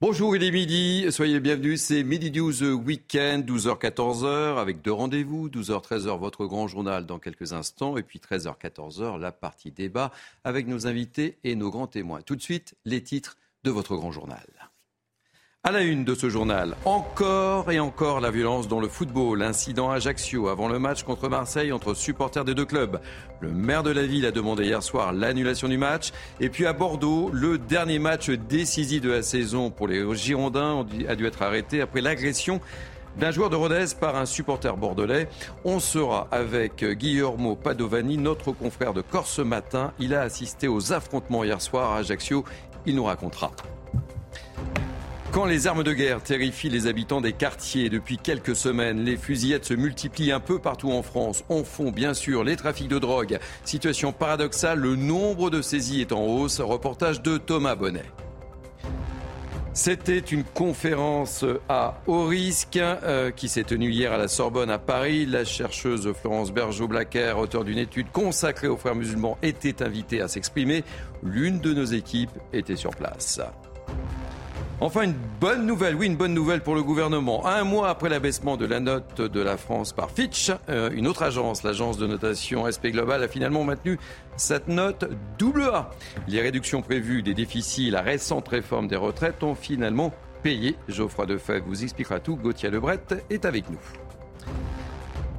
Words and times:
Bonjour, 0.00 0.34
il 0.34 0.42
est 0.42 0.50
midi, 0.50 1.06
soyez 1.10 1.38
bienvenus, 1.38 1.80
c'est 1.80 2.02
Midi 2.02 2.32
News 2.32 2.64
Weekend, 2.84 3.48
12h-14h, 3.48 4.58
avec 4.58 4.82
deux 4.82 4.92
rendez-vous, 4.92 5.48
12h-13h, 5.48 6.18
votre 6.18 6.46
grand 6.46 6.66
journal 6.66 7.06
dans 7.06 7.20
quelques 7.20 7.52
instants, 7.52 7.96
et 7.96 8.02
puis 8.02 8.18
13h-14h, 8.18 9.20
la 9.20 9.30
partie 9.30 9.70
débat, 9.70 10.10
avec 10.42 10.66
nos 10.66 10.88
invités 10.88 11.38
et 11.44 11.54
nos 11.54 11.70
grands 11.70 11.86
témoins. 11.86 12.22
Tout 12.22 12.34
de 12.34 12.42
suite, 12.42 12.74
les 12.84 13.04
titres 13.04 13.38
de 13.62 13.70
votre 13.70 13.94
grand 13.94 14.10
journal. 14.10 14.44
À 15.66 15.72
la 15.72 15.80
une 15.80 16.04
de 16.04 16.14
ce 16.14 16.28
journal, 16.28 16.76
encore 16.84 17.72
et 17.72 17.80
encore 17.80 18.20
la 18.20 18.30
violence 18.30 18.68
dans 18.68 18.80
le 18.80 18.86
football. 18.86 19.40
Incident 19.40 19.90
à 19.90 19.94
Ajaccio 19.94 20.48
avant 20.48 20.68
le 20.68 20.78
match 20.78 21.04
contre 21.04 21.30
Marseille 21.30 21.72
entre 21.72 21.94
supporters 21.94 22.44
des 22.44 22.54
deux 22.54 22.66
clubs. 22.66 23.00
Le 23.40 23.50
maire 23.50 23.82
de 23.82 23.90
la 23.90 24.04
ville 24.04 24.26
a 24.26 24.30
demandé 24.30 24.64
hier 24.64 24.82
soir 24.82 25.14
l'annulation 25.14 25.66
du 25.66 25.78
match. 25.78 26.10
Et 26.38 26.50
puis 26.50 26.66
à 26.66 26.74
Bordeaux, 26.74 27.30
le 27.32 27.56
dernier 27.56 27.98
match 27.98 28.28
décisif 28.28 29.00
de 29.00 29.10
la 29.10 29.22
saison 29.22 29.70
pour 29.70 29.88
les 29.88 30.04
Girondins 30.14 30.84
a 31.08 31.16
dû 31.16 31.24
être 31.24 31.40
arrêté 31.40 31.80
après 31.80 32.02
l'agression 32.02 32.60
d'un 33.18 33.30
joueur 33.30 33.48
de 33.48 33.56
Rodez 33.56 33.86
par 33.98 34.16
un 34.16 34.26
supporter 34.26 34.76
bordelais. 34.76 35.28
On 35.64 35.80
sera 35.80 36.28
avec 36.30 36.84
Guillermo 36.84 37.56
Padovani, 37.56 38.18
notre 38.18 38.52
confrère 38.52 38.92
de 38.92 39.00
Corse 39.00 39.38
Matin. 39.38 39.94
Il 39.98 40.14
a 40.14 40.20
assisté 40.20 40.68
aux 40.68 40.92
affrontements 40.92 41.42
hier 41.42 41.62
soir 41.62 41.92
à 41.92 42.00
Ajaccio. 42.00 42.44
Il 42.84 42.96
nous 42.96 43.04
racontera. 43.04 43.50
Quand 45.34 45.46
les 45.46 45.66
armes 45.66 45.82
de 45.82 45.92
guerre 45.92 46.22
terrifient 46.22 46.68
les 46.68 46.86
habitants 46.86 47.20
des 47.20 47.32
quartiers 47.32 47.88
depuis 47.88 48.18
quelques 48.18 48.54
semaines, 48.54 49.04
les 49.04 49.16
fusillettes 49.16 49.64
se 49.64 49.74
multiplient 49.74 50.30
un 50.30 50.38
peu 50.38 50.60
partout 50.60 50.92
en 50.92 51.02
France. 51.02 51.42
On 51.48 51.64
fond 51.64 51.90
bien 51.90 52.14
sûr 52.14 52.44
les 52.44 52.54
trafics 52.54 52.86
de 52.86 53.00
drogue. 53.00 53.40
Situation 53.64 54.12
paradoxale, 54.12 54.78
le 54.78 54.94
nombre 54.94 55.50
de 55.50 55.60
saisies 55.60 56.02
est 56.02 56.12
en 56.12 56.24
hausse. 56.24 56.60
Reportage 56.60 57.20
de 57.20 57.36
Thomas 57.36 57.74
Bonnet. 57.74 58.04
C'était 59.72 60.20
une 60.20 60.44
conférence 60.44 61.44
à 61.68 62.00
haut 62.06 62.26
risque 62.26 62.76
euh, 62.76 63.32
qui 63.32 63.48
s'est 63.48 63.64
tenue 63.64 63.90
hier 63.90 64.12
à 64.12 64.18
la 64.18 64.28
Sorbonne 64.28 64.70
à 64.70 64.78
Paris. 64.78 65.26
La 65.26 65.44
chercheuse 65.44 66.12
Florence 66.12 66.52
Bergeau-Blacker, 66.52 67.40
auteure 67.40 67.64
d'une 67.64 67.78
étude 67.78 68.12
consacrée 68.12 68.68
aux 68.68 68.76
frères 68.76 68.94
musulmans, 68.94 69.36
était 69.42 69.82
invitée 69.82 70.20
à 70.20 70.28
s'exprimer. 70.28 70.84
L'une 71.24 71.58
de 71.58 71.74
nos 71.74 71.86
équipes 71.86 72.30
était 72.52 72.76
sur 72.76 72.92
place. 72.92 73.40
Enfin, 74.80 75.02
une 75.02 75.14
bonne 75.40 75.66
nouvelle, 75.66 75.94
oui, 75.94 76.06
une 76.06 76.16
bonne 76.16 76.34
nouvelle 76.34 76.60
pour 76.60 76.74
le 76.74 76.82
gouvernement. 76.82 77.46
Un 77.46 77.62
mois 77.64 77.88
après 77.88 78.08
l'abaissement 78.08 78.56
de 78.56 78.66
la 78.66 78.80
note 78.80 79.20
de 79.20 79.40
la 79.40 79.56
France 79.56 79.92
par 79.92 80.10
Fitch, 80.10 80.50
euh, 80.68 80.90
une 80.92 81.06
autre 81.06 81.22
agence, 81.22 81.62
l'agence 81.62 81.96
de 81.96 82.06
notation 82.06 82.70
SP 82.70 82.90
Global, 82.90 83.22
a 83.22 83.28
finalement 83.28 83.62
maintenu 83.62 83.98
cette 84.36 84.66
note 84.68 85.04
AA. 85.40 85.90
Les 86.26 86.40
réductions 86.40 86.82
prévues 86.82 87.22
des 87.22 87.34
déficits, 87.34 87.90
la 87.90 88.02
récente 88.02 88.48
réforme 88.48 88.88
des 88.88 88.96
retraites 88.96 89.42
ont 89.44 89.54
finalement 89.54 90.12
payé. 90.42 90.76
Geoffroy 90.88 91.26
Defebvre 91.26 91.66
vous 91.66 91.84
expliquera 91.84 92.18
tout. 92.18 92.36
Gauthier 92.36 92.70
Lebret 92.70 93.00
est 93.30 93.44
avec 93.44 93.70
nous. 93.70 93.80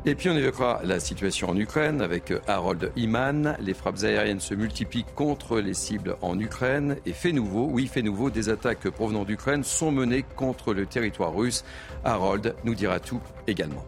Et 0.07 0.13
puis 0.13 0.29
on 0.29 0.37
évoquera 0.37 0.81
la 0.83 0.99
situation 0.99 1.49
en 1.49 1.57
Ukraine 1.57 1.99
avec 1.99 2.31
Harold 2.45 2.91
Iman. 2.95 3.57
Les 3.59 3.73
frappes 3.73 4.03
aériennes 4.03 4.39
se 4.39 4.53
multiplient 4.53 5.05
contre 5.15 5.59
les 5.59 5.73
cibles 5.73 6.15
en 6.21 6.39
Ukraine. 6.39 6.97
Et 7.07 7.13
fait 7.13 7.31
nouveau, 7.31 7.67
oui, 7.71 7.87
fait 7.87 8.03
nouveau, 8.03 8.29
des 8.29 8.49
attaques 8.49 8.87
provenant 8.91 9.23
d'Ukraine 9.23 9.63
sont 9.63 9.91
menées 9.91 10.21
contre 10.21 10.75
le 10.75 10.85
territoire 10.85 11.33
russe. 11.33 11.65
Harold 12.03 12.55
nous 12.63 12.75
dira 12.75 12.99
tout 12.99 13.19
également. 13.47 13.83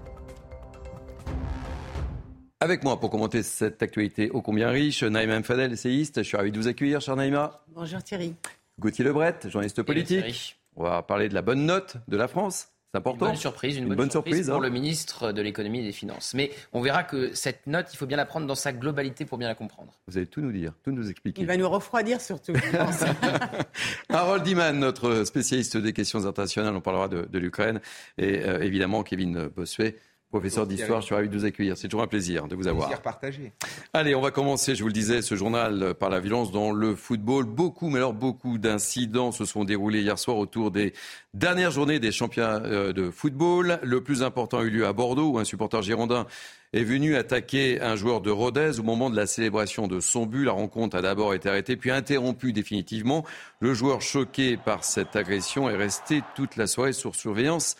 Avec 2.61 2.83
moi 2.83 2.99
pour 2.99 3.11
commenter 3.11 3.43
cette 3.43 3.83
actualité 3.83 4.31
ô 4.31 4.41
combien 4.41 4.69
riche, 4.69 5.03
Naïma 5.03 5.39
Mfadel, 5.39 5.71
essayiste. 5.71 6.23
Je 6.23 6.27
suis 6.27 6.37
ravi 6.37 6.51
de 6.51 6.57
vous 6.57 6.67
accueillir, 6.67 6.99
cher 6.99 7.15
Naïma. 7.15 7.61
Bonjour 7.67 8.01
Thierry. 8.01 8.33
Gauthier 8.79 9.05
Lebret, 9.05 9.37
journaliste 9.45 9.83
politique. 9.83 10.57
On 10.75 10.83
va 10.83 11.03
parler 11.03 11.29
de 11.29 11.35
la 11.35 11.43
bonne 11.43 11.67
note 11.67 11.97
de 12.07 12.17
la 12.17 12.27
France. 12.27 12.69
C'est 12.97 13.09
important. 13.09 13.25
Une 13.25 13.31
bonne 13.31 13.39
surprise, 13.39 13.77
une, 13.77 13.93
bonne, 13.93 14.11
surprise, 14.11 14.47
pour 14.47 14.57
hein. 14.57 14.61
le 14.61 14.69
ministre 14.69 15.31
de 15.31 15.41
l'économie 15.41 15.79
et 15.79 15.83
des 15.83 15.91
finances. 15.91 16.33
Mais 16.33 16.51
on 16.73 16.81
verra 16.81 17.03
que 17.03 17.33
cette 17.35 17.67
note, 17.67 17.87
il 17.93 17.97
faut 17.97 18.07
bien 18.07 18.17
la 18.17 18.25
prendre 18.25 18.47
dans 18.47 18.55
sa 18.55 18.73
globalité 18.73 19.25
pour 19.25 19.37
bien 19.37 19.47
la 19.47 19.55
comprendre. 19.55 19.93
Vous 20.07 20.17
allez 20.17 20.25
tout 20.25 20.41
nous 20.41 20.51
dire, 20.51 20.73
tout 20.83 20.91
nous 20.91 21.09
expliquer. 21.09 21.41
Il 21.41 21.47
va 21.47 21.57
nous 21.57 21.69
refroidir 21.69 22.19
surtout. 22.21 22.53
Harold 24.09 24.43
Diman, 24.43 24.79
notre 24.79 25.23
spécialiste 25.25 25.77
des 25.77 25.93
questions 25.93 26.25
internationales, 26.25 26.75
on 26.75 26.81
parlera 26.81 27.07
de, 27.07 27.37
l'Ukraine. 27.37 27.81
Et 28.17 28.43
euh, 28.43 28.61
évidemment, 28.61 29.03
Kevin 29.03 29.47
Bossuet, 29.55 29.95
Professeur 30.29 30.67
d'histoire, 30.67 30.99
je 30.99 31.05
suis 31.05 31.15
ravi 31.15 31.29
de 31.29 31.37
vous 31.37 31.45
accueillir. 31.45 31.77
C'est 31.77 31.87
toujours 31.87 32.03
un 32.03 32.07
plaisir 32.07 32.49
de 32.49 32.55
vous 32.55 32.67
avoir. 32.67 32.87
Plaisir 32.87 33.01
partagé. 33.01 33.53
Allez, 33.93 34.13
on 34.13 34.19
va 34.19 34.29
commencer, 34.31 34.75
je 34.75 34.81
vous 34.81 34.87
le 34.87 34.93
disais, 34.93 35.21
ce 35.21 35.35
journal 35.35 35.93
par 35.93 36.09
la 36.09 36.19
violence 36.19 36.51
dans 36.51 36.73
le 36.73 36.95
football. 36.95 37.45
Beaucoup, 37.45 37.89
mais 37.89 37.99
alors 37.99 38.13
beaucoup 38.13 38.57
d'incidents 38.57 39.31
se 39.31 39.45
sont 39.45 39.63
déroulés 39.63 40.01
hier 40.01 40.19
soir 40.19 40.35
autour 40.35 40.69
des 40.69 40.91
dernières 41.33 41.71
journées 41.71 41.99
des 41.99 42.11
championnats 42.11 42.61
euh, 42.65 42.91
de 42.91 43.09
football. 43.09 43.79
Le 43.83 44.03
plus 44.03 44.21
important 44.21 44.57
a 44.57 44.63
eu 44.63 44.69
lieu 44.69 44.85
à 44.85 44.91
Bordeaux, 44.91 45.29
où 45.29 45.39
un 45.39 45.45
supporter 45.45 45.81
girondin 45.81 46.27
est 46.73 46.83
venu 46.83 47.15
attaquer 47.15 47.79
un 47.79 47.95
joueur 47.95 48.19
de 48.19 48.29
Rodez 48.29 48.79
au 48.79 48.83
moment 48.83 49.09
de 49.09 49.15
la 49.15 49.27
célébration 49.27 49.87
de 49.87 50.01
son 50.01 50.25
but. 50.25 50.43
La 50.43 50.51
rencontre 50.51 50.97
a 50.97 51.01
d'abord 51.01 51.33
été 51.35 51.47
arrêtée, 51.47 51.77
puis 51.77 51.89
interrompue 51.89 52.51
définitivement. 52.51 53.23
Le 53.61 53.73
joueur 53.73 54.01
choqué 54.01 54.57
par 54.57 54.83
cette 54.83 55.15
agression 55.15 55.69
est 55.69 55.77
resté 55.77 56.21
toute 56.35 56.57
la 56.57 56.67
soirée 56.67 56.91
sur 56.91 57.15
surveillance 57.15 57.77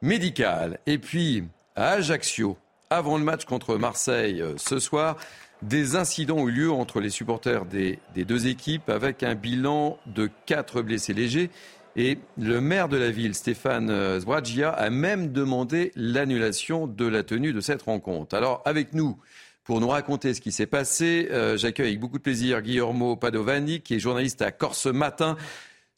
médicale. 0.00 0.78
Et 0.86 0.96
puis, 0.96 1.44
à 1.76 1.90
Ajaccio, 1.90 2.56
avant 2.90 3.18
le 3.18 3.24
match 3.24 3.44
contre 3.44 3.76
Marseille 3.76 4.40
euh, 4.40 4.54
ce 4.56 4.78
soir, 4.78 5.16
des 5.62 5.96
incidents 5.96 6.36
ont 6.36 6.48
eu 6.48 6.52
lieu 6.52 6.70
entre 6.70 7.00
les 7.00 7.10
supporters 7.10 7.64
des, 7.64 7.98
deux 8.14 8.46
équipes 8.46 8.88
avec 8.90 9.22
un 9.22 9.34
bilan 9.34 9.98
de 10.06 10.28
quatre 10.46 10.82
blessés 10.82 11.14
légers. 11.14 11.50
Et 11.96 12.18
le 12.38 12.60
maire 12.60 12.88
de 12.88 12.96
la 12.96 13.10
ville, 13.10 13.34
Stéphane 13.34 13.88
euh, 13.88 14.20
Zwagia, 14.20 14.70
a 14.70 14.90
même 14.90 15.32
demandé 15.32 15.92
l'annulation 15.96 16.86
de 16.86 17.06
la 17.06 17.22
tenue 17.22 17.52
de 17.52 17.60
cette 17.60 17.82
rencontre. 17.82 18.36
Alors, 18.36 18.62
avec 18.64 18.92
nous, 18.92 19.16
pour 19.62 19.80
nous 19.80 19.88
raconter 19.88 20.34
ce 20.34 20.40
qui 20.40 20.52
s'est 20.52 20.66
passé, 20.66 21.28
euh, 21.30 21.56
j'accueille 21.56 21.88
avec 21.88 22.00
beaucoup 22.00 22.18
de 22.18 22.22
plaisir 22.22 22.60
Guillermo 22.60 23.16
Padovani, 23.16 23.80
qui 23.80 23.94
est 23.94 24.00
journaliste 24.00 24.42
à 24.42 24.50
Corse 24.50 24.86
Matin. 24.86 25.36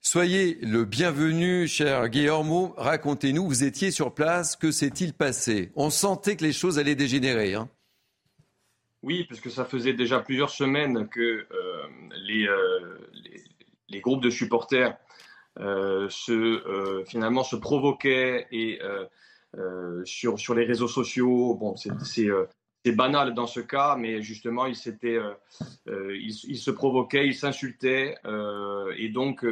Soyez 0.08 0.56
le 0.62 0.84
bienvenu, 0.84 1.66
cher 1.66 2.08
Guillermo. 2.08 2.74
Racontez-nous, 2.76 3.44
vous 3.44 3.64
étiez 3.64 3.90
sur 3.90 4.14
place, 4.14 4.54
que 4.54 4.70
s'est-il 4.70 5.12
passé? 5.12 5.72
On 5.74 5.90
sentait 5.90 6.36
que 6.36 6.44
les 6.44 6.52
choses 6.52 6.78
allaient 6.78 6.94
dégénérer. 6.94 7.54
Hein 7.54 7.68
oui, 9.02 9.24
puisque 9.24 9.50
ça 9.50 9.64
faisait 9.64 9.94
déjà 9.94 10.20
plusieurs 10.20 10.50
semaines 10.50 11.08
que 11.08 11.20
euh, 11.20 11.46
euh, 12.30 12.98
les, 13.88 14.00
groupes 14.00 14.22
de 14.22 14.30
supporters 14.30 14.96
euh, 15.58 16.08
se, 16.08 17.02
finalement 17.08 17.42
se 17.42 17.56
provoquaient 17.56 18.46
et 18.52 18.78
sur, 20.04 20.38
sur 20.38 20.54
les 20.54 20.66
réseaux 20.66 20.86
sociaux. 20.86 21.56
Bon, 21.56 21.74
c'est 21.74 22.92
banal 22.92 23.34
dans 23.34 23.48
ce 23.48 23.58
cas, 23.58 23.96
mais 23.96 24.22
justement, 24.22 24.66
ils, 24.66 24.76
ils, 25.88 26.58
se 26.58 26.70
provoquaient, 26.70 27.26
ils 27.26 27.34
s'insultaient, 27.34 28.14
et 28.98 29.08
donc 29.08 29.44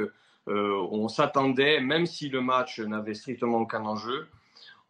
on 0.46 1.08
s'attendait, 1.08 1.80
même 1.80 2.06
si 2.06 2.28
le 2.28 2.40
match 2.40 2.80
n'avait 2.80 3.14
strictement 3.14 3.58
aucun 3.58 3.84
enjeu, 3.84 4.28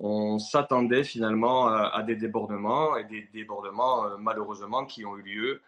on 0.00 0.38
s'attendait 0.38 1.04
finalement 1.04 1.68
à, 1.68 2.02
des 2.02 2.16
débordements 2.16 2.96
et 2.96 3.04
des 3.04 3.28
débordements 3.32 4.06
euh, 4.06 4.16
malheureusement 4.18 4.84
qui 4.84 5.04
ont 5.04 5.16
eu 5.16 5.22
lieu 5.22 5.60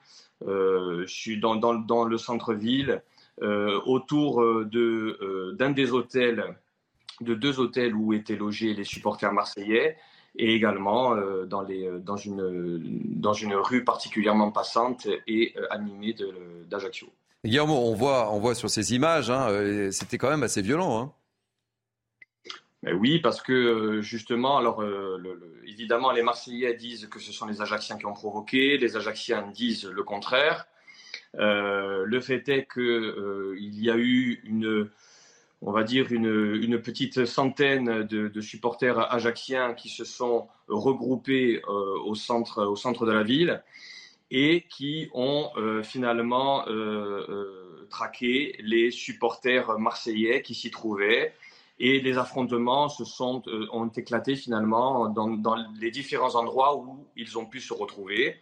euh, 0.47 1.07
dans, 1.39 2.05
le 2.05 2.19
centre-ville, 2.19 3.03
autour 3.85 4.43
d'un 4.65 5.71
des 5.71 5.93
hôtels, 5.93 6.57
de 7.21 7.35
deux 7.35 7.61
hôtels 7.61 7.95
où 7.95 8.15
étaient 8.15 8.37
logés 8.37 8.73
les 8.73 8.85
supporters 8.85 9.33
marseillais 9.33 9.97
et 10.37 10.55
également 10.55 11.15
dans 11.45 12.17
une 12.17 13.55
rue 13.55 13.85
particulièrement 13.85 14.51
passante 14.51 15.07
et 15.27 15.55
animée 15.71 16.15
d'Ajaccio. 16.69 17.09
Guillaume, 17.45 17.71
on 17.71 17.95
voit, 17.95 18.55
sur 18.55 18.71
ces 18.71 18.95
images, 18.95 19.31
hein, 19.31 19.49
euh, 19.51 19.91
c'était 19.91 20.19
quand 20.19 20.31
même 20.31 20.43
assez 20.43 20.63
violent. 20.63 20.99
Hein. 20.99 22.93
oui, 22.95 23.21
parce 23.21 23.41
que 23.41 23.53
euh, 23.53 24.03
justement, 24.03 24.59
alors 24.59 24.83
euh, 24.83 25.63
évidemment, 25.67 26.11
les 26.13 26.23
Marseillais 26.23 26.75
disent 26.75 27.09
que 27.09 27.21
ce 27.21 27.33
sont 27.33 27.47
les 27.47 27.61
Ajacciens 27.61 27.99
qui 27.99 28.07
ont 28.07 28.15
provoqué, 28.15 28.79
les 28.79 28.97
Ajacciens 28.97 29.49
disent 29.53 29.85
le 29.85 30.03
contraire. 30.03 30.67
le 31.35 32.21
fait 32.21 32.49
est 32.49 32.67
qu'il 32.73 33.85
y 33.85 33.91
a 33.91 33.97
eu 33.97 34.41
une, 34.45 34.91
on 35.63 35.71
va 35.71 35.85
dire 35.85 36.11
une, 36.11 36.81
petite 36.81 37.27
centaine 37.27 38.03
de, 38.03 38.41
supporters 38.41 39.13
ajaxiens 39.13 39.75
qui 39.75 39.89
se 39.89 40.05
sont 40.05 40.49
regroupés 40.67 41.63
au 41.65 42.15
centre 42.15 43.07
de 43.07 43.13
la 43.13 43.23
ville 43.23 43.63
et 44.31 44.67
qui 44.69 45.09
ont 45.15 45.51
finalement 45.85 46.65
traqué 47.91 48.57
les 48.61 48.91
supporters 48.91 49.79
marseillais 49.79 50.43
qui 50.43 50.55
s'y 50.55 50.71
trouvaient 50.71 51.33
et 51.79 52.01
les 52.01 52.19
affrontements 52.19 52.89
se 52.89 53.05
sont, 53.05 53.43
euh, 53.49 53.67
ont 53.73 53.89
éclaté 53.89 54.35
finalement 54.35 55.09
dans, 55.09 55.57
les 55.79 55.91
différents 55.91 56.35
endroits 56.35 56.77
où 56.77 57.07
ils 57.17 57.37
ont 57.39 57.45
pu 57.45 57.61
se 57.61 57.75
retrouver. 57.75 58.37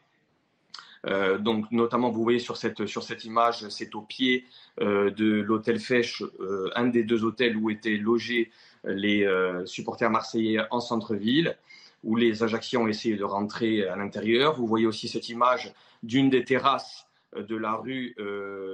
Euh, 1.06 1.36
donc, 1.36 1.70
notamment, 1.70 2.10
vous 2.10 2.22
voyez 2.22 2.38
sur 2.38 2.56
cette, 2.56 2.86
sur 2.86 3.02
cette 3.02 3.24
image, 3.24 3.68
c'est 3.68 3.94
au 3.94 4.02
pied 4.02 4.46
euh, 4.80 5.10
de 5.10 5.40
l'hôtel 5.40 5.78
Fèche, 5.80 6.22
euh, 6.40 6.70
un 6.76 6.86
des 6.86 7.02
deux 7.02 7.24
hôtels 7.24 7.56
où 7.56 7.70
étaient 7.70 7.96
logés 7.96 8.50
les 8.84 9.24
euh, 9.24 9.66
supporters 9.66 10.10
marseillais 10.10 10.60
en 10.70 10.80
centre-ville, 10.80 11.56
où 12.04 12.16
les 12.16 12.42
Ajacciens 12.42 12.80
ont 12.80 12.88
essayé 12.88 13.16
de 13.16 13.24
rentrer 13.24 13.86
à 13.88 13.96
l'intérieur. 13.96 14.54
Vous 14.54 14.66
voyez 14.66 14.86
aussi 14.86 15.08
cette 15.08 15.28
image 15.28 15.72
d'une 16.02 16.30
des 16.30 16.44
terrasses 16.44 17.08
de 17.36 17.56
la 17.56 17.74
rue 17.74 18.14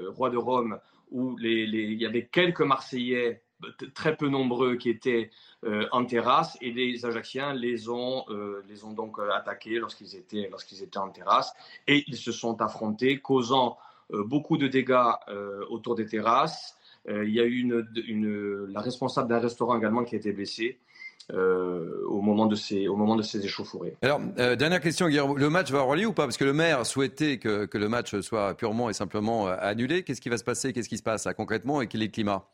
Roi 0.09 0.31
de 0.31 0.37
Rome, 0.37 0.79
où 1.11 1.37
il 1.41 1.94
y 1.94 2.06
avait 2.06 2.27
quelques 2.27 2.61
Marseillais 2.61 3.43
très 3.94 4.17
peu 4.17 4.29
nombreux 4.29 4.77
qui 4.77 4.91
étaient 4.91 5.31
euh, 5.65 5.87
en 5.93 6.05
terrasse 6.05 6.56
et 6.61 6.73
les 6.73 7.05
Ajacciens 7.05 7.53
les 7.53 7.88
ont, 7.88 8.25
euh, 8.31 8.62
donc 8.94 9.19
euh, 9.19 9.31
attaqués 9.31 9.79
lorsqu'ils 9.79 10.17
étaient, 10.17 10.50
en 10.97 11.11
terrasse 11.11 11.53
et 11.87 12.05
ils 12.06 12.17
se 12.17 12.32
sont 12.32 12.61
affrontés, 12.62 13.19
causant 13.19 13.79
beaucoup 14.12 14.56
de 14.56 14.67
dégâts 14.67 15.12
autour 15.69 15.94
des 15.94 16.05
terrasses. 16.05 16.77
il 17.06 17.31
y 17.31 17.38
a 17.38 17.44
eu 17.44 17.62
la 18.69 18.81
responsable 18.81 19.29
d'un 19.29 19.38
restaurant 19.38 19.79
également 19.79 20.03
qui 20.03 20.17
a 20.17 20.19
été 20.19 20.32
blessée. 20.32 20.81
Au, 21.32 22.21
moment 22.21 22.47
de 22.47 22.55
ces, 22.55 22.88
au 22.88 22.97
moment 22.97 23.17
de 23.17 23.23
ces 23.23 23.44
échauffourées. 23.44 23.97
Alors, 24.03 24.21
dernière 24.56 24.81
question, 24.81 25.09
Guillaume. 25.09 25.38
Le 25.38 25.50
match 25.50 25.71
va 25.71 25.81
avoir 25.81 25.97
lieu 25.97 26.06
ou 26.06 26.12
pas? 26.12 26.25
Parce 26.25 26.37
que 26.37 26.44
le 26.44 26.53
maire 26.53 26.85
souhaitait 26.87 27.38
que, 27.38 27.67
que, 27.67 27.79
le 27.79 27.88
match 27.88 28.19
soit 28.21 28.55
purement 28.55 28.91
et 28.91 28.93
simplement 28.93 29.47
annulé. 29.47 30.03
Qu'est-ce 30.03 30.21
qui 30.21 30.29
va 30.29 30.38
se 30.38 30.44
passer? 30.44 30.73
Qu'est-ce 30.73 30.88
qui 30.88 30.99
se 30.99 31.03
passe 31.03 31.25
là, 31.25 31.35
concrètement? 31.35 31.81
Et 31.82 31.87
quel 31.87 32.03
est 32.03 32.06
le 32.06 32.12
climat? 32.12 32.47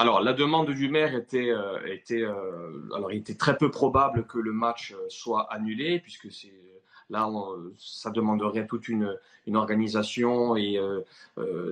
Alors, 0.00 0.22
la 0.22 0.32
demande 0.32 0.70
du 0.70 0.88
maire 0.88 1.14
était, 1.14 1.50
euh, 1.50 1.78
était 1.84 2.22
euh, 2.22 2.88
alors 2.96 3.12
il 3.12 3.18
était 3.18 3.34
très 3.34 3.58
peu 3.58 3.70
probable 3.70 4.24
que 4.24 4.38
le 4.38 4.50
match 4.50 4.94
euh, 4.94 5.04
soit 5.10 5.52
annulé, 5.52 6.00
puisque 6.00 6.32
c'est 6.32 6.54
là, 7.10 7.28
ça 7.76 8.08
demanderait 8.08 8.66
toute 8.66 8.88
une, 8.88 9.14
une 9.46 9.56
organisation 9.56 10.56
et 10.56 10.78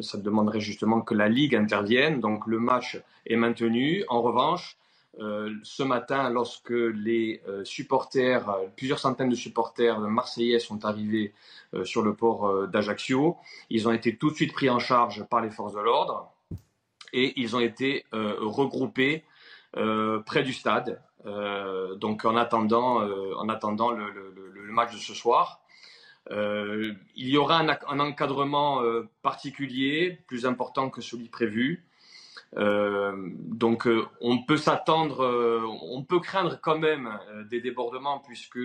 ça 0.03 0.19
demanderait 0.19 0.59
justement 0.59 1.01
que 1.01 1.15
la 1.15 1.29
ligue 1.29 1.55
intervienne. 1.55 2.19
Donc, 2.19 2.49
le 2.49 2.59
match 2.59 3.01
est 3.25 3.37
maintenu. 3.37 4.05
En 4.09 4.21
revanche, 4.21 4.78
ce 5.19 5.83
matin, 5.83 6.31
lorsque 6.31 6.71
les 6.71 7.43
supporters, 7.65 8.57
plusieurs 8.77 8.99
centaines 8.99 9.29
de 9.29 9.35
supporters 9.35 9.99
marseillais 9.99 10.61
sont 10.61 10.85
arrivés 10.85 11.33
sur 11.85 12.03
le 12.03 12.15
port 12.15 12.69
d'Ajaccio, 12.69 13.37
ils 13.71 13.89
ont 13.89 13.93
été 13.93 14.17
tout 14.17 14.31
de 14.31 14.35
suite 14.35 14.53
pris 14.53 14.71
en 14.71 14.79
charge 14.79 15.25
par 15.25 15.41
les 15.41 15.51
forces 15.51 15.75
de 15.75 15.81
l'ordre 15.81 16.33
et 17.13 17.41
ils 17.41 17.57
ont 17.57 17.61
été 17.61 18.05
euh, 18.15 18.37
regroupés 18.41 19.25
euh, 19.77 20.21
près 20.21 20.43
du 20.43 20.53
stade. 20.53 21.01
Euh, 21.27 21.97
donc 21.97 22.25
en 22.25 22.37
attendant, 22.37 23.03
en 23.37 23.49
attendant 23.49 23.91
le, 23.91 24.09
match 24.71 24.93
de 24.93 24.99
ce 24.99 25.15
soir. 25.15 25.61
il 26.31 26.97
y 27.17 27.37
aura 27.37 27.61
un, 27.61 27.99
encadrement 27.99 28.83
particulier, 29.23 30.21
plus 30.27 30.47
important 30.47 30.91
que 30.91 31.01
celui 31.01 31.29
prévu. 31.29 31.88
Donc 32.57 33.89
on 34.21 34.43
peut 34.43 34.57
s'attendre, 34.57 35.23
on 35.83 36.03
peut 36.03 36.21
craindre 36.21 36.59
quand 36.61 36.79
même 36.79 37.11
des 37.51 37.61
débordements 37.61 38.21
puisque 38.21 38.59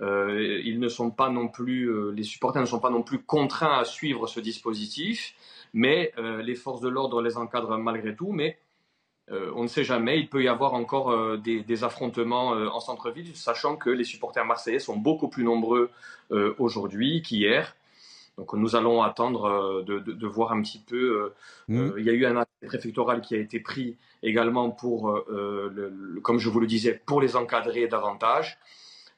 ils 0.00 0.78
ne 0.78 0.88
sont 0.88 1.10
pas 1.10 1.30
non 1.30 1.48
plus, 1.48 2.12
les 2.12 2.22
supporters 2.22 2.60
ne 2.60 2.66
sont 2.66 2.80
pas 2.80 2.90
non 2.90 3.02
plus 3.02 3.22
contraints 3.22 3.78
à 3.78 3.84
suivre 3.84 4.26
ce 4.26 4.40
dispositif 4.40 5.34
mais 5.74 6.12
euh, 6.18 6.40
les 6.40 6.54
forces 6.54 6.80
de 6.80 6.88
l'ordre 6.88 7.20
les 7.20 7.36
encadrent 7.36 7.76
malgré 7.76 8.16
tout. 8.16 8.32
Mais 8.32 8.58
euh, 9.30 9.50
on 9.54 9.64
ne 9.64 9.68
sait 9.68 9.84
jamais, 9.84 10.18
il 10.18 10.28
peut 10.30 10.42
y 10.42 10.48
avoir 10.48 10.72
encore 10.72 11.10
euh, 11.10 11.36
des, 11.36 11.84
affrontements 11.84 12.50
en 12.50 12.80
centre-ville, 12.80 13.36
sachant 13.36 13.76
que 13.76 13.90
les 13.90 14.04
supporters 14.04 14.46
marseillais 14.46 14.78
sont 14.78 14.96
beaucoup 14.96 15.28
plus 15.28 15.44
nombreux 15.44 15.90
aujourd'hui 16.58 17.20
qu'hier. 17.20 17.76
Donc 18.38 18.54
nous 18.54 18.74
allons 18.74 19.02
attendre 19.02 19.82
de, 19.84 20.26
voir 20.26 20.52
un 20.52 20.62
petit 20.62 20.78
peu. 20.80 21.32
Mmh. 21.68 21.90
il 21.98 22.04
y 22.04 22.10
a 22.10 22.12
eu 22.12 22.24
un 22.24 22.36
préfectoral 22.64 23.20
qui 23.20 23.34
a 23.34 23.38
été 23.38 23.60
pris 23.60 23.96
également 24.22 24.70
pour, 24.70 25.22
comme 26.22 26.38
je 26.38 26.48
vous 26.48 26.60
le 26.60 26.66
disais, 26.66 27.00
pour 27.06 27.20
les 27.20 27.36
encadrer 27.36 27.86
davantage. 27.86 28.58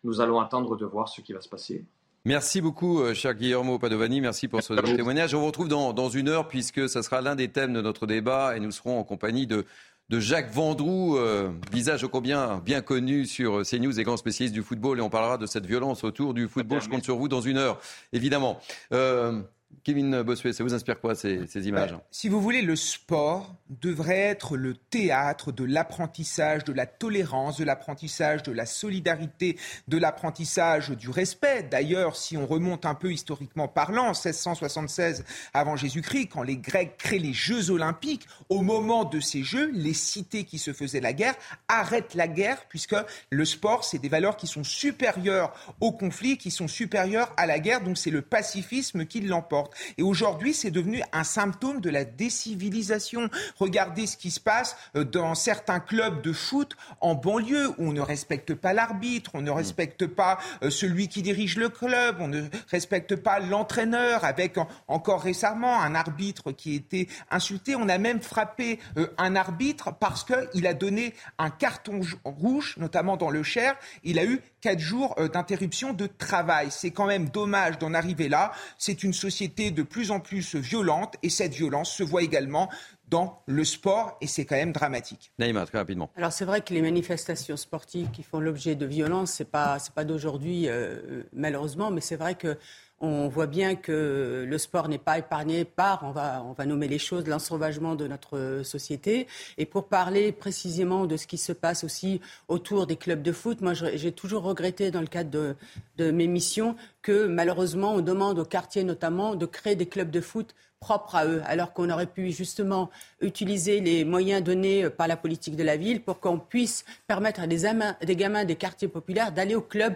Nous 0.04 0.20
allons 0.20 0.40
attendre 0.40 0.76
de 0.76 0.84
voir 0.84 1.08
ce 1.08 1.20
qui 1.20 1.32
va 1.32 1.40
se 1.40 1.48
passer. 1.48 1.84
Merci 2.26 2.60
beaucoup, 2.60 3.02
euh, 3.02 3.14
cher 3.14 3.34
Guillermo 3.34 3.78
Padovani. 3.78 4.20
Merci 4.20 4.48
pour 4.48 4.60
ce 4.60 4.74
témoignage. 4.74 5.32
On 5.32 5.38
vous 5.38 5.46
retrouve 5.46 5.68
dans, 5.68 5.92
dans 5.92 6.08
une 6.08 6.28
heure 6.28 6.48
puisque 6.48 6.88
ce 6.88 7.00
sera 7.00 7.20
l'un 7.20 7.36
des 7.36 7.46
thèmes 7.46 7.72
de 7.72 7.80
notre 7.80 8.04
débat 8.08 8.56
et 8.56 8.60
nous 8.60 8.72
serons 8.72 8.98
en 8.98 9.04
compagnie 9.04 9.46
de, 9.46 9.64
de 10.08 10.18
Jacques 10.18 10.50
Vendroux, 10.50 11.16
euh, 11.18 11.52
visage 11.70 12.02
ô 12.02 12.08
combien 12.08 12.58
bien 12.58 12.80
connu 12.80 13.26
sur 13.26 13.62
CNews 13.62 14.00
et 14.00 14.02
grand 14.02 14.16
spécialiste 14.16 14.54
du 14.54 14.64
football. 14.64 14.98
Et 14.98 15.02
on 15.02 15.08
parlera 15.08 15.38
de 15.38 15.46
cette 15.46 15.66
violence 15.66 16.02
autour 16.02 16.34
du 16.34 16.48
football. 16.48 16.82
Je 16.82 16.88
compte 16.88 17.04
sur 17.04 17.16
vous 17.16 17.28
dans 17.28 17.42
une 17.42 17.58
heure, 17.58 17.78
évidemment. 18.12 18.58
Euh, 18.92 19.40
Kevin 19.86 20.22
Bossuet, 20.22 20.52
ça 20.52 20.64
vous 20.64 20.74
inspire 20.74 21.00
quoi 21.00 21.14
ces, 21.14 21.46
images 21.68 21.92
bah, 21.92 22.02
Si 22.10 22.28
vous 22.28 22.40
voulez, 22.40 22.60
le 22.60 22.74
sport 22.74 23.54
devrait 23.70 24.18
être 24.18 24.56
le 24.56 24.74
théâtre 24.74 25.52
de 25.52 25.62
l'apprentissage, 25.62 26.64
de 26.64 26.72
la 26.72 26.86
tolérance, 26.86 27.58
de 27.58 27.64
l'apprentissage 27.64 28.42
de 28.42 28.50
la 28.50 28.66
solidarité, 28.66 29.56
de 29.86 29.96
l'apprentissage 29.96 30.90
du 30.90 31.08
respect. 31.08 31.62
D'ailleurs, 31.70 32.16
si 32.16 32.36
on 32.36 32.46
remonte 32.46 32.84
un 32.84 32.94
peu 32.94 33.12
historiquement 33.12 33.68
parlant, 33.68 34.06
1676 34.06 35.24
avant 35.54 35.76
Jésus-Christ, 35.76 36.30
quand 36.32 36.42
les 36.42 36.56
Grecs 36.56 36.96
créent 36.96 37.20
les 37.20 37.32
Jeux 37.32 37.70
olympiques, 37.70 38.26
au 38.48 38.62
moment 38.62 39.04
de 39.04 39.20
ces 39.20 39.44
Jeux, 39.44 39.70
les 39.72 39.94
cités 39.94 40.42
qui 40.42 40.58
se 40.58 40.72
faisaient 40.72 41.00
la 41.00 41.12
guerre 41.12 41.36
arrêtent 41.68 42.14
la 42.14 42.26
guerre, 42.26 42.66
puisque 42.68 42.96
le 43.30 43.44
sport, 43.44 43.84
c'est 43.84 43.98
des 43.98 44.08
valeurs 44.08 44.36
qui 44.36 44.48
sont 44.48 44.64
supérieures 44.64 45.52
au 45.80 45.92
conflit, 45.92 46.38
qui 46.38 46.50
sont 46.50 46.66
supérieures 46.66 47.32
à 47.36 47.46
la 47.46 47.60
guerre, 47.60 47.82
donc 47.82 47.98
c'est 47.98 48.10
le 48.10 48.22
pacifisme 48.22 49.06
qui 49.06 49.20
l'emporte. 49.20 49.55
Et 49.98 50.02
aujourd'hui, 50.02 50.54
c'est 50.54 50.70
devenu 50.70 51.02
un 51.12 51.24
symptôme 51.24 51.80
de 51.80 51.90
la 51.90 52.04
décivilisation. 52.04 53.28
Regardez 53.58 54.06
ce 54.06 54.16
qui 54.16 54.30
se 54.30 54.40
passe 54.40 54.76
euh, 54.96 55.04
dans 55.04 55.34
certains 55.34 55.80
clubs 55.80 56.22
de 56.22 56.32
foot 56.32 56.76
en 57.00 57.14
banlieue 57.14 57.68
où 57.78 57.88
on 57.88 57.92
ne 57.92 58.00
respecte 58.00 58.54
pas 58.54 58.72
l'arbitre, 58.72 59.32
on 59.34 59.42
ne 59.42 59.50
respecte 59.50 60.06
pas 60.06 60.38
euh, 60.62 60.70
celui 60.70 61.08
qui 61.08 61.22
dirige 61.22 61.56
le 61.56 61.68
club, 61.68 62.16
on 62.20 62.28
ne 62.28 62.44
respecte 62.70 63.16
pas 63.16 63.40
l'entraîneur 63.40 64.24
avec 64.24 64.56
encore 64.88 65.22
récemment 65.22 65.80
un 65.80 65.94
arbitre 65.94 66.52
qui 66.52 66.72
a 66.72 66.76
été 66.76 67.08
insulté. 67.30 67.76
On 67.76 67.88
a 67.88 67.98
même 67.98 68.20
frappé 68.20 68.78
euh, 68.96 69.08
un 69.18 69.36
arbitre 69.36 69.92
parce 69.98 70.24
qu'il 70.24 70.66
a 70.66 70.74
donné 70.74 71.14
un 71.38 71.50
carton 71.50 72.00
rouge, 72.24 72.74
notamment 72.78 73.16
dans 73.16 73.30
le 73.30 73.42
Cher. 73.42 73.76
Il 74.02 74.18
a 74.18 74.24
eu 74.24 74.40
quatre 74.60 74.80
jours 74.80 75.14
d'interruption 75.32 75.92
de 75.92 76.06
travail. 76.06 76.68
C'est 76.70 76.90
quand 76.90 77.06
même 77.06 77.28
dommage 77.28 77.78
d'en 77.78 77.94
arriver 77.94 78.28
là. 78.28 78.52
C'est 78.78 79.02
une 79.02 79.12
société 79.12 79.45
de 79.48 79.82
plus 79.82 80.10
en 80.10 80.20
plus 80.20 80.54
violente 80.56 81.14
et 81.22 81.30
cette 81.30 81.54
violence 81.54 81.92
se 81.92 82.02
voit 82.02 82.22
également 82.22 82.68
dans 83.08 83.42
le 83.46 83.64
sport 83.64 84.16
et 84.20 84.26
c'est 84.26 84.44
quand 84.44 84.56
même 84.56 84.72
dramatique. 84.72 85.32
Naïma, 85.38 85.64
très 85.66 85.78
rapidement. 85.78 86.10
Alors 86.16 86.32
c'est 86.32 86.44
vrai 86.44 86.60
que 86.60 86.74
les 86.74 86.82
manifestations 86.82 87.56
sportives 87.56 88.10
qui 88.10 88.22
font 88.22 88.40
l'objet 88.40 88.74
de 88.74 88.86
violences, 88.86 89.32
c'est 89.32 89.50
pas 89.50 89.78
c'est 89.78 89.94
pas 89.94 90.04
d'aujourd'hui 90.04 90.68
euh, 90.68 91.22
malheureusement, 91.32 91.90
mais 91.90 92.00
c'est 92.00 92.16
vrai 92.16 92.34
que 92.34 92.58
on 93.00 93.28
voit 93.28 93.46
bien 93.46 93.74
que 93.76 94.46
le 94.48 94.58
sport 94.58 94.88
n'est 94.88 94.98
pas 94.98 95.18
épargné 95.18 95.64
par, 95.64 96.02
on 96.04 96.12
va, 96.12 96.66
nommer 96.66 96.88
les 96.88 96.98
choses, 96.98 97.26
l'ensauvagement 97.26 97.94
de 97.94 98.06
notre 98.06 98.62
société. 98.64 99.26
Et 99.58 99.66
pour 99.66 99.88
parler 99.88 100.32
précisément 100.32 101.06
de 101.06 101.16
ce 101.16 101.26
qui 101.26 101.38
se 101.38 101.52
passe 101.52 101.84
aussi 101.84 102.20
autour 102.48 102.86
des 102.86 102.96
clubs 102.96 103.22
de 103.22 103.32
foot, 103.32 103.60
moi 103.60 103.74
j'ai 103.74 104.12
toujours 104.12 104.42
regretté 104.42 104.90
dans 104.90 105.00
le 105.00 105.06
cadre 105.06 105.30
de, 105.30 105.56
de 105.98 106.10
mes 106.10 106.26
missions 106.26 106.76
que 107.02 107.26
malheureusement 107.26 107.94
on 107.94 108.00
demande 108.00 108.38
aux 108.38 108.44
quartiers 108.44 108.84
notamment 108.84 109.34
de 109.34 109.46
créer 109.46 109.76
des 109.76 109.86
clubs 109.86 110.10
de 110.10 110.20
foot 110.20 110.54
propres 110.80 111.16
à 111.16 111.26
eux, 111.26 111.42
alors 111.46 111.72
qu'on 111.72 111.90
aurait 111.90 112.06
pu 112.06 112.30
justement 112.30 112.90
utiliser 113.20 113.80
les 113.80 114.04
moyens 114.04 114.42
donnés 114.42 114.90
par 114.90 115.08
la 115.08 115.16
politique 115.16 115.56
de 115.56 115.62
la 115.62 115.76
ville 115.76 116.02
pour 116.02 116.20
qu'on 116.20 116.38
puisse 116.38 116.84
permettre 117.06 117.40
à 117.40 117.46
des, 117.46 117.62
des 118.04 118.16
gamins 118.16 118.44
des 118.44 118.56
quartiers 118.56 118.88
populaires 118.88 119.32
d'aller 119.32 119.54
au 119.54 119.62
club 119.62 119.94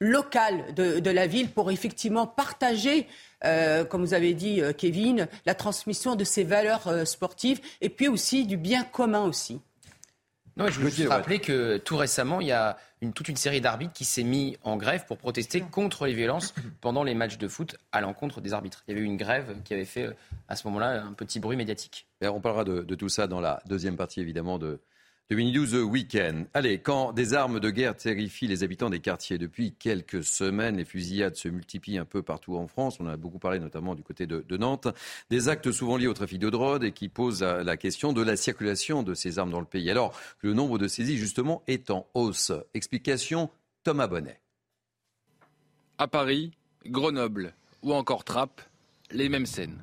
local 0.00 0.74
de, 0.74 1.10
la 1.10 1.26
ville 1.26 1.50
pour 1.50 1.70
effectivement 1.70 2.26
partager, 2.26 3.06
euh, 3.44 3.84
comme 3.84 4.02
vous 4.02 4.14
avez 4.14 4.34
dit, 4.34 4.60
euh, 4.60 4.72
Kevin, 4.72 5.28
la 5.44 5.54
transmission 5.54 6.16
de 6.16 6.24
ces 6.24 6.44
valeurs 6.44 6.88
euh, 6.88 7.04
sportives 7.04 7.60
et 7.80 7.88
puis 7.88 8.08
aussi 8.08 8.46
du 8.46 8.56
bien 8.56 8.84
commun 8.84 9.24
aussi. 9.24 9.60
Non, 10.56 10.68
je 10.68 10.80
veux 10.80 10.88
juste 10.88 11.08
rappeler 11.08 11.38
que 11.38 11.76
tout 11.76 11.98
récemment, 11.98 12.40
il 12.40 12.46
y 12.46 12.52
a 12.52 12.78
une, 13.02 13.12
toute 13.12 13.28
une 13.28 13.36
série 13.36 13.60
d'arbitres 13.60 13.92
qui 13.92 14.06
s'est 14.06 14.22
mis 14.22 14.56
en 14.62 14.78
grève 14.78 15.04
pour 15.04 15.18
protester 15.18 15.60
contre 15.60 16.06
les 16.06 16.14
violences 16.14 16.54
pendant 16.80 17.04
les 17.04 17.14
matchs 17.14 17.36
de 17.36 17.46
foot 17.46 17.76
à 17.92 18.00
l'encontre 18.00 18.40
des 18.40 18.54
arbitres. 18.54 18.82
Il 18.88 18.92
y 18.92 18.94
avait 18.96 19.02
eu 19.02 19.06
une 19.06 19.18
grève 19.18 19.54
qui 19.64 19.74
avait 19.74 19.84
fait 19.84 20.08
à 20.48 20.56
ce 20.56 20.66
moment-là 20.68 21.02
un 21.02 21.12
petit 21.12 21.40
bruit 21.40 21.58
médiatique. 21.58 22.08
on 22.22 22.40
parlera 22.40 22.64
de, 22.64 22.94
tout 22.94 23.10
ça 23.10 23.26
dans 23.26 23.40
la 23.40 23.60
deuxième 23.66 23.98
partie 23.98 24.22
évidemment 24.22 24.58
de, 24.58 24.80
de 25.28 25.34
Mini 25.34 25.52
The 25.52 25.82
Weekend. 25.82 26.46
Allez, 26.54 26.78
quand 26.78 27.12
des 27.12 27.34
armes 27.34 27.58
de 27.58 27.70
guerre 27.70 27.96
terrifient 27.96 28.46
les 28.46 28.62
habitants 28.62 28.90
des 28.90 29.00
quartiers 29.00 29.38
depuis 29.38 29.72
quelques 29.72 30.22
semaines, 30.22 30.76
les 30.76 30.84
fusillades 30.84 31.34
se 31.34 31.48
multiplient 31.48 31.98
un 31.98 32.04
peu 32.04 32.22
partout 32.22 32.56
en 32.56 32.68
France. 32.68 32.98
On 33.00 33.06
a 33.06 33.16
beaucoup 33.16 33.40
parlé 33.40 33.58
notamment 33.58 33.96
du 33.96 34.04
côté 34.04 34.26
de, 34.26 34.56
Nantes. 34.56 34.88
Des 35.28 35.48
actes 35.48 35.72
souvent 35.72 35.96
liés 35.96 36.06
au 36.06 36.14
trafic 36.14 36.38
de 36.38 36.48
drogue 36.48 36.84
et 36.84 36.92
qui 36.92 37.08
posent 37.08 37.42
la 37.42 37.76
question 37.76 38.12
de 38.12 38.22
la 38.22 38.36
circulation 38.36 39.02
de 39.02 39.14
ces 39.14 39.38
armes 39.38 39.50
dans 39.50 39.60
le 39.60 39.66
pays. 39.66 39.90
Alors 39.90 40.12
que 40.38 40.46
le 40.46 40.54
nombre 40.54 40.78
de 40.78 40.86
saisies, 40.86 41.16
justement, 41.16 41.62
est 41.66 41.90
en 41.90 42.06
hausse. 42.14 42.52
Explication 42.74 43.50
Thomas 43.82 44.06
Bonnet. 44.06 44.40
À 45.98 46.06
Paris, 46.06 46.52
Grenoble 46.86 47.54
ou 47.82 47.94
encore 47.94 48.24
Trappes, 48.24 48.62
les 49.10 49.28
mêmes 49.28 49.46
scènes. 49.46 49.78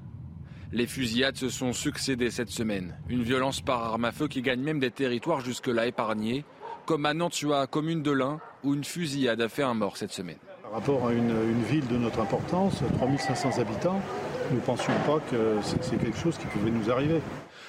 Les 0.74 0.88
fusillades 0.88 1.38
se 1.38 1.50
sont 1.50 1.72
succédées 1.72 2.32
cette 2.32 2.50
semaine. 2.50 2.98
Une 3.08 3.22
violence 3.22 3.62
par 3.62 3.84
arme 3.84 4.06
à 4.06 4.12
feu 4.12 4.28
qui 4.28 4.42
gagne 4.42 4.62
même 4.62 4.80
des 4.80 4.90
territoires 4.90 5.40
jusque-là 5.40 5.86
épargnés, 5.86 6.46
comme 6.88 7.06
à 7.06 7.14
Nantua, 7.14 7.68
commune 7.68 8.02
de 8.02 8.10
l'Ain, 8.10 8.40
où 8.64 8.74
une 8.74 8.84
fusillade 8.84 9.40
a 9.40 9.50
fait 9.50 9.62
un 9.62 9.76
mort 9.76 9.98
cette 9.98 10.12
semaine. 10.12 10.40
Par 10.64 10.72
rapport 10.72 11.08
à 11.08 11.14
une, 11.14 11.62
ville 11.70 11.86
de 11.88 11.98
notre 11.98 12.22
importance, 12.22 12.82
3500 12.98 13.60
habitants, 13.60 14.02
nous 14.50 14.56
ne 14.56 14.62
pensions 14.62 14.94
pas 15.06 15.20
que 15.30 15.60
c'est 15.62 16.00
quelque 16.00 16.18
chose 16.18 16.40
qui 16.40 16.48
pouvait 16.48 16.72
nous 16.72 16.90
arriver. 16.90 17.22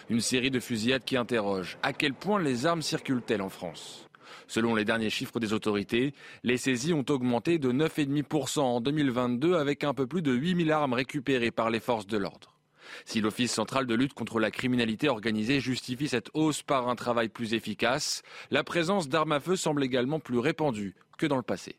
Une 0.09 0.23
série 0.23 0.51
de 0.51 0.59
fusillades 0.59 1.05
qui 1.05 1.19
interroge 1.19 1.77
à 1.83 1.93
quel 1.93 2.15
point 2.15 2.41
les 2.41 2.65
armes 2.65 2.81
circulent-elles 2.81 3.43
en 3.43 3.51
France? 3.51 4.09
Selon 4.47 4.75
les 4.75 4.87
derniers 4.87 5.11
chiffres 5.11 5.41
des 5.41 5.53
autorités, 5.53 6.15
les 6.43 6.57
saisies 6.57 6.95
ont 6.95 7.05
augmenté 7.11 7.59
de 7.59 7.71
9,5% 7.71 8.61
en 8.61 8.81
2022 8.81 9.57
avec 9.57 9.85
un 9.85 9.93
peu 9.93 10.07
plus 10.07 10.23
de 10.23 10.33
8000 10.33 10.73
armes 10.73 10.95
récupérées 10.95 11.51
par 11.51 11.69
les 11.69 11.81
forces 11.81 12.07
de 12.07 12.17
l'ordre. 12.17 12.54
Si 13.05 13.21
l'Office 13.21 13.53
central 13.53 13.87
de 13.87 13.95
lutte 13.95 14.15
contre 14.15 14.41
la 14.41 14.51
criminalité 14.51 15.09
organisée 15.09 15.61
justifie 15.61 16.09
cette 16.09 16.31
hausse 16.35 16.63
par 16.63 16.89
un 16.89 16.97
travail 16.97 17.29
plus 17.29 17.55
efficace, 17.55 18.23
la 18.51 18.65
présence 18.65 19.09
d'armes 19.09 19.33
à 19.33 19.41
feu 19.41 19.57
semble 19.57 19.85
également 19.85 20.21
plus 20.21 20.39
répandue 20.39 20.95
que 21.19 21.27
dans 21.27 21.37
le 21.37 21.43
passé 21.43 21.77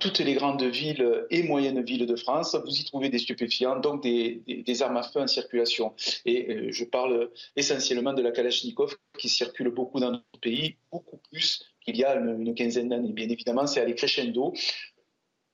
toutes 0.00 0.18
les 0.18 0.34
grandes 0.34 0.62
villes 0.62 1.26
et 1.30 1.42
moyennes 1.42 1.82
villes 1.82 2.06
de 2.06 2.16
France, 2.16 2.56
vous 2.64 2.80
y 2.80 2.84
trouvez 2.84 3.08
des 3.08 3.18
stupéfiants, 3.18 3.80
donc 3.80 4.02
des, 4.02 4.82
armes 4.82 4.96
à 4.96 5.02
feu 5.02 5.20
en 5.20 5.26
circulation. 5.26 5.94
Et 6.24 6.50
euh, 6.50 6.68
je 6.70 6.84
parle 6.84 7.30
essentiellement 7.56 8.12
de 8.12 8.22
la 8.22 8.30
Kalachnikov 8.30 8.96
qui 9.18 9.28
circule 9.28 9.70
beaucoup 9.70 9.98
dans 9.98 10.10
notre 10.10 10.40
pays, 10.40 10.76
beaucoup 10.92 11.18
plus 11.30 11.64
qu'il 11.80 11.96
y 11.96 12.04
a 12.04 12.16
une, 12.16 12.54
quinzaine 12.54 12.88
d'années. 12.88 13.12
Bien 13.12 13.28
évidemment, 13.28 13.66
c'est 13.66 13.80
aller 13.80 13.94
crescendo. 13.94 14.54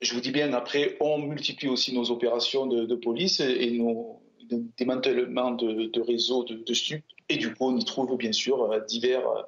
Je 0.01 0.13
vous 0.13 0.21
dis 0.21 0.33
bien, 0.33 0.53
après, 0.53 0.97
on 1.01 1.19
multiplie 1.19 1.69
aussi 1.69 1.95
nos 1.95 2.11
opérations 2.11 2.67
de 2.67 2.95
police 2.97 3.41
et 3.41 3.71
nos, 3.71 4.24
de 4.51 4.63
démantèlement 4.77 5.53
de, 5.53 5.87
de 5.87 6.01
réseaux 6.01 6.45
de, 6.45 6.55
de 6.55 6.75
stup. 6.75 7.03
Et 7.29 7.37
du 7.37 7.55
coup, 7.55 7.69
on 7.69 7.77
y 7.77 7.85
trouve 7.85 8.17
bien 8.17 8.33
sûr 8.33 8.63
euh, 8.63 8.81
divers, 8.81 9.27
euh, 9.27 9.43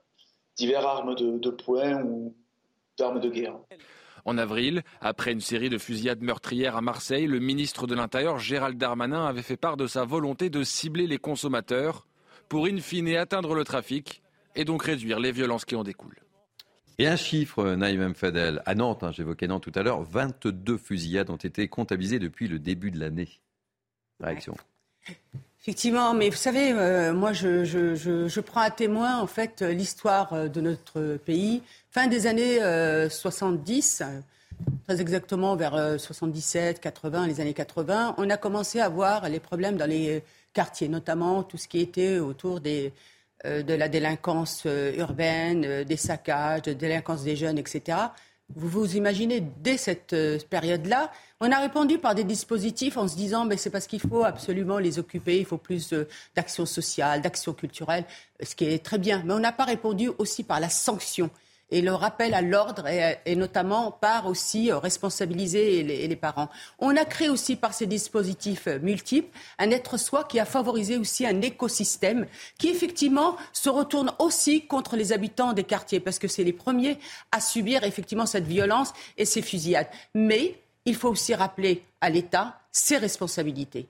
divers 0.57 0.87
armes 0.87 1.15
de, 1.15 1.39
de 1.39 1.51
poing 1.51 2.03
ou 2.03 2.35
d'armes 2.99 3.21
de 3.21 3.29
guerre. 3.29 3.59
En 4.25 4.39
avril, 4.39 4.83
après 5.01 5.33
une 5.33 5.41
série 5.41 5.69
de 5.69 5.79
fusillades 5.79 6.21
meurtrières 6.21 6.77
à 6.77 6.81
Marseille, 6.81 7.27
le 7.27 7.39
ministre 7.39 7.87
de 7.87 7.95
l'Intérieur 7.95 8.41
Gérald 8.41 8.77
Darmanin 8.77 9.25
avait 9.25 9.43
fait 9.43 9.57
part 9.57 9.77
de 9.77 9.87
sa 9.87 10.05
volonté 10.05 10.51
de 10.51 10.65
cibler 10.65 11.07
les 11.07 11.19
consommateurs 11.19 12.07
pour 12.49 12.67
in 12.67 12.79
fine 12.79 13.15
atteindre 13.15 13.55
le 13.55 13.63
trafic 13.63 14.23
et 14.57 14.65
donc 14.65 14.83
réduire 14.83 15.21
les 15.21 15.31
violences 15.31 15.65
qui 15.65 15.77
en 15.77 15.85
découlent. 15.85 16.19
Et 16.99 17.07
un 17.07 17.17
chiffre, 17.17 17.75
Naïm 17.75 18.15
Fadel, 18.15 18.63
à 18.65 18.75
Nantes, 18.75 19.05
hein, 19.05 19.13
j'évoquais 19.13 19.47
Nantes 19.47 19.63
tout 19.63 19.79
à 19.79 19.83
l'heure, 19.83 20.03
22 20.03 20.79
fusillades 20.79 21.31
ont 21.31 21.37
été 21.37 21.69
comptabilisées 21.69 22.19
depuis 22.19 22.49
le 22.49 22.59
début 22.59 22.91
de 22.91 22.99
l'année. 22.99 23.29
Réaction 24.19 24.57
Effectivement, 25.67 26.15
mais 26.15 26.31
vous 26.31 26.37
savez, 26.37 26.71
euh, 26.71 27.13
moi, 27.13 27.33
je, 27.33 28.41
prends 28.41 28.61
à 28.61 28.71
témoin, 28.71 29.19
en 29.19 29.27
fait, 29.27 29.63
l'histoire 29.63 30.33
euh, 30.33 30.47
de 30.47 30.61
notre 30.61 31.17
pays. 31.17 31.61
Fin 31.91 32.07
des 32.07 32.29
années 32.29 32.61
70, 33.11 34.03
euh, 34.03 34.21
très 34.87 35.01
exactement 35.01 35.57
vers 35.57 35.99
77, 35.99 36.79
80, 36.79 37.27
les 37.27 37.41
années 37.41 37.53
80, 37.53 38.15
on 38.17 38.31
a 38.31 38.37
commencé 38.37 38.79
à 38.79 38.89
voir 38.89 39.29
les 39.29 39.41
problèmes 39.41 39.77
dans 39.77 39.91
les 39.91 40.23
quartiers, 40.53 40.89
notamment 40.89 41.43
tout 41.43 41.57
ce 41.57 41.67
qui 41.67 41.81
était 41.81 42.21
autour 42.21 42.61
des, 42.61 42.93
de 43.45 43.75
la 43.75 43.89
délinquance 43.89 44.69
urbaine, 44.97 45.83
des 45.83 45.97
saccages, 45.97 46.63
de 46.63 46.75
délinquance 46.75 47.25
des 47.25 47.35
jeunes, 47.35 47.59
etc. 47.59 47.99
Vous 48.55 48.69
vous 48.69 48.97
imaginez, 48.97 49.41
dès 49.41 49.77
cette 49.77 50.15
période-là, 50.49 51.11
on 51.41 51.51
a 51.51 51.59
répondu 51.59 51.99
par 51.99 52.15
des 52.15 52.25
dispositifs 52.25 52.97
en 52.97 53.09
se 53.09 53.17
disant 53.17 53.45
mais 53.45 53.57
c'est 53.57 53.71
parce 53.71 53.87
qu'il 53.87 54.01
faut 54.01 54.25
absolument 54.25 54.79
les 54.79 54.99
occuper, 54.99 55.39
il 55.39 55.45
faut 55.45 55.59
plus 55.59 55.93
d'action 56.35 56.65
sociale, 56.65 57.21
d'action 57.21 57.53
culturelle, 57.53 58.05
ce 58.43 58.55
qui 58.55 58.65
est 58.65 58.83
très 58.85 58.99
bien. 58.99 59.23
Mais 59.27 59.35
on 59.35 59.41
n'a 59.41 59.53
pas 59.53 59.65
répondu 59.65 60.11
aussi 60.19 60.45
par 60.45 60.61
la 60.61 60.69
sanction 60.69 61.31
et 61.71 61.81
le 61.81 61.93
rappel 61.93 62.35
à 62.35 62.43
l'ordre 62.43 62.87
et, 62.87 63.37
notamment 63.37 63.91
par 63.91 64.27
aussi 64.27 64.71
euh, 64.71 64.79
responsabiliser 64.79 65.83
les, 65.83 66.07
les, 66.07 66.17
parents. 66.17 66.49
On 66.79 66.97
a 66.97 67.05
créé 67.05 67.29
aussi 67.29 67.57
par 67.57 67.75
ces 67.75 67.87
dispositifs 67.87 68.67
multiples 68.83 69.29
un 69.59 69.71
être-soi 69.71 70.25
qui 70.25 70.39
a 70.39 70.45
favorisé 70.45 70.97
aussi 70.97 71.27
un 71.27 71.41
écosystème 71.41 72.27
qui 72.59 72.69
effectivement 72.69 73.37
se 73.53 73.69
retourne 73.69 74.13
aussi 74.19 74.67
contre 74.67 74.97
les 74.97 75.13
habitants 75.13 75.53
des 75.53 75.65
quartiers 75.65 76.01
parce 76.01 76.19
que 76.19 76.29
c'est 76.29 76.45
les 76.45 76.53
premiers 76.53 76.99
à 77.33 77.41
subir 77.41 77.85
effectivement 77.85 78.27
cette 78.27 78.47
violence 78.47 78.93
et 79.19 79.25
ces 79.25 79.43
fusillades. 79.43 79.89
Mais 80.15 80.61
il 80.85 80.95
faut 80.95 81.09
aussi 81.09 81.35
rappeler 81.35 81.83
à 82.01 82.11
l'État 82.11 82.61
ses 82.71 82.97
responsabilités. 82.97 83.89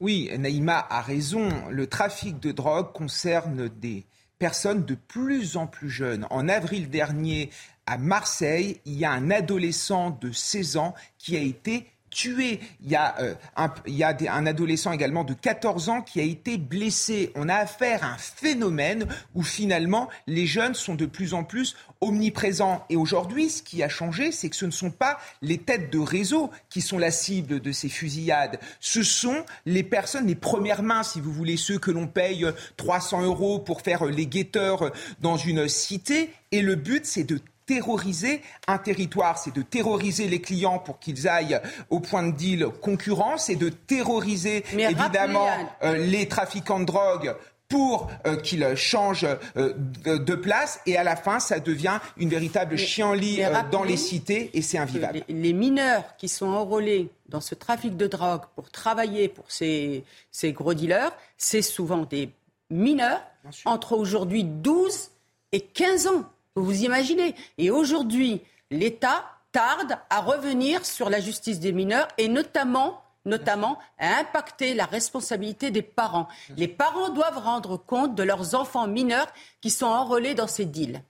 Oui, 0.00 0.30
Naïma 0.38 0.86
a 0.88 1.02
raison. 1.02 1.48
Le 1.70 1.86
trafic 1.88 2.38
de 2.38 2.52
drogue 2.52 2.92
concerne 2.92 3.68
des 3.68 4.04
personnes 4.38 4.84
de 4.84 4.94
plus 4.94 5.56
en 5.56 5.66
plus 5.66 5.90
jeunes. 5.90 6.26
En 6.30 6.48
avril 6.48 6.90
dernier, 6.90 7.50
à 7.86 7.98
Marseille, 7.98 8.80
il 8.84 8.94
y 8.94 9.04
a 9.04 9.12
un 9.12 9.30
adolescent 9.30 10.10
de 10.10 10.30
16 10.30 10.76
ans 10.76 10.94
qui 11.18 11.36
a 11.36 11.40
été 11.40 11.86
tué. 12.18 12.58
Il 12.82 12.90
y 12.90 12.96
a, 12.96 13.14
euh, 13.20 13.34
un, 13.56 13.72
il 13.86 13.94
y 13.94 14.02
a 14.02 14.16
un 14.32 14.46
adolescent 14.46 14.90
également 14.90 15.22
de 15.22 15.34
14 15.34 15.88
ans 15.88 16.02
qui 16.02 16.18
a 16.18 16.24
été 16.24 16.58
blessé. 16.58 17.30
On 17.36 17.48
a 17.48 17.54
affaire 17.54 18.02
à 18.02 18.08
un 18.08 18.18
phénomène 18.18 19.06
où 19.36 19.44
finalement 19.44 20.08
les 20.26 20.46
jeunes 20.46 20.74
sont 20.74 20.96
de 20.96 21.06
plus 21.06 21.32
en 21.32 21.44
plus 21.44 21.76
omniprésents. 22.00 22.84
Et 22.90 22.96
aujourd'hui, 22.96 23.50
ce 23.50 23.62
qui 23.62 23.84
a 23.84 23.88
changé, 23.88 24.32
c'est 24.32 24.48
que 24.48 24.56
ce 24.56 24.66
ne 24.66 24.72
sont 24.72 24.90
pas 24.90 25.18
les 25.42 25.58
têtes 25.58 25.92
de 25.92 25.98
réseau 25.98 26.50
qui 26.70 26.80
sont 26.80 26.98
la 26.98 27.12
cible 27.12 27.60
de 27.60 27.72
ces 27.72 27.88
fusillades. 27.88 28.58
Ce 28.80 29.04
sont 29.04 29.44
les 29.64 29.84
personnes, 29.84 30.26
les 30.26 30.34
premières 30.34 30.82
mains, 30.82 31.04
si 31.04 31.20
vous 31.20 31.32
voulez, 31.32 31.56
ceux 31.56 31.78
que 31.78 31.92
l'on 31.92 32.08
paye 32.08 32.46
300 32.78 33.22
euros 33.22 33.60
pour 33.60 33.82
faire 33.82 34.04
les 34.06 34.26
guetteurs 34.26 34.90
dans 35.20 35.36
une 35.36 35.68
cité. 35.68 36.30
Et 36.50 36.62
le 36.62 36.74
but, 36.74 37.06
c'est 37.06 37.24
de 37.24 37.38
terroriser 37.68 38.40
un 38.66 38.78
territoire, 38.78 39.38
c'est 39.38 39.54
de 39.54 39.60
terroriser 39.60 40.26
les 40.26 40.40
clients 40.40 40.78
pour 40.78 40.98
qu'ils 40.98 41.28
aillent 41.28 41.60
au 41.90 42.00
point 42.00 42.22
de 42.22 42.32
deal 42.32 42.66
concurrent, 42.80 43.36
c'est 43.36 43.56
de 43.56 43.68
terroriser 43.68 44.64
évidemment 44.72 45.46
euh, 45.82 45.98
les 45.98 46.26
trafiquants 46.26 46.80
de 46.80 46.86
drogue 46.86 47.36
pour 47.68 48.10
euh, 48.26 48.36
qu'ils 48.36 48.74
changent 48.74 49.26
euh, 49.58 49.74
de, 49.76 50.34
place. 50.34 50.80
Et 50.86 50.96
à 50.96 51.04
la 51.04 51.14
fin 51.14 51.40
ça 51.40 51.60
devient 51.60 52.00
une 52.16 52.30
véritable 52.30 52.78
chienlit 52.78 53.40
dans 53.70 53.84
les 53.84 53.98
cités 53.98 54.50
et 54.54 54.62
c'est 54.62 54.78
invivable. 54.78 55.22
Les, 55.28 55.52
mineurs 55.52 56.16
qui 56.16 56.28
sont 56.28 56.46
enrôlés 56.46 57.10
dans 57.28 57.42
ce 57.42 57.54
trafic 57.54 57.98
de 57.98 58.06
drogue 58.06 58.44
pour 58.56 58.70
travailler 58.70 59.28
pour 59.28 59.50
ces, 59.50 60.04
ces 60.30 60.52
gros 60.52 60.72
dealers, 60.72 61.12
c'est 61.36 61.60
souvent 61.60 62.04
des 62.04 62.30
mineurs 62.70 63.20
entre 63.66 63.92
aujourd'hui 63.92 64.44
12 64.44 65.10
et 65.52 65.60
15 65.60 66.06
ans. 66.06 66.24
Vous 66.60 66.82
imaginez 66.82 67.34
Et 67.56 67.70
aujourd'hui, 67.70 68.42
l'État 68.70 69.24
tarde 69.52 69.98
à 70.10 70.20
revenir 70.20 70.84
sur 70.84 71.10
la 71.10 71.20
justice 71.20 71.60
des 71.60 71.72
mineurs 71.72 72.08
et 72.18 72.28
notamment 72.28 73.02
notamment 73.24 73.78
à 73.98 74.20
impacter 74.20 74.74
la 74.74 74.86
responsabilité 74.86 75.70
des 75.70 75.82
parents. 75.82 76.28
Les 76.56 76.68
parents 76.68 77.10
doivent 77.10 77.38
rendre 77.38 77.76
compte 77.76 78.14
de 78.14 78.22
leurs 78.22 78.54
enfants 78.54 78.86
mineurs 78.86 79.30
qui 79.60 79.70
sont 79.70 79.86
enrôlés 79.86 80.34
dans 80.34 80.46
ces 80.46 80.64
deals. 80.64 81.02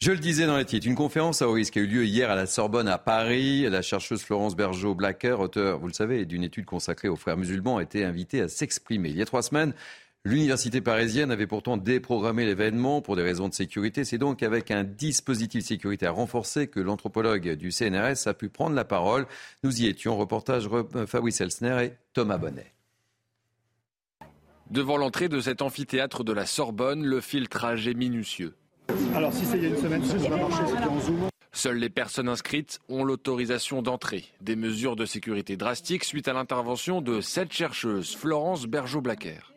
Je 0.00 0.12
le 0.12 0.18
disais 0.18 0.46
dans 0.46 0.58
les 0.58 0.64
titres, 0.64 0.86
une 0.86 0.94
conférence 0.94 1.40
à 1.40 1.48
haut 1.48 1.52
risque 1.52 1.76
a 1.78 1.80
eu 1.80 1.86
lieu 1.86 2.04
hier 2.04 2.30
à 2.30 2.34
la 2.34 2.46
Sorbonne 2.46 2.86
à 2.86 2.98
Paris. 2.98 3.68
La 3.68 3.80
chercheuse 3.80 4.22
Florence 4.22 4.54
Bergeau-Blacker, 4.54 5.40
auteur, 5.40 5.78
vous 5.78 5.86
le 5.86 5.94
savez, 5.94 6.26
d'une 6.26 6.44
étude 6.44 6.66
consacrée 6.66 7.08
aux 7.08 7.16
frères 7.16 7.38
musulmans, 7.38 7.78
a 7.78 7.82
été 7.82 8.04
invitée 8.04 8.42
à 8.42 8.48
s'exprimer. 8.48 9.08
Il 9.08 9.16
y 9.16 9.22
a 9.22 9.26
trois 9.26 9.42
semaines, 9.42 9.72
L'université 10.26 10.80
parisienne 10.80 11.30
avait 11.30 11.46
pourtant 11.46 11.76
déprogrammé 11.76 12.44
l'événement 12.44 13.00
pour 13.00 13.14
des 13.14 13.22
raisons 13.22 13.48
de 13.48 13.54
sécurité. 13.54 14.02
C'est 14.02 14.18
donc 14.18 14.42
avec 14.42 14.72
un 14.72 14.82
dispositif 14.82 15.64
sécuritaire 15.64 16.16
renforcé 16.16 16.66
que 16.66 16.80
l'anthropologue 16.80 17.52
du 17.52 17.70
CNRS 17.70 18.26
a 18.26 18.34
pu 18.34 18.48
prendre 18.48 18.74
la 18.74 18.84
parole. 18.84 19.28
Nous 19.62 19.82
y 19.82 19.86
étions. 19.86 20.16
Reportage 20.16 20.68
Fabrice 21.06 21.40
Elsner 21.40 21.84
et 21.84 21.92
Thomas 22.12 22.38
Bonnet. 22.38 22.72
Devant 24.68 24.96
l'entrée 24.96 25.28
de 25.28 25.38
cet 25.38 25.62
amphithéâtre 25.62 26.24
de 26.24 26.32
la 26.32 26.44
Sorbonne, 26.44 27.04
le 27.04 27.20
filtrage 27.20 27.86
est 27.86 27.94
minutieux. 27.94 28.56
Alors 29.14 29.32
si 29.32 29.44
c'est 29.44 29.58
il 29.58 29.62
y 29.62 29.66
a 29.66 29.68
une 29.68 29.76
semaine, 29.76 30.04
ça 30.04 30.16
n'a 30.16 30.28
pas 30.28 30.36
marché, 30.38 30.62
c'était 30.66 30.88
en 30.88 31.00
Zoom. 31.02 31.28
Seules 31.52 31.78
les 31.78 31.88
personnes 31.88 32.28
inscrites 32.28 32.80
ont 32.88 33.04
l'autorisation 33.04 33.80
d'entrer. 33.80 34.24
Des 34.40 34.56
mesures 34.56 34.96
de 34.96 35.06
sécurité 35.06 35.56
drastiques 35.56 36.02
suite 36.02 36.26
à 36.26 36.32
l'intervention 36.32 37.00
de 37.00 37.20
cette 37.20 37.52
chercheuse, 37.52 38.16
Florence 38.16 38.66
Bergeau-Blaquer. 38.66 39.55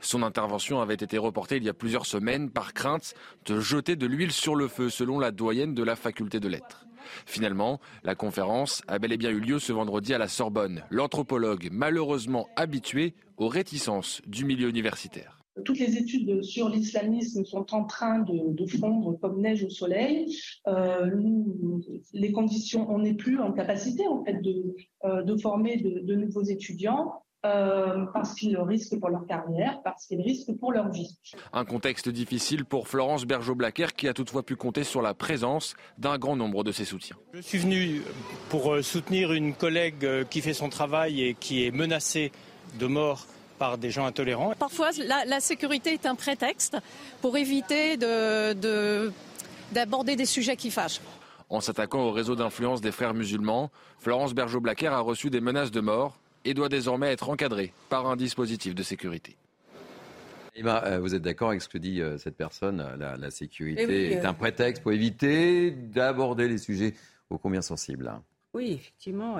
Son 0.00 0.22
intervention 0.22 0.80
avait 0.80 0.94
été 0.94 1.18
reportée 1.18 1.56
il 1.56 1.64
y 1.64 1.68
a 1.68 1.74
plusieurs 1.74 2.06
semaines 2.06 2.50
par 2.50 2.72
crainte 2.72 3.14
de 3.46 3.60
jeter 3.60 3.96
de 3.96 4.06
l'huile 4.06 4.32
sur 4.32 4.56
le 4.56 4.66
feu, 4.66 4.88
selon 4.88 5.18
la 5.18 5.30
doyenne 5.30 5.74
de 5.74 5.82
la 5.82 5.96
faculté 5.96 6.40
de 6.40 6.48
lettres. 6.48 6.86
Finalement, 7.26 7.80
la 8.04 8.14
conférence 8.14 8.82
a 8.88 8.98
bel 8.98 9.12
et 9.12 9.16
bien 9.16 9.30
eu 9.30 9.40
lieu 9.40 9.58
ce 9.58 9.72
vendredi 9.72 10.14
à 10.14 10.18
la 10.18 10.28
Sorbonne. 10.28 10.82
L'anthropologue, 10.90 11.68
malheureusement 11.70 12.48
habitué 12.56 13.14
aux 13.36 13.48
réticences 13.48 14.22
du 14.26 14.44
milieu 14.44 14.68
universitaire. 14.68 15.40
Toutes 15.64 15.78
les 15.78 15.96
études 15.96 16.42
sur 16.42 16.68
l'islamisme 16.68 17.44
sont 17.44 17.74
en 17.74 17.84
train 17.84 18.20
de, 18.20 18.66
fondre 18.66 19.18
comme 19.20 19.40
neige 19.40 19.64
au 19.64 19.68
soleil. 19.68 20.34
Euh, 20.68 21.10
les 22.12 22.32
conditions, 22.32 22.88
on 22.88 23.00
n'est 23.00 23.14
plus 23.14 23.38
en 23.40 23.52
capacité 23.52 24.06
en 24.06 24.24
fait 24.24 24.40
de, 24.40 24.74
euh, 25.04 25.38
former 25.38 25.76
de, 25.78 26.14
nouveaux 26.14 26.44
étudiants. 26.44 27.24
Euh, 27.46 28.04
parce 28.12 28.34
qu'ils 28.34 28.58
risquent 28.58 29.00
pour 29.00 29.08
leur 29.08 29.26
carrière, 29.26 29.80
parce 29.82 30.04
qu'ils 30.04 30.20
risquent 30.20 30.54
pour 30.58 30.72
leur 30.72 30.90
vie. 30.90 31.16
Un 31.54 31.64
contexte 31.64 32.10
difficile 32.10 32.66
pour 32.66 32.86
Florence 32.86 33.24
Bergeau-Blaquer 33.24 33.86
qui 33.96 34.08
a 34.08 34.12
toutefois 34.12 34.42
pu 34.42 34.56
compter 34.56 34.84
sur 34.84 35.00
la 35.00 35.14
présence 35.14 35.74
d'un 35.96 36.18
grand 36.18 36.36
nombre 36.36 36.64
de 36.64 36.72
ses 36.72 36.84
soutiens. 36.84 37.16
Je 37.32 37.40
suis 37.40 37.56
venu 37.56 38.02
pour 38.50 38.84
soutenir 38.84 39.32
une 39.32 39.54
collègue 39.54 40.26
qui 40.28 40.42
fait 40.42 40.52
son 40.52 40.68
travail 40.68 41.22
et 41.22 41.32
qui 41.32 41.64
est 41.64 41.70
menacée 41.70 42.30
de 42.78 42.86
mort 42.86 43.24
par 43.58 43.78
des 43.78 43.90
gens 43.90 44.04
intolérants. 44.04 44.52
Parfois, 44.58 44.90
la, 44.98 45.40
sécurité 45.40 45.94
est 45.94 46.04
un 46.04 46.16
prétexte 46.16 46.76
pour 47.22 47.38
éviter 47.38 47.96
d'aborder 49.72 50.14
des 50.14 50.26
sujets 50.26 50.56
qui 50.56 50.70
fâchent. 50.70 51.00
En 51.48 51.62
s'attaquant 51.62 52.02
au 52.02 52.12
réseau 52.12 52.36
d'influence 52.36 52.82
des 52.82 52.92
frères 52.92 53.14
musulmans, 53.14 53.70
Florence 53.98 54.34
Bergeau-Blaquer 54.34 54.88
a 54.88 55.00
reçu 55.00 55.30
des 55.30 55.40
menaces 55.40 55.70
de 55.70 55.80
mort 55.80 56.18
et 56.44 56.54
doit 56.54 56.68
désormais 56.68 57.12
être 57.12 57.28
encadrée 57.28 57.72
par 57.88 58.06
un 58.06 58.16
dispositif 58.16 58.74
de 58.74 58.82
sécurité. 58.82 59.36
Emma, 60.54 60.82
euh, 60.84 60.98
vous 60.98 61.14
êtes 61.14 61.22
d'accord 61.22 61.50
avec 61.50 61.62
ce 61.62 61.68
que 61.68 61.78
dit 61.78 62.00
euh, 62.00 62.18
cette 62.18 62.36
personne 62.36 62.84
la, 62.98 63.30
sécurité 63.30 63.86
eh 63.88 64.12
est 64.12 64.24
euh. 64.24 64.28
un 64.28 64.34
prétexte 64.34 64.82
pour 64.82 64.92
éviter 64.92 65.70
d'aborder 65.70 66.48
les 66.48 66.58
sujets 66.58 66.94
ô 67.30 67.38
combien 67.38 67.62
sensibles? 67.62 68.12
Oui, 68.52 68.72
effectivement. 68.72 69.38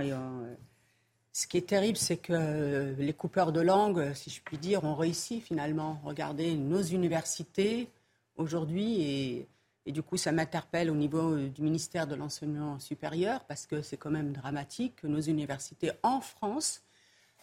Ce 1.33 1.47
qui 1.47 1.59
est 1.59 1.69
terrible, 1.69 1.97
c'est 1.97 2.17
que 2.17 2.33
euh, 2.33 2.95
les 2.99 3.13
coupeurs 3.13 3.53
de 3.53 3.61
langue, 3.61 4.13
si 4.15 4.31
je 4.31 4.41
puis 4.43 4.59
dire, 4.59 4.83
ont 4.85 4.97
réussi 4.97 5.41
finalement. 5.41 6.01
Regardez 6.05 6.57
nos 6.57 6.83
universités 6.83 7.89
aujourd'hui 8.37 9.47
et, 9.87 9.93
du 9.93 10.03
coup, 10.03 10.17
ça 10.17 10.33
m'interpelle 10.33 10.91
au 10.91 10.95
niveau 10.95 11.35
euh, 11.35 11.49
du 11.49 11.63
ministère 11.63 12.07
de 12.07 12.17
l'enseignement 12.17 12.81
supérieur 12.81 13.45
parce 13.45 13.67
que 13.67 13.81
c'est 13.81 13.97
quand 13.97 14.11
même 14.11 14.33
dramatique 14.33 14.97
que 14.97 15.07
nos 15.07 15.21
universités 15.21 15.93
en 16.03 16.21
France 16.21 16.83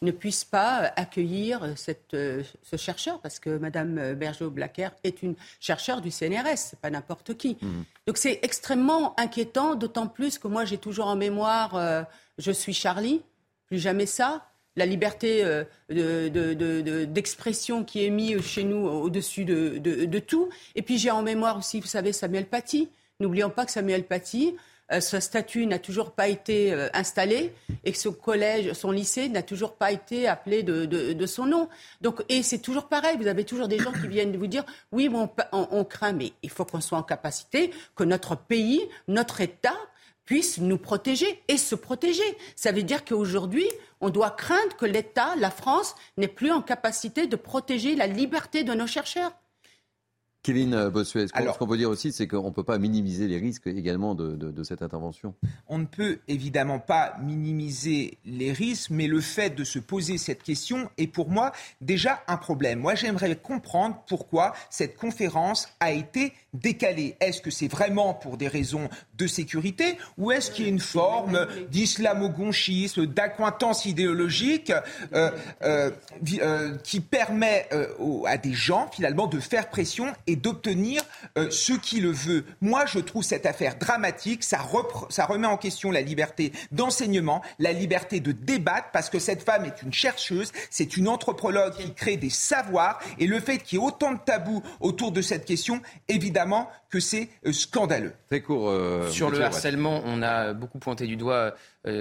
ne 0.01 0.11
puissent 0.11 0.45
pas 0.45 0.91
accueillir 0.95 1.73
cette, 1.75 2.13
euh, 2.13 2.43
ce 2.63 2.75
chercheur, 2.75 3.19
parce 3.21 3.39
que 3.39 3.57
Mme 3.57 4.13
Bergeau-Blacker 4.15 4.89
est 5.03 5.23
une 5.23 5.35
chercheure 5.59 6.01
du 6.01 6.11
CNRS, 6.11 6.57
c'est 6.57 6.79
pas 6.79 6.89
n'importe 6.89 7.35
qui. 7.35 7.57
Mmh. 7.61 7.83
Donc 8.05 8.17
c'est 8.17 8.39
extrêmement 8.43 9.19
inquiétant, 9.19 9.75
d'autant 9.75 10.07
plus 10.07 10.37
que 10.37 10.47
moi 10.47 10.65
j'ai 10.65 10.77
toujours 10.77 11.07
en 11.07 11.15
mémoire 11.15 12.05
Je 12.37 12.51
suis 12.51 12.73
Charlie, 12.73 13.21
plus 13.67 13.79
jamais 13.79 14.05
ça. 14.05 14.45
La 14.77 14.85
liberté 14.85 15.43
euh, 15.43 17.05
d'expression 17.05 17.83
qui 17.83 18.05
est 18.05 18.11
mise 18.11 18.41
chez 18.41 18.63
nous 18.63 18.87
au-dessus 18.87 19.43
de, 19.43 20.19
tout. 20.19 20.49
Et 20.75 20.83
puis 20.83 20.99
j'ai 20.99 21.09
en 21.09 21.23
mémoire 21.23 21.57
aussi, 21.57 21.79
vous 21.79 21.87
savez, 21.87 22.13
Samuel 22.13 22.45
Paty. 22.45 22.89
N'oublions 23.19 23.49
pas 23.49 23.65
que 23.65 23.71
Samuel 23.71 24.03
Paty, 24.03 24.55
euh, 24.91 24.99
statut 25.01 25.65
n'a 25.65 25.79
toujours 25.79 26.11
pas 26.11 26.27
été 26.27 26.73
euh, 26.73 26.87
installé 26.93 27.53
et 27.83 27.91
que 27.91 27.97
son 27.97 28.13
collège, 28.13 28.73
son 28.73 28.91
lycée 28.91 29.27
n'a 29.29 29.43
toujours 29.43 29.75
pas 29.75 29.91
été 29.91 30.27
appelé 30.27 30.63
de, 30.63 31.25
son 31.25 31.45
nom. 31.45 31.69
Donc, 32.01 32.23
et 32.29 32.43
c'est 32.43 32.59
toujours 32.59 32.87
pareil. 32.87 33.17
Vous 33.17 33.27
avez 33.27 33.43
toujours 33.43 33.67
des 33.67 33.79
gens 33.79 33.91
qui 33.91 34.07
viennent 34.07 34.35
vous 34.37 34.47
dire 34.47 34.63
oui, 34.91 35.09
on, 35.13 35.29
on 35.51 35.83
craint, 35.83 36.13
mais 36.13 36.31
il 36.43 36.49
faut 36.49 36.65
qu'on 36.65 36.81
soit 36.81 36.97
en 36.97 37.03
capacité 37.03 37.71
que 37.95 38.03
notre 38.03 38.35
pays, 38.35 38.81
notre 39.07 39.41
État 39.41 39.75
puisse 40.25 40.59
nous 40.59 40.77
protéger 40.77 41.41
et 41.47 41.57
se 41.57 41.73
protéger. 41.73 42.37
Ça 42.55 42.71
veut 42.71 42.83
dire 42.83 43.03
qu'aujourd'hui, 43.05 43.67
on 44.01 44.09
doit 44.09 44.31
craindre 44.31 44.75
que 44.77 44.85
l'État, 44.85 45.35
la 45.37 45.49
France, 45.49 45.95
n'ait 46.17 46.27
plus 46.27 46.51
en 46.51 46.61
capacité 46.61 47.27
de 47.27 47.35
protéger 47.35 47.95
la 47.95 48.07
liberté 48.07 48.63
de 48.63 48.73
nos 48.73 48.87
chercheurs. 48.87 49.31
Kevin 50.47 50.73
euh, 50.73 50.89
Bossuet, 50.89 51.27
ce 51.27 51.57
qu'on 51.57 51.67
peut 51.67 51.75
dire 51.75 51.89
aussi, 51.89 52.13
c'est 52.13 52.25
qu'on 52.25 52.45
ne 52.45 52.53
peut 52.53 52.63
pas 52.63 52.77
minimiser 52.77 53.27
les 53.27 53.37
risques 53.37 53.67
également 53.67 54.15
de, 54.15 54.63
cette 54.63 54.81
intervention. 54.81 55.35
On 55.67 55.77
ne 55.77 55.85
peut 55.85 56.19
évidemment 56.29 56.79
pas 56.79 57.17
minimiser 57.21 58.17
les 58.23 58.53
risques, 58.53 58.89
mais 58.89 59.07
le 59.07 59.19
fait 59.19 59.49
de 59.49 59.65
se 59.65 59.77
poser 59.77 60.17
cette 60.17 60.43
question 60.43 60.89
est 60.97 61.07
pour 61.07 61.29
moi 61.29 61.51
déjà 61.81 62.23
un 62.29 62.37
problème. 62.37 62.79
Moi, 62.79 62.95
j'aimerais 62.95 63.35
comprendre 63.35 64.01
pourquoi 64.07 64.53
cette 64.69 64.95
conférence 64.95 65.67
a 65.81 65.91
été 65.91 66.31
décalée. 66.53 67.15
Est-ce 67.19 67.41
que 67.41 67.51
c'est 67.51 67.67
vraiment 67.67 68.13
pour 68.13 68.37
des 68.37 68.47
raisons 68.47 68.89
de 69.17 69.27
sécurité 69.27 69.97
ou 70.17 70.31
est-ce 70.31 70.51
qu'il 70.51 70.65
y 70.65 70.67
a 70.67 70.71
une 70.71 70.79
forme 70.79 71.47
d'islamo-gonchisme, 71.71 73.05
d'accointance 73.05 73.85
idéologique 73.85 74.71
euh, 75.13 75.31
euh, 75.63 75.91
qui 76.83 76.99
permet 76.99 77.67
à 78.25 78.37
des 78.37 78.53
gens 78.53 78.89
finalement 78.91 79.27
de 79.27 79.39
faire 79.39 79.69
pression 79.69 80.13
et 80.25 80.35
d'obtenir 80.35 81.03
euh, 81.37 81.49
ce 81.49 81.73
qui 81.73 81.99
le 81.99 82.11
veut. 82.11 82.45
Moi, 82.61 82.85
je 82.85 82.99
trouve 82.99 83.23
cette 83.23 83.45
affaire 83.45 83.77
dramatique. 83.77 84.43
Ça, 84.43 84.59
ça 85.09 85.25
remet 85.25 85.47
en 85.47 85.57
question 85.57 85.91
la 85.91 86.01
liberté 86.01 86.51
d'enseignement, 86.71 87.41
la 87.59 87.73
liberté 87.73 88.19
de 88.19 88.31
débattre, 88.31 88.89
parce 88.91 89.09
que 89.09 89.19
cette 89.19 89.43
femme 89.43 89.65
est 89.65 89.81
une 89.83 89.93
chercheuse, 89.93 90.51
c'est 90.69 90.97
une 90.97 91.07
anthropologue 91.07 91.75
qui 91.75 91.93
crée 91.93 92.17
des 92.17 92.29
savoirs. 92.29 92.99
Et 93.19 93.27
le 93.27 93.39
fait 93.39 93.59
qu'il 93.59 93.79
y 93.79 93.81
ait 93.81 93.85
autant 93.85 94.13
de 94.13 94.19
tabous 94.19 94.63
autour 94.79 95.11
de 95.11 95.21
cette 95.21 95.45
question, 95.45 95.81
évidemment 96.07 96.46
que 96.89 96.99
c'est 96.99 97.29
euh, 97.45 97.51
scandaleux. 97.51 98.13
Très 98.27 98.41
court. 98.41 98.69
Euh, 98.69 99.09
Sur 99.09 99.29
le 99.29 99.41
harcèlement, 99.41 100.01
on 100.05 100.21
a 100.21 100.53
beaucoup 100.53 100.79
pointé 100.79 101.07
du 101.07 101.15
doigt 101.15 101.53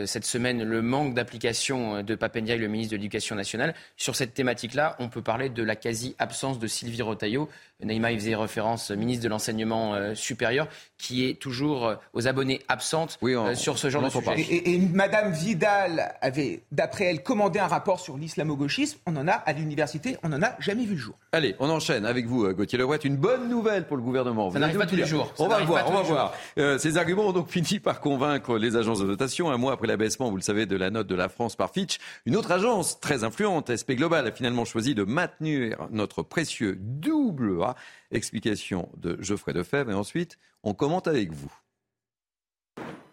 cette 0.04 0.24
semaine 0.24 0.64
le 0.64 0.82
manque 0.82 1.14
d'application 1.14 2.02
de 2.02 2.14
Papendiaï, 2.14 2.58
le 2.58 2.68
ministre 2.68 2.92
de 2.92 2.96
l'Éducation 2.96 3.36
nationale. 3.36 3.74
Sur 3.96 4.16
cette 4.16 4.34
thématique-là, 4.34 4.96
on 4.98 5.08
peut 5.08 5.22
parler 5.22 5.48
de 5.48 5.62
la 5.62 5.76
quasi-absence 5.76 6.58
de 6.58 6.66
Sylvie 6.66 7.02
Rotaillot, 7.02 7.48
Naïma 7.84 8.10
y 8.10 8.18
faisait 8.18 8.34
référence, 8.34 8.90
ministre 8.90 9.22
de 9.24 9.28
l'enseignement 9.28 9.94
euh, 9.94 10.14
supérieur, 10.14 10.66
qui 10.96 11.28
est 11.28 11.38
toujours 11.38 11.86
euh, 11.86 11.94
aux 12.14 12.26
abonnés 12.26 12.62
absentes 12.68 13.18
euh, 13.22 13.54
sur 13.54 13.76
ce 13.76 13.90
genre 13.90 14.02
de 14.02 14.08
sujet. 14.08 14.40
Et, 14.40 14.74
et, 14.74 14.78
Madame 14.78 15.32
Vidal 15.32 16.14
avait, 16.22 16.62
d'après 16.72 17.04
elle, 17.04 17.22
commandé 17.22 17.58
un 17.58 17.66
rapport 17.66 18.00
sur 18.00 18.16
l'islamo-gauchisme. 18.16 18.98
On 19.04 19.14
en 19.16 19.28
a 19.28 19.32
à 19.32 19.52
l'université, 19.52 20.16
on 20.22 20.30
n'en 20.30 20.42
a 20.42 20.56
jamais 20.58 20.86
vu 20.86 20.94
le 20.94 21.00
jour. 21.00 21.16
Allez, 21.32 21.54
on 21.58 21.68
enchaîne 21.68 22.06
avec 22.06 22.26
vous, 22.26 22.48
Gauthier 22.54 22.78
Leroy. 22.78 22.96
Une 23.04 23.16
bonne 23.16 23.50
nouvelle 23.50 23.86
pour 23.86 23.98
le 23.98 24.02
gouvernement. 24.02 24.50
Ça 24.50 24.58
n'arrive 24.58 24.78
pas 24.78 24.86
tous 24.86 24.96
les 24.96 25.04
jours. 25.04 25.32
On 25.38 25.46
va 25.46 25.62
voir, 25.62 25.90
on 25.90 25.92
va 25.92 26.02
voir. 26.02 26.34
ces 26.78 26.96
arguments 26.96 27.26
ont 27.26 27.32
donc 27.32 27.50
fini 27.50 27.78
par 27.78 28.00
convaincre 28.00 28.56
les 28.56 28.76
agences 28.76 29.00
de 29.00 29.06
notation. 29.06 29.50
Un 29.50 29.58
mois 29.66 29.72
après 29.72 29.88
l'abaissement, 29.88 30.30
vous 30.30 30.36
le 30.36 30.42
savez, 30.42 30.64
de 30.64 30.76
la 30.76 30.90
note 30.90 31.08
de 31.08 31.16
la 31.16 31.28
France 31.28 31.56
par 31.56 31.72
Fitch, 31.72 31.98
une 32.24 32.36
autre 32.36 32.52
agence 32.52 33.00
très 33.00 33.24
influente, 33.24 33.74
SP 33.74 33.98
Global, 33.98 34.24
a 34.24 34.30
finalement 34.30 34.64
choisi 34.64 34.94
de 34.94 35.02
maintenir 35.02 35.88
notre 35.90 36.22
précieux 36.22 36.78
double 36.80 37.60
A 37.64 37.74
Explication 38.12 38.88
de 38.96 39.20
Geoffrey 39.20 39.52
Defebvre 39.52 39.90
et 39.90 39.94
ensuite 39.94 40.38
on 40.62 40.72
commente 40.72 41.08
avec 41.08 41.32
vous. 41.32 41.52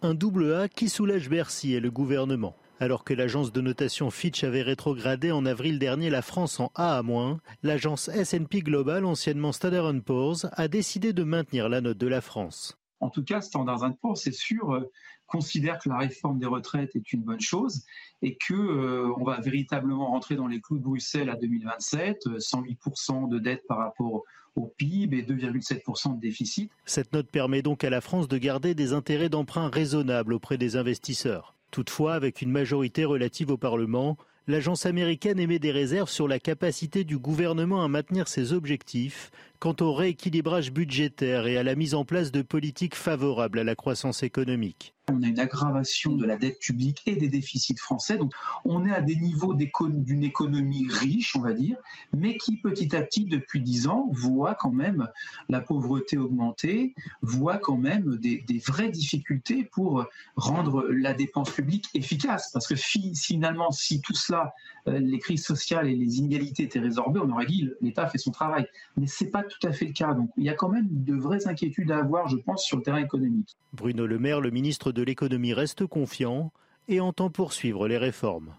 Un 0.03 0.13
double 0.13 0.53
A 0.53 0.67
qui 0.67 0.89
soulage 0.89 1.27
Bercy 1.27 1.73
et 1.73 1.79
le 1.79 1.89
gouvernement. 1.89 2.55
Alors 2.79 3.03
que 3.03 3.15
l'agence 3.15 3.51
de 3.51 3.61
notation 3.61 4.11
Fitch 4.11 4.43
avait 4.43 4.61
rétrogradé 4.61 5.31
en 5.31 5.47
avril 5.47 5.79
dernier 5.79 6.11
la 6.11 6.21
France 6.21 6.59
en 6.59 6.71
A 6.75 6.99
à-, 6.99 7.37
l'agence 7.63 8.09
S&P 8.09 8.59
Global, 8.59 9.05
anciennement 9.05 9.53
Standard 9.53 9.91
Poor's, 10.05 10.45
a 10.51 10.67
décidé 10.67 11.13
de 11.13 11.23
maintenir 11.23 11.67
la 11.67 11.81
note 11.81 11.97
de 11.97 12.07
la 12.07 12.21
France. 12.21 12.77
En 12.99 13.09
tout 13.09 13.23
cas, 13.23 13.41
Standard 13.41 13.81
Poor's, 14.01 14.21
c'est 14.21 14.33
sûr, 14.33 14.71
euh, 14.71 14.91
considère 15.33 15.79
que 15.79 15.89
la 15.89 15.97
réforme 15.97 16.37
des 16.37 16.45
retraites 16.45 16.95
est 16.95 17.11
une 17.11 17.23
bonne 17.23 17.41
chose 17.41 17.83
et 18.21 18.37
que 18.37 18.53
euh, 18.53 19.11
on 19.17 19.23
va 19.23 19.41
véritablement 19.41 20.11
rentrer 20.11 20.35
dans 20.35 20.45
les 20.45 20.61
clous 20.61 20.77
de 20.77 20.83
Bruxelles 20.83 21.29
à 21.29 21.35
2027, 21.35 22.27
108% 22.37 23.25
euh, 23.25 23.27
de 23.29 23.39
dette 23.39 23.65
par 23.67 23.79
rapport 23.79 24.23
au 24.55 24.67
PIB 24.77 25.17
et 25.17 25.23
2,7% 25.23 26.15
de 26.15 26.21
déficit. 26.21 26.71
Cette 26.85 27.13
note 27.13 27.31
permet 27.31 27.63
donc 27.63 27.83
à 27.83 27.89
la 27.89 27.99
France 27.99 28.27
de 28.27 28.37
garder 28.37 28.75
des 28.75 28.93
intérêts 28.93 29.29
d'emprunt 29.29 29.69
raisonnables 29.69 30.33
auprès 30.33 30.59
des 30.59 30.75
investisseurs. 30.75 31.55
Toutefois, 31.71 32.13
avec 32.13 32.43
une 32.43 32.51
majorité 32.51 33.03
relative 33.03 33.49
au 33.49 33.57
Parlement, 33.57 34.15
l'agence 34.45 34.85
américaine 34.85 35.39
émet 35.39 35.57
des 35.57 35.71
réserves 35.71 36.09
sur 36.09 36.27
la 36.27 36.37
capacité 36.37 37.03
du 37.03 37.17
gouvernement 37.17 37.83
à 37.83 37.87
maintenir 37.87 38.27
ses 38.27 38.53
objectifs, 38.53 39.31
quant 39.63 39.77
au 39.79 39.93
rééquilibrage 39.93 40.73
budgétaire 40.73 41.47
et 41.47 41.55
à 41.55 41.63
la 41.63 41.75
mise 41.75 41.95
en 41.95 42.03
place 42.03 42.33
de 42.33 42.41
politiques 42.41 42.95
favorables 42.95 43.59
à 43.59 43.63
la 43.63 43.75
croissance 43.75 44.21
économique. 44.21 44.93
On 45.11 45.21
a 45.21 45.27
une 45.27 45.39
aggravation 45.39 46.15
de 46.15 46.25
la 46.25 46.37
dette 46.37 46.59
publique 46.59 47.01
et 47.05 47.17
des 47.17 47.27
déficits 47.27 47.75
français. 47.75 48.17
Donc, 48.17 48.31
on 48.63 48.85
est 48.85 48.93
à 48.93 49.01
des 49.01 49.17
niveaux 49.17 49.53
d'une 49.53 50.23
économie 50.23 50.87
riche, 50.89 51.35
on 51.35 51.41
va 51.41 51.51
dire, 51.51 51.75
mais 52.13 52.37
qui 52.37 52.55
petit 52.57 52.95
à 52.95 53.01
petit, 53.01 53.25
depuis 53.25 53.59
dix 53.59 53.87
ans, 53.87 54.07
voit 54.11 54.55
quand 54.55 54.71
même 54.71 55.09
la 55.49 55.59
pauvreté 55.59 56.17
augmenter, 56.17 56.95
voit 57.21 57.57
quand 57.57 57.77
même 57.77 58.17
des, 58.17 58.45
vraies 58.65 58.91
difficultés 58.91 59.65
pour 59.65 60.05
rendre 60.37 60.87
la 60.89 61.13
dépense 61.13 61.51
publique 61.51 61.87
efficace. 61.93 62.51
Parce 62.53 62.67
que 62.67 62.75
finalement, 62.75 63.71
si 63.71 63.99
tout 63.99 64.15
cela, 64.15 64.53
euh, 64.87 64.99
les 64.99 65.19
crises 65.19 65.43
sociales 65.43 65.87
et 65.89 65.95
les 65.95 66.19
inégalités 66.19 66.63
étaient 66.63 66.79
résorbées, 66.79 67.19
on 67.21 67.29
aurait 67.29 67.45
dit 67.45 67.69
l'État 67.81 68.07
fait 68.07 68.17
son 68.17 68.31
travail. 68.31 68.67
Mais 68.95 69.07
ce 69.07 69.25
n'est 69.25 69.31
pas 69.31 69.43
tout 69.59 69.67
à 69.67 69.71
fait 69.71 69.85
le 69.85 69.93
cas. 69.93 70.13
Donc, 70.13 70.29
il 70.37 70.43
y 70.43 70.49
a 70.49 70.53
quand 70.53 70.69
même 70.69 70.87
de 70.89 71.15
vraies 71.15 71.47
inquiétudes 71.47 71.91
à 71.91 71.99
avoir, 71.99 72.27
je 72.27 72.37
pense, 72.37 72.63
sur 72.63 72.77
le 72.77 72.83
terrain 72.83 73.01
économique. 73.01 73.55
Bruno 73.73 74.05
Le 74.05 74.19
Maire, 74.19 74.41
le 74.41 74.51
ministre 74.51 74.91
de 74.91 75.03
l'économie 75.03 75.53
reste 75.53 75.85
confiant 75.85 76.51
et 76.87 76.99
entend 76.99 77.29
poursuivre 77.29 77.87
les 77.87 77.97
réformes. 77.97 78.53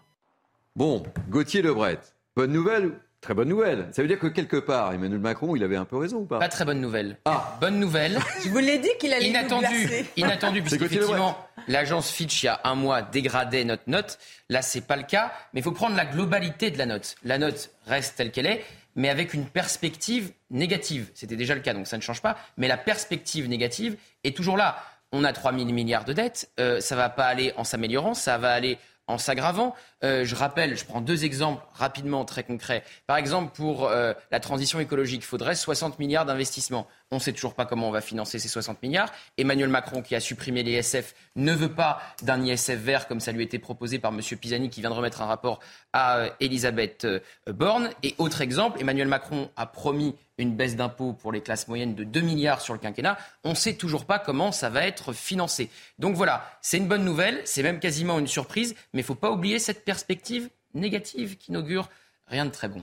Bon, 0.75 1.03
Gauthier 1.29 1.61
Lebret, 1.61 1.99
bonne 2.35 2.51
nouvelle 2.51 2.99
Très 3.25 3.33
bonne 3.33 3.49
nouvelle? 3.49 3.87
Ça 3.91 4.03
veut 4.03 4.07
dire 4.07 4.19
que 4.19 4.27
quelque 4.27 4.57
part, 4.57 4.93
Emmanuel 4.93 5.19
Macron, 5.19 5.55
il 5.55 5.63
avait 5.63 5.77
un 5.77 5.85
peu 5.85 5.97
raison 5.97 6.17
ou 6.17 6.25
pas? 6.25 6.37
Pas 6.37 6.47
très 6.47 6.63
bonne 6.63 6.79
nouvelle. 6.79 7.17
Ah, 7.25 7.57
bonne 7.59 7.79
nouvelle. 7.79 8.19
Je 8.43 8.49
vous 8.49 8.59
l'ai 8.59 8.77
dit 8.77 8.91
qu'il 8.99 9.11
allait 9.13 9.29
inattendu, 9.29 10.05
inattendu, 10.15 10.61
puisqu'effectivement, 10.61 11.35
l'agence 11.67 12.11
Fitch 12.11 12.43
il 12.43 12.45
y 12.45 12.49
a 12.49 12.61
un 12.65 12.75
mois 12.75 13.01
dégradait 13.01 13.63
notre 13.63 13.89
note. 13.89 14.19
Là, 14.51 14.61
c'est 14.61 14.85
pas 14.85 14.95
le 14.95 15.01
cas, 15.01 15.31
mais 15.53 15.61
il 15.61 15.63
faut 15.63 15.71
prendre 15.71 15.95
la 15.95 16.05
globalité 16.05 16.69
de 16.69 16.77
la 16.77 16.85
note. 16.85 17.15
La 17.23 17.39
note 17.39 17.71
reste 17.87 18.15
telle 18.15 18.29
qu'elle 18.29 18.45
est, 18.45 18.63
mais 18.95 19.09
avec 19.09 19.33
une 19.33 19.45
perspective 19.45 20.31
négative. 20.49 21.09
C'était 21.13 21.35
déjà 21.35 21.55
le 21.55 21.61
cas, 21.61 21.73
donc 21.73 21.87
ça 21.87 21.97
ne 21.97 22.01
change 22.01 22.21
pas. 22.21 22.37
Mais 22.57 22.67
la 22.67 22.77
perspective 22.77 23.47
négative 23.47 23.97
est 24.23 24.35
toujours 24.35 24.57
là 24.57 24.77
on 25.11 25.23
a 25.23 25.33
3 25.33 25.53
000 25.53 25.65
milliards 25.65 26.05
de 26.05 26.13
dettes, 26.13 26.49
euh, 26.59 26.79
ça 26.79 26.95
ne 26.95 26.99
va 26.99 27.09
pas 27.09 27.25
aller 27.25 27.53
en 27.57 27.63
s'améliorant, 27.63 28.13
ça 28.13 28.37
va 28.37 28.51
aller 28.51 28.77
en 29.07 29.17
s'aggravant. 29.17 29.75
Euh, 30.03 30.25
je 30.25 30.35
rappelle, 30.35 30.75
je 30.75 30.83
prends 30.83 30.99
deux 30.99 31.25
exemples 31.25 31.63
rapidement 31.73 32.25
très 32.25 32.43
concrets. 32.43 32.83
Par 33.07 33.17
exemple, 33.17 33.53
pour 33.55 33.87
euh, 33.87 34.13
la 34.31 34.39
transition 34.39 34.79
écologique, 34.79 35.21
il 35.21 35.25
faudrait 35.25 35.55
60 35.55 35.99
milliards 35.99 36.25
d'investissements. 36.25 36.87
On 37.15 37.19
ne 37.19 37.23
sait 37.23 37.31
toujours 37.33 37.53
pas 37.53 37.65
comment 37.65 37.87
on 37.87 37.91
va 37.91 38.01
financer 38.01 38.39
ces 38.39 38.49
60 38.49 38.83
milliards. 38.83 39.11
Emmanuel 39.37 39.69
Macron, 39.69 40.01
qui 40.01 40.15
a 40.15 40.19
supprimé 40.19 40.63
l'ISF, 40.63 41.15
ne 41.37 41.53
veut 41.53 41.73
pas 41.73 42.01
d'un 42.23 42.43
ISF 42.43 42.75
vert 42.75 43.07
comme 43.07 43.21
ça 43.21 43.31
lui 43.31 43.41
été 43.41 43.57
proposé 43.57 43.99
par 43.99 44.13
M. 44.13 44.19
Pisani, 44.19 44.69
qui 44.69 44.81
vient 44.81 44.89
de 44.89 44.95
remettre 44.95 45.21
un 45.21 45.25
rapport 45.25 45.61
à 45.93 46.17
euh, 46.17 46.29
Elisabeth 46.41 47.07
Borne. 47.47 47.89
Et 48.03 48.15
autre 48.17 48.41
exemple, 48.41 48.81
Emmanuel 48.81 49.07
Macron 49.07 49.49
a 49.55 49.65
promis 49.65 50.15
une 50.37 50.55
baisse 50.55 50.75
d'impôts 50.75 51.13
pour 51.13 51.31
les 51.31 51.41
classes 51.41 51.67
moyennes 51.67 51.95
de 51.95 52.03
2 52.03 52.19
milliards 52.21 52.61
sur 52.61 52.73
le 52.73 52.79
quinquennat. 52.79 53.17
On 53.43 53.51
ne 53.51 53.55
sait 53.55 53.75
toujours 53.75 54.05
pas 54.05 54.19
comment 54.19 54.51
ça 54.51 54.69
va 54.69 54.85
être 54.85 55.13
financé. 55.13 55.69
Donc 55.99 56.15
voilà, 56.15 56.59
c'est 56.61 56.77
une 56.77 56.87
bonne 56.87 57.05
nouvelle, 57.05 57.41
c'est 57.45 57.63
même 57.63 57.79
quasiment 57.79 58.19
une 58.19 58.27
surprise, 58.27 58.75
mais 58.93 58.99
il 58.99 59.03
ne 59.03 59.07
faut 59.07 59.15
pas 59.15 59.31
oublier 59.31 59.59
cette 59.59 59.85
perspective 59.85 60.49
négative 60.73 61.37
qui 61.37 61.53
n'augure 61.53 61.89
rien 62.27 62.45
de 62.45 62.51
très 62.51 62.67
bon. 62.67 62.81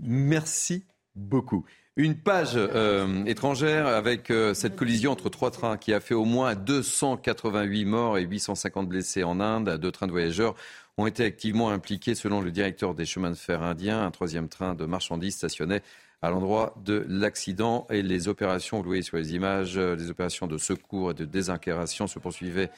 Merci 0.00 0.84
beaucoup. 1.14 1.64
Une 1.96 2.16
page 2.16 2.54
euh, 2.56 3.24
étrangère 3.24 3.86
avec 3.86 4.28
euh, 4.32 4.52
cette 4.52 4.74
collision 4.74 5.12
entre 5.12 5.28
trois 5.28 5.52
trains 5.52 5.76
qui 5.76 5.92
a 5.92 6.00
fait 6.00 6.14
au 6.14 6.24
moins 6.24 6.56
288 6.56 7.84
morts 7.84 8.18
et 8.18 8.22
850 8.22 8.88
blessés 8.88 9.22
en 9.22 9.38
Inde. 9.38 9.78
Deux 9.80 9.92
trains 9.92 10.08
de 10.08 10.10
voyageurs 10.10 10.56
ont 10.98 11.06
été 11.06 11.24
activement 11.24 11.70
impliqués 11.70 12.16
selon 12.16 12.40
le 12.40 12.50
directeur 12.50 12.96
des 12.96 13.04
chemins 13.04 13.30
de 13.30 13.36
fer 13.36 13.62
indiens. 13.62 14.04
Un 14.04 14.10
troisième 14.10 14.48
train 14.48 14.74
de 14.74 14.84
marchandises 14.86 15.36
stationnait 15.36 15.82
à 16.20 16.30
l'endroit 16.30 16.74
de 16.84 17.06
l'accident 17.08 17.86
et 17.90 18.02
les 18.02 18.26
opérations, 18.26 18.78
vous 18.78 18.86
voyez 18.86 19.02
sur 19.02 19.16
les 19.16 19.36
images, 19.36 19.78
euh, 19.78 19.94
les 19.94 20.10
opérations 20.10 20.48
de 20.48 20.58
secours 20.58 21.12
et 21.12 21.14
de 21.14 21.24
désincarcération 21.24 22.08
se 22.08 22.18
poursuivaient 22.18 22.70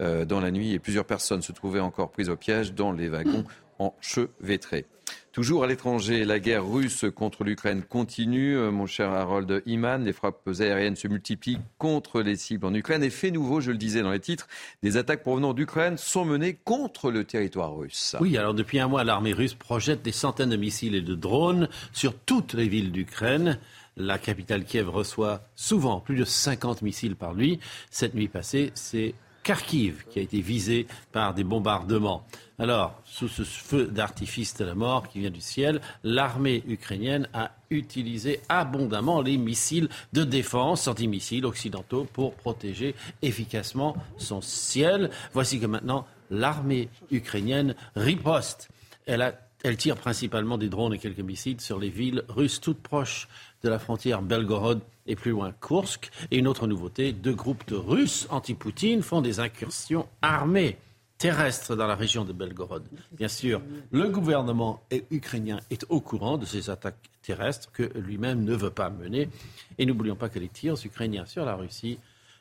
dans 0.00 0.40
la 0.40 0.50
nuit 0.50 0.72
et 0.72 0.80
plusieurs 0.80 1.04
personnes 1.04 1.42
se 1.42 1.52
trouvaient 1.52 1.78
encore 1.78 2.10
prises 2.10 2.28
au 2.28 2.34
piège 2.34 2.74
dans 2.74 2.90
les 2.90 3.08
wagons 3.08 3.44
enchevêtrés. 3.78 4.86
Toujours 5.34 5.64
à 5.64 5.66
l'étranger, 5.66 6.24
la 6.24 6.38
guerre 6.38 6.64
russe 6.64 7.06
contre 7.12 7.42
l'Ukraine 7.42 7.82
continue. 7.82 8.56
Euh, 8.56 8.70
mon 8.70 8.86
cher 8.86 9.10
Harold 9.10 9.64
Iman, 9.66 10.04
les 10.04 10.12
frappes 10.12 10.48
aériennes 10.60 10.94
se 10.94 11.08
multiplient 11.08 11.58
contre 11.76 12.22
les 12.22 12.36
cibles 12.36 12.64
en 12.64 12.72
Ukraine. 12.72 13.02
Et 13.02 13.10
fait 13.10 13.32
nouveau, 13.32 13.60
je 13.60 13.72
le 13.72 13.76
disais 13.76 14.02
dans 14.02 14.12
les 14.12 14.20
titres, 14.20 14.46
des 14.84 14.96
attaques 14.96 15.22
provenant 15.22 15.52
d'Ukraine 15.52 15.98
sont 15.98 16.24
menées 16.24 16.54
contre 16.62 17.10
le 17.10 17.24
territoire 17.24 17.74
russe. 17.74 18.14
Oui, 18.20 18.36
alors 18.36 18.54
depuis 18.54 18.78
un 18.78 18.86
mois, 18.86 19.02
l'armée 19.02 19.32
russe 19.32 19.54
projette 19.54 20.02
des 20.02 20.12
centaines 20.12 20.50
de 20.50 20.56
missiles 20.56 20.94
et 20.94 21.02
de 21.02 21.16
drones 21.16 21.68
sur 21.92 22.14
toutes 22.14 22.54
les 22.54 22.68
villes 22.68 22.92
d'Ukraine. 22.92 23.58
La 23.96 24.18
capitale 24.18 24.62
Kiev 24.62 24.88
reçoit 24.88 25.40
souvent 25.56 25.98
plus 25.98 26.14
de 26.14 26.24
50 26.24 26.82
missiles 26.82 27.16
par 27.16 27.34
nuit. 27.34 27.58
Cette 27.90 28.14
nuit 28.14 28.28
passée, 28.28 28.70
c'est 28.74 29.14
Kharkiv 29.44 30.04
qui 30.10 30.18
a 30.18 30.22
été 30.22 30.40
visé 30.40 30.86
par 31.12 31.34
des 31.34 31.44
bombardements. 31.44 32.26
Alors, 32.58 33.00
sous 33.04 33.28
ce 33.28 33.42
feu 33.42 33.86
d'artifice 33.86 34.54
de 34.56 34.64
la 34.64 34.74
mort 34.74 35.08
qui 35.08 35.20
vient 35.20 35.30
du 35.30 35.40
ciel, 35.40 35.80
l'armée 36.02 36.62
ukrainienne 36.66 37.28
a 37.34 37.50
utilisé 37.70 38.40
abondamment 38.48 39.20
les 39.20 39.36
missiles 39.36 39.88
de 40.12 40.24
défense 40.24 40.88
anti-missiles 40.88 41.44
occidentaux 41.44 42.06
pour 42.12 42.34
protéger 42.34 42.94
efficacement 43.22 43.96
son 44.18 44.40
ciel. 44.40 45.10
Voici 45.32 45.60
que 45.60 45.66
maintenant 45.66 46.06
l'armée 46.30 46.88
ukrainienne 47.10 47.74
riposte. 47.96 48.70
Elle, 49.06 49.34
elle 49.64 49.78
tire 49.78 49.96
principalement 49.96 50.58
des 50.58 50.68
drones 50.68 50.92
et 50.92 50.98
quelques 50.98 51.20
missiles 51.20 51.60
sur 51.60 51.78
les 51.78 51.88
villes 51.88 52.22
russes 52.28 52.60
toutes 52.60 52.82
proches 52.82 53.28
de 53.62 53.70
la 53.70 53.78
frontière 53.78 54.20
Belgorod 54.20 54.80
et 55.06 55.16
plus 55.16 55.30
loin 55.30 55.52
Kursk. 55.52 56.10
Et 56.30 56.38
une 56.38 56.46
autre 56.46 56.66
nouveauté, 56.66 57.12
deux 57.12 57.32
groupes 57.32 57.66
de 57.66 57.74
Russes 57.74 58.26
anti-Poutine 58.30 59.02
font 59.02 59.22
des 59.22 59.40
incursions 59.40 60.06
armées 60.20 60.76
terrestres 61.16 61.76
dans 61.76 61.86
la 61.86 61.94
région 61.94 62.26
de 62.26 62.34
Belgorod. 62.34 62.84
Bien 63.12 63.28
sûr, 63.28 63.62
le 63.90 64.10
gouvernement 64.10 64.82
ukrainien 65.10 65.60
est 65.70 65.86
au 65.88 66.00
courant 66.00 66.36
de 66.36 66.44
ces 66.44 66.68
attaques 66.68 67.10
terrestres 67.22 67.72
que 67.72 67.90
lui-même 67.98 68.44
ne 68.44 68.54
veut 68.54 68.70
pas 68.70 68.90
mener. 68.90 69.30
Et 69.78 69.86
n'oublions 69.86 70.16
pas 70.16 70.28
que 70.28 70.38
les 70.38 70.48
tirs 70.48 70.76
ukrainiens 70.84 71.24
sur 71.24 71.46
la 71.46 71.56
Russie 71.56 71.98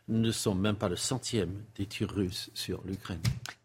ne 0.10 0.32
sont 0.32 0.56
même 0.56 0.76
pas 0.76 0.90
le 0.90 0.98
centième 0.98 1.54
des 1.78 1.86
tirs 1.86 2.12
russes 2.12 2.52
sur 2.54 2.82
l'Ukraine. 2.86 3.22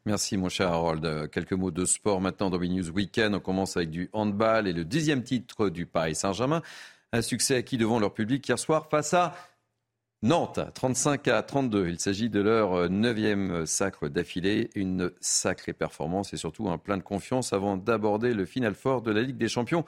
Merci 0.08 0.38
mon 0.38 0.48
cher 0.48 0.68
Harold. 0.68 1.28
Quelques 1.30 1.52
mots 1.52 1.70
de 1.70 1.84
sport 1.84 2.22
maintenant 2.22 2.48
dans 2.48 2.58
News 2.58 2.88
Weekend. 2.88 3.34
On 3.34 3.40
commence 3.40 3.76
avec 3.76 3.90
du 3.90 4.08
handball 4.14 4.66
et 4.66 4.72
le 4.72 4.86
dixième 4.86 5.22
titre 5.22 5.68
du 5.68 5.84
Paris 5.84 6.14
Saint-Germain. 6.14 6.62
Un 7.12 7.20
succès 7.20 7.56
acquis 7.56 7.76
devant 7.76 7.98
leur 7.98 8.14
public 8.14 8.48
hier 8.48 8.58
soir 8.58 8.88
face 8.88 9.12
à 9.12 9.34
Nantes, 10.22 10.60
35 10.72 11.28
à 11.28 11.42
32. 11.42 11.88
Il 11.88 12.00
s'agit 12.00 12.30
de 12.30 12.40
leur 12.40 12.88
neuvième 12.88 13.66
sacre 13.66 14.08
d'affilée. 14.08 14.70
Une 14.74 15.10
sacrée 15.20 15.74
performance 15.74 16.32
et 16.32 16.38
surtout 16.38 16.70
un 16.70 16.78
plein 16.78 16.96
de 16.96 17.02
confiance 17.02 17.52
avant 17.52 17.76
d'aborder 17.76 18.32
le 18.32 18.46
final 18.46 18.74
fort 18.74 19.02
de 19.02 19.12
la 19.12 19.20
Ligue 19.20 19.36
des 19.36 19.48
Champions 19.48 19.84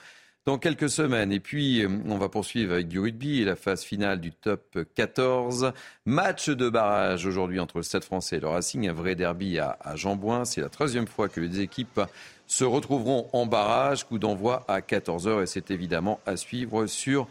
dans 0.47 0.59
quelques 0.59 0.89
semaines. 0.89 1.33
Et 1.33 1.41
puis, 1.41 1.85
on 2.07 2.19
va 2.19 2.29
poursuivre 2.29 2.73
avec 2.73 2.89
du 2.89 2.99
rugby 2.99 3.43
et 3.43 3.45
la 3.45 3.57
phase 3.57 3.83
finale 3.83 4.21
du 4.21 4.33
top 4.33 4.79
14. 4.95 5.73
Match 6.07 6.49
de 6.49 6.69
barrage 6.69 7.27
aujourd'hui 7.27 7.61
entre 7.61 7.79
le 7.79 7.83
Stade 7.83 8.05
français 8.05 8.37
et 8.37 8.41
le 8.41 8.49
Racing. 8.49 8.89
Un 8.89 8.93
vrai 8.93 9.15
derby 9.15 9.59
à, 9.59 9.77
à 9.81 9.97
Jambouin. 9.97 10.45
C'est 10.45 10.61
la 10.61 10.69
troisième 10.69 11.07
fois 11.07 11.29
que 11.29 11.41
les 11.41 11.61
équipes 11.61 12.01
se 12.47 12.65
retrouveront 12.65 13.29
en 13.33 13.47
barrage. 13.47 14.05
Coup 14.05 14.19
d'envoi 14.19 14.65
à 14.69 14.81
14h 14.81 15.43
et 15.43 15.47
c'est 15.47 15.71
évidemment 15.71 16.21
à 16.27 16.37
suivre 16.37 16.87
sur 16.87 17.29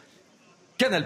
Canal+. 0.77 1.05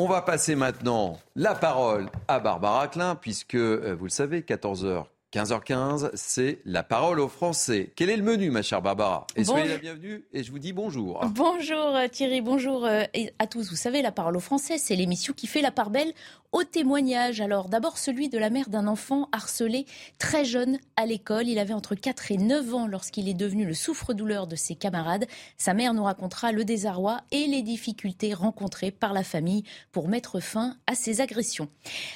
On 0.00 0.06
va 0.06 0.22
passer 0.22 0.54
maintenant 0.54 1.18
la 1.34 1.54
parole 1.54 2.08
à 2.28 2.38
Barbara 2.38 2.86
Klein, 2.88 3.16
puisque, 3.16 3.56
euh, 3.56 3.96
vous 3.98 4.04
le 4.04 4.10
savez, 4.10 4.42
14h, 4.42 5.06
15h15, 5.34 6.10
c'est 6.14 6.60
la 6.64 6.82
parole 6.82 7.20
aux 7.20 7.28
Français. 7.28 7.92
Quel 7.96 8.08
est 8.08 8.16
le 8.16 8.22
menu, 8.22 8.50
ma 8.50 8.62
chère 8.62 8.80
Barbara? 8.80 9.26
Et 9.36 9.44
soyez 9.44 9.68
la 9.68 9.76
bienvenue 9.76 10.24
et 10.32 10.42
je 10.42 10.50
vous 10.50 10.58
dis 10.58 10.72
bonjour. 10.72 11.20
Bonjour 11.34 11.96
euh, 11.96 12.08
Thierry, 12.08 12.40
bonjour 12.40 12.86
euh, 12.86 13.02
à 13.38 13.46
tous. 13.46 13.68
Vous 13.68 13.76
savez, 13.76 14.00
la 14.00 14.10
parole 14.10 14.38
aux 14.38 14.40
Français, 14.40 14.78
c'est 14.78 14.96
l'émission 14.96 15.34
qui 15.34 15.46
fait 15.46 15.60
la 15.60 15.70
part 15.70 15.90
belle 15.90 16.14
au 16.52 16.64
témoignage. 16.64 17.40
Alors 17.40 17.68
d'abord 17.68 17.98
celui 17.98 18.28
de 18.28 18.38
la 18.38 18.50
mère 18.50 18.68
d'un 18.68 18.86
enfant 18.86 19.28
harcelé 19.32 19.86
très 20.18 20.44
jeune 20.44 20.78
à 20.96 21.06
l'école. 21.06 21.48
Il 21.48 21.58
avait 21.58 21.74
entre 21.74 21.94
4 21.94 22.32
et 22.32 22.36
9 22.38 22.74
ans 22.74 22.86
lorsqu'il 22.86 23.28
est 23.28 23.34
devenu 23.34 23.64
le 23.64 23.74
souffre-douleur 23.74 24.46
de 24.46 24.56
ses 24.56 24.74
camarades. 24.74 25.26
Sa 25.56 25.74
mère 25.74 25.94
nous 25.94 26.04
racontera 26.04 26.52
le 26.52 26.64
désarroi 26.64 27.20
et 27.30 27.46
les 27.46 27.62
difficultés 27.62 28.32
rencontrées 28.34 28.90
par 28.90 29.12
la 29.12 29.24
famille 29.24 29.64
pour 29.92 30.08
mettre 30.08 30.40
fin 30.40 30.76
à 30.86 30.94
ces 30.94 31.20
agressions. 31.20 31.68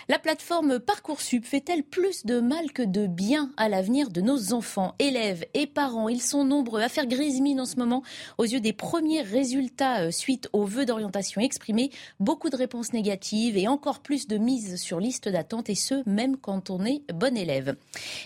La 0.08 0.18
plateforme 0.18 0.78
Parcoursup 0.78 1.44
fait-elle 1.44 1.82
plus 1.82 2.24
de 2.24 2.40
mal 2.40 2.72
que 2.72 2.82
de 2.82 3.06
bien 3.06 3.50
à 3.56 3.68
l'avenir 3.68 4.10
de 4.10 4.20
nos 4.20 4.52
enfants, 4.54 4.94
élèves 4.98 5.44
et 5.54 5.66
parents? 5.66 6.08
Ils 6.08 6.22
sont 6.22 6.44
nombreux 6.44 6.80
à 6.80 6.88
faire 6.88 7.06
grise 7.06 7.40
mine 7.40 7.60
en 7.60 7.66
ce 7.66 7.76
moment 7.76 8.02
aux 8.38 8.44
yeux 8.44 8.60
des 8.60 8.72
premiers 8.72 9.22
résultats 9.22 10.02
euh, 10.02 10.10
suite 10.10 10.48
aux 10.52 10.64
vœux 10.64 10.86
d'orientation 10.86 11.40
exprimés. 11.40 11.90
Beaucoup 12.20 12.50
de 12.50 12.56
réponses 12.56 12.92
négatives 12.92 13.56
et 13.56 13.68
encore 13.68 14.00
plus 14.00 14.21
de 14.26 14.38
mise 14.38 14.76
sur 14.76 15.00
liste 15.00 15.28
d'attente 15.28 15.70
et 15.70 15.74
ce, 15.74 16.08
même 16.08 16.36
quand 16.36 16.70
on 16.70 16.84
est 16.84 17.02
bon 17.12 17.36
élève. 17.36 17.76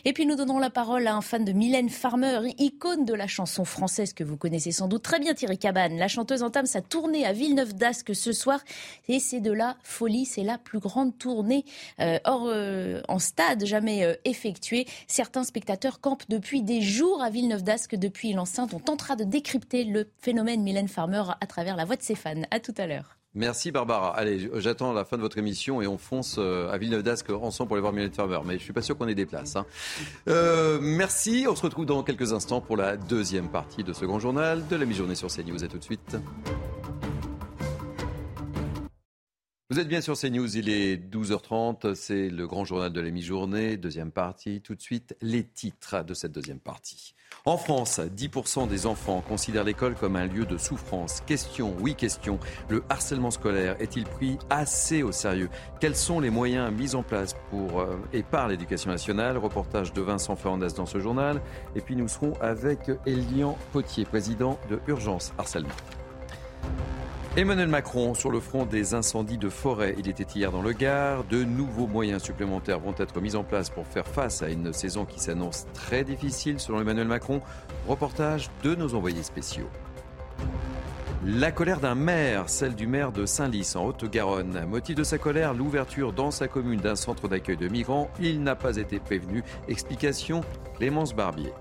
Et 0.05 0.13
puis 0.13 0.27
nous 0.27 0.37
donnons 0.37 0.59
la 0.59 0.71
parole 0.71 1.07
à 1.07 1.15
un 1.15 1.21
fan 1.21 1.45
de 1.45 1.53
Mylène 1.53 1.89
Farmer, 1.89 2.41
icône 2.59 3.05
de 3.05 3.15
la 3.15 3.27
chanson 3.27 3.65
française 3.65 4.13
que 4.13 4.25
vous 4.25 4.37
connaissez 4.37 4.73
sans 4.73 4.89
doute 4.89 5.03
très 5.03 5.19
bien, 5.19 5.35
Thierry 5.35 5.59
Cabane. 5.59 5.97
La 5.97 6.09
chanteuse 6.09 6.43
entame 6.43 6.67
sa 6.67 6.81
tournée 6.81 7.25
à 7.25 7.33
Villeneuve 7.33 7.75
d'Ascq 7.75 8.15
ce 8.15 8.33
soir 8.33 8.61
et 9.09 9.19
c'est 9.21 9.41
de 9.41 9.53
la 9.53 9.77
folie. 9.83 10.25
C'est 10.25 10.43
la 10.43 10.59
plus 10.59 10.79
grande 10.79 11.17
tournée 11.19 11.65
euh, 12.01 12.19
hors, 12.25 12.47
euh, 12.47 13.01
en 13.09 13.19
stade 13.19 13.65
jamais 13.65 14.05
euh, 14.05 14.15
effectuée. 14.25 14.87
Certains 15.07 15.45
spectateurs 15.45 16.01
campent 16.01 16.29
depuis 16.29 16.63
des 16.63 16.81
jours 16.81 17.23
à 17.23 17.31
Villeneuve 17.31 17.63
d'Ascq 17.63 17.97
depuis 17.97 18.33
l'enceinte. 18.33 18.75
On 18.75 18.81
tentera 18.81 19.17
de 19.17 19.25
décrypter 19.25 19.85
le 19.85 20.09
phénomène 20.19 20.63
Mylène 20.63 20.89
Farmer 20.89 21.25
à 21.41 21.47
travers 21.47 21.77
la 21.77 21.85
voix 21.85 21.97
de 21.97 22.03
ses 22.03 22.15
fans. 22.15 22.43
À 22.51 22.61
tout 22.61 22.75
à 22.79 22.87
l'heure. 22.87 23.17
Merci 23.37 23.70
Barbara. 23.70 24.16
Allez, 24.16 24.51
j'attends 24.55 24.94
la 24.94 25.05
fin 25.05 25.18
de 25.18 25.22
votre 25.22 25.37
émission 25.37 25.83
et 25.83 25.87
on 25.87 25.99
fonce 25.99 26.37
euh, 26.38 26.72
à 26.72 26.79
Villeneuve 26.79 27.03
d'Ascq 27.03 27.29
ensemble 27.31 27.68
pour 27.68 27.77
aller 27.77 27.83
voir 27.83 27.92
Mylène 27.92 28.11
Farmer. 28.11 28.38
Mais 28.46 28.59
je 28.59 28.64
suis 28.64 28.72
pas 28.72 28.81
sûr 28.81 28.96
qu'on 28.96 29.09
ait 29.09 29.14
des 29.14 29.27
places. 29.27 29.57
Hein. 29.57 29.66
Euh, 30.27 30.79
merci. 30.81 31.46
On 31.46 31.55
se 31.55 31.61
retrouve 31.61 31.85
dans 31.85 32.03
quelques 32.03 32.33
instants 32.33 32.62
pour 32.62 32.79
la 32.79 32.96
deuxième 32.96 33.49
partie 33.49 33.85
de 33.85 33.92
ce 33.92 34.07
grand 34.07 34.18
journal 34.18 34.66
de 34.66 34.77
la 34.77 34.87
mi-journée 34.87 35.14
sur 35.14 35.29
CNews. 35.29 35.62
À 35.62 35.68
tout 35.68 35.79
de 35.79 35.85
suite. 35.85 36.16
Vous 39.69 39.81
êtes 39.81 39.89
bien 39.89 40.01
sur 40.01 40.17
CNews, 40.17 40.57
il 40.57 40.69
est 40.69 40.97
12h30, 40.97 41.97
c'est 41.97 42.29
le 42.29 42.47
grand 42.47 42.65
journal 42.65 42.93
de 42.93 43.01
la 43.01 43.11
mi-journée, 43.11 43.77
deuxième 43.77 44.13
partie. 44.13 44.61
Tout 44.61 44.77
de 44.77 44.81
suite, 44.81 45.17
les 45.21 45.43
titres 45.43 46.05
de 46.05 46.15
cette 46.15 46.31
deuxième 46.31 46.61
partie. 46.61 47.17
En 47.47 47.57
France, 47.57 47.99
10% 47.99 48.69
des 48.69 48.87
enfants 48.87 49.25
considèrent 49.27 49.65
l'école 49.65 49.97
comme 49.97 50.15
un 50.15 50.27
lieu 50.27 50.47
de 50.47 50.57
souffrance. 50.57 51.21
Question, 51.23 51.75
oui 51.81 51.97
question, 51.97 52.39
le 52.69 52.85
harcèlement 52.89 53.33
scolaire 53.33 53.75
est-il 53.81 54.05
pris 54.05 54.39
assez 54.51 55.03
au 55.03 55.11
sérieux? 55.11 55.51
Quels 55.81 55.97
sont 55.97 56.21
les 56.21 56.31
moyens 56.31 56.71
mis 56.71 56.95
en 56.95 57.03
place 57.03 57.35
pour 57.51 57.81
euh, 57.81 57.97
et 58.13 58.23
par 58.23 58.47
l'éducation 58.47 58.93
nationale? 58.93 59.37
Reportage 59.37 59.93
de 59.93 60.01
Vincent 60.01 60.37
Fernandez 60.37 60.75
dans 60.77 60.87
ce 60.87 61.01
journal. 61.01 61.43
Et 61.75 61.81
puis 61.81 61.97
nous 61.97 62.07
serons 62.07 62.35
avec 62.41 62.89
Elian 63.05 63.59
Potier, 63.73 64.05
président 64.05 64.61
de 64.71 64.79
Urgence 64.87 65.33
Harcèlement. 65.39 65.75
Emmanuel 67.37 67.68
Macron 67.68 68.14
sur 68.14 68.31
le 68.31 68.40
front 68.40 68.64
des 68.64 68.94
incendies 68.94 69.37
de 69.37 69.51
forêt. 69.51 69.94
Il 69.99 70.09
était 70.09 70.25
hier 70.25 70.51
dans 70.51 70.62
le 70.62 70.72
Gard. 70.72 71.22
De 71.25 71.44
nouveaux 71.44 71.87
moyens 71.87 72.22
supplémentaires 72.22 72.81
vont 72.81 72.94
être 72.96 73.20
mis 73.20 73.37
en 73.37 73.44
place 73.44 73.68
pour 73.68 73.87
faire 73.87 74.07
face 74.07 74.40
à 74.40 74.49
une 74.49 74.72
saison 74.72 75.05
qui 75.05 75.20
s'annonce 75.20 75.66
très 75.75 76.03
difficile 76.03 76.59
selon 76.59 76.81
Emmanuel 76.81 77.07
Macron. 77.07 77.42
Reportage 77.87 78.49
de 78.62 78.75
nos 78.75 78.94
envoyés 78.94 79.22
spéciaux. 79.22 79.68
La 81.27 81.53
colère 81.53 81.81
d'un 81.81 81.94
maire, 81.94 82.49
celle 82.49 82.75
du 82.75 82.87
maire 82.87 83.12
de 83.12 83.27
Saint-Lys 83.27 83.77
en 83.77 83.85
Haute-Garonne. 83.85 84.64
Motif 84.66 84.94
de 84.94 85.05
sa 85.05 85.18
colère, 85.18 85.53
l'ouverture 85.53 86.14
dans 86.14 86.31
sa 86.31 86.49
commune 86.49 86.81
d'un 86.81 86.96
centre 86.96 87.29
d'accueil 87.29 87.59
de 87.59 87.68
migrants. 87.68 88.09
Il 88.18 88.42
n'a 88.42 88.55
pas 88.55 88.79
été 88.79 88.99
prévenu. 88.99 89.44
Explication, 89.68 90.40
Clémence 90.79 91.14
Barbier. 91.14 91.53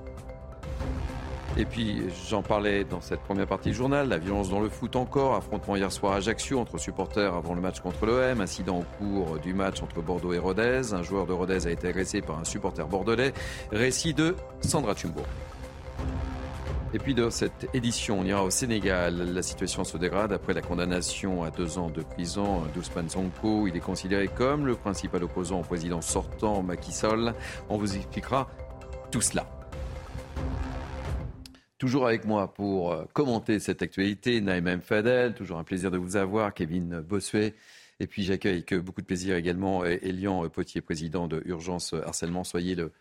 Et 1.58 1.64
puis, 1.64 2.04
j'en 2.30 2.42
parlais 2.42 2.84
dans 2.84 3.00
cette 3.00 3.22
première 3.22 3.48
partie 3.48 3.70
du 3.70 3.76
journal, 3.76 4.10
la 4.10 4.18
violence 4.18 4.50
dans 4.50 4.60
le 4.60 4.68
foot 4.68 4.98
encore, 4.98 5.36
affrontement 5.36 5.78
hier 5.78 5.90
soir 5.90 6.12
à 6.14 6.16
Ajaccio 6.18 6.60
entre 6.60 6.78
supporters 6.78 7.34
avant 7.34 7.54
le 7.54 7.62
match 7.62 7.80
contre 7.80 8.06
l'OM, 8.06 8.42
incident 8.42 8.80
au 8.80 8.84
cours 8.98 9.40
du 9.40 9.54
match 9.54 9.82
entre 9.82 10.02
Bordeaux 10.02 10.34
et 10.34 10.38
Rodez. 10.38 10.94
Un 10.94 11.02
joueur 11.02 11.26
de 11.26 11.32
Rodez 11.32 11.66
a 11.66 11.72
été 11.72 11.88
agressé 11.88 12.20
par 12.22 12.40
un 12.40 12.44
supporter 12.44 12.86
bordelais. 12.86 13.32
Récit 13.72 14.14
de 14.14 14.36
Sandra 14.60 14.96
Chumbo. 14.96 15.22
Et 16.94 17.00
puis 17.00 17.14
dans 17.14 17.32
cette 17.32 17.70
édition, 17.74 18.20
on 18.20 18.26
ira 18.26 18.44
au 18.44 18.50
Sénégal. 18.50 19.34
La 19.34 19.42
situation 19.42 19.86
se 19.86 19.98
dégrade 19.98 20.34
après 20.34 20.54
la 20.54 20.62
condamnation 20.62 21.44
à 21.44 21.52
deux 21.52 21.78
ans 21.78 21.90
de 21.90 22.02
prison 22.02 22.64
d'Ousmane 22.74 23.10
Sonko. 23.10 23.68
Il 23.68 23.78
est 23.78 23.82
considéré 23.82 24.28
comme 24.28 24.66
le 24.66 24.76
principal 24.76 25.24
opposant 25.24 25.60
au 25.60 25.64
président 25.64 26.02
sortant 26.02 26.64
Macky 26.64 26.92
Sall. 26.92 27.34
On 27.70 27.78
vous 27.78 27.96
expliquera 27.96 28.48
tout 29.10 29.22
cela. 29.22 29.46
Toujours 31.86 32.08
avec 32.08 32.26
moi 32.26 32.52
pour 32.52 32.94
euh, 32.94 33.06
commenter 33.14 33.60
cette 33.60 33.84
actualité, 33.84 34.42
Naïm 34.42 34.82
Fadel, 34.82 35.36
toujours 35.36 35.60
un 35.60 35.64
plaisir 35.64 35.92
de 35.92 36.00
vous 36.00 36.16
avoir, 36.16 36.52
Kevin 36.52 37.00
Bossuet. 37.02 37.54
Et 38.00 38.08
puis 38.08 38.24
j'accueille 38.24 38.66
avec 38.68 38.74
beaucoup 38.74 39.02
de 39.02 39.06
plaisir 39.06 39.36
également 39.36 39.86
Elian 39.86 40.50
Potier, 40.50 40.82
président 40.82 41.28
de 41.28 41.44
Urgence 41.46 41.94
Harcèlement. 41.94 42.44
Soyez 42.44 42.74
le 42.74 42.92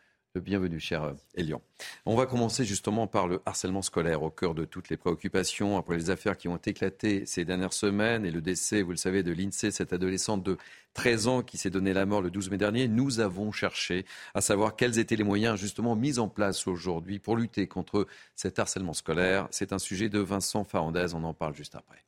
Bienvenue, 0.41 0.81
cher 0.81 1.15
Elian. 1.37 1.63
On 2.07 2.17
va 2.17 2.27
commencer 2.27 2.65
justement 2.65 3.07
par 3.07 3.29
le 3.29 3.41
harcèlement 3.47 3.83
scolaire, 3.83 4.25
au 4.25 4.31
cœur 4.31 4.55
de 4.55 4.65
toutes 4.65 4.89
les 4.89 4.97
préoccupations, 4.97 5.79
après 5.79 5.97
les 5.97 6.11
affaires 6.11 6.37
qui 6.37 6.49
ont 6.49 6.57
éclaté 6.57 7.25
ces 7.25 7.45
dernières 7.45 7.73
semaines 7.73 8.27
et 8.27 8.33
le 8.33 8.41
décès, 8.41 8.83
vous 8.83 8.91
le 8.91 8.97
savez, 8.97 9.23
de 9.23 9.31
l'INSEE, 9.31 9.71
cette 9.71 9.93
adolescente 9.93 10.43
de 10.43 10.59
13 10.95 11.29
ans 11.29 11.43
qui 11.43 11.57
s'est 11.57 11.71
donné 11.71 11.93
la 11.93 12.05
mort 12.05 12.21
le 12.21 12.33
12 12.33 12.51
mai 12.51 12.57
dernier. 12.57 12.89
Nous 12.89 13.21
avons 13.21 13.53
cherché 13.53 14.07
à 14.35 14.41
savoir 14.41 14.75
quels 14.75 14.99
étaient 14.99 15.15
les 15.15 15.23
moyens 15.23 15.57
justement 15.57 15.95
mis 15.95 16.19
en 16.19 16.29
place 16.29 16.67
aujourd'hui 16.67 17.21
pour 17.21 17.37
lutter 17.37 17.69
contre 17.69 18.09
cet 18.35 18.59
harcèlement 18.59 18.93
scolaire. 18.93 19.47
C'est 19.53 19.73
un 19.73 19.79
sujet 19.79 20.09
de 20.09 20.19
Vincent 20.19 20.65
Farandez, 20.65 21.15
on 21.15 21.23
en 21.23 21.33
parle 21.33 21.55
juste 21.55 21.77
après. 21.77 22.05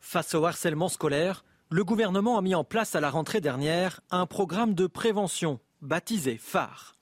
Face 0.00 0.34
au 0.34 0.46
harcèlement 0.46 0.88
scolaire, 0.88 1.44
le 1.68 1.84
gouvernement 1.84 2.38
a 2.38 2.42
mis 2.42 2.54
en 2.54 2.64
place 2.64 2.94
à 2.94 3.00
la 3.00 3.10
rentrée 3.10 3.42
dernière 3.42 4.00
un 4.10 4.24
programme 4.24 4.72
de 4.72 4.86
prévention 4.86 5.60
baptisé 5.82 6.38
phare. 6.38 6.97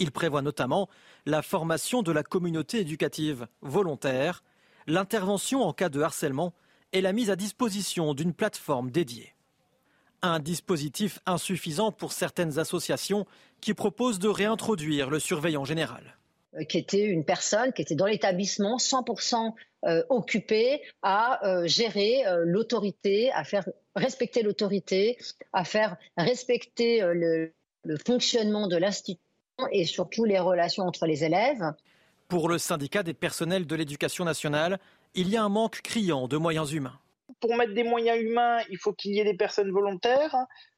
Il 0.00 0.12
prévoit 0.12 0.40
notamment 0.40 0.88
la 1.26 1.42
formation 1.42 2.02
de 2.02 2.10
la 2.10 2.22
communauté 2.22 2.80
éducative 2.80 3.46
volontaire, 3.60 4.42
l'intervention 4.86 5.62
en 5.62 5.74
cas 5.74 5.90
de 5.90 6.00
harcèlement 6.00 6.54
et 6.94 7.02
la 7.02 7.12
mise 7.12 7.30
à 7.30 7.36
disposition 7.36 8.14
d'une 8.14 8.32
plateforme 8.32 8.90
dédiée. 8.90 9.34
Un 10.22 10.40
dispositif 10.40 11.20
insuffisant 11.26 11.92
pour 11.92 12.12
certaines 12.12 12.58
associations 12.58 13.26
qui 13.60 13.74
proposent 13.74 14.18
de 14.18 14.28
réintroduire 14.28 15.10
le 15.10 15.20
surveillant 15.20 15.66
général 15.66 16.16
euh, 16.54 16.64
qui 16.64 16.78
était 16.78 17.04
une 17.04 17.24
personne 17.24 17.72
qui 17.74 17.82
était 17.82 17.94
dans 17.94 18.06
l'établissement 18.06 18.78
100% 18.78 19.52
euh, 19.84 20.02
occupée 20.08 20.80
à 21.02 21.46
euh, 21.46 21.66
gérer 21.66 22.22
l'autorité, 22.44 23.30
à 23.32 23.44
faire 23.44 23.68
respecter 23.94 24.42
l'autorité, 24.42 25.18
à 25.52 25.64
faire 25.64 25.98
respecter 26.16 27.02
le, 27.02 27.52
le 27.84 27.96
fonctionnement 27.98 28.66
de 28.66 28.76
l'institution 28.76 29.29
et 29.70 29.84
surtout 29.84 30.24
les 30.24 30.38
relations 30.38 30.84
entre 30.84 31.06
les 31.06 31.24
élèves. 31.24 31.72
Pour 32.28 32.48
le 32.48 32.58
syndicat 32.58 33.02
des 33.02 33.14
personnels 33.14 33.66
de 33.66 33.74
l'éducation 33.74 34.24
nationale, 34.24 34.78
il 35.14 35.28
y 35.28 35.36
a 35.36 35.42
un 35.42 35.48
manque 35.48 35.80
criant 35.82 36.28
de 36.28 36.36
moyens 36.36 36.72
humains. 36.72 36.98
Pour 37.40 37.56
mettre 37.56 37.74
des 37.74 37.82
moyens 37.82 38.20
humains, 38.20 38.60
il 38.70 38.78
faut 38.78 38.92
qu'il 38.92 39.14
y 39.14 39.20
ait 39.20 39.24
des 39.24 39.36
personnes 39.36 39.72
volontaires. 39.72 40.36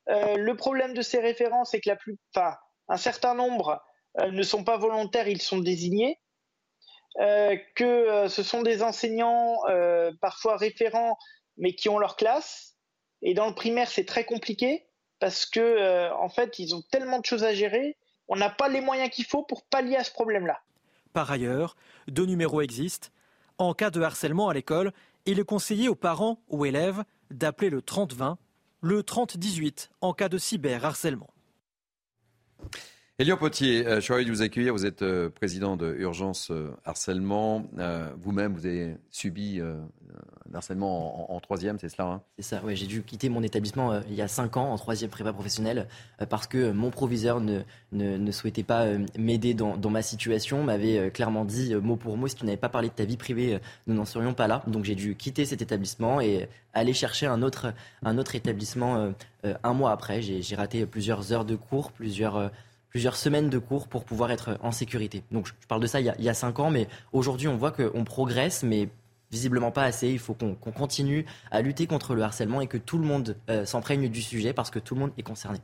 Euh, 0.08 0.36
le 0.36 0.56
problème 0.56 0.94
de 0.94 1.02
ces 1.02 1.20
référents, 1.20 1.64
c'est 1.64 1.80
que 1.80 1.88
la 1.88 1.96
plupart, 1.96 2.58
un 2.88 2.96
certain 2.96 3.34
nombre 3.34 3.82
euh, 4.20 4.30
ne 4.30 4.42
sont 4.42 4.64
pas 4.64 4.78
volontaires, 4.78 5.28
ils 5.28 5.42
sont 5.42 5.58
désignés. 5.58 6.18
Euh, 7.20 7.56
que 7.76 8.26
ce 8.28 8.42
sont 8.42 8.62
des 8.62 8.82
enseignants 8.82 9.58
parfois 10.22 10.56
référents, 10.56 11.18
mais 11.58 11.74
qui 11.74 11.90
ont 11.90 11.98
leur 11.98 12.16
classe. 12.16 12.78
Et 13.20 13.34
dans 13.34 13.46
le 13.46 13.54
primaire, 13.54 13.90
c'est 13.90 14.06
très 14.06 14.24
compliqué 14.24 14.86
parce 15.20 15.44
que 15.44 16.10
en 16.12 16.30
fait, 16.30 16.58
ils 16.58 16.74
ont 16.74 16.82
tellement 16.90 17.18
de 17.18 17.26
choses 17.26 17.44
à 17.44 17.52
gérer 17.52 17.98
on 18.32 18.36
n'a 18.36 18.48
pas 18.48 18.70
les 18.70 18.80
moyens 18.80 19.10
qu'il 19.10 19.26
faut 19.26 19.42
pour 19.42 19.62
pallier 19.62 19.96
à 19.96 20.04
ce 20.04 20.10
problème-là. 20.10 20.62
Par 21.12 21.30
ailleurs, 21.30 21.76
deux 22.08 22.24
numéros 22.24 22.62
existent. 22.62 23.08
En 23.58 23.74
cas 23.74 23.90
de 23.90 24.00
harcèlement 24.00 24.48
à 24.48 24.54
l'école, 24.54 24.92
il 25.26 25.38
est 25.38 25.44
conseillé 25.44 25.90
aux 25.90 25.94
parents 25.94 26.40
ou 26.48 26.64
élèves 26.64 27.04
d'appeler 27.30 27.68
le 27.68 27.82
30-20, 27.82 28.36
le 28.80 29.02
30-18 29.02 29.90
en 30.00 30.14
cas 30.14 30.30
de 30.30 30.38
cyberharcèlement. 30.38 31.28
Elian 33.22 33.36
Potier, 33.36 33.86
euh, 33.86 33.96
je 33.96 34.00
suis 34.00 34.12
ravi 34.12 34.24
de 34.24 34.32
vous 34.32 34.42
accueillir. 34.42 34.72
Vous 34.72 34.84
êtes 34.84 35.02
euh, 35.02 35.30
président 35.30 35.76
de 35.76 35.94
Urgence 35.96 36.50
euh, 36.50 36.72
Harcèlement. 36.84 37.64
Vous-même, 38.20 38.52
vous 38.52 38.66
avez 38.66 38.96
subi 39.12 39.60
un 39.60 40.54
harcèlement 40.54 41.32
en, 41.32 41.38
troisième, 41.38 41.78
c'est 41.78 41.88
cela 41.88 42.08
hein? 42.08 42.22
C'est 42.36 42.42
ça, 42.42 42.60
oui. 42.64 42.74
J'ai 42.74 42.86
dû 42.86 43.02
quitter 43.04 43.28
mon 43.28 43.44
établissement 43.44 44.00
il 44.08 44.14
y 44.14 44.22
a 44.22 44.26
cinq 44.26 44.56
ans 44.56 44.72
en 44.72 44.76
troisième 44.76 45.08
prépa 45.08 45.32
professionnelle 45.32 45.86
parce 46.30 46.48
que 46.48 46.72
mon 46.72 46.90
proviseur 46.90 47.40
ne, 47.40 47.60
ne, 47.92 48.30
souhaitait 48.32 48.64
pas 48.64 48.86
m'aider 49.16 49.54
dans, 49.54 49.76
dans, 49.76 49.90
ma 49.90 50.02
situation, 50.02 50.64
m'avait 50.64 51.12
clairement 51.12 51.44
dit 51.44 51.76
mot 51.76 51.94
pour 51.94 52.16
mot, 52.16 52.26
si 52.26 52.34
tu 52.34 52.44
n'avais 52.44 52.56
pas 52.56 52.68
parlé 52.68 52.88
de 52.88 52.94
ta 52.94 53.04
vie 53.04 53.16
privée, 53.16 53.60
nous 53.86 53.94
n'en 53.94 54.04
serions 54.04 54.34
pas 54.34 54.48
là. 54.48 54.64
Donc 54.66 54.84
j'ai 54.84 54.96
dû 54.96 55.14
quitter 55.14 55.44
cet 55.44 55.62
établissement 55.62 56.20
et 56.20 56.48
aller 56.74 56.92
chercher 56.92 57.26
un 57.26 57.40
autre, 57.42 57.72
un 58.02 58.18
autre 58.18 58.34
établissement 58.34 59.12
un 59.44 59.72
mois 59.72 59.92
après. 59.92 60.22
J'ai 60.22 60.56
raté 60.56 60.86
plusieurs 60.86 61.32
heures 61.32 61.44
de 61.44 61.54
cours, 61.54 61.92
plusieurs 61.92 62.50
plusieurs 62.92 63.16
semaines 63.16 63.48
de 63.48 63.58
cours 63.58 63.88
pour 63.88 64.04
pouvoir 64.04 64.30
être 64.30 64.58
en 64.60 64.70
sécurité. 64.70 65.24
Donc 65.30 65.46
je 65.46 65.52
parle 65.66 65.80
de 65.80 65.86
ça 65.86 65.98
il 65.98 66.14
y 66.18 66.28
a, 66.28 66.34
cinq 66.34 66.60
ans, 66.60 66.70
mais 66.70 66.88
aujourd'hui 67.12 67.48
on 67.48 67.56
voit 67.56 67.72
qu'on 67.72 68.04
progresse, 68.04 68.62
mais 68.62 68.90
visiblement 69.30 69.70
pas 69.70 69.84
assez. 69.84 70.10
Il 70.10 70.18
faut 70.18 70.34
qu'on 70.34 70.54
continue 70.54 71.24
à 71.50 71.62
lutter 71.62 71.86
contre 71.86 72.14
le 72.14 72.22
harcèlement 72.22 72.60
et 72.60 72.66
que 72.66 72.76
tout 72.76 72.98
le 72.98 73.06
monde 73.06 73.34
euh, 73.48 73.64
s'emprègne 73.64 74.10
du 74.10 74.20
sujet 74.20 74.52
parce 74.52 74.70
que 74.70 74.78
tout 74.78 74.94
le 74.94 75.00
monde 75.00 75.12
est 75.16 75.22
concerné. 75.22 75.58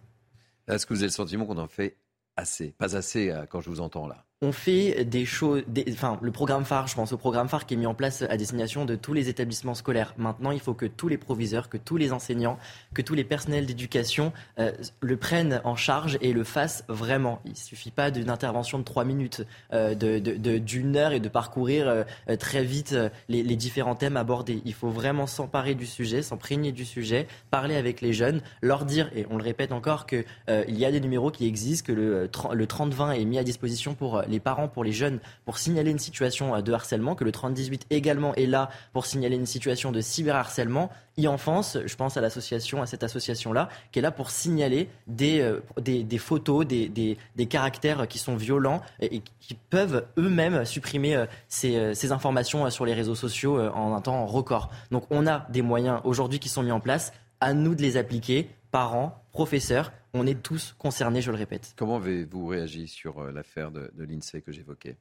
Est-ce 0.69 0.87
que 0.87 0.95
vous 0.95 1.01
avez 1.01 1.09
le 1.09 1.13
sentiment 1.13 1.45
qu'on 1.45 1.59
en 1.59 1.69
fait 1.69 1.97
assez? 2.37 2.75
Pas 2.79 2.97
assez 2.97 3.31
euh, 3.31 3.45
quand 3.45 3.61
je 3.61 3.69
vous 3.69 3.81
entends 3.81 4.09
là 4.09 4.25
on 4.41 4.53
fait 4.53 5.05
des 5.05 5.25
choses, 5.25 5.65
enfin 5.91 6.17
le 6.23 6.31
programme 6.31 6.65
phare, 6.65 6.87
je 6.87 6.95
pense 6.95 7.13
au 7.13 7.17
programme 7.17 7.49
phare 7.49 7.67
qui 7.67 7.75
est 7.75 7.77
mis 7.77 7.87
en 7.87 7.95
place 7.95 8.23
à 8.23 8.37
destination 8.37 8.85
de 8.85 8.95
tous 8.95 9.13
les 9.13 9.29
établissements 9.29 9.75
scolaires. 9.75 10.15
Maintenant, 10.17 10.53
il 10.53 10.61
faut 10.61 10.75
que 10.75 10.87
tous 10.87 11.09
les 11.09 11.19
proviseurs, 11.19 11.69
que 11.69 11.77
tous 11.77 11.97
les 11.97 12.13
enseignants, 12.13 12.57
que 12.95 13.03
tous 13.03 13.15
les 13.15 13.25
personnels 13.25 13.67
d'éducation 13.67 14.33
euh, 14.61 14.71
le 15.01 15.17
prennent 15.17 15.61
en 15.65 15.75
charge 15.75 16.19
et 16.21 16.33
le 16.33 16.45
fassent 16.45 16.85
vraiment. 16.87 17.41
Il 17.47 17.57
suffit 17.57 17.91
pas 17.91 18.13
d'une 18.13 18.31
intervention 18.31 18.79
de 18.79 18.85
trois 18.85 19.05
minutes, 19.05 19.45
euh, 19.73 19.97
d'une 19.97 20.97
heure 20.97 21.13
et 21.13 21.21
de 21.21 21.29
parcourir 21.29 21.89
euh, 21.89 22.05
très 22.37 22.63
vite 22.63 22.97
les, 23.29 23.43
différents 23.57 23.97
thèmes 23.97 24.17
abordés. 24.17 24.63
Il 24.65 24.75
faut 24.75 24.91
vraiment 24.91 25.27
s'emparer 25.27 25.75
du 25.75 25.87
sujet, 25.87 26.23
s'imprégner 26.23 26.71
du 26.71 26.85
sujet, 26.85 27.27
parler 27.51 27.75
avec 27.75 28.01
les 28.01 28.13
jeunes, 28.13 28.41
leur 28.63 28.85
dire, 28.85 29.11
et 29.17 29.27
on 29.31 29.37
le 29.37 29.43
répète 29.43 29.73
encore, 29.73 30.07
qu'il 30.07 30.25
y 30.69 30.85
a 30.85 30.93
des 30.93 31.01
numéros 31.01 31.33
qui 31.33 31.45
existent, 31.49 31.89
que 31.89 31.93
le, 31.93 32.31
le 32.53 32.67
30-20 32.67 33.21
est 33.21 33.25
mis 33.25 33.39
à 33.39 33.43
disposition 33.43 33.95
pour 33.95 34.23
les 34.29 34.41
parents, 34.41 34.69
pour 34.69 34.85
les 34.85 34.93
jeunes, 34.93 35.21
pour 35.45 35.59
signaler 35.59 35.91
une 35.91 35.99
situation 35.99 36.55
euh, 36.55 36.61
de 36.61 36.73
harcèlement, 36.73 37.15
que 37.15 37.25
le 37.25 37.33
3018 37.33 37.87
également 37.91 38.35
est 38.35 38.47
là 38.47 38.71
pour 38.93 39.07
signaler 39.07 39.37
une 39.37 39.47
situation 39.47 39.93
de 39.93 40.01
cyberharcèlement. 40.01 40.91
e-enfance, 41.19 41.79
je 41.85 41.97
pense 41.97 42.17
à 42.17 42.21
l'association, 42.21 42.83
à 42.83 42.87
cette 42.87 43.03
association-là, 43.03 43.69
qui 43.93 43.99
est 43.99 44.03
là 44.03 44.11
pour 44.11 44.31
signaler 44.31 44.89
des, 45.07 45.41
euh, 45.41 45.61
des, 45.81 46.19
photos, 46.19 46.67
des, 46.67 46.89
des, 46.89 47.47
caractères 47.47 48.07
qui 48.09 48.19
sont 48.19 48.37
violents 48.37 48.83
et, 49.01 49.23
qui 49.41 49.55
peuvent 49.55 50.07
eux-mêmes 50.17 50.65
supprimer 50.65 51.17
euh, 51.17 51.27
ces, 51.49 51.95
ces, 51.95 52.13
informations 52.13 52.69
sur 52.71 52.85
les 52.87 52.95
réseaux 52.95 53.15
sociaux 53.15 53.61
en 53.61 53.95
un 53.95 54.01
temps 54.01 54.27
record. 54.27 54.71
Donc 54.91 55.05
on 55.11 55.27
a 55.27 55.47
des 55.51 55.63
moyens 55.63 56.01
aujourd'hui 56.05 56.39
qui 56.39 56.49
sont 56.49 56.63
mis 56.63 56.73
en 56.73 56.81
place, 56.81 57.13
à 57.41 57.55
nous 57.55 57.75
de 57.75 57.83
les 57.83 57.97
appliquer, 57.97 58.51
parents, 58.71 59.23
professeurs, 59.39 59.93
on 60.15 60.27
est 60.27 60.43
tous 60.43 60.75
concernés, 60.79 61.23
je 61.23 61.31
le 61.31 61.37
répète. 61.37 61.73
Comment 61.77 61.99
avez-vous 61.99 62.49
réagi 62.49 62.89
sur 62.89 63.21
euh, 63.21 63.31
l'affaire 63.31 63.71
de, 63.71 63.89
l'INSEE 63.97 64.43
que 64.43 64.51
j'évoquais? 64.51 64.97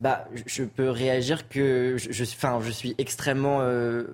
Bah, 0.00 0.26
je 0.46 0.64
peux 0.64 0.88
réagir 0.88 1.50
que 1.50 1.96
je, 1.98 2.22
enfin, 2.22 2.60
je 2.62 2.70
suis 2.70 2.94
extrêmement. 2.96 3.60
Euh, 3.60 4.04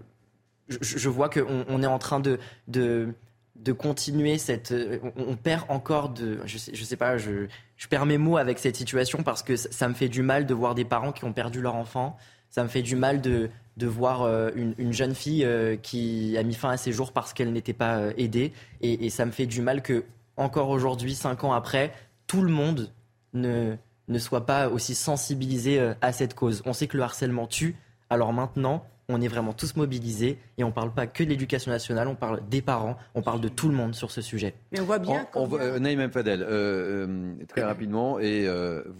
je, 0.68 1.08
vois 1.08 1.28
qu'on 1.28 1.64
on 1.68 1.82
est 1.84 1.86
en 1.86 2.00
train 2.00 2.18
de, 2.18 2.40
de, 2.66 3.14
de 3.54 3.70
continuer 3.70 4.38
cette. 4.38 4.74
On, 5.14 5.36
perd 5.36 5.66
encore 5.68 6.08
de. 6.08 6.40
Je 6.46 6.58
sais, 6.58 6.74
je 6.74 6.82
sais 6.82 6.96
pas, 6.96 7.16
je, 7.16 7.46
je 7.76 7.86
perds 7.86 8.06
mes 8.06 8.18
mots 8.18 8.38
avec 8.38 8.58
cette 8.58 8.74
situation 8.74 9.22
parce 9.22 9.44
que 9.44 9.54
ça, 9.54 9.88
me 9.88 9.94
fait 9.94 10.08
du 10.08 10.22
mal 10.22 10.46
de 10.46 10.54
voir 10.54 10.74
des 10.74 10.84
parents 10.84 11.12
qui 11.12 11.24
ont 11.24 11.32
perdu 11.32 11.60
leur 11.60 11.76
enfant. 11.76 12.16
Ça 12.48 12.64
me 12.64 12.68
fait 12.68 12.82
du 12.82 12.96
mal 12.96 13.20
de, 13.20 13.50
de 13.80 13.86
voir 13.88 14.22
euh, 14.22 14.50
une, 14.54 14.92
jeune 14.92 15.14
fille 15.14 15.46
qui 15.82 16.36
a 16.38 16.42
mis 16.44 16.54
fin 16.54 16.70
à 16.70 16.76
ses 16.76 16.92
jours 16.92 17.12
parce 17.12 17.32
qu'elle 17.32 17.52
n'était 17.52 17.72
pas 17.72 18.10
aidée. 18.16 18.52
Et, 18.80 19.06
et, 19.06 19.10
ça 19.10 19.24
me 19.24 19.32
fait 19.32 19.46
du 19.46 19.62
mal 19.62 19.82
que 19.82 20.04
encore 20.36 20.68
aujourd'hui, 20.68 21.14
cinq 21.14 21.44
ans 21.44 21.52
après, 21.52 21.92
tout 22.26 22.42
le 22.42 22.52
monde 22.52 22.92
ne, 23.32 23.74
ne 24.10 24.18
soit 24.18 24.44
pas 24.44 24.68
aussi 24.68 24.94
sensibilisé 24.94 25.78
euh, 25.78 25.94
à 26.00 26.12
cette 26.12 26.34
cause. 26.34 26.62
On 26.66 26.72
sait 26.72 26.86
que 26.86 26.96
le 26.96 27.02
harcèlement 27.02 27.46
tue, 27.46 27.76
alors 28.10 28.32
maintenant, 28.32 28.84
on 29.10 29.20
est 29.20 29.28
vraiment 29.28 29.52
tous 29.52 29.76
mobilisés 29.76 30.38
et 30.58 30.64
on 30.64 30.68
ne 30.68 30.72
parle 30.72 30.92
pas 30.92 31.06
que 31.06 31.24
de 31.24 31.28
l'éducation 31.28 31.70
nationale, 31.70 32.08
on 32.08 32.14
parle 32.14 32.40
des 32.48 32.62
parents, 32.62 32.96
on 33.14 33.22
parle 33.22 33.40
de 33.40 33.48
tout 33.48 33.68
le 33.68 33.74
monde 33.74 33.94
sur 33.94 34.10
ce 34.10 34.20
sujet. 34.20 34.54
Mais 34.72 34.80
on 34.80 34.84
voit 34.84 34.98
bien. 34.98 35.26
On, 35.34 35.48
euh, 35.58 35.78
Naïm 35.78 36.10
Fadel, 36.10 36.42
euh, 36.42 37.06
euh, 37.06 37.44
très 37.48 37.62
rapidement, 37.62 38.18
et 38.18 38.48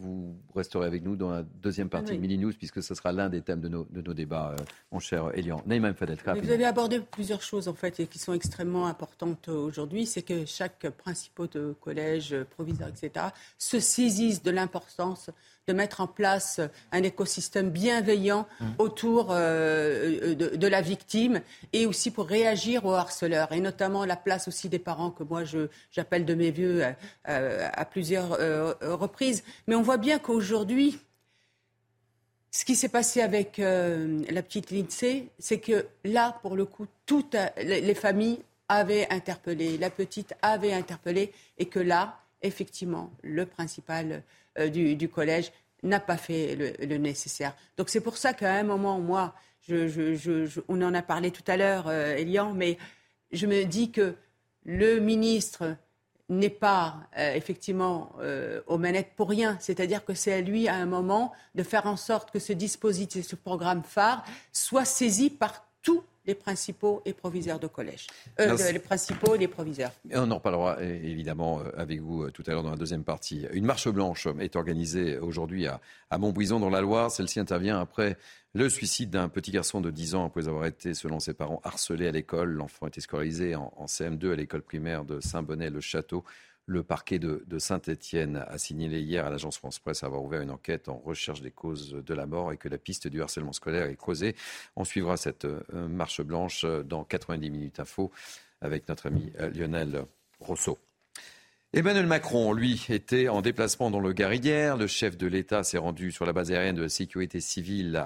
vous 0.01 0.37
resterez 0.55 0.87
avec 0.87 1.05
nous 1.05 1.16
dans 1.16 1.31
la 1.31 1.42
deuxième 1.42 1.88
partie 1.88 2.16
de 2.16 2.20
Mini 2.20 2.38
News, 2.38 2.53
puisque 2.57 2.83
ce 2.83 2.94
sera 2.94 3.12
l'un 3.12 3.29
des 3.29 3.42
thèmes 3.42 3.61
de 3.61 3.68
nos, 3.68 3.87
de 3.90 4.03
nos 4.03 4.14
débats, 4.14 4.55
mon 4.92 4.99
cher 4.99 5.31
Elian. 5.35 5.62
Naïm 5.66 5.94
Fadel, 5.94 6.16
très 6.16 6.33
rapidement. 6.33 6.49
Vous 6.49 6.55
avez 6.55 6.64
abordé 6.64 7.01
plusieurs 7.01 7.42
choses 7.42 7.68
en 7.68 7.75
fait 7.75 8.01
et 8.01 8.07
qui 8.07 8.18
sont 8.18 8.33
extrêmement 8.33 8.87
importantes 8.87 9.49
aujourd'hui. 9.49 10.07
C'est 10.07 10.23
que 10.23 10.44
chaque 10.44 10.88
principal 10.90 11.49
de 11.49 11.75
collège, 11.81 12.37
proviseur, 12.51 12.88
etc., 12.88 13.27
se 13.59 13.81
saisisse 13.81 14.42
de 14.42 14.51
l'importance 14.51 15.31
de 15.66 15.73
mettre 15.73 16.01
en 16.01 16.07
place 16.07 16.61
un 16.92 17.03
écosystème 17.03 17.70
bienveillant 17.70 18.46
mmh. 18.61 18.66
autour 18.79 19.29
euh, 19.31 20.35
de, 20.35 20.66
la 20.66 20.81
victime 20.81 21.40
et 21.73 21.87
aussi 21.87 22.11
pour 22.11 22.27
réagir 22.27 22.87
aux 22.87 22.92
harceleurs 22.92 23.53
et 23.53 23.61
notamment 23.61 24.05
la 24.05 24.16
place 24.16 24.49
aussi 24.49 24.68
des 24.68 24.79
parents 24.79 25.11
que 25.11 25.23
moi 25.23 25.42
j'appelle 25.92 26.25
de 26.25 26.35
mes 26.35 26.51
voeux 26.51 26.83
euh, 26.83 26.92
euh, 27.29 27.68
à, 27.73 27.85
plusieurs 27.85 28.31
reprises. 28.81 29.44
Mais 29.66 29.75
on 29.75 29.83
voit 29.83 29.96
bien 29.96 30.18
qu'aujourd'hui, 30.18 30.99
ce 32.51 32.64
qui 32.64 32.75
s'est 32.75 32.88
passé 32.88 33.20
avec 33.20 33.59
la 33.59 34.42
petite 34.42 34.70
Lindsay, 34.70 35.29
c'est 35.38 35.59
que 35.59 35.87
là, 36.05 36.38
pour 36.42 36.57
le 36.57 36.64
coup, 36.64 36.87
toutes 37.07 37.37
les 37.57 37.94
familles 37.94 38.40
avaient 38.68 39.07
interpellé, 39.11 39.79
la 39.79 39.90
petite 39.90 40.35
avait 40.42 40.73
interpellé, 40.73 41.33
et 41.59 41.66
que 41.66 41.81
là, 41.81 42.20
effectivement, 42.42 43.11
le 43.23 43.44
principal 43.44 44.23
du, 44.58 45.08
collège 45.08 45.52
n'a 45.82 46.00
pas 46.00 46.16
fait 46.16 46.56
le, 46.56 46.96
nécessaire. 46.98 47.54
Donc 47.76 47.88
c'est 47.88 48.00
pour 48.00 48.16
ça 48.16 48.34
qu'à 48.34 48.54
un 48.54 48.62
moment, 48.62 49.00
moi, 49.00 49.34
on 50.68 50.82
en 50.82 50.94
a 50.94 51.02
parlé 51.02 51.30
tout 51.30 51.44
à 51.46 51.56
l'heure, 51.56 51.88
euh, 51.88 52.16
Elian, 52.16 52.52
mais 52.52 52.78
je 53.32 53.46
me 53.46 53.64
dis 53.64 53.90
que 53.90 54.14
le 54.64 54.98
ministre 54.98 55.76
n'est 56.28 56.50
pas 56.50 57.08
euh, 57.18 57.34
effectivement 57.34 58.12
euh, 58.20 58.62
aux 58.66 58.78
manettes 58.78 59.12
pour 59.16 59.28
rien. 59.28 59.56
C'est-à-dire 59.60 60.04
que 60.04 60.14
c'est 60.14 60.32
à 60.32 60.40
lui, 60.40 60.68
à 60.68 60.74
un 60.74 60.86
moment, 60.86 61.32
de 61.54 61.62
faire 61.62 61.86
en 61.86 61.96
sorte 61.96 62.30
que 62.30 62.38
ce 62.38 62.52
dispositif, 62.52 63.26
ce 63.26 63.36
programme 63.36 63.82
phare, 63.82 64.24
soit 64.52 64.84
saisi 64.84 65.30
par 65.30 65.66
tous 65.82 66.02
les 66.26 66.35
principaux 66.35 67.02
et 67.04 67.12
proviseurs 67.12 67.59
de 67.59 67.66
collège. 67.66 68.06
Euh, 68.40 68.56
les 68.72 68.78
principaux 68.78 69.35
et 69.35 69.38
les 69.38 69.48
proviseurs. 69.48 69.92
on 70.12 70.30
en 70.30 70.35
reparlera 70.37 70.83
évidemment 70.83 71.61
euh, 71.61 71.70
avec 71.76 72.00
vous 72.00 72.24
euh, 72.24 72.30
tout 72.30 72.42
à 72.46 72.50
l'heure 72.50 72.62
dans 72.62 72.70
la 72.70 72.76
deuxième 72.76 73.04
partie. 73.04 73.46
Une 73.52 73.64
marche 73.64 73.88
blanche 73.88 74.28
est 74.38 74.56
organisée 74.56 75.18
aujourd'hui 75.18 75.66
à, 75.66 75.80
à 76.11 76.18
Montbrison 76.18 76.61
dans 76.61 76.70
la 76.70 76.80
Loire. 76.80 77.11
Celle-ci 77.11 77.40
intervient 77.40 77.80
après 77.80 78.18
le 78.52 78.68
suicide 78.68 79.11
d'un 79.11 79.28
petit 79.28 79.50
garçon 79.50 79.80
de 79.80 79.90
10 79.90 80.14
ans 80.14 80.26
après 80.26 80.48
avoir 80.48 80.66
été, 80.66 80.92
selon 80.92 81.20
ses 81.20 81.35
parents, 81.35 81.61
harcelé 81.64 82.06
à 82.06 82.12
l'école. 82.12 82.50
L'enfant 82.50 82.87
était 82.87 83.00
scolarisé 83.00 83.54
en, 83.54 83.72
en 83.76 83.87
CM2 83.87 84.33
à 84.33 84.37
l'école 84.37 84.62
primaire 84.62 85.04
de 85.04 85.20
Saint-Bonnet-le-Château. 85.20 86.24
Le 86.70 86.85
parquet 86.85 87.18
de, 87.18 87.59
Saint-Étienne 87.59 88.44
a 88.46 88.56
signalé 88.56 89.00
hier 89.00 89.26
à 89.26 89.30
l'agence 89.30 89.59
France 89.59 89.80
Presse 89.80 90.04
avoir 90.04 90.22
ouvert 90.22 90.40
une 90.40 90.52
enquête 90.52 90.88
en 90.88 90.98
recherche 90.98 91.40
des 91.40 91.50
causes 91.50 91.94
de 91.94 92.14
la 92.14 92.26
mort 92.26 92.52
et 92.52 92.59
que 92.59 92.68
la 92.68 92.78
piste 92.78 93.09
du 93.09 93.20
harcèlement 93.20 93.52
scolaire 93.52 93.87
est 93.87 93.96
creusée. 93.96 94.37
On 94.76 94.85
suivra 94.85 95.16
cette 95.16 95.46
euh, 95.46 95.88
marche 95.88 96.22
blanche 96.22 96.64
dans 96.64 97.02
90 97.02 97.50
minutes 97.50 97.80
info 97.80 98.12
avec 98.61 98.88
notre 98.88 99.09
ami 99.09 99.33
euh, 99.40 99.50
Lionel 99.50 100.04
Rousseau. 100.38 100.78
Emmanuel 101.72 102.06
Macron, 102.06 102.52
lui, 102.52 102.85
était 102.88 103.28
en 103.28 103.42
déplacement 103.42 103.92
dans 103.92 104.00
le 104.00 104.12
Gard 104.12 104.35
hier. 104.35 104.76
Le 104.76 104.88
chef 104.88 105.16
de 105.16 105.28
l'État 105.28 105.62
s'est 105.62 105.78
rendu 105.78 106.11
sur 106.11 106.26
la 106.26 106.33
base 106.33 106.50
aérienne 106.50 106.74
de 106.74 106.83
la 106.83 106.88
sécurité 106.88 107.40
civile 107.40 108.02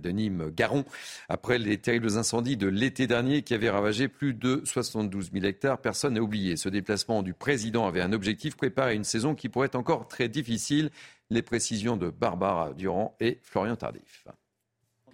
de 0.00 0.10
Nîmes-Garon 0.10 0.84
après 1.28 1.58
les 1.58 1.78
terribles 1.78 2.16
incendies 2.16 2.56
de 2.56 2.68
l'été 2.68 3.08
dernier 3.08 3.42
qui 3.42 3.54
avaient 3.54 3.70
ravagé 3.70 4.06
plus 4.06 4.34
de 4.34 4.62
72 4.64 5.32
000 5.32 5.44
hectares. 5.46 5.80
Personne 5.80 6.14
n'a 6.14 6.20
oublié. 6.20 6.56
Ce 6.56 6.68
déplacement 6.68 7.24
du 7.24 7.34
président 7.34 7.88
avait 7.88 8.02
un 8.02 8.12
objectif, 8.12 8.56
préparer 8.56 8.94
une 8.94 9.02
saison 9.02 9.34
qui 9.34 9.48
pourrait 9.48 9.66
être 9.66 9.74
encore 9.74 10.06
très 10.06 10.28
difficile. 10.28 10.90
Les 11.28 11.42
précisions 11.42 11.96
de 11.96 12.10
Barbara 12.10 12.72
Durand 12.74 13.16
et 13.18 13.40
Florian 13.42 13.74
Tardif. 13.74 14.28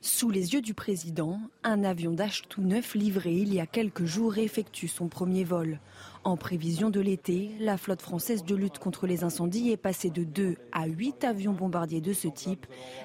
Sous 0.02 0.28
les 0.28 0.52
yeux 0.52 0.60
du 0.60 0.74
président, 0.74 1.40
un 1.62 1.82
avion 1.82 2.12
d'âge 2.12 2.42
tout 2.50 2.60
neuf 2.60 2.94
livré 2.94 3.32
il 3.32 3.54
y 3.54 3.60
a 3.60 3.66
quelques 3.66 4.04
jours 4.04 4.36
effectue 4.36 4.88
son 4.88 5.08
premier 5.08 5.44
vol. 5.44 5.80
En 6.24 6.38
prévision 6.38 6.88
de 6.88 7.00
l'été, 7.00 7.50
la 7.60 7.76
flotte 7.76 8.00
française 8.00 8.44
de 8.44 8.54
lutte 8.54 8.78
contre 8.78 9.06
les 9.06 9.24
incendies 9.24 9.70
est 9.70 9.76
passée 9.76 10.08
de 10.08 10.24
2 10.24 10.56
à 10.72 10.87
8 10.87 11.22
avions 11.22 11.52
bombardiers 11.52 12.00
de 12.00 12.14
ce 12.14 12.28
type, 12.28 12.64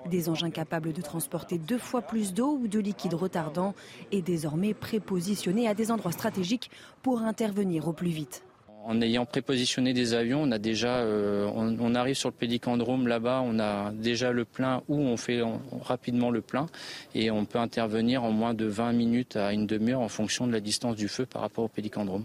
des 0.10 0.30
engins 0.30 0.52
capables 0.52 0.94
de 0.94 1.02
transporter 1.02 1.58
deux 1.58 1.78
fois 1.78 2.02
plus 2.02 2.34
d'eau 2.34 2.58
ou 2.62 2.70
de 2.70 2.80
liquide 2.80 3.16
retardant 3.16 3.76
et 4.14 4.22
désormais 4.22 4.74
prépositionnés 4.74 5.68
à 5.68 5.74
des 5.74 5.92
endroits 5.92 6.14
stratégiques 6.14 6.72
pour 7.02 7.22
intervenir 7.22 7.90
au 7.90 7.94
plus 7.94 8.10
vite. 8.10 8.46
En 8.86 9.02
ayant 9.02 9.26
prépositionné 9.26 9.94
des 9.94 10.14
avions, 10.14 10.44
on 10.44 10.52
euh, 10.52 11.96
arrive 11.96 12.16
sur 12.16 12.30
le 12.30 12.34
pédicandrome 12.34 13.08
là-bas, 13.08 13.42
on 13.44 13.60
a 13.60 13.92
déjà 13.92 14.32
le 14.32 14.46
plein 14.46 14.82
ou 14.88 14.98
on 14.98 15.18
fait 15.18 15.42
rapidement 15.82 16.32
le 16.32 16.42
plein 16.42 16.68
et 17.14 17.30
on 17.30 17.44
peut 17.44 17.60
intervenir 17.60 18.24
en 18.24 18.32
moins 18.32 18.54
de 18.54 18.66
20 18.66 18.94
minutes 18.94 19.36
à 19.36 19.52
une 19.52 19.68
demi-heure 19.68 20.00
en 20.00 20.08
fonction 20.08 20.48
de 20.48 20.54
la 20.54 20.62
distance 20.62 20.96
du 20.96 21.10
feu 21.10 21.26
par 21.26 21.42
rapport 21.42 21.66
au 21.66 21.68
pédicandrome. 21.68 22.24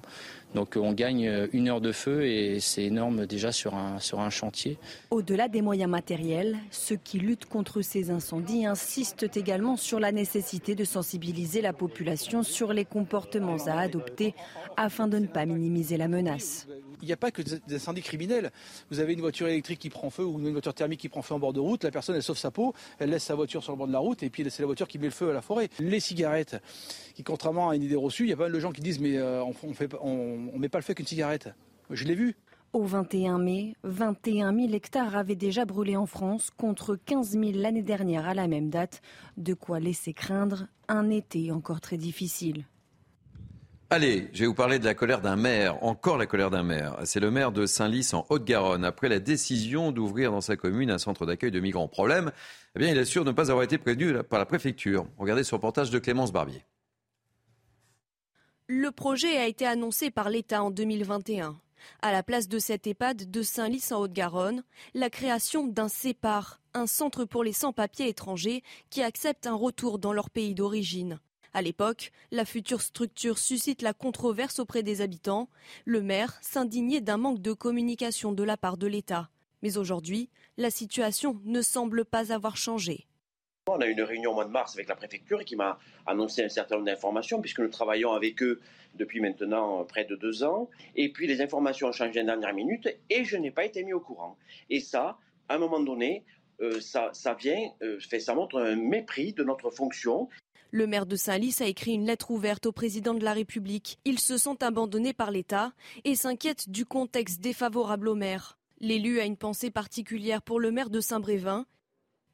Donc 0.54 0.74
on 0.76 0.92
gagne 0.92 1.48
une 1.52 1.68
heure 1.68 1.80
de 1.80 1.92
feu 1.92 2.26
et 2.26 2.60
c'est 2.60 2.84
énorme 2.84 3.26
déjà 3.26 3.52
sur 3.52 3.74
un, 3.74 3.98
sur 3.98 4.20
un 4.20 4.30
chantier. 4.30 4.78
Au-delà 5.10 5.48
des 5.48 5.62
moyens 5.62 5.90
matériels, 5.90 6.58
ceux 6.70 6.96
qui 6.96 7.18
luttent 7.18 7.46
contre 7.46 7.82
ces 7.82 8.10
incendies 8.10 8.66
insistent 8.66 9.36
également 9.36 9.76
sur 9.76 10.00
la 10.00 10.12
nécessité 10.12 10.74
de 10.74 10.84
sensibiliser 10.84 11.60
la 11.60 11.72
population 11.72 12.42
sur 12.42 12.72
les 12.72 12.84
comportements 12.84 13.66
à 13.66 13.78
adopter 13.78 14.34
afin 14.76 15.08
de 15.08 15.18
ne 15.18 15.26
pas 15.26 15.46
minimiser 15.46 15.96
la 15.96 16.08
menace. 16.08 16.66
Il 17.02 17.06
n'y 17.06 17.12
a 17.12 17.16
pas 17.16 17.30
que 17.30 17.42
des 17.42 17.74
incendies 17.74 18.02
criminels. 18.02 18.50
Vous 18.90 19.00
avez 19.00 19.12
une 19.12 19.20
voiture 19.20 19.46
électrique 19.48 19.78
qui 19.78 19.90
prend 19.90 20.10
feu 20.10 20.24
ou 20.24 20.38
une 20.38 20.52
voiture 20.52 20.74
thermique 20.74 21.00
qui 21.00 21.08
prend 21.08 21.22
feu 21.22 21.34
en 21.34 21.38
bord 21.38 21.52
de 21.52 21.60
route, 21.60 21.84
la 21.84 21.90
personne 21.90 22.16
elle 22.16 22.22
sauve 22.22 22.38
sa 22.38 22.50
peau, 22.50 22.74
elle 22.98 23.10
laisse 23.10 23.24
sa 23.24 23.34
voiture 23.34 23.62
sur 23.62 23.72
le 23.72 23.78
bord 23.78 23.86
de 23.86 23.92
la 23.92 23.98
route 23.98 24.22
et 24.22 24.30
puis 24.30 24.44
c'est 24.50 24.62
la 24.62 24.66
voiture 24.66 24.88
qui 24.88 24.98
met 24.98 25.06
le 25.06 25.12
feu 25.12 25.30
à 25.30 25.32
la 25.32 25.42
forêt. 25.42 25.68
Les 25.78 26.00
cigarettes, 26.00 26.56
qui 27.14 27.22
contrairement 27.22 27.70
à 27.70 27.76
une 27.76 27.82
idée 27.82 27.96
reçue, 27.96 28.24
il 28.24 28.30
y 28.30 28.32
a 28.32 28.36
pas 28.36 28.44
mal 28.44 28.52
de 28.52 28.60
gens 28.60 28.72
qui 28.72 28.80
disent 28.80 29.00
mais 29.00 29.16
euh, 29.16 29.42
on, 30.02 30.50
ne 30.52 30.58
met 30.58 30.68
pas 30.68 30.78
le 30.78 30.84
feu 30.84 30.94
qu'une 30.94 31.06
cigarette. 31.06 31.48
Je 31.90 32.04
l'ai 32.04 32.14
vu. 32.14 32.36
Au 32.72 32.82
21 32.82 33.38
mai, 33.38 33.74
21 33.84 34.52
000 34.52 34.72
hectares 34.72 35.16
avaient 35.16 35.36
déjà 35.36 35.64
brûlé 35.64 35.96
en 35.96 36.06
France 36.06 36.50
contre 36.56 36.96
15 36.96 37.30
000 37.30 37.52
l'année 37.54 37.82
dernière 37.82 38.26
à 38.26 38.34
la 38.34 38.48
même 38.48 38.68
date. 38.68 39.00
De 39.36 39.54
quoi 39.54 39.78
laisser 39.78 40.12
craindre 40.12 40.66
un 40.88 41.08
été 41.10 41.52
encore 41.52 41.80
très 41.80 41.98
difficile. 41.98 42.64
Allez, 43.90 44.28
je 44.32 44.40
vais 44.40 44.46
vous 44.46 44.54
parler 44.54 44.78
de 44.78 44.84
la 44.84 44.94
colère 44.94 45.20
d'un 45.20 45.36
maire, 45.36 45.82
encore 45.84 46.16
la 46.16 46.26
colère 46.26 46.50
d'un 46.50 46.62
maire. 46.62 46.96
C'est 47.04 47.20
le 47.20 47.30
maire 47.30 47.52
de 47.52 47.66
Saint-Lys 47.66 48.14
en 48.14 48.26
Haute-Garonne, 48.30 48.84
après 48.84 49.08
la 49.08 49.20
décision 49.20 49.92
d'ouvrir 49.92 50.32
dans 50.32 50.40
sa 50.40 50.56
commune 50.56 50.90
un 50.90 50.98
centre 50.98 51.26
d'accueil 51.26 51.50
de 51.50 51.60
migrants. 51.60 51.86
Problème, 51.86 52.32
eh 52.74 52.78
bien, 52.78 52.90
il 52.90 52.98
assure 52.98 53.24
ne 53.24 53.30
pas 53.30 53.50
avoir 53.50 53.62
été 53.62 53.76
prévenu 53.76 54.14
par 54.22 54.38
la 54.38 54.46
préfecture. 54.46 55.06
Regardez 55.18 55.44
ce 55.44 55.54
reportage 55.54 55.90
de 55.90 55.98
Clémence 55.98 56.32
Barbier. 56.32 56.64
Le 58.66 58.90
projet 58.90 59.36
a 59.36 59.46
été 59.46 59.66
annoncé 59.66 60.10
par 60.10 60.30
l'État 60.30 60.62
en 60.62 60.70
2021. 60.70 61.54
À 62.00 62.12
la 62.12 62.22
place 62.22 62.48
de 62.48 62.58
cet 62.58 62.86
EHPAD 62.86 63.30
de 63.30 63.42
Saint-Lys 63.42 63.92
en 63.92 64.00
Haute-Garonne, 64.00 64.64
la 64.94 65.10
création 65.10 65.66
d'un 65.66 65.88
CEPAR, 65.88 66.60
un 66.72 66.86
centre 66.86 67.26
pour 67.26 67.44
les 67.44 67.52
sans-papiers 67.52 68.08
étrangers 68.08 68.62
qui 68.88 69.02
acceptent 69.02 69.46
un 69.46 69.54
retour 69.54 69.98
dans 69.98 70.14
leur 70.14 70.30
pays 70.30 70.54
d'origine. 70.54 71.20
À 71.56 71.62
l'époque, 71.62 72.10
la 72.32 72.44
future 72.44 72.82
structure 72.82 73.38
suscite 73.38 73.80
la 73.80 73.92
controverse 73.92 74.58
auprès 74.58 74.82
des 74.82 75.02
habitants. 75.02 75.48
Le 75.84 76.02
maire 76.02 76.36
s'indignait 76.42 77.00
d'un 77.00 77.16
manque 77.16 77.40
de 77.40 77.52
communication 77.52 78.32
de 78.32 78.42
la 78.42 78.56
part 78.56 78.76
de 78.76 78.88
l'État. 78.88 79.30
Mais 79.62 79.78
aujourd'hui, 79.78 80.30
la 80.56 80.70
situation 80.70 81.40
ne 81.44 81.62
semble 81.62 82.04
pas 82.04 82.32
avoir 82.32 82.56
changé. 82.56 83.06
On 83.68 83.80
a 83.80 83.86
eu 83.86 83.92
une 83.92 84.02
réunion 84.02 84.32
au 84.32 84.34
mois 84.34 84.46
de 84.46 84.50
mars 84.50 84.74
avec 84.74 84.88
la 84.88 84.96
préfecture 84.96 85.44
qui 85.44 85.54
m'a 85.54 85.78
annoncé 86.06 86.42
un 86.42 86.48
certain 86.48 86.74
nombre 86.74 86.86
d'informations, 86.86 87.40
puisque 87.40 87.60
nous 87.60 87.68
travaillons 87.68 88.12
avec 88.12 88.42
eux 88.42 88.60
depuis 88.96 89.20
maintenant 89.20 89.84
près 89.84 90.04
de 90.04 90.16
deux 90.16 90.42
ans. 90.42 90.68
Et 90.96 91.12
puis 91.12 91.28
les 91.28 91.40
informations 91.40 91.86
ont 91.86 91.92
changé 91.92 92.20
en 92.20 92.24
dernière 92.24 92.52
minute 92.52 92.88
et 93.10 93.24
je 93.24 93.36
n'ai 93.36 93.52
pas 93.52 93.64
été 93.64 93.84
mis 93.84 93.92
au 93.92 94.00
courant. 94.00 94.36
Et 94.70 94.80
ça, 94.80 95.18
à 95.48 95.54
un 95.54 95.58
moment 95.58 95.80
donné, 95.80 96.24
euh, 96.60 96.80
ça, 96.80 97.12
vient, 97.38 97.70
euh, 97.82 97.98
ça 98.00 98.34
montre 98.34 98.60
un 98.60 98.76
mépris 98.76 99.32
de 99.32 99.44
notre 99.44 99.70
fonction. 99.70 100.28
Le 100.74 100.88
maire 100.88 101.06
de 101.06 101.14
Saint-Lys 101.14 101.60
a 101.60 101.68
écrit 101.68 101.92
une 101.92 102.06
lettre 102.06 102.32
ouverte 102.32 102.66
au 102.66 102.72
président 102.72 103.14
de 103.14 103.22
la 103.22 103.32
République. 103.32 104.00
Ils 104.04 104.18
se 104.18 104.36
sont 104.36 104.60
abandonnés 104.60 105.12
par 105.12 105.30
l'État 105.30 105.72
et 106.02 106.16
s'inquiètent 106.16 106.68
du 106.68 106.84
contexte 106.84 107.40
défavorable 107.40 108.08
au 108.08 108.16
maire. 108.16 108.58
L'élu 108.80 109.20
a 109.20 109.24
une 109.24 109.36
pensée 109.36 109.70
particulière 109.70 110.42
pour 110.42 110.58
le 110.58 110.72
maire 110.72 110.90
de 110.90 110.98
Saint-Brévin. 110.98 111.66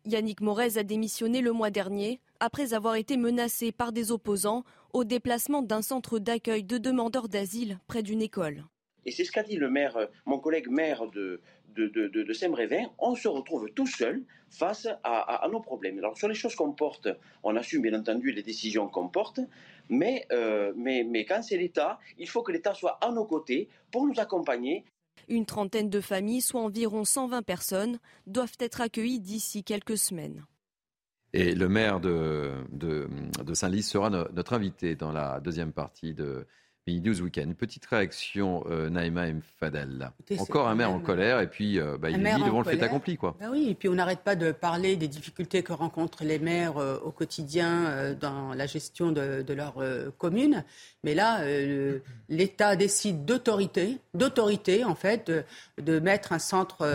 Yannick 0.07 0.41
Morez 0.41 0.78
a 0.78 0.84
démissionné 0.84 1.43
le 1.43 1.53
mois 1.53 1.68
dernier 1.68 2.18
après 2.41 2.72
avoir 2.72 2.95
été 2.95 3.18
menacé 3.18 3.72
par 3.72 3.93
des 3.93 4.11
opposants 4.11 4.64
au 4.95 5.05
déplacement 5.05 5.61
d'un 5.61 5.82
centre 5.82 6.18
d'accueil 6.18 6.64
de 6.64 6.78
demandeurs 6.78 7.28
d'asile 7.28 7.78
près 7.88 8.03
d'une 8.03 8.22
école. 8.22 8.64
Et 9.05 9.11
c'est 9.11 9.24
ce 9.24 9.32
qu'a 9.32 9.43
dit 9.43 9.57
le 9.57 9.68
maire, 9.68 9.99
euh, 9.99 10.07
mon 10.24 10.38
collègue 10.38 10.68
maire 10.68 11.07
de, 11.11 11.41
de, 11.74 12.32
Saint-Brévin, 12.32 12.86
on 12.98 13.14
se 13.14 13.28
retrouve 13.28 13.68
tout 13.74 13.86
seul 13.86 14.22
face 14.50 14.88
à, 15.04 15.46
nos 15.50 15.60
problèmes. 15.60 15.98
Alors 15.98 16.16
sur 16.16 16.28
les 16.28 16.34
choses 16.34 16.54
qu'on 16.54 16.72
porte, 16.72 17.08
on 17.42 17.56
assume 17.56 17.82
bien 17.82 17.98
entendu 17.98 18.32
les 18.32 18.42
décisions 18.42 18.88
qu'on 18.88 19.08
porte, 19.08 19.40
mais, 19.88 20.26
euh, 20.32 20.72
mais, 20.76 21.04
mais 21.04 21.24
quand 21.24 21.42
c'est 21.42 21.56
l'État, 21.56 21.98
il 22.18 22.28
faut 22.28 22.42
que 22.42 22.52
l'État 22.52 22.74
soit 22.74 22.98
à 23.00 23.10
nos 23.12 23.24
côtés 23.24 23.68
pour 23.90 24.06
nous 24.06 24.18
accompagner. 24.18 24.84
Une 25.28 25.46
trentaine 25.46 25.90
de 25.90 26.00
familles, 26.00 26.40
soit 26.40 26.60
environ 26.60 27.04
120 27.04 27.42
personnes, 27.42 27.98
doivent 28.26 28.56
être 28.58 28.80
accueillies 28.80 29.20
d'ici 29.20 29.62
quelques 29.62 29.98
semaines. 29.98 30.44
Et 31.32 31.54
le 31.54 31.68
maire 31.68 32.00
de, 32.00 32.52
de, 32.72 33.08
Saint-Lys 33.54 33.88
sera 33.88 34.10
notre 34.10 34.52
invité 34.52 34.96
dans 34.96 35.12
la 35.12 35.38
deuxième 35.38 35.72
partie 35.72 36.12
de 36.12 36.46
News 36.99 37.20
Weekend. 37.20 37.49
Une 37.49 37.55
petite 37.55 37.86
réaction, 37.86 38.64
euh, 38.68 38.91
Naïma 38.91 39.28
M. 39.28 39.41
Fadel. 39.61 40.11
Encore 40.38 40.68
un 40.68 40.74
maire 40.74 40.91
en 40.91 40.99
colère 40.99 41.41
et 41.41 41.47
puis 41.47 41.78
euh, 41.78 41.99
bah, 41.99 42.11
il 42.11 42.16
vit 42.16 42.45
devant 42.45 42.62
le 42.62 42.64
fait 42.64 42.82
accompli. 42.82 43.16
Quoi. 43.16 43.36
Ben 43.38 43.51
oui, 43.51 43.68
et 43.70 43.74
puis 43.74 43.88
on 43.88 43.95
n'arrête 43.95 44.20
pas 44.20 44.36
de 44.36 44.53
parler 44.53 44.97
des 44.97 45.09
difficultés 45.09 45.62
que 45.62 45.72
rencontrent 45.72 46.24
les 46.24 46.38
maires 46.38 46.78
euh, 46.78 46.99
au 47.05 47.11
quotidien 47.11 47.86
euh, 47.86 48.14
dans 48.14 48.55
la 48.55 48.66
gestion 48.66 49.12
de, 49.12 49.43
de 49.43 49.55
leur 49.55 49.74
commune. 50.18 50.64
Mais 51.05 51.14
là, 51.14 51.41
l'État 52.28 52.76
décide 52.76 53.24
d'autorité, 53.24 53.99
d'autorité 54.14 54.84
en 54.84 54.95
fait, 54.95 55.26
de, 55.26 55.45
de, 55.82 55.99
mettre 55.99 56.32
un 56.32 56.38
centre 56.38 56.86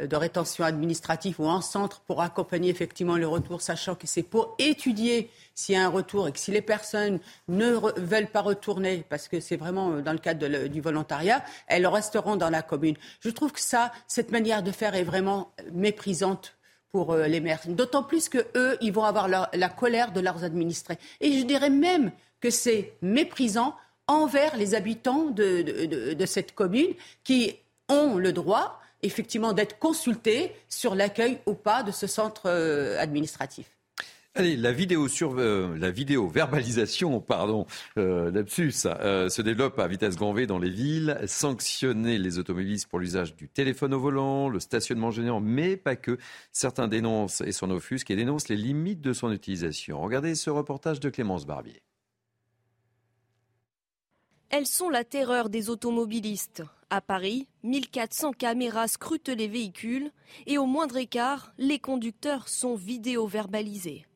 de 0.00 0.16
rétention 0.16 0.64
administrative 0.64 1.40
ou 1.40 1.48
un 1.48 1.62
centre 1.62 2.00
pour 2.00 2.20
accompagner 2.20 2.68
effectivement 2.68 3.16
le 3.16 3.26
retour, 3.26 3.62
sachant 3.62 3.94
que 3.94 4.06
c'est 4.06 4.22
pour 4.22 4.54
étudier 4.58 5.30
s'il 5.54 5.74
y 5.74 5.78
a 5.78 5.86
un 5.86 5.88
retour 5.88 6.28
et 6.28 6.32
que 6.32 6.38
si 6.38 6.50
les 6.50 6.60
personnes 6.60 7.18
ne 7.48 7.72
veulent 7.96 8.26
pas 8.26 8.42
retourner, 8.42 9.04
parce 9.08 9.26
que 9.26 9.40
c'est 9.40 9.56
vraiment 9.56 9.92
euh, 9.92 10.02
dans 10.02 10.12
le 10.12 10.18
cadre 10.18 10.68
du 10.68 10.80
volontariat, 10.82 11.42
elles 11.66 11.86
resteront 11.86 12.36
dans 12.36 12.50
la 12.50 12.62
commune. 12.62 12.96
Je 13.20 13.30
trouve 13.30 13.52
que 13.52 13.60
ça, 13.60 13.90
cette 14.06 14.30
manière 14.30 14.62
de 14.62 14.70
faire 14.70 14.94
est 14.94 15.02
vraiment 15.02 15.50
méprisante 15.72 16.56
pour 16.92 17.12
euh, 17.12 17.26
les 17.26 17.40
maires. 17.40 17.60
D'autant 17.66 18.02
plus 18.02 18.28
que 18.28 18.46
eux, 18.54 18.76
ils 18.82 18.92
vont 18.92 19.04
avoir 19.04 19.28
la 19.28 19.68
colère 19.70 20.12
de 20.12 20.20
leurs 20.20 20.44
administrés. 20.44 20.98
Et 21.22 21.38
je 21.38 21.44
dirais 21.44 21.70
même 21.70 22.12
que 22.40 22.50
c'est 22.50 22.92
méprisant 23.00 23.74
envers 24.08 24.56
les 24.56 24.74
habitants 24.74 25.30
de 25.30 26.26
cette 26.26 26.54
commune 26.54 26.94
qui 27.24 27.56
ont 27.88 28.16
le 28.16 28.32
droit 28.32 28.80
effectivement 29.02 29.52
d'être 29.52 29.78
consultés 29.78 30.52
sur 30.68 30.94
l'accueil 30.94 31.38
ou 31.46 31.54
pas 31.54 31.82
de 31.82 31.90
ce 31.90 32.06
centre 32.06 32.46
euh, 32.46 32.98
administratif. 33.00 33.70
Allez, 34.34 34.56
la 34.58 34.70
vidéo 34.70 35.08
euh, 35.22 36.28
verbalisation, 36.30 37.20
pardon, 37.26 37.66
euh, 37.96 38.30
lapsus, 38.30 38.72
se 38.72 39.40
développe 39.40 39.78
à 39.78 39.88
vitesse 39.88 40.16
grand 40.16 40.34
V 40.34 40.46
dans 40.46 40.58
les 40.58 40.68
villes. 40.68 41.18
Sanctionner 41.26 42.18
les 42.18 42.38
automobilistes 42.38 42.86
pour 42.86 42.98
l'usage 42.98 43.34
du 43.34 43.48
téléphone 43.48 43.94
au 43.94 44.00
volant, 44.00 44.50
le 44.50 44.60
stationnement 44.60 45.10
gênant, 45.10 45.40
mais 45.40 45.78
pas 45.78 45.96
que. 45.96 46.18
Certains 46.52 46.86
dénoncent 46.86 47.40
et 47.40 47.52
s'en 47.52 47.70
offusquent 47.70 48.10
et 48.10 48.16
dénoncent 48.16 48.50
les 48.50 48.56
limites 48.56 49.00
de 49.00 49.14
son 49.14 49.32
utilisation. 49.32 50.02
Regardez 50.02 50.34
ce 50.34 50.50
reportage 50.50 51.00
de 51.00 51.08
Clémence 51.08 51.46
Barbier. 51.46 51.80
Elles 54.48 54.66
sont 54.66 54.88
la 54.88 55.02
terreur 55.02 55.48
des 55.48 55.70
automobilistes. 55.70 56.62
À 56.88 57.00
Paris, 57.00 57.48
1400 57.64 58.32
caméras 58.32 58.86
scrutent 58.86 59.28
les 59.28 59.48
véhicules 59.48 60.12
et 60.46 60.56
au 60.56 60.66
moindre 60.66 60.98
écart, 60.98 61.52
les 61.58 61.80
conducteurs 61.80 62.48
sont 62.48 62.76
vidéo-verbalisés. 62.76 64.06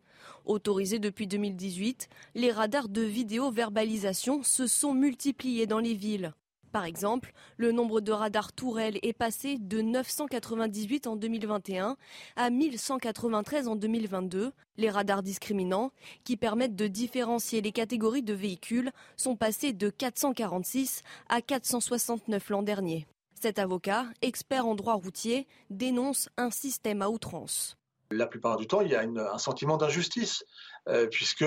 Autorisés 0.47 1.01
depuis 1.01 1.27
2018, 1.27 2.09
les 2.37 2.53
radars 2.53 2.89
de 2.89 3.03
vidéo-verbalisation 3.03 4.45
se 4.45 4.69
sont 4.69 4.95
multipliés 4.95 5.67
dans 5.67 5.81
les 5.81 5.95
villes. 5.95 6.33
Par 6.73 6.85
exemple, 6.85 7.33
le 7.57 7.73
nombre 7.73 8.01
de 8.01 8.13
radars 8.13 8.53
tourelles 8.53 8.99
est 9.03 9.13
passé 9.13 9.59
de 9.59 9.81
998 9.81 11.09
en 11.09 11.17
2021 11.17 11.97
à 12.37 12.51
1193 12.51 13.67
en 13.67 13.75
2022. 13.75 14.53
Les 14.77 14.91
radars 14.91 15.23
discriminants, 15.23 15.91
qui 16.25 16.37
permettent 16.37 16.77
de 16.77 16.87
différencier 16.87 17.61
les 17.61 17.73
catégories 17.73 18.23
de 18.23 18.35
véhicules, 18.35 18.93
sont 19.17 19.37
passés 19.37 19.73
de 19.73 19.91
446 19.91 21.03
à 21.29 21.43
469 21.43 22.51
l'an 22.51 22.63
dernier. 22.63 23.07
Cet 23.41 23.59
avocat, 23.59 24.07
expert 24.23 24.67
en 24.67 24.75
droit 24.75 24.95
routier, 24.95 25.49
dénonce 25.71 26.29
un 26.37 26.51
système 26.51 27.03
à 27.03 27.09
outrance. 27.09 27.77
La 28.13 28.27
plupart 28.27 28.57
du 28.57 28.67
temps, 28.67 28.81
il 28.81 28.91
y 28.91 28.97
a 28.97 29.03
un 29.03 29.39
sentiment 29.39 29.77
d'injustice, 29.77 30.45
euh, 30.89 31.07
puisque 31.07 31.45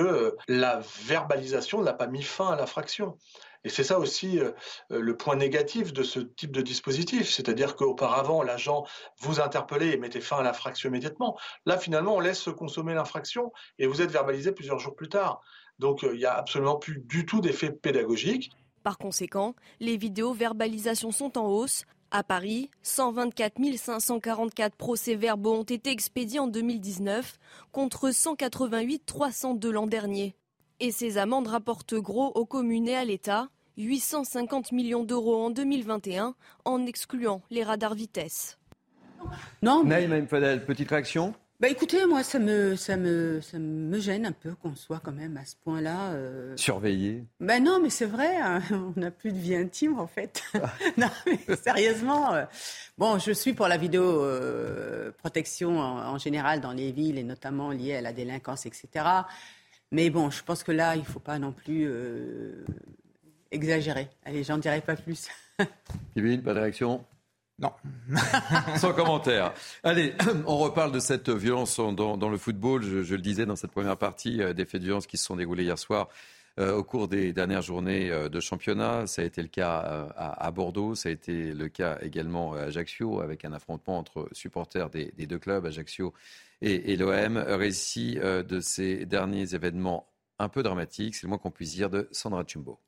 la 0.47 0.81
verbalisation 1.05 1.81
n'a 1.81 1.93
pas 1.93 2.07
mis 2.07 2.23
fin 2.23 2.51
à 2.51 2.55
l'infraction. 2.55 3.17
Et 3.63 3.69
c'est 3.69 3.83
ça 3.83 3.99
aussi 3.99 4.39
euh, 4.39 4.51
euh, 4.91 4.99
le 4.99 5.15
point 5.15 5.35
négatif 5.35 5.93
de 5.93 6.03
ce 6.03 6.19
type 6.19 6.51
de 6.51 6.61
dispositif, 6.61 7.29
c'est-à-dire 7.29 7.75
qu'auparavant, 7.75 8.43
l'agent 8.43 8.85
vous 9.19 9.39
interpellait 9.39 9.93
et 9.93 9.97
mettait 9.97 10.21
fin 10.21 10.37
à 10.37 10.43
l'infraction 10.43 10.89
immédiatement. 10.89 11.37
Là, 11.65 11.77
finalement, 11.77 12.15
on 12.15 12.19
laisse 12.19 12.39
se 12.39 12.49
consommer 12.49 12.93
l'infraction 12.93 13.51
et 13.79 13.87
vous 13.87 14.01
êtes 14.01 14.11
verbalisé 14.11 14.51
plusieurs 14.51 14.79
jours 14.79 14.95
plus 14.95 15.09
tard. 15.09 15.41
Donc, 15.79 16.03
euh, 16.03 16.13
il 16.13 16.19
n'y 16.19 16.25
a 16.25 16.33
absolument 16.33 16.75
plus 16.75 16.99
du 16.99 17.25
tout 17.25 17.41
d'effet 17.41 17.71
pédagogique. 17.71 18.51
Par 18.83 18.97
conséquent, 18.97 19.55
les 19.79 19.95
vidéos 19.95 20.33
verbalisations 20.33 21.11
sont 21.11 21.37
en 21.37 21.47
hausse. 21.47 21.85
À 22.11 22.21
Paris, 22.21 22.69
124 22.83 23.55
544 23.77 24.75
procès-verbaux 24.75 25.53
ont 25.55 25.63
été 25.63 25.89
expédiés 25.89 26.39
en 26.39 26.47
2019 26.47 27.39
contre 27.71 28.11
188 28.11 29.03
302 29.05 29.71
l'an 29.71 29.87
dernier. 29.87 30.35
Et 30.79 30.91
ces 30.91 31.17
amendes 31.17 31.47
rapportent 31.47 31.95
gros 31.95 32.27
aux 32.35 32.45
communes 32.45 32.87
et 32.87 32.95
à 32.95 33.05
l'État, 33.05 33.49
850 33.77 34.71
millions 34.71 35.03
d'euros 35.03 35.45
en 35.45 35.49
2021, 35.49 36.35
en 36.65 36.85
excluant 36.85 37.41
les 37.49 37.63
radars 37.63 37.95
vitesse. 37.95 38.57
Non. 39.61 39.83
Mais... 39.83 40.25
Fadel, 40.27 40.65
petite 40.65 40.89
réaction? 40.89 41.33
Bah 41.63 41.69
écoutez, 41.69 42.05
moi, 42.05 42.23
ça 42.23 42.39
me, 42.39 42.75
ça 42.75 42.97
me, 42.97 43.39
ça 43.39 43.57
me 43.57 43.97
gêne 43.97 44.25
un 44.25 44.33
peu 44.33 44.53
qu'on 44.55 44.75
soit 44.75 44.99
quand 44.99 45.13
même 45.13 45.37
à 45.37 45.45
ce 45.45 45.55
point-là. 45.63 46.11
Euh... 46.11 46.57
Surveillé. 46.57 47.23
Ben 47.39 47.63
non, 47.63 47.79
mais 47.81 47.89
c'est 47.89 48.05
vrai, 48.05 48.35
hein, 48.35 48.61
on 48.71 48.99
n'a 48.99 49.11
plus 49.11 49.31
de 49.31 49.37
vie 49.37 49.55
intime 49.55 49.97
en 49.97 50.07
fait. 50.07 50.43
non, 50.97 51.07
mais 51.25 51.55
sérieusement. 51.55 52.33
Euh, 52.33 52.43
bon, 52.97 53.17
je 53.17 53.31
suis 53.31 53.53
pour 53.53 53.69
la 53.69 53.77
vidéo 53.77 54.03
euh, 54.03 55.11
protection 55.19 55.79
en, 55.79 56.17
général 56.17 56.59
dans 56.59 56.73
les 56.73 56.91
villes 56.91 57.17
et 57.17 57.23
notamment 57.23 57.71
liée 57.71 57.95
à 57.95 58.01
la 58.01 58.11
délinquance, 58.11 58.65
etc. 58.65 59.05
Mais 59.93 60.09
bon, 60.09 60.31
je 60.31 60.43
pense 60.43 60.63
que 60.63 60.71
là, 60.71 60.95
il 60.95 61.01
ne 61.01 61.05
faut 61.05 61.19
pas 61.19 61.37
non 61.37 61.51
plus 61.51 61.85
euh, 61.85 62.65
exagéré. 63.51 64.09
Allez, 64.25 64.43
j'en 64.43 64.57
dirai 64.57 64.81
pas 64.81 64.95
plus. 64.95 65.29
Kevin, 66.15 66.41
pas 66.41 66.55
de 66.55 66.59
réaction? 66.59 67.05
Non. 67.59 67.71
Sans 68.77 68.91
commentaire. 68.93 69.53
Allez, 69.83 70.15
on 70.47 70.57
reparle 70.57 70.91
de 70.91 70.99
cette 70.99 71.29
violence 71.29 71.79
dans, 71.79 72.29
le 72.29 72.37
football. 72.37 72.81
Je, 72.81 73.13
le 73.13 73.21
disais 73.21 73.45
dans 73.45 73.55
cette 73.55 73.69
première 73.69 73.97
partie, 73.97 74.41
euh, 74.41 74.53
des 74.53 74.65
faits 74.65 74.81
de 74.81 74.87
violence 74.87 75.05
qui 75.05 75.17
se 75.17 75.25
sont 75.25 75.35
déroulés 75.35 75.63
hier 75.63 75.77
soir 75.77 76.09
euh, 76.09 76.32
au 76.59 76.83
cours 76.83 77.07
des 77.07 77.33
dernières 77.33 77.61
journées 77.61 78.11
euh, 78.11 78.29
de 78.29 78.39
championnat. 78.39 79.07
Ça 79.07 79.21
a 79.21 79.25
été 79.25 79.41
le 79.41 79.47
cas 79.47 80.11
à, 80.15 80.51
Bordeaux, 80.51 80.95
ça 80.95 81.09
a 81.09 81.11
été 81.11 81.53
le 81.53 81.67
cas 81.69 81.97
également 82.01 82.53
à 82.53 82.63
Ajaccio, 82.63 83.21
avec 83.21 83.45
un 83.45 83.53
affrontement 83.53 83.97
entre 83.97 84.29
supporters 84.31 84.89
des, 84.89 85.11
deux 85.27 85.39
clubs, 85.39 85.65
Ajaccio 85.65 86.13
et, 86.61 86.93
et 86.93 86.97
l'OM. 86.97 87.37
Récit 87.37 88.15
de 88.15 88.59
ces 88.59 89.05
derniers 89.05 89.55
événements 89.55 90.07
un 90.39 90.49
peu 90.49 90.63
dramatiques, 90.63 91.15
c'est 91.15 91.23
le 91.23 91.29
moins 91.29 91.37
qu'on 91.37 91.51
puisse 91.51 91.73
dire, 91.73 91.89
de 91.89 92.07
Sandra 92.11 92.43
Chumbo. 92.45 92.79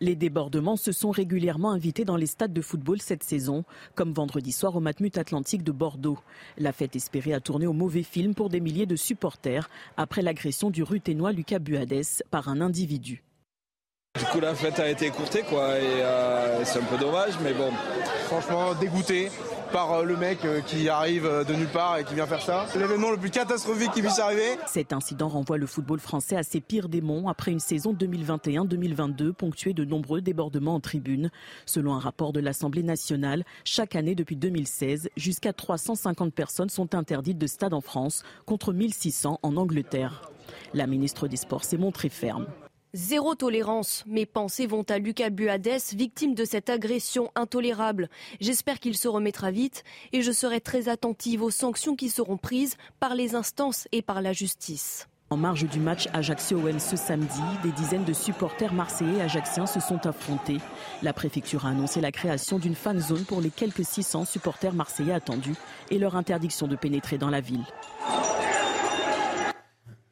Les 0.00 0.14
débordements 0.14 0.76
se 0.76 0.92
sont 0.92 1.10
régulièrement 1.10 1.70
invités 1.70 2.04
dans 2.04 2.16
les 2.16 2.26
stades 2.26 2.52
de 2.52 2.60
football 2.60 3.00
cette 3.00 3.22
saison, 3.22 3.64
comme 3.94 4.12
vendredi 4.12 4.52
soir 4.52 4.76
au 4.76 4.80
Matmut 4.80 5.16
Atlantique 5.16 5.62
de 5.62 5.72
Bordeaux. 5.72 6.18
La 6.58 6.72
fête 6.72 6.96
espérée 6.96 7.32
a 7.32 7.40
tourné 7.40 7.66
au 7.66 7.72
mauvais 7.72 8.02
film 8.02 8.34
pour 8.34 8.50
des 8.50 8.60
milliers 8.60 8.86
de 8.86 8.96
supporters 8.96 9.70
après 9.96 10.20
l'agression 10.20 10.70
du 10.70 10.82
ruténois 10.82 11.32
Lucas 11.32 11.60
Buades 11.60 12.04
par 12.30 12.48
un 12.48 12.60
individu. 12.60 13.22
Du 14.18 14.24
coup, 14.26 14.40
la 14.40 14.54
fête 14.54 14.78
a 14.80 14.88
été 14.88 15.06
écourtée, 15.06 15.42
quoi, 15.42 15.78
et 15.78 15.82
euh, 15.82 16.64
c'est 16.64 16.78
un 16.78 16.84
peu 16.84 16.96
dommage, 16.96 17.34
mais 17.42 17.52
bon. 17.52 17.70
Franchement, 18.26 18.74
dégoûté 18.74 19.28
par 19.72 19.92
euh, 19.92 20.04
le 20.04 20.16
mec 20.16 20.44
euh, 20.44 20.60
qui 20.60 20.88
arrive 20.88 21.24
de 21.46 21.54
nulle 21.54 21.68
part 21.68 21.98
et 21.98 22.04
qui 22.04 22.14
vient 22.14 22.26
faire 22.26 22.42
ça. 22.42 22.66
C'est 22.68 22.78
l'événement 22.78 23.10
le 23.10 23.16
plus 23.16 23.30
catastrophique 23.30 23.92
qui 23.92 24.02
puisse 24.02 24.18
arriver. 24.18 24.56
Cet 24.66 24.92
incident 24.92 25.28
renvoie 25.28 25.58
le 25.58 25.66
football 25.66 26.00
français 26.00 26.36
à 26.36 26.42
ses 26.42 26.60
pires 26.60 26.88
démons 26.88 27.28
après 27.28 27.52
une 27.52 27.60
saison 27.60 27.92
2021-2022 27.94 29.32
ponctuée 29.32 29.72
de 29.72 29.84
nombreux 29.84 30.20
débordements 30.20 30.74
en 30.74 30.80
tribune. 30.80 31.30
Selon 31.64 31.94
un 31.94 31.98
rapport 31.98 32.32
de 32.32 32.40
l'Assemblée 32.40 32.82
nationale, 32.82 33.44
chaque 33.64 33.96
année 33.96 34.14
depuis 34.14 34.36
2016, 34.36 35.10
jusqu'à 35.16 35.52
350 35.52 36.32
personnes 36.32 36.70
sont 36.70 36.94
interdites 36.94 37.38
de 37.38 37.46
stade 37.46 37.74
en 37.74 37.80
France 37.80 38.22
contre 38.44 38.72
1600 38.72 39.40
en 39.42 39.56
Angleterre. 39.56 40.30
La 40.74 40.86
ministre 40.86 41.28
des 41.28 41.36
Sports 41.36 41.64
s'est 41.64 41.76
montrée 41.76 42.08
ferme. 42.08 42.46
Zéro 42.94 43.34
tolérance. 43.34 44.04
Mes 44.06 44.26
pensées 44.26 44.66
vont 44.66 44.84
à 44.88 44.98
Lucas 44.98 45.30
Buades, 45.30 45.68
victime 45.94 46.34
de 46.34 46.44
cette 46.44 46.70
agression 46.70 47.30
intolérable. 47.34 48.08
J'espère 48.40 48.80
qu'il 48.80 48.96
se 48.96 49.08
remettra 49.08 49.50
vite 49.50 49.84
et 50.12 50.22
je 50.22 50.32
serai 50.32 50.60
très 50.60 50.88
attentive 50.88 51.42
aux 51.42 51.50
sanctions 51.50 51.96
qui 51.96 52.08
seront 52.08 52.36
prises 52.36 52.76
par 53.00 53.14
les 53.14 53.34
instances 53.34 53.88
et 53.92 54.02
par 54.02 54.22
la 54.22 54.32
justice. 54.32 55.08
En 55.28 55.36
marge 55.36 55.68
du 55.68 55.80
match 55.80 56.06
Ajaccio-OM 56.12 56.78
ce 56.78 56.94
samedi, 56.94 57.40
des 57.64 57.72
dizaines 57.72 58.04
de 58.04 58.12
supporters 58.12 58.72
marseillais 58.72 59.18
et 59.18 59.22
ajaxiens 59.22 59.66
se 59.66 59.80
sont 59.80 60.06
affrontés. 60.06 60.58
La 61.02 61.12
préfecture 61.12 61.66
a 61.66 61.70
annoncé 61.70 62.00
la 62.00 62.12
création 62.12 62.60
d'une 62.60 62.76
fan 62.76 63.00
zone 63.00 63.24
pour 63.24 63.40
les 63.40 63.50
quelques 63.50 63.84
600 63.84 64.24
supporters 64.24 64.72
marseillais 64.72 65.12
attendus 65.12 65.56
et 65.90 65.98
leur 65.98 66.14
interdiction 66.14 66.68
de 66.68 66.76
pénétrer 66.76 67.18
dans 67.18 67.30
la 67.30 67.40
ville. 67.40 67.64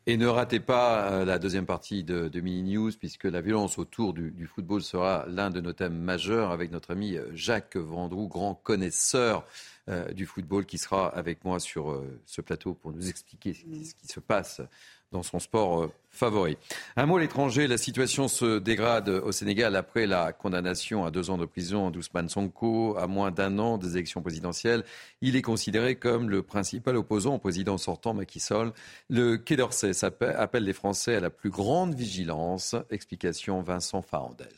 Et 0.07 0.19
ne 0.19 0.27
ratez 0.27 0.61
pas 0.61 1.11
euh, 1.11 1.25
la 1.25 1.39
deuxième 1.39 1.65
partie 1.65 2.05
de, 2.05 2.29
Mini 2.41 2.75
News, 2.75 2.93
puisque 2.99 3.25
la 3.25 3.41
violence 3.41 3.79
autour 3.79 4.13
du, 4.13 4.47
football 4.47 4.83
sera 4.83 5.25
l'un 5.29 5.49
de 5.49 5.63
nos 5.63 5.73
thèmes 5.73 5.97
majeurs 5.97 6.51
avec 6.51 6.71
notre 6.71 6.91
ami 6.91 7.17
euh, 7.17 7.31
Jacques 7.35 7.77
Vendroux, 7.77 8.29
grand 8.29 8.55
connaisseur 8.55 9.47
euh, 9.89 10.13
du 10.13 10.27
football, 10.27 10.67
qui 10.67 10.77
sera 10.77 11.09
avec 11.09 11.43
moi 11.47 11.59
sur 11.59 12.03
ce 12.27 12.43
plateau 12.43 12.75
pour 12.75 12.93
nous 12.93 13.09
expliquer 13.09 13.55
ce 13.55 13.95
qui 13.95 14.07
se 14.07 14.21
passe 14.21 14.61
dans 15.13 15.23
son 15.23 15.39
sport 15.39 15.83
euh, 15.83 15.93
favori. 16.11 16.57
Un 16.97 17.07
mot 17.07 17.17
à 17.17 17.21
l'étranger, 17.21 17.67
la 17.67 17.79
situation 17.79 18.29
se 18.29 18.59
dégrade 18.59 19.09
au 19.09 19.33
Sénégal 19.33 19.77
après 19.77 20.07
la 20.07 20.33
condamnation 20.33 21.05
à 21.05 21.11
deux 21.11 21.31
ans 21.31 21.39
de 21.39 21.45
prison 21.47 21.91
d'Ousmane 21.91 22.29
Sonko 22.29 22.97
à 22.97 23.07
moins 23.07 23.31
d'un 23.31 23.59
an 23.59 23.79
des 23.79 23.93
élections 23.97 24.23
présidentielles. 24.23 24.85
Il 25.21 25.37
est 25.37 25.43
considéré 25.43 25.97
comme 25.97 26.31
le 26.31 26.43
principal 26.43 26.97
opposant 26.97 27.35
au 27.35 27.39
président 27.39 27.79
sortant 27.79 28.15
Macky 28.15 28.41
Sall. 28.41 28.73
Le 29.09 29.37
Quai 29.37 29.57
d'Orsay 29.57 29.93
appelle 30.05 30.65
les 30.65 30.73
Français 30.73 31.17
à 31.17 31.21
la 31.21 31.31
plus 31.31 31.51
grande 31.51 31.95
vigilance. 31.95 32.75
Explication 32.91 33.63
Vincent 33.63 34.03
Farandel. 34.03 34.49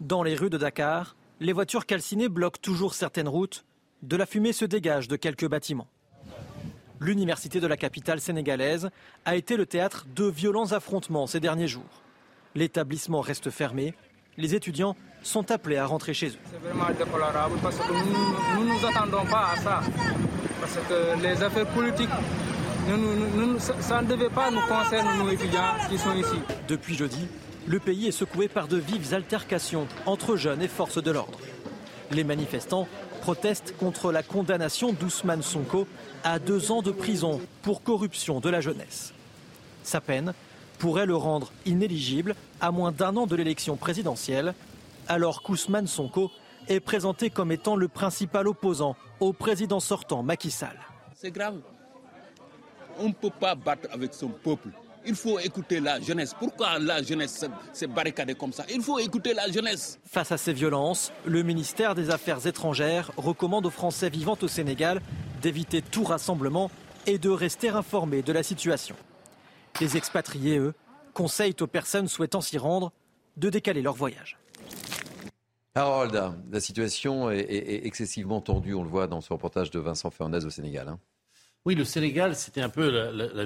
Dans 0.00 0.22
les 0.22 0.34
rues 0.34 0.50
de 0.50 0.58
Dakar, 0.58 1.16
les 1.40 1.52
voitures 1.52 1.86
calcinées 1.86 2.28
bloquent 2.28 2.58
toujours 2.60 2.94
certaines 2.94 3.28
routes. 3.28 3.64
De 4.02 4.16
la 4.16 4.26
fumée 4.26 4.52
se 4.52 4.64
dégage 4.64 5.06
de 5.06 5.16
quelques 5.16 5.46
bâtiments 5.48 5.88
l'université 7.02 7.60
de 7.60 7.66
la 7.66 7.76
capitale 7.76 8.20
sénégalaise 8.20 8.88
a 9.24 9.36
été 9.36 9.56
le 9.56 9.66
théâtre 9.66 10.06
de 10.14 10.24
violents 10.24 10.72
affrontements 10.72 11.26
ces 11.26 11.40
derniers 11.40 11.68
jours. 11.68 12.02
L'établissement 12.54 13.20
reste 13.20 13.50
fermé. 13.50 13.94
Les 14.38 14.54
étudiants 14.54 14.96
sont 15.22 15.50
appelés 15.50 15.76
à 15.76 15.86
rentrer 15.86 16.14
chez 16.14 16.28
eux. 16.28 16.38
C'est 16.50 16.68
vraiment 16.68 16.90
déplorable 16.96 17.58
parce 17.62 17.76
que 17.76 17.92
nous 17.92 18.64
ne 18.64 18.72
nous 18.72 18.86
attendons 18.86 19.26
pas 19.26 19.50
à 19.52 19.56
ça. 19.56 19.80
Parce 20.60 20.78
que 20.88 21.22
les 21.22 21.42
affaires 21.42 21.66
politiques, 21.66 22.08
ça 23.80 24.02
ne 24.02 24.06
devait 24.06 24.30
pas 24.30 24.50
nous 24.50 24.60
concerner, 24.60 25.18
nous 25.18 25.30
étudiants 25.30 25.74
qui 25.88 25.98
sont 25.98 26.14
ici. 26.14 26.40
Depuis 26.68 26.94
jeudi, 26.94 27.26
le 27.66 27.78
pays 27.78 28.08
est 28.08 28.12
secoué 28.12 28.48
par 28.48 28.68
de 28.68 28.76
vives 28.76 29.12
altercations 29.12 29.86
entre 30.06 30.36
jeunes 30.36 30.62
et 30.62 30.68
forces 30.68 31.02
de 31.02 31.10
l'ordre. 31.10 31.38
Les 32.10 32.24
manifestants 32.24 32.88
protestent 33.22 33.76
contre 33.78 34.10
la 34.10 34.24
condamnation 34.24 34.92
d'Ousmane 34.92 35.42
Sonko 35.42 35.86
à 36.24 36.40
deux 36.40 36.72
ans 36.72 36.82
de 36.82 36.90
prison 36.90 37.40
pour 37.62 37.84
corruption 37.84 38.40
de 38.40 38.50
la 38.50 38.60
jeunesse. 38.60 39.14
Sa 39.84 40.00
peine 40.00 40.34
pourrait 40.80 41.06
le 41.06 41.14
rendre 41.14 41.52
inéligible 41.64 42.34
à 42.60 42.72
moins 42.72 42.90
d'un 42.90 43.16
an 43.16 43.26
de 43.28 43.36
l'élection 43.36 43.76
présidentielle, 43.76 44.54
alors 45.06 45.42
qu'Ousmane 45.44 45.86
Sonko 45.86 46.32
est 46.66 46.80
présenté 46.80 47.30
comme 47.30 47.52
étant 47.52 47.76
le 47.76 47.86
principal 47.86 48.48
opposant 48.48 48.96
au 49.20 49.32
président 49.32 49.78
sortant 49.78 50.24
Macky 50.24 50.50
Sall. 50.50 50.76
C'est 51.14 51.30
grave. 51.30 51.60
On 52.98 53.06
ne 53.08 53.12
peut 53.14 53.30
pas 53.30 53.54
battre 53.54 53.88
avec 53.92 54.14
son 54.14 54.30
peuple. 54.30 54.70
Il 55.04 55.16
faut 55.16 55.38
écouter 55.40 55.80
la 55.80 56.00
jeunesse. 56.00 56.34
Pourquoi 56.38 56.78
la 56.78 57.02
jeunesse 57.02 57.44
s'est 57.72 57.86
barricadée 57.88 58.34
comme 58.34 58.52
ça? 58.52 58.64
Il 58.72 58.82
faut 58.82 58.98
écouter 59.00 59.34
la 59.34 59.50
jeunesse. 59.50 59.98
Face 60.04 60.30
à 60.30 60.36
ces 60.36 60.52
violences, 60.52 61.12
le 61.26 61.42
ministère 61.42 61.94
des 61.94 62.10
Affaires 62.10 62.46
étrangères 62.46 63.10
recommande 63.16 63.66
aux 63.66 63.70
Français 63.70 64.10
vivant 64.10 64.38
au 64.40 64.48
Sénégal 64.48 65.00
d'éviter 65.40 65.82
tout 65.82 66.04
rassemblement 66.04 66.70
et 67.06 67.18
de 67.18 67.30
rester 67.30 67.68
informés 67.70 68.22
de 68.22 68.32
la 68.32 68.44
situation. 68.44 68.94
Les 69.80 69.96
expatriés, 69.96 70.58
eux, 70.58 70.74
conseillent 71.14 71.56
aux 71.60 71.66
personnes 71.66 72.06
souhaitant 72.06 72.40
s'y 72.40 72.58
rendre 72.58 72.92
de 73.36 73.50
décaler 73.50 73.82
leur 73.82 73.94
voyage. 73.94 74.38
Harold, 75.74 76.34
la 76.50 76.60
situation 76.60 77.30
est, 77.30 77.84
excessivement 77.84 78.40
tendue, 78.40 78.74
on 78.74 78.82
le 78.82 78.88
voit 78.88 79.06
dans 79.06 79.20
ce 79.20 79.32
reportage 79.32 79.70
de 79.70 79.80
Vincent 79.80 80.10
Fernandez 80.10 80.44
au 80.44 80.50
Sénégal. 80.50 80.88
Hein. 80.88 80.98
Oui, 81.64 81.74
le 81.74 81.84
Sénégal, 81.84 82.36
c'était 82.36 82.60
un 82.60 82.68
peu 82.68 82.90
la 82.90 83.44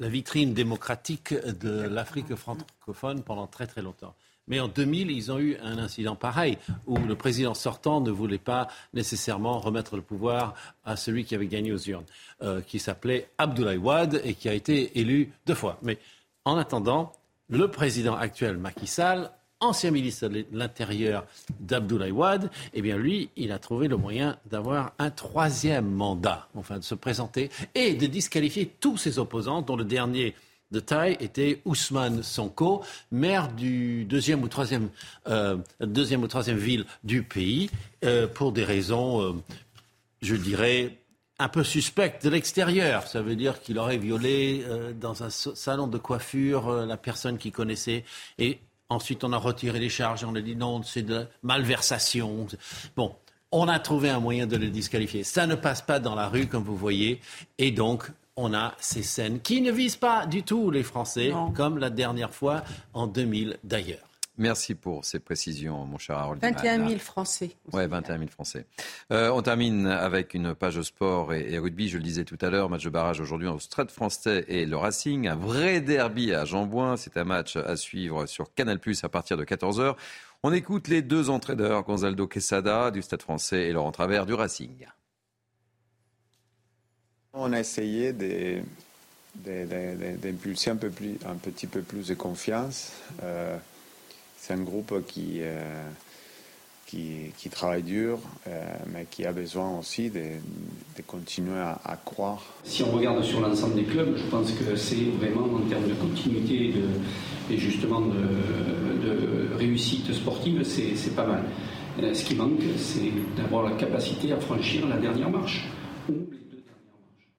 vitrine 0.00 0.54
démocratique 0.54 1.34
de 1.34 1.82
l'Afrique 1.82 2.34
francophone 2.34 3.22
pendant 3.22 3.46
très 3.46 3.66
très 3.66 3.82
longtemps. 3.82 4.14
Mais 4.46 4.60
en 4.60 4.68
2000, 4.68 5.10
ils 5.10 5.32
ont 5.32 5.38
eu 5.38 5.56
un 5.62 5.78
incident 5.78 6.16
pareil, 6.16 6.58
où 6.86 6.98
le 6.98 7.14
président 7.14 7.54
sortant 7.54 8.00
ne 8.00 8.10
voulait 8.10 8.38
pas 8.38 8.68
nécessairement 8.92 9.58
remettre 9.58 9.96
le 9.96 10.02
pouvoir 10.02 10.54
à 10.84 10.96
celui 10.96 11.24
qui 11.24 11.34
avait 11.34 11.46
gagné 11.46 11.72
aux 11.72 11.78
urnes, 11.78 12.04
euh, 12.42 12.60
qui 12.60 12.78
s'appelait 12.78 13.28
Abdoulaye 13.38 13.78
Wade 13.78 14.20
et 14.24 14.34
qui 14.34 14.48
a 14.48 14.52
été 14.52 14.98
élu 14.98 15.32
deux 15.46 15.54
fois. 15.54 15.78
Mais 15.82 15.98
en 16.44 16.58
attendant, 16.58 17.12
le 17.48 17.68
président 17.68 18.16
actuel, 18.16 18.58
Macky 18.58 18.86
Sall, 18.86 19.30
ancien 19.64 19.90
ministre 19.90 20.28
de 20.28 20.44
l'Intérieur 20.52 21.26
d'Abdoulaye 21.60 22.12
Wade, 22.12 22.50
eh 22.72 22.82
bien 22.82 22.96
lui, 22.96 23.30
il 23.36 23.52
a 23.52 23.58
trouvé 23.58 23.88
le 23.88 23.96
moyen 23.96 24.36
d'avoir 24.46 24.92
un 24.98 25.10
troisième 25.10 25.90
mandat, 25.90 26.48
enfin 26.54 26.78
de 26.78 26.84
se 26.84 26.94
présenter 26.94 27.50
et 27.74 27.94
de 27.94 28.06
disqualifier 28.06 28.70
tous 28.80 28.96
ses 28.96 29.18
opposants, 29.18 29.62
dont 29.62 29.76
le 29.76 29.84
dernier 29.84 30.34
de 30.70 30.80
taille 30.80 31.16
était 31.20 31.60
Ousmane 31.64 32.22
Sonko, 32.22 32.82
maire 33.12 33.52
du 33.52 34.04
deuxième 34.04 34.42
ou 34.42 34.48
troisième, 34.48 34.90
euh, 35.28 35.56
deuxième 35.80 36.22
ou 36.22 36.26
troisième 36.26 36.58
ville 36.58 36.84
du 37.04 37.22
pays, 37.22 37.70
euh, 38.04 38.26
pour 38.26 38.52
des 38.52 38.64
raisons, 38.64 39.22
euh, 39.22 39.32
je 40.20 40.34
dirais, 40.34 40.98
un 41.38 41.48
peu 41.48 41.64
suspectes 41.64 42.24
de 42.24 42.30
l'extérieur. 42.30 43.06
Ça 43.06 43.22
veut 43.22 43.36
dire 43.36 43.60
qu'il 43.60 43.78
aurait 43.78 43.98
violé 43.98 44.64
dans 45.00 45.24
un 45.24 45.30
salon 45.30 45.88
de 45.88 45.98
coiffure 45.98 46.86
la 46.86 46.96
personne 46.96 47.38
qu'il 47.38 47.50
connaissait. 47.50 48.04
Et 48.38 48.60
ensuite, 48.88 49.24
on 49.24 49.32
a 49.32 49.38
retiré 49.38 49.78
les 49.78 49.88
charges. 49.88 50.24
On 50.24 50.34
a 50.34 50.40
dit 50.40 50.56
non, 50.56 50.82
c'est 50.82 51.02
de 51.02 51.26
malversation. 51.42 52.46
Bon, 52.96 53.14
on 53.52 53.68
a 53.68 53.78
trouvé 53.78 54.10
un 54.10 54.20
moyen 54.20 54.46
de 54.46 54.56
le 54.56 54.68
disqualifier. 54.68 55.24
Ça 55.24 55.46
ne 55.46 55.54
passe 55.54 55.82
pas 55.82 56.00
dans 56.00 56.14
la 56.14 56.28
rue, 56.28 56.46
comme 56.46 56.64
vous 56.64 56.76
voyez. 56.76 57.20
Et 57.58 57.70
donc, 57.70 58.10
on 58.36 58.52
a 58.52 58.74
ces 58.78 59.02
scènes 59.02 59.40
qui 59.40 59.60
ne 59.60 59.70
visent 59.70 59.96
pas 59.96 60.26
du 60.26 60.42
tout 60.42 60.70
les 60.70 60.82
Français, 60.82 61.32
comme 61.54 61.78
la 61.78 61.90
dernière 61.90 62.34
fois 62.34 62.64
en 62.92 63.06
2000 63.06 63.58
d'ailleurs. 63.62 64.13
Merci 64.36 64.74
pour 64.74 65.04
ces 65.04 65.20
précisions, 65.20 65.84
mon 65.84 65.96
cher 65.96 66.18
Harold. 66.18 66.42
21 66.42 66.88
000 66.88 66.98
Français. 66.98 67.50
Oui, 67.72 67.86
21 67.86 68.18
000 68.18 68.30
Français. 68.30 68.66
Euh, 69.12 69.30
on 69.30 69.42
termine 69.42 69.86
avec 69.86 70.34
une 70.34 70.56
page 70.56 70.82
sport 70.82 71.32
et, 71.32 71.56
rugby. 71.58 71.88
Je 71.88 71.98
le 71.98 72.02
disais 72.02 72.24
tout 72.24 72.38
à 72.40 72.50
l'heure, 72.50 72.68
match 72.68 72.82
de 72.82 72.90
barrage 72.90 73.20
aujourd'hui 73.20 73.46
au 73.46 73.60
Stade 73.60 73.92
français 73.92 74.44
et 74.48 74.66
le 74.66 74.76
Racing. 74.76 75.28
Un 75.28 75.36
vrai 75.36 75.80
derby 75.80 76.34
à 76.34 76.44
Jean-Bouin. 76.44 76.96
C'est 76.96 77.16
un 77.16 77.22
match 77.22 77.56
à 77.56 77.76
suivre 77.76 78.26
sur 78.26 78.52
Canal 78.54 78.80
Plus 78.80 79.04
à 79.04 79.08
partir 79.08 79.36
de 79.36 79.44
14h. 79.44 79.94
On 80.42 80.52
écoute 80.52 80.88
les 80.88 81.00
deux 81.00 81.30
entraîneurs, 81.30 81.84
Gonzalo 81.84 82.26
Quesada 82.26 82.90
du 82.90 83.02
Stade 83.02 83.22
français 83.22 83.68
et 83.68 83.72
Laurent 83.72 83.92
Travers 83.92 84.26
du 84.26 84.34
Racing. 84.34 84.86
On 87.32 87.52
a 87.52 87.60
essayé 87.60 88.12
d'impulser 89.36 90.70
un, 90.70 90.76
peu 90.76 90.90
plus, 90.90 91.18
un 91.24 91.36
petit 91.36 91.68
peu 91.68 91.82
plus 91.82 92.08
de 92.08 92.14
confiance. 92.14 92.92
Euh, 93.22 93.56
c'est 94.44 94.52
un 94.52 94.62
groupe 94.62 94.92
qui, 95.06 95.38
euh, 95.40 95.88
qui, 96.86 97.32
qui, 97.38 97.48
travaille 97.48 97.82
dur, 97.82 98.18
euh, 98.46 98.62
mais 98.92 99.06
qui 99.10 99.24
a 99.24 99.32
besoin 99.32 99.78
aussi 99.78 100.10
de, 100.10 100.20
de 100.20 101.02
continuer 101.06 101.58
à, 101.58 101.80
à, 101.82 101.96
croire. 101.96 102.42
Si 102.62 102.82
on 102.82 102.90
regarde 102.90 103.22
sur 103.22 103.40
l'ensemble 103.40 103.76
des 103.76 103.84
clubs, 103.84 104.14
je 104.18 104.24
pense 104.24 104.52
que 104.52 104.76
c'est 104.76 105.06
vraiment 105.18 105.46
en 105.46 105.60
termes 105.60 105.88
de 105.88 105.94
continuité 105.94 106.68
et, 106.68 106.72
de, 106.72 107.54
et 107.54 107.56
justement 107.56 108.02
de, 108.02 108.12
de, 108.12 109.54
réussite 109.56 110.12
sportive, 110.12 110.62
c'est 110.62 111.16
pas 111.16 111.26
mal. 111.26 111.44
Euh, 112.02 112.12
ce 112.12 112.22
qui 112.22 112.34
manque, 112.34 112.60
c'est 112.76 113.12
d'avoir 113.38 113.62
la 113.62 113.76
capacité 113.76 114.32
à 114.32 114.40
franchir 114.40 114.86
la 114.86 114.98
dernière 114.98 115.30
marche. 115.30 115.66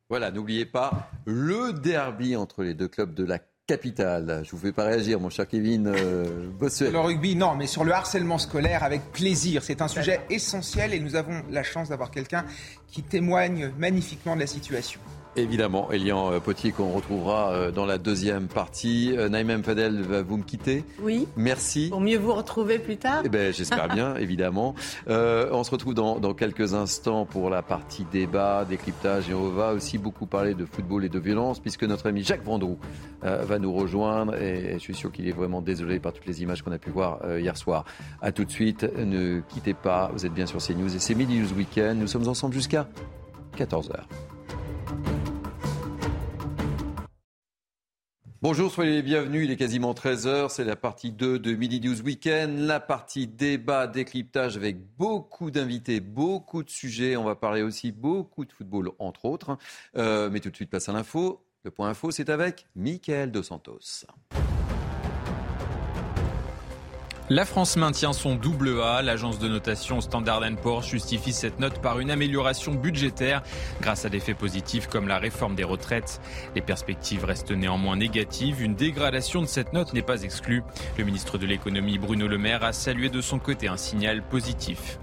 Voilà, 0.09 0.31
n'oubliez 0.31 0.65
pas 0.65 1.11
le 1.25 1.71
derby 1.71 2.35
entre 2.35 2.63
les 2.63 2.73
deux 2.73 2.87
clubs 2.87 3.13
de 3.13 3.25
la 3.25 3.37
capitale. 3.67 4.41
Je 4.43 4.51
vous 4.51 4.57
fais 4.57 4.71
pas 4.71 4.83
réagir, 4.85 5.19
mon 5.19 5.29
cher 5.29 5.47
Kevin 5.47 5.87
euh, 5.87 6.49
le 6.59 6.99
rugby, 6.99 7.35
non, 7.35 7.55
mais 7.55 7.67
sur 7.67 7.83
le 7.83 7.93
harcèlement 7.93 8.37
scolaire, 8.37 8.83
avec 8.83 9.11
plaisir. 9.11 9.63
C'est 9.63 9.81
un 9.81 9.87
sujet 9.87 10.21
essentiel 10.29 10.93
et 10.93 10.99
nous 10.99 11.15
avons 11.15 11.43
la 11.49 11.63
chance 11.63 11.89
d'avoir 11.89 12.11
quelqu'un 12.11 12.45
qui 12.87 13.01
témoigne 13.01 13.71
magnifiquement 13.77 14.35
de 14.35 14.41
la 14.41 14.47
situation. 14.47 14.99
Évidemment, 15.37 15.91
Elian 15.91 16.31
euh, 16.31 16.39
Potier 16.39 16.71
qu'on 16.71 16.91
retrouvera 16.91 17.51
euh, 17.51 17.71
dans 17.71 17.85
la 17.85 17.97
deuxième 17.97 18.47
partie. 18.47 19.13
Euh, 19.17 19.27
Naïm 19.27 19.63
Fadel, 19.63 20.01
va 20.01 20.21
vous 20.21 20.37
me 20.37 20.43
quitter 20.43 20.85
Oui. 21.01 21.27
Merci. 21.35 21.89
Pour 21.89 21.99
mieux 21.99 22.17
vous 22.17 22.33
retrouver 22.33 22.79
plus 22.79 22.95
tard 22.95 23.21
eh 23.25 23.29
ben, 23.29 23.53
J'espère 23.53 23.89
bien, 23.89 24.15
évidemment. 24.17 24.75
on 25.07 25.63
se 25.63 25.71
retrouve 25.71 25.93
dans, 25.93 26.33
quelques 26.33 26.73
instants 26.73 27.25
pour 27.25 27.49
la 27.49 27.61
partie 27.61 28.05
débat, 28.11 28.65
décryptage 28.65 29.29
et 29.29 29.33
on 29.33 29.49
va 29.49 29.73
aussi 29.73 29.97
beaucoup 29.97 30.25
parler 30.25 30.53
de 30.53 30.65
football 30.65 31.03
et 31.03 31.09
de 31.09 31.19
violence 31.19 31.59
puisque 31.59 31.83
notre 31.83 32.07
ami 32.07 32.23
Jacques 32.23 32.43
Vendroux 32.43 32.77
va 33.21 33.59
nous 33.59 33.73
rejoindre 33.73 34.35
et, 34.35 34.73
je 34.73 34.79
suis 34.79 34.95
sûr 34.95 35.11
qu'il 35.11 35.27
est 35.27 35.31
vraiment 35.33 35.61
désolé 35.61 35.99
par 35.99 36.13
toutes 36.13 36.25
les 36.25 36.41
images 36.41 36.61
qu'on 36.61 36.71
a 36.71 36.77
pu 36.77 36.89
voir 36.89 37.19
hier 37.37 37.57
soir. 37.57 37.85
A 38.21 38.31
tout 38.31 38.45
de 38.45 38.51
suite, 38.51 38.85
ne 38.97 39.41
quittez 39.49 39.73
pas, 39.73 40.11
vous 40.13 40.25
êtes 40.25 40.33
bien 40.33 40.45
sur 40.45 40.59
CNews 40.59 40.93
et 40.95 40.99
c'est 40.99 41.15
Midi 41.15 41.39
News 41.39 41.53
Weekend. 41.53 41.99
Nous 41.99 42.07
sommes 42.07 42.27
ensemble 42.27 42.53
jusqu'à 42.53 42.87
14h. 43.57 44.01
Bonjour, 48.47 48.71
soyez 48.71 48.91
les 48.91 49.01
bienvenus. 49.01 49.45
Il 49.45 49.49
est 49.49 49.55
quasiment 49.55 49.93
13h. 49.93 50.49
C'est 50.49 50.65
la 50.65 50.75
partie 50.75 51.11
2 51.11 51.39
de 51.39 51.55
Midi 51.55 51.81
News 51.81 51.99
Weekend. 52.01 52.59
La 52.59 52.79
partie 52.79 53.25
débat, 53.25 53.87
décryptage 53.87 54.55
avec 54.55 54.77
beaucoup 54.99 55.49
d'invités, 55.49 55.99
beaucoup 55.99 56.61
de 56.61 56.69
sujets. 56.69 57.17
On 57.17 57.23
va 57.23 57.33
parler 57.33 57.63
aussi 57.63 57.91
beaucoup 57.91 58.45
de 58.45 58.51
football, 58.51 58.91
entre 58.99 59.25
autres. 59.25 59.57
Euh, 59.97 60.29
mais 60.29 60.41
tout 60.41 60.51
de 60.51 60.55
suite, 60.55 60.69
place 60.69 60.87
à 60.89 60.93
l'info. 60.93 61.43
Le 61.63 61.71
point 61.71 61.89
info, 61.89 62.11
c'est 62.11 62.29
avec 62.29 62.67
Mickaël 62.75 63.31
Dos 63.31 63.41
Santos. 63.41 64.05
La 67.27 67.43
France 67.43 67.75
maintient 67.75 68.13
son 68.13 68.35
double 68.35 68.79
A. 68.83 69.01
L'agence 69.01 69.39
de 69.39 69.47
notation 69.47 69.99
Standard 69.99 70.43
Poor's 70.61 70.87
justifie 70.87 71.33
cette 71.33 71.59
note 71.59 71.81
par 71.81 71.99
une 71.99 72.11
amélioration 72.11 72.75
budgétaire 72.75 73.41
grâce 73.81 74.05
à 74.05 74.09
des 74.09 74.19
faits 74.19 74.37
positifs 74.37 74.85
comme 74.85 75.07
la 75.07 75.17
réforme 75.17 75.55
des 75.55 75.63
retraites. 75.63 76.21
Les 76.53 76.61
perspectives 76.61 77.25
restent 77.25 77.49
néanmoins 77.49 77.95
négatives. 77.95 78.61
Une 78.61 78.75
dégradation 78.75 79.41
de 79.41 79.47
cette 79.47 79.73
note 79.73 79.93
n'est 79.93 80.03
pas 80.03 80.21
exclue. 80.21 80.61
Le 80.99 81.03
ministre 81.03 81.39
de 81.39 81.47
l'économie 81.47 81.97
Bruno 81.97 82.27
Le 82.27 82.37
Maire 82.37 82.63
a 82.63 82.73
salué 82.73 83.09
de 83.09 83.21
son 83.21 83.39
côté 83.39 83.67
un 83.67 83.77
signal 83.77 84.21
positif. 84.21 84.99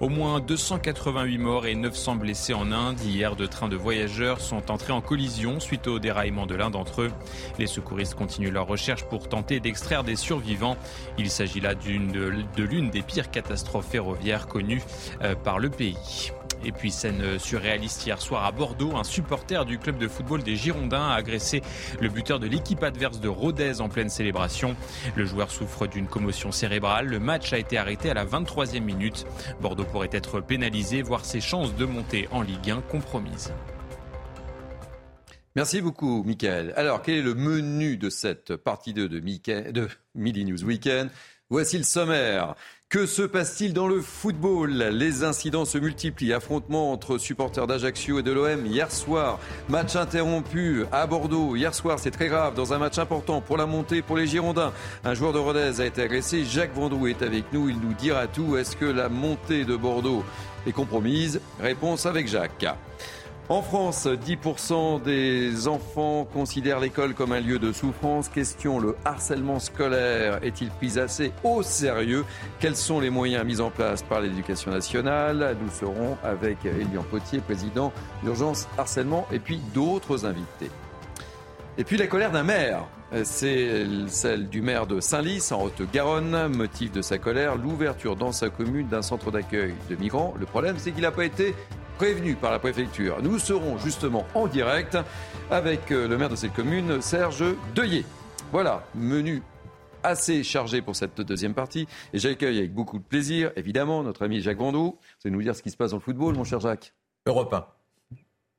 Au 0.00 0.08
moins 0.08 0.40
288 0.40 1.38
morts 1.38 1.66
et 1.66 1.74
900 1.74 2.16
blessés 2.16 2.54
en 2.54 2.72
Inde. 2.72 3.00
Hier, 3.00 3.36
deux 3.36 3.48
trains 3.48 3.68
de 3.68 3.76
voyageurs 3.76 4.40
sont 4.40 4.70
entrés 4.70 4.92
en 4.92 5.00
collision 5.00 5.60
suite 5.60 5.86
au 5.86 5.98
déraillement 5.98 6.46
de 6.46 6.54
l'un 6.54 6.70
d'entre 6.70 7.02
eux. 7.02 7.12
Les 7.58 7.66
secouristes 7.66 8.14
continuent 8.14 8.52
leur 8.52 8.66
recherche 8.66 9.04
pour 9.04 9.28
tenter 9.28 9.60
d'extraire 9.60 10.04
des 10.04 10.16
survivants. 10.16 10.76
Il 11.18 11.30
s'agit 11.30 11.60
là 11.60 11.74
de 11.74 12.62
l'une 12.62 12.90
des 12.90 13.02
pires 13.02 13.30
catastrophes 13.30 13.90
ferroviaires 13.90 14.46
connues 14.46 14.82
euh, 15.22 15.34
par 15.34 15.58
le 15.58 15.70
pays. 15.70 16.32
Et 16.64 16.72
puis 16.72 16.90
scène 16.90 17.38
surréaliste 17.38 18.06
hier 18.06 18.20
soir 18.20 18.44
à 18.44 18.52
Bordeaux, 18.52 18.96
un 18.96 19.04
supporter 19.04 19.64
du 19.64 19.78
club 19.78 19.98
de 19.98 20.08
football 20.08 20.42
des 20.42 20.56
Girondins 20.56 21.08
a 21.08 21.14
agressé 21.14 21.62
le 22.00 22.08
buteur 22.08 22.38
de 22.38 22.46
l'équipe 22.46 22.82
adverse 22.82 23.20
de 23.20 23.28
Rodez 23.28 23.80
en 23.80 23.88
pleine 23.88 24.08
célébration. 24.08 24.76
Le 25.16 25.24
joueur 25.24 25.50
souffre 25.50 25.86
d'une 25.86 26.06
commotion 26.06 26.52
cérébrale. 26.52 27.06
Le 27.06 27.18
match 27.18 27.52
a 27.52 27.58
été 27.58 27.78
arrêté 27.78 28.10
à 28.10 28.14
la 28.14 28.24
23e 28.24 28.80
minute. 28.80 29.26
Bordeaux 29.60 29.84
pourrait 29.84 30.10
être 30.12 30.40
pénalisé, 30.40 31.02
voire 31.02 31.24
ses 31.24 31.40
chances 31.40 31.74
de 31.74 31.84
monter 31.84 32.28
en 32.30 32.42
Ligue 32.42 32.70
1 32.70 32.80
compromises. 32.82 33.52
Merci 35.54 35.82
beaucoup, 35.82 36.22
Michael. 36.24 36.72
Alors, 36.76 37.02
quel 37.02 37.16
est 37.16 37.22
le 37.22 37.34
menu 37.34 37.98
de 37.98 38.08
cette 38.08 38.56
partie 38.56 38.94
2 38.94 39.08
de, 39.08 39.18
de 39.70 39.88
Midi 40.14 40.44
News 40.46 40.64
Weekend? 40.64 41.10
Voici 41.50 41.76
le 41.76 41.84
sommaire. 41.84 42.54
Que 42.92 43.06
se 43.06 43.22
passe-t-il 43.22 43.72
dans 43.72 43.88
le 43.88 44.02
football? 44.02 44.70
Les 44.70 45.24
incidents 45.24 45.64
se 45.64 45.78
multiplient. 45.78 46.34
Affrontement 46.34 46.92
entre 46.92 47.16
supporters 47.16 47.66
d'Ajaccio 47.66 48.18
et 48.18 48.22
de 48.22 48.30
l'OM 48.30 48.66
hier 48.66 48.92
soir. 48.92 49.38
Match 49.70 49.96
interrompu 49.96 50.84
à 50.92 51.06
Bordeaux. 51.06 51.56
Hier 51.56 51.74
soir, 51.74 51.98
c'est 51.98 52.10
très 52.10 52.28
grave. 52.28 52.54
Dans 52.54 52.74
un 52.74 52.78
match 52.78 52.98
important 52.98 53.40
pour 53.40 53.56
la 53.56 53.64
montée 53.64 54.02
pour 54.02 54.18
les 54.18 54.26
Girondins. 54.26 54.74
Un 55.04 55.14
joueur 55.14 55.32
de 55.32 55.38
Rodez 55.38 55.80
a 55.80 55.86
été 55.86 56.02
agressé. 56.02 56.44
Jacques 56.44 56.74
Vendroux 56.74 57.06
est 57.06 57.22
avec 57.22 57.50
nous. 57.54 57.70
Il 57.70 57.80
nous 57.80 57.94
dira 57.94 58.26
tout. 58.26 58.58
Est-ce 58.58 58.76
que 58.76 58.84
la 58.84 59.08
montée 59.08 59.64
de 59.64 59.74
Bordeaux 59.74 60.22
est 60.66 60.72
compromise? 60.72 61.40
Réponse 61.60 62.04
avec 62.04 62.28
Jacques. 62.28 62.66
En 63.48 63.60
France, 63.60 64.06
10% 64.06 65.02
des 65.02 65.66
enfants 65.68 66.24
considèrent 66.32 66.78
l'école 66.78 67.12
comme 67.12 67.32
un 67.32 67.40
lieu 67.40 67.58
de 67.58 67.72
souffrance. 67.72 68.28
Question, 68.28 68.78
le 68.78 68.96
harcèlement 69.04 69.58
scolaire 69.58 70.38
est-il 70.42 70.70
pris 70.70 70.98
assez 70.98 71.32
au 71.42 71.62
sérieux? 71.62 72.24
Quels 72.60 72.76
sont 72.76 73.00
les 73.00 73.10
moyens 73.10 73.44
mis 73.44 73.60
en 73.60 73.70
place 73.70 74.02
par 74.04 74.20
l'éducation 74.20 74.70
nationale? 74.70 75.56
Nous 75.60 75.70
serons 75.70 76.16
avec 76.22 76.64
Elian 76.64 77.02
Potier, 77.02 77.40
président 77.40 77.92
d'Urgence 78.22 78.68
Harcèlement, 78.78 79.26
et 79.32 79.40
puis 79.40 79.60
d'autres 79.74 80.24
invités. 80.24 80.70
Et 81.76 81.84
puis 81.84 81.96
la 81.96 82.06
colère 82.06 82.30
d'un 82.30 82.44
maire. 82.44 82.84
C'est 83.24 83.84
celle 84.06 84.48
du 84.48 84.62
maire 84.62 84.86
de 84.86 84.98
Saint-Lys 84.98 85.52
en 85.52 85.64
Haute-Garonne. 85.64 86.48
Motif 86.48 86.92
de 86.92 87.02
sa 87.02 87.18
colère, 87.18 87.56
l'ouverture 87.56 88.16
dans 88.16 88.32
sa 88.32 88.48
commune 88.48 88.88
d'un 88.88 89.02
centre 89.02 89.30
d'accueil 89.30 89.74
de 89.90 89.96
migrants. 89.96 90.32
Le 90.40 90.46
problème, 90.46 90.76
c'est 90.78 90.92
qu'il 90.92 91.02
n'a 91.02 91.10
pas 91.10 91.26
été 91.26 91.54
prévenu 92.02 92.34
par 92.34 92.50
la 92.50 92.58
préfecture. 92.58 93.22
Nous 93.22 93.38
serons 93.38 93.78
justement 93.78 94.26
en 94.34 94.48
direct 94.48 94.98
avec 95.52 95.92
euh, 95.92 96.08
le 96.08 96.18
maire 96.18 96.28
de 96.28 96.34
cette 96.34 96.52
commune, 96.52 97.00
Serge 97.00 97.44
Deuillet. 97.76 98.04
Voilà, 98.50 98.84
menu 98.96 99.40
assez 100.02 100.42
chargé 100.42 100.82
pour 100.82 100.96
cette 100.96 101.20
deuxième 101.20 101.54
partie. 101.54 101.86
Et 102.12 102.18
j'accueille 102.18 102.58
avec 102.58 102.74
beaucoup 102.74 102.98
de 102.98 103.04
plaisir, 103.04 103.52
évidemment, 103.54 104.02
notre 104.02 104.24
ami 104.24 104.40
Jacques 104.40 104.58
Vendou. 104.58 104.98
Vous 104.98 105.28
allez 105.28 105.30
nous 105.30 105.42
dire 105.42 105.54
ce 105.54 105.62
qui 105.62 105.70
se 105.70 105.76
passe 105.76 105.92
dans 105.92 105.98
le 105.98 106.02
football, 106.02 106.34
mon 106.34 106.42
cher 106.42 106.58
Jacques 106.58 106.92
Europe 107.24 107.54
1. 107.54 107.66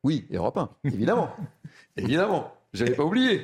Oui, 0.05 0.25
Europe 0.31 0.55
1, 0.55 0.69
évidemment. 0.85 1.29
évidemment, 1.97 2.49
je 2.71 2.85
n'avais 2.85 2.95
pas 2.95 3.03
oublié. 3.03 3.41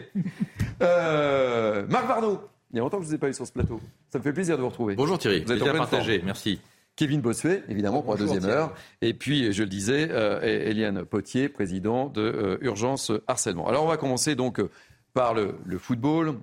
Euh, 0.82 1.86
Marc 1.90 2.08
Varno, 2.08 2.40
il 2.72 2.78
y 2.78 2.80
a 2.80 2.84
longtemps 2.84 3.00
que 3.00 3.04
je 3.04 3.08
ne 3.08 3.10
vous 3.10 3.16
ai 3.16 3.20
pas 3.20 3.28
eu 3.28 3.34
sur 3.34 3.46
ce 3.46 3.52
plateau. 3.52 3.82
Ça 4.08 4.20
me 4.20 4.24
fait 4.24 4.32
plaisir 4.32 4.56
de 4.56 4.62
vous 4.62 4.70
retrouver. 4.70 4.96
Bonjour 4.96 5.20
Thierry, 5.20 5.44
vous 5.44 5.52
êtes 5.52 5.62
en 5.62 5.74
partagé, 5.74 6.22
merci. 6.24 6.62
Kevin 7.00 7.22
Bossuet, 7.22 7.64
évidemment, 7.70 8.02
pour 8.02 8.16
la 8.16 8.20
deuxième 8.20 8.44
heure. 8.44 8.74
Et 9.02 9.14
puis, 9.14 9.54
je 9.54 9.64
le 9.64 9.70
disais, 9.70 10.10
euh, 10.12 10.42
Eliane 10.42 11.06
Potier, 11.06 11.48
président 11.48 12.10
de 12.10 12.22
euh, 12.22 12.58
Urgence 12.60 13.14
Harcèlement. 13.26 13.70
Alors, 13.70 13.86
on 13.86 13.88
va 13.88 13.96
commencer 13.96 14.36
donc 14.36 14.60
euh, 14.60 14.70
par 15.14 15.34
le, 15.34 15.56
football. 15.78 16.34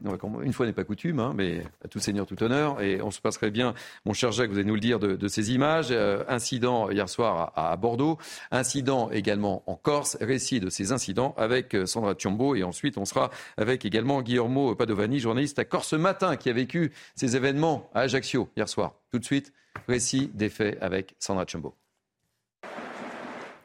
Une 0.42 0.54
fois 0.54 0.64
n'est 0.64 0.72
pas 0.72 0.84
coutume, 0.84 1.20
hein, 1.20 1.34
mais 1.36 1.62
à 1.84 1.88
tout 1.88 1.98
seigneur, 1.98 2.24
tout 2.24 2.42
honneur. 2.42 2.80
Et 2.80 3.02
on 3.02 3.10
se 3.10 3.20
passerait 3.20 3.50
bien, 3.50 3.74
mon 4.06 4.14
cher 4.14 4.32
Jacques, 4.32 4.48
vous 4.48 4.56
allez 4.56 4.64
nous 4.64 4.76
le 4.76 4.80
dire, 4.80 4.98
de, 4.98 5.28
ces 5.28 5.52
images. 5.52 5.92
incident 6.26 6.88
hier 6.88 7.10
soir 7.10 7.52
à, 7.54 7.76
Bordeaux, 7.76 8.16
incident 8.50 9.10
également 9.10 9.62
en 9.66 9.74
Corse, 9.74 10.16
récit 10.22 10.58
de 10.58 10.70
ces 10.70 10.90
incidents 10.90 11.34
avec 11.36 11.76
Sandra 11.84 12.14
Tiombo. 12.14 12.54
Et 12.54 12.62
ensuite, 12.62 12.96
on 12.96 13.04
sera 13.04 13.28
avec 13.58 13.84
également 13.84 14.22
Guillermo 14.22 14.74
Padovani, 14.74 15.20
journaliste 15.20 15.58
à 15.58 15.66
Corse 15.66 15.92
Matin, 15.92 16.36
qui 16.36 16.48
a 16.48 16.54
vécu 16.54 16.92
ces 17.14 17.36
événements 17.36 17.90
à 17.92 18.00
Ajaccio 18.00 18.48
hier 18.56 18.70
soir. 18.70 18.94
Tout 19.12 19.18
de 19.18 19.24
suite, 19.24 19.52
Récit 19.88 20.30
des 20.34 20.48
faits 20.48 20.78
avec 20.80 21.14
Sandra 21.18 21.46
Chumbo. 21.46 21.74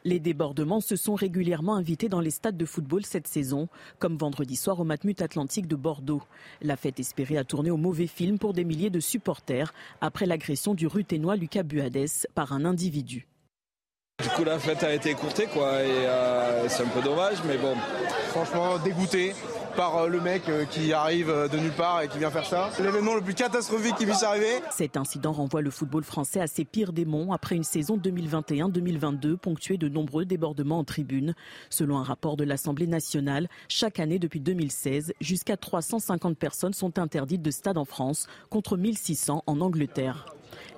Les 0.04 0.18
débordements 0.18 0.80
se 0.80 0.96
sont 0.96 1.14
régulièrement 1.14 1.76
invités 1.76 2.08
dans 2.08 2.20
les 2.20 2.32
stades 2.32 2.56
de 2.56 2.64
football 2.64 3.04
cette 3.04 3.28
saison, 3.28 3.68
comme 4.00 4.16
vendredi 4.16 4.56
soir 4.56 4.80
au 4.80 4.84
Matmut 4.84 5.22
Atlantique 5.22 5.68
de 5.68 5.76
Bordeaux. 5.76 6.22
La 6.60 6.76
fête 6.76 6.98
espérée 6.98 7.38
a 7.38 7.44
tourné 7.44 7.70
au 7.70 7.76
mauvais 7.76 8.08
film 8.08 8.38
pour 8.38 8.52
des 8.52 8.64
milliers 8.64 8.90
de 8.90 8.98
supporters 8.98 9.72
après 10.00 10.26
l'agression 10.26 10.74
du 10.74 10.88
ruténois 10.88 11.36
Lucas 11.36 11.62
Buades 11.62 12.08
par 12.34 12.52
un 12.52 12.64
individu. 12.64 13.28
Du 14.22 14.28
coup, 14.28 14.44
la 14.44 14.58
fête 14.58 14.84
a 14.84 14.94
été 14.94 15.10
écourtée, 15.10 15.46
quoi, 15.46 15.82
et 15.82 16.06
euh, 16.06 16.68
c'est 16.68 16.84
un 16.84 16.88
peu 16.88 17.02
dommage, 17.02 17.38
mais 17.44 17.56
bon. 17.56 17.74
Franchement, 18.28 18.78
dégoûté 18.78 19.34
par 19.76 19.96
euh, 19.96 20.08
le 20.08 20.20
mec 20.20 20.48
euh, 20.48 20.64
qui 20.64 20.92
arrive 20.92 21.26
de 21.50 21.58
nulle 21.58 21.72
part 21.72 22.02
et 22.02 22.08
qui 22.08 22.18
vient 22.18 22.30
faire 22.30 22.46
ça. 22.46 22.70
C'est 22.72 22.84
l'événement 22.84 23.16
le 23.16 23.20
plus 23.20 23.34
catastrophique 23.34 23.96
qui 23.96 24.06
puisse 24.06 24.22
arriver. 24.22 24.60
Cet 24.70 24.96
incident 24.96 25.32
renvoie 25.32 25.60
le 25.60 25.70
football 25.70 26.04
français 26.04 26.40
à 26.40 26.46
ses 26.46 26.64
pires 26.64 26.92
démons 26.92 27.32
après 27.32 27.56
une 27.56 27.64
saison 27.64 27.96
2021-2022 27.96 29.36
ponctuée 29.36 29.76
de 29.76 29.88
nombreux 29.88 30.24
débordements 30.24 30.78
en 30.78 30.84
tribune. 30.84 31.34
Selon 31.68 31.98
un 31.98 32.04
rapport 32.04 32.36
de 32.36 32.44
l'Assemblée 32.44 32.86
nationale, 32.86 33.48
chaque 33.68 33.98
année 33.98 34.20
depuis 34.20 34.40
2016, 34.40 35.14
jusqu'à 35.20 35.56
350 35.56 36.38
personnes 36.38 36.74
sont 36.74 37.00
interdites 37.00 37.42
de 37.42 37.50
stade 37.50 37.76
en 37.76 37.84
France 37.84 38.28
contre 38.50 38.76
1600 38.76 39.42
en 39.46 39.60
Angleterre. 39.60 40.26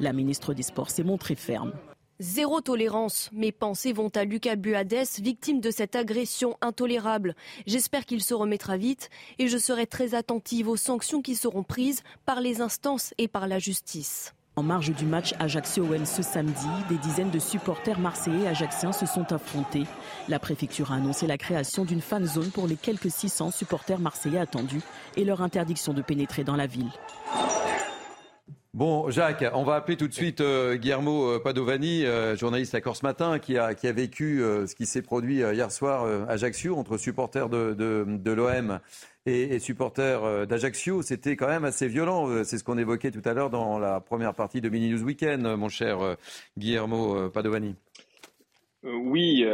La 0.01 0.15
ministre 0.15 0.55
des 0.55 0.63
Sports 0.63 0.91
s'est 0.91 1.05
montrée 1.05 1.35
ferme. 1.35 1.73
Zéro 2.21 2.61
tolérance. 2.61 3.29
Mes 3.33 3.51
pensées 3.51 3.93
vont 3.93 4.11
à 4.15 4.25
Lucas 4.25 4.55
Buades, 4.55 4.95
victime 5.21 5.61
de 5.61 5.73
cette 5.73 5.97
agression 5.97 6.57
intolérable. 6.61 7.35
J'espère 7.67 8.07
qu'il 8.07 8.23
se 8.23 8.35
remettra 8.35 8.77
vite 8.77 9.11
et 9.41 9.49
je 9.49 9.59
serai 9.59 9.87
très 9.87 10.15
attentive 10.15 10.69
aux 10.69 10.77
sanctions 10.77 11.23
qui 11.23 11.35
seront 11.35 11.65
prises 11.65 12.03
par 12.25 12.41
les 12.41 12.61
instances 12.61 13.15
et 13.19 13.27
par 13.27 13.49
la 13.49 13.59
justice. 13.59 14.33
En 14.55 14.63
marge 14.63 14.95
du 14.95 15.05
match 15.05 15.35
Ajaccio-OM 15.41 16.07
ce 16.07 16.23
samedi, 16.23 16.69
des 16.89 16.99
dizaines 16.99 17.33
de 17.33 17.41
supporters 17.41 17.99
marseillais 17.99 18.45
et 18.45 18.49
ajaxiens 18.49 18.93
se 18.93 19.07
sont 19.07 19.33
affrontés. 19.33 19.83
La 20.29 20.39
préfecture 20.39 20.93
a 20.93 20.95
annoncé 20.95 21.27
la 21.27 21.37
création 21.37 21.85
d'une 21.85 22.01
fan 22.01 22.25
zone 22.25 22.53
pour 22.53 22.69
les 22.69 22.77
quelques 22.77 23.11
600 23.11 23.51
supporters 23.51 23.99
marseillais 23.99 24.39
attendus 24.39 24.83
et 25.17 25.25
leur 25.25 25.43
interdiction 25.43 25.93
de 25.93 26.03
pénétrer 26.03 26.45
dans 26.45 26.55
la 26.55 26.69
ville. 26.69 26.93
Bon, 28.75 29.09
Jacques, 29.09 29.45
on 29.55 29.63
va 29.63 29.77
appeler 29.77 29.97
tout 29.97 30.09
de 30.09 30.13
suite 30.13 30.41
euh, 30.41 30.75
Guillermo 30.75 31.31
euh, 31.31 31.39
Padovani, 31.39 32.05
euh, 32.05 32.35
journaliste 32.35 32.75
à 32.75 32.81
Corse 32.81 33.05
Matin, 33.05 33.39
qui 33.39 33.57
a, 33.57 33.73
vécu 33.93 34.41
ce 34.41 34.75
qui 34.75 34.85
s'est 34.85 35.01
produit 35.01 35.37
hier 35.37 35.71
soir 35.71 36.05
à 36.05 36.33
Ajaccio 36.33 36.77
entre 36.77 36.99
supporters 36.99 37.49
de, 37.49 38.33
l'OM 38.33 38.81
et, 39.27 39.61
supporters 39.61 40.49
d'Ajaccio. 40.49 41.03
C'était 41.03 41.37
quand 41.37 41.47
même 41.47 41.65
assez 41.65 41.87
violent. 41.87 42.43
C'est 42.43 42.59
ce 42.59 42.65
qu'on 42.65 42.77
évoquait 42.77 43.13
tout 43.13 43.23
à 43.25 43.33
l'heure 43.33 43.49
dans 43.49 43.79
la 43.79 44.01
première 44.01 44.35
partie 44.35 44.61
de 44.61 44.69
Mini 44.69 44.91
News 44.91 45.05
Weekend, 45.05 45.43
mon 45.57 45.69
cher 45.69 46.17
Guillermo 46.59 47.31
Padovani. 47.31 47.77
Oui, 48.83 49.47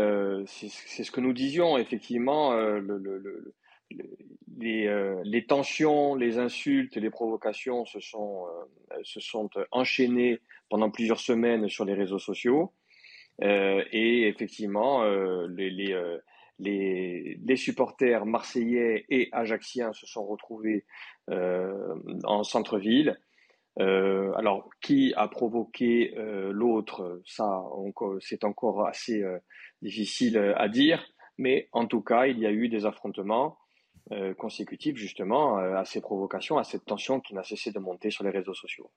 c'est 0.47 1.05
ce 1.05 1.11
que 1.11 1.21
nous 1.21 1.35
disions. 1.35 1.77
Effectivement, 1.77 2.55
les, 4.61 4.87
euh, 4.87 5.21
les, 5.25 5.47
tensions, 5.47 6.15
les 6.15 6.39
insultes, 6.39 6.97
les 6.97 7.11
provocations 7.11 7.85
se 7.87 8.01
sont, 8.01 8.45
euh, 8.93 9.03
sont 9.05 9.51
enchaînées 9.71 10.41
pendant 10.69 10.91
plusieurs 10.91 11.21
semaines 11.21 11.69
sur 11.69 11.85
les 11.85 11.95
réseaux 11.95 12.19
sociaux. 12.19 12.73
Euh, 13.43 13.83
et 13.91 14.29
effectivement, 14.29 15.03
les, 15.49 15.97
supporters 17.57 18.27
marseillais 18.27 19.07
et 19.09 19.29
ajaxiens 19.33 19.93
se 19.93 20.07
sont 20.07 20.27
retrouvés 20.27 20.85
en 21.29 22.43
centre-ville. 22.45 23.19
alors, 23.79 24.69
qui 24.83 25.15
a 25.17 25.27
provoqué 25.29 26.15
l'autre, 26.51 27.23
ça, 27.25 27.65
c'est 28.21 28.45
encore 28.45 28.87
assez 28.87 29.25
difficile 29.81 30.55
à 30.57 30.69
dire. 30.69 31.03
Mais 31.39 31.69
en 31.73 31.87
tout 31.87 32.03
cas, 32.03 32.27
il 32.27 32.39
y 32.39 32.47
a 32.47 32.53
eu 32.53 32.69
des 32.69 32.85
affrontements. 32.85 33.57
Euh, 34.13 34.35
justement 34.95 35.59
euh, 35.59 35.77
à 35.77 35.85
ces 35.85 36.01
provocations, 36.01 36.59
à 36.59 36.65
cette 36.65 36.85
tension 36.85 37.21
qui 37.21 37.35
n'a 37.35 37.45
cessé 37.45 37.71
de 37.71 37.79
monter 37.79 38.11
sur 38.11 38.25
les 38.25 38.31
réseaux 38.31 38.55
sociaux. 38.55 38.91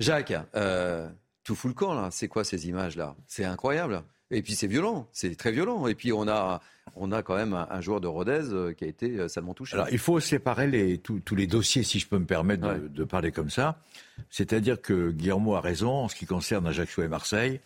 Jacques, 0.00 0.34
euh, 0.54 1.08
tout 1.44 1.54
fout 1.54 1.70
le 1.70 1.74
camp 1.74 1.94
là. 1.94 2.10
C'est 2.10 2.28
quoi 2.28 2.44
ces 2.44 2.68
images-là? 2.68 3.16
C'est 3.26 3.44
incroyable. 3.44 4.02
Et 4.30 4.42
puis 4.42 4.54
c'est 4.54 4.66
violent, 4.66 5.08
c'est 5.12 5.34
très 5.34 5.50
violent. 5.50 5.86
Et 5.86 5.94
puis 5.94 6.12
on 6.12 6.28
a, 6.28 6.60
on 6.94 7.10
a 7.10 7.22
quand 7.22 7.36
même 7.36 7.54
un, 7.54 7.80
joueur 7.80 8.02
de 8.02 8.06
Rodez 8.06 8.74
qui 8.76 8.84
a 8.84 8.86
été 8.86 9.26
salement 9.28 9.54
touché. 9.54 9.74
Alors 9.74 9.88
il 9.90 9.98
faut 9.98 10.20
séparer 10.20 10.66
les, 10.66 10.98
tous 10.98 11.34
les 11.34 11.46
dossiers, 11.46 11.82
si 11.82 11.98
je 11.98 12.06
peux 12.06 12.18
me 12.18 12.26
permettre 12.26 12.76
de, 12.76 13.04
parler 13.04 13.32
comme 13.32 13.48
ça. 13.48 13.80
C'est-à-dire 14.28 14.82
que 14.82 15.10
Guillermo 15.10 15.54
a 15.54 15.62
raison 15.62 15.92
en 15.92 16.08
ce 16.08 16.14
qui 16.14 16.26
concerne 16.26 16.66
Ajaccio 16.66 17.02
et 17.02 17.08
Marseille. 17.08 17.60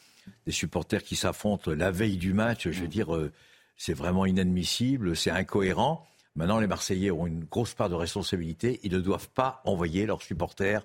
Des 0.46 0.52
supporters 0.52 1.02
qui 1.02 1.16
s'affrontent 1.16 1.72
la 1.72 1.90
veille 1.90 2.16
du 2.16 2.32
match, 2.32 2.68
je 2.68 2.80
veux 2.80 2.86
mm. 2.86 2.90
dire, 2.90 3.30
c'est 3.76 3.94
vraiment 3.94 4.24
inadmissible, 4.24 5.16
c'est 5.16 5.32
incohérent. 5.32 6.06
Maintenant, 6.35 6.61
les 6.61 6.66
Marseillais 6.66 7.11
ont 7.11 7.26
une 7.26 7.45
grosse 7.45 7.74
part 7.74 7.89
de 7.89 7.95
responsabilité. 7.95 8.80
Ils 8.83 8.93
ne 8.93 9.01
doivent 9.01 9.28
pas 9.28 9.61
envoyer 9.64 10.07
leurs 10.07 10.22
supporters 10.22 10.83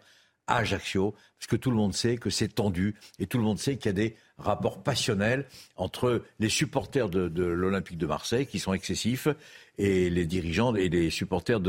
à 0.48 0.58
Ajaccio, 0.58 1.14
parce 1.38 1.48
que 1.48 1.56
tout 1.58 1.70
le 1.70 1.76
monde 1.76 1.93
sait 1.93 2.18
que 2.18 2.30
c'est 2.30 2.48
tendu 2.48 2.95
et 3.20 3.28
tout 3.28 3.38
le 3.38 3.43
monde 3.43 3.60
sait 3.60 3.76
qu'il 3.76 3.88
y 3.88 3.89
a 3.89 3.93
des 3.93 4.16
rapports 4.38 4.82
passionnels 4.82 5.45
entre 5.76 6.24
les 6.39 6.50
supporters 6.50 7.10
de, 7.10 7.43
l'Olympique 7.43 7.98
de 7.98 8.08
Marseille, 8.08 8.48
qui 8.48 8.60
sont 8.60 8.74
excessifs, 8.74 9.28
et 9.78 10.10
les 10.10 10.26
dirigeants 10.26 10.74
et 10.76 10.89
les 10.89 11.10
supporters 11.10 11.60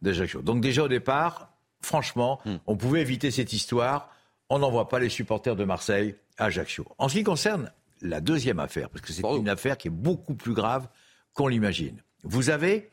d'Ajaccio. 0.00 0.40
Donc 0.40 0.62
déjà 0.62 0.84
au 0.84 0.88
départ, 0.88 1.52
franchement, 1.82 2.40
hmm. 2.44 2.56
on 2.66 2.76
pouvait 2.76 3.02
éviter 3.02 3.30
cette 3.30 3.52
histoire. 3.52 4.10
On 4.48 4.58
n'envoie 4.58 4.88
pas 4.88 4.98
les 4.98 5.10
supporters 5.10 5.54
de 5.54 5.64
Marseille 5.64 6.14
à 6.38 6.46
Ajaccio. 6.46 6.86
En 6.98 7.08
ce 7.08 7.14
qui 7.14 7.24
concerne 7.24 7.70
la 8.00 8.20
deuxième 8.20 8.58
affaire, 8.58 8.88
parce 8.88 9.02
que 9.02 9.12
c'est 9.12 9.22
une 9.22 9.48
affaire 9.48 9.76
qui 9.78 9.88
est 9.88 9.92
beaucoup 9.92 10.34
plus 10.34 10.54
grave 10.54 10.88
qu'on 11.34 11.48
l'imagine. 11.48 12.02
Vous 12.24 12.50
avez 12.50 12.90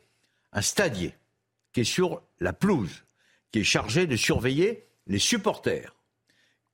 un 0.52 0.62
stadier 0.62 1.14
qui 1.72 1.80
est 1.80 1.84
sur 1.84 2.22
la 2.40 2.52
pelouse, 2.52 3.04
qui 3.52 3.60
est 3.60 3.64
chargé 3.64 4.06
de 4.06 4.16
surveiller 4.16 4.86
les 5.06 5.18
supporters, 5.18 5.94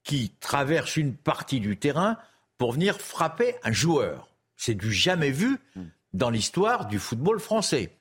qui 0.05 0.31
traversent 0.41 0.97
une 0.97 1.15
partie 1.15 1.61
du 1.61 1.77
terrain 1.77 2.17
pour 2.59 2.73
venir 2.73 3.01
frapper 3.01 3.57
un 3.63 3.73
joueur. 3.73 4.29
C'est 4.57 4.75
du 4.75 4.93
jamais 4.93 5.31
vu 5.31 5.59
dans 6.13 6.31
l'histoire 6.31 6.87
du 6.87 6.99
football 6.99 7.41
français. 7.41 7.93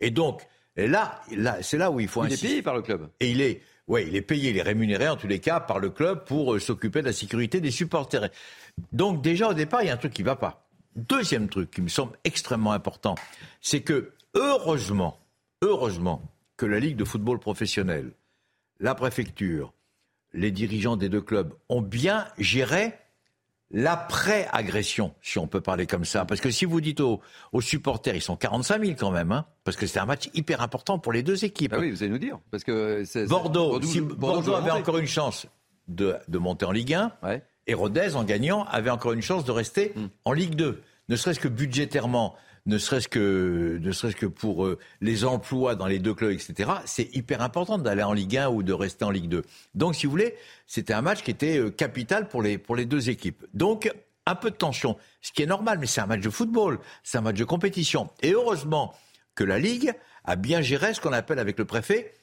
Et 0.00 0.10
donc, 0.10 0.46
là, 0.76 1.20
là 1.32 1.62
c'est 1.62 1.78
là 1.78 1.90
où 1.90 2.00
il 2.00 2.08
faut 2.08 2.24
Il 2.24 2.32
est 2.32 2.40
payé 2.40 2.62
par 2.62 2.74
le 2.74 2.82
club. 2.82 3.08
Et 3.20 3.30
il 3.30 3.40
est, 3.40 3.62
ouais, 3.88 4.06
il 4.06 4.14
est 4.14 4.22
payé, 4.22 4.50
il 4.50 4.56
est 4.58 4.62
rémunéré 4.62 5.08
en 5.08 5.16
tous 5.16 5.26
les 5.26 5.40
cas 5.40 5.60
par 5.60 5.78
le 5.80 5.90
club 5.90 6.24
pour 6.24 6.54
euh, 6.54 6.60
s'occuper 6.60 7.00
de 7.00 7.06
la 7.06 7.12
sécurité 7.12 7.60
des 7.60 7.70
supporters. 7.70 8.28
Donc 8.92 9.22
déjà 9.22 9.48
au 9.48 9.54
départ, 9.54 9.82
il 9.82 9.86
y 9.86 9.90
a 9.90 9.94
un 9.94 9.98
truc 9.98 10.12
qui 10.12 10.22
ne 10.22 10.26
va 10.26 10.36
pas. 10.36 10.68
Deuxième 10.94 11.48
truc 11.48 11.70
qui 11.72 11.82
me 11.82 11.88
semble 11.88 12.16
extrêmement 12.22 12.72
important, 12.72 13.16
c'est 13.60 13.80
que 13.80 14.12
heureusement, 14.34 15.18
heureusement 15.62 16.22
que 16.56 16.66
la 16.66 16.78
Ligue 16.78 16.96
de 16.96 17.04
football 17.04 17.38
professionnel, 17.38 18.12
la 18.80 18.94
préfecture, 18.94 19.72
les 20.32 20.50
dirigeants 20.50 20.96
des 20.96 21.08
deux 21.08 21.20
clubs 21.20 21.52
ont 21.68 21.82
bien 21.82 22.26
géré 22.38 22.94
l'après-agression, 23.70 25.14
si 25.20 25.38
on 25.38 25.46
peut 25.46 25.60
parler 25.60 25.86
comme 25.86 26.04
ça. 26.04 26.24
Parce 26.24 26.40
que 26.40 26.50
si 26.50 26.64
vous 26.64 26.80
dites 26.80 27.00
aux, 27.00 27.20
supporters, 27.60 28.14
ils 28.14 28.22
sont 28.22 28.36
45 28.36 28.84
000 28.84 28.96
quand 28.98 29.10
même, 29.10 29.32
hein, 29.32 29.46
parce 29.64 29.76
que 29.76 29.86
c'est 29.86 29.98
un 29.98 30.06
match 30.06 30.30
hyper 30.34 30.60
important 30.60 30.98
pour 30.98 31.12
les 31.12 31.22
deux 31.22 31.44
équipes. 31.44 31.72
Ah 31.74 31.80
oui, 31.80 31.90
vous 31.90 32.02
allez 32.02 32.12
nous 32.12 32.18
dire. 32.18 32.38
Parce 32.50 32.62
que 32.62 33.02
Bordeaux, 33.26 33.80
si 33.82 34.00
Bordeaux, 34.00 34.54
avait 34.54 34.70
encore 34.70 34.98
une 34.98 35.06
chance 35.06 35.46
de, 35.88 36.16
monter 36.32 36.66
en 36.66 36.72
Ligue 36.72 36.94
1, 36.94 37.12
et 37.66 37.74
Rodez, 37.74 38.14
en 38.14 38.24
gagnant, 38.24 38.64
avait 38.64 38.90
encore 38.90 39.12
une 39.12 39.22
chance 39.22 39.44
de 39.44 39.50
rester 39.50 39.92
hmm. 39.96 40.06
en 40.24 40.32
Ligue 40.32 40.54
2. 40.54 40.80
Ne 41.08 41.16
serait-ce 41.16 41.40
que 41.40 41.48
budgétairement, 41.48 42.36
ne 42.66 42.78
serait-ce 42.78 43.08
que, 43.08 43.78
ne 43.80 43.92
serait-ce 43.92 44.16
que 44.16 44.26
pour 44.26 44.64
euh, 44.64 44.78
les 45.00 45.24
emplois 45.24 45.74
dans 45.74 45.86
les 45.86 45.98
deux 45.98 46.14
clubs, 46.14 46.30
etc., 46.30 46.70
c'est 46.86 47.14
hyper 47.14 47.42
important 47.42 47.78
d'aller 47.78 48.02
en 48.02 48.12
Ligue 48.12 48.36
1 48.38 48.48
ou 48.48 48.62
de 48.62 48.72
rester 48.72 49.04
en 49.04 49.10
Ligue 49.10 49.28
2. 49.28 49.42
Donc, 49.74 49.94
si 49.94 50.06
vous 50.06 50.10
voulez, 50.10 50.34
c'était 50.66 50.94
un 50.94 51.02
match 51.02 51.22
qui 51.22 51.30
était 51.30 51.58
euh, 51.58 51.70
capital 51.70 52.28
pour 52.28 52.42
les, 52.42 52.56
pour 52.56 52.74
les 52.74 52.86
deux 52.86 53.10
équipes. 53.10 53.44
Donc, 53.52 53.90
un 54.26 54.34
peu 54.34 54.50
de 54.50 54.56
tension, 54.56 54.96
ce 55.20 55.32
qui 55.32 55.42
est 55.42 55.46
normal, 55.46 55.78
mais 55.78 55.86
c'est 55.86 56.00
un 56.00 56.06
match 56.06 56.22
de 56.22 56.30
football, 56.30 56.78
c'est 57.02 57.18
un 57.18 57.20
match 57.20 57.36
de 57.36 57.44
compétition. 57.44 58.08
Et 58.22 58.32
heureusement 58.32 58.94
que 59.34 59.44
la 59.44 59.58
Ligue 59.58 59.92
a 60.24 60.36
bien 60.36 60.62
géré 60.62 60.94
ce 60.94 61.00
qu'on 61.00 61.12
appelle 61.12 61.38
avec 61.38 61.58
le 61.58 61.66
préfet 61.66 62.14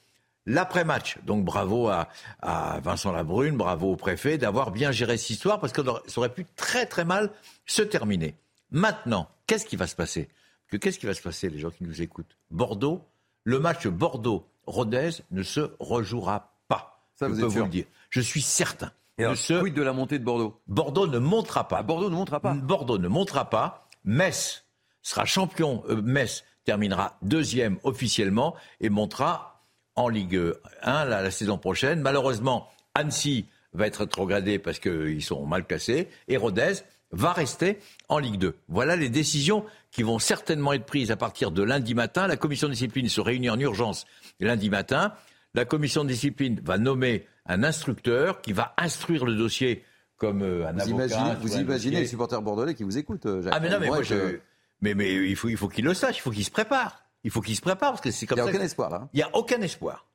l'après-match. 0.47 1.19
Donc 1.23 1.45
bravo 1.45 1.89
à, 1.89 2.09
à, 2.41 2.79
Vincent 2.79 3.11
Labrune, 3.11 3.57
bravo 3.57 3.91
au 3.91 3.95
préfet 3.95 4.39
d'avoir 4.39 4.71
bien 4.71 4.91
géré 4.91 5.17
cette 5.17 5.29
histoire 5.29 5.59
parce 5.59 5.71
que 5.71 5.83
ça 5.83 6.17
aurait 6.17 6.33
pu 6.33 6.47
très 6.55 6.87
très 6.87 7.05
mal 7.05 7.29
se 7.67 7.83
terminer. 7.83 8.33
Maintenant, 8.71 9.27
qu'est-ce 9.51 9.65
qui 9.65 9.75
va 9.75 9.87
se 9.87 9.95
passer 9.95 10.29
que 10.69 10.77
Qu'est-ce 10.77 10.97
qui 10.97 11.05
va 11.05 11.13
se 11.13 11.21
passer, 11.21 11.49
les 11.49 11.59
gens 11.59 11.71
qui 11.71 11.83
nous 11.83 12.01
écoutent? 12.01 12.37
Bordeaux, 12.49 13.01
le 13.43 13.59
match 13.59 13.87
Bordeaux-Rodez 13.87 15.09
ne 15.31 15.43
se 15.43 15.71
rejouera 15.79 16.53
pas. 16.69 17.03
Ça, 17.15 17.27
vous, 17.27 17.49
vous 17.49 17.63
le 17.63 17.67
dire. 17.67 17.83
Je 18.09 18.21
suis 18.21 18.41
certain. 18.41 18.93
Et 19.17 19.25
alors, 19.25 19.35
ce... 19.35 19.69
de 19.69 19.81
la 19.81 19.91
montée 19.91 20.17
de 20.17 20.23
Bordeaux? 20.23 20.61
Bordeaux 20.67 21.07
ne 21.07 21.19
montera 21.19 21.67
pas. 21.67 21.79
Ah, 21.79 21.83
Bordeaux 21.83 22.09
ne 22.09 22.15
montera 22.15 22.39
pas. 22.39 22.53
Bordeaux 22.53 22.97
ne 22.97 23.09
montera 23.09 23.49
pas. 23.49 23.89
Metz 24.05 24.63
sera 25.01 25.25
champion. 25.25 25.83
Euh, 25.89 26.01
Metz 26.01 26.45
terminera 26.63 27.17
deuxième 27.21 27.77
officiellement 27.83 28.55
et 28.79 28.89
montera 28.89 29.65
en 29.95 30.07
Ligue 30.07 30.39
1 30.81 31.03
la, 31.03 31.21
la 31.21 31.31
saison 31.31 31.57
prochaine. 31.57 31.99
Malheureusement, 31.99 32.69
Annecy 32.95 33.47
va 33.73 33.87
être 33.87 33.97
rétrogradé 33.97 34.59
parce 34.59 34.79
qu'ils 34.79 35.21
sont 35.21 35.45
mal 35.45 35.65
classés. 35.67 36.07
Et 36.29 36.37
Rodez 36.37 36.75
va 37.11 37.33
rester 37.33 37.79
en 38.09 38.17
Ligue 38.19 38.37
2. 38.37 38.55
Voilà 38.69 38.95
les 38.95 39.09
décisions 39.09 39.65
qui 39.91 40.03
vont 40.03 40.19
certainement 40.19 40.73
être 40.73 40.85
prises 40.85 41.11
à 41.11 41.17
partir 41.17 41.51
de 41.51 41.63
lundi 41.63 41.93
matin. 41.93 42.27
La 42.27 42.37
commission 42.37 42.67
de 42.67 42.73
discipline 42.73 43.09
se 43.09 43.19
réunit 43.21 43.49
en 43.49 43.59
urgence 43.59 44.05
lundi 44.39 44.69
matin. 44.69 45.13
La 45.53 45.65
commission 45.65 46.03
de 46.03 46.09
discipline 46.09 46.61
va 46.63 46.77
nommer 46.77 47.27
un 47.45 47.63
instructeur 47.63 48.41
qui 48.41 48.53
va 48.53 48.73
instruire 48.77 49.25
le 49.25 49.35
dossier 49.35 49.83
comme 50.17 50.43
euh, 50.43 50.67
un 50.67 50.73
vous 50.73 50.79
avocat. 50.81 50.93
Imaginez, 51.05 51.35
vous 51.41 51.55
un 51.57 51.61
imaginez 51.61 51.99
les 52.01 52.07
supporters 52.07 52.41
bordelais 52.41 52.75
qui 52.75 52.83
vous 52.83 52.97
écoutent, 52.97 53.25
euh, 53.25 53.41
Jacques. 53.41 53.53
Ah 53.55 53.59
mais 53.59 53.69
non, 53.69 53.77
mais 53.79 53.87
Moi, 53.87 53.97
moi, 53.97 54.03
je- 54.03 54.15
je... 54.15 54.35
mais, 54.81 54.93
mais 54.93 55.13
il 55.13 55.35
faut, 55.35 55.49
il 55.49 55.57
faut 55.57 55.67
qu'il 55.67 55.83
le 55.83 55.93
sache, 55.93 56.17
il 56.17 56.21
faut 56.21 56.31
qu'il 56.31 56.45
se 56.45 56.51
prépare. 56.51 57.03
Il 57.23 57.31
faut 57.31 57.41
qu'il 57.41 57.55
se 57.55 57.61
prépare 57.61 57.91
parce 57.91 58.01
que 58.01 58.11
c'est 58.11 58.25
comme 58.27 58.37
Il 58.37 58.43
n'y 58.43 58.47
a 58.49 58.51
ça. 58.51 58.57
aucun 58.57 58.65
espoir 58.65 58.89
là. 58.91 59.09
Il 59.13 59.17
n'y 59.17 59.23
a 59.23 59.35
auquel 59.35 59.63
espoir. 59.63 60.05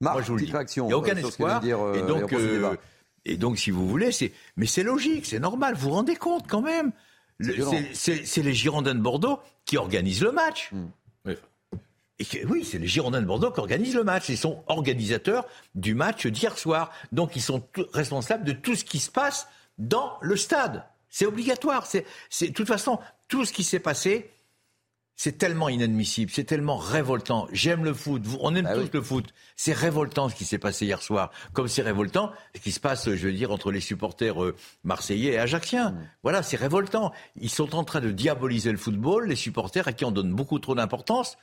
Marc, 0.00 0.14
Moi, 0.14 0.22
je 0.22 0.28
vous 0.28 0.36
le 0.36 0.42
dis. 0.44 0.52
Il 0.76 0.82
n'y 0.84 0.92
a 0.92 0.96
aucun 0.96 1.16
euh, 1.16 1.26
espoir. 1.28 1.60
dire, 1.60 1.78
et, 1.94 2.02
donc, 2.02 2.32
euh. 2.32 2.74
Et 3.24 3.36
donc, 3.36 3.58
si 3.58 3.70
vous 3.70 3.86
voulez, 3.88 4.12
c'est. 4.12 4.32
Mais 4.56 4.66
c'est 4.66 4.82
logique, 4.82 5.26
c'est 5.26 5.38
normal. 5.40 5.74
Vous 5.74 5.88
vous 5.88 5.94
rendez 5.94 6.16
compte 6.16 6.46
quand 6.48 6.62
même. 6.62 6.92
Violent. 7.38 7.72
c'est- 7.94 8.42
les 8.42 8.52
Girondins 8.54 8.94
de 8.94 9.00
Bordeaux 9.00 9.40
qui 9.64 9.76
organisent 9.78 10.22
le 10.22 10.32
match. 10.32 10.70
Hmm. 10.72 10.88
Et 12.18 12.24
que- 12.26 12.46
oui, 12.48 12.66
c'est 12.70 12.76
les 12.78 12.86
Girondins 12.86 13.22
de 13.22 13.26
Bordeaux 13.26 13.50
qui 13.50 13.60
organisent 13.60 13.94
le 13.94 14.04
match. 14.04 14.28
Ils 14.28 14.36
sont 14.36 14.62
organisateurs 14.66 15.46
du 15.74 15.94
match 15.94 16.26
d'hier 16.26 16.58
soir. 16.58 16.90
Donc, 17.12 17.34
ils 17.34 17.40
sont 17.40 17.66
responsables 17.94 18.44
de 18.44 18.52
tout 18.52 18.74
ce 18.74 18.84
qui 18.84 18.98
se 18.98 19.10
passe 19.10 19.48
dans 19.78 20.18
le 20.20 20.36
stade. 20.36 20.84
C'est 21.08 21.24
obligatoire. 21.24 21.86
C'est, 21.86 22.04
de 22.48 22.52
toute 22.52 22.68
façon, 22.68 22.98
tout 23.28 23.46
ce 23.46 23.52
qui 23.54 23.64
s'est 23.64 23.80
passé, 23.80 24.30
c'est 25.22 25.36
tellement 25.36 25.68
inadmissible, 25.68 26.30
c'est 26.34 26.44
tellement 26.44 26.78
révoltant. 26.78 27.46
J'aime 27.52 27.84
le 27.84 27.92
foot, 27.92 28.22
vous- 28.24 28.38
on 28.40 28.54
aime 28.54 28.64
Ah 28.66 28.72
tous 28.74 28.84
oui. 28.84 28.90
le 28.94 29.02
foot. 29.02 29.34
C'est 29.54 29.74
révoltant 29.74 30.30
ce 30.30 30.34
qui 30.34 30.46
s'est 30.46 30.56
passé 30.56 30.86
hier 30.86 31.02
soir, 31.02 31.30
comme 31.52 31.68
c'est 31.68 31.82
révoltant 31.82 32.32
ce 32.54 32.60
qui 32.62 32.72
se 32.72 32.80
passe, 32.80 33.04
je 33.04 33.26
veux 33.26 33.32
dire, 33.34 33.50
entre 33.52 33.70
les 33.70 33.80
supporters 33.82 34.42
euh, 34.42 34.56
marseillais 34.82 35.32
et 35.32 35.38
ajacciens. 35.38 35.90
Mm. 35.90 36.08
Voilà, 36.22 36.42
c'est 36.42 36.56
révoltant. 36.56 37.12
Ils 37.36 37.50
sont 37.50 37.74
en 37.74 37.84
train 37.84 38.00
de 38.00 38.10
diaboliser 38.12 38.72
le 38.72 38.78
football, 38.78 39.28
les 39.28 39.36
supporters 39.36 39.86
à 39.86 39.92
qui 39.92 40.06
on 40.06 40.10
donne 40.10 40.32
beaucoup 40.32 40.58
trop 40.58 40.74
d'importance. 40.74 41.36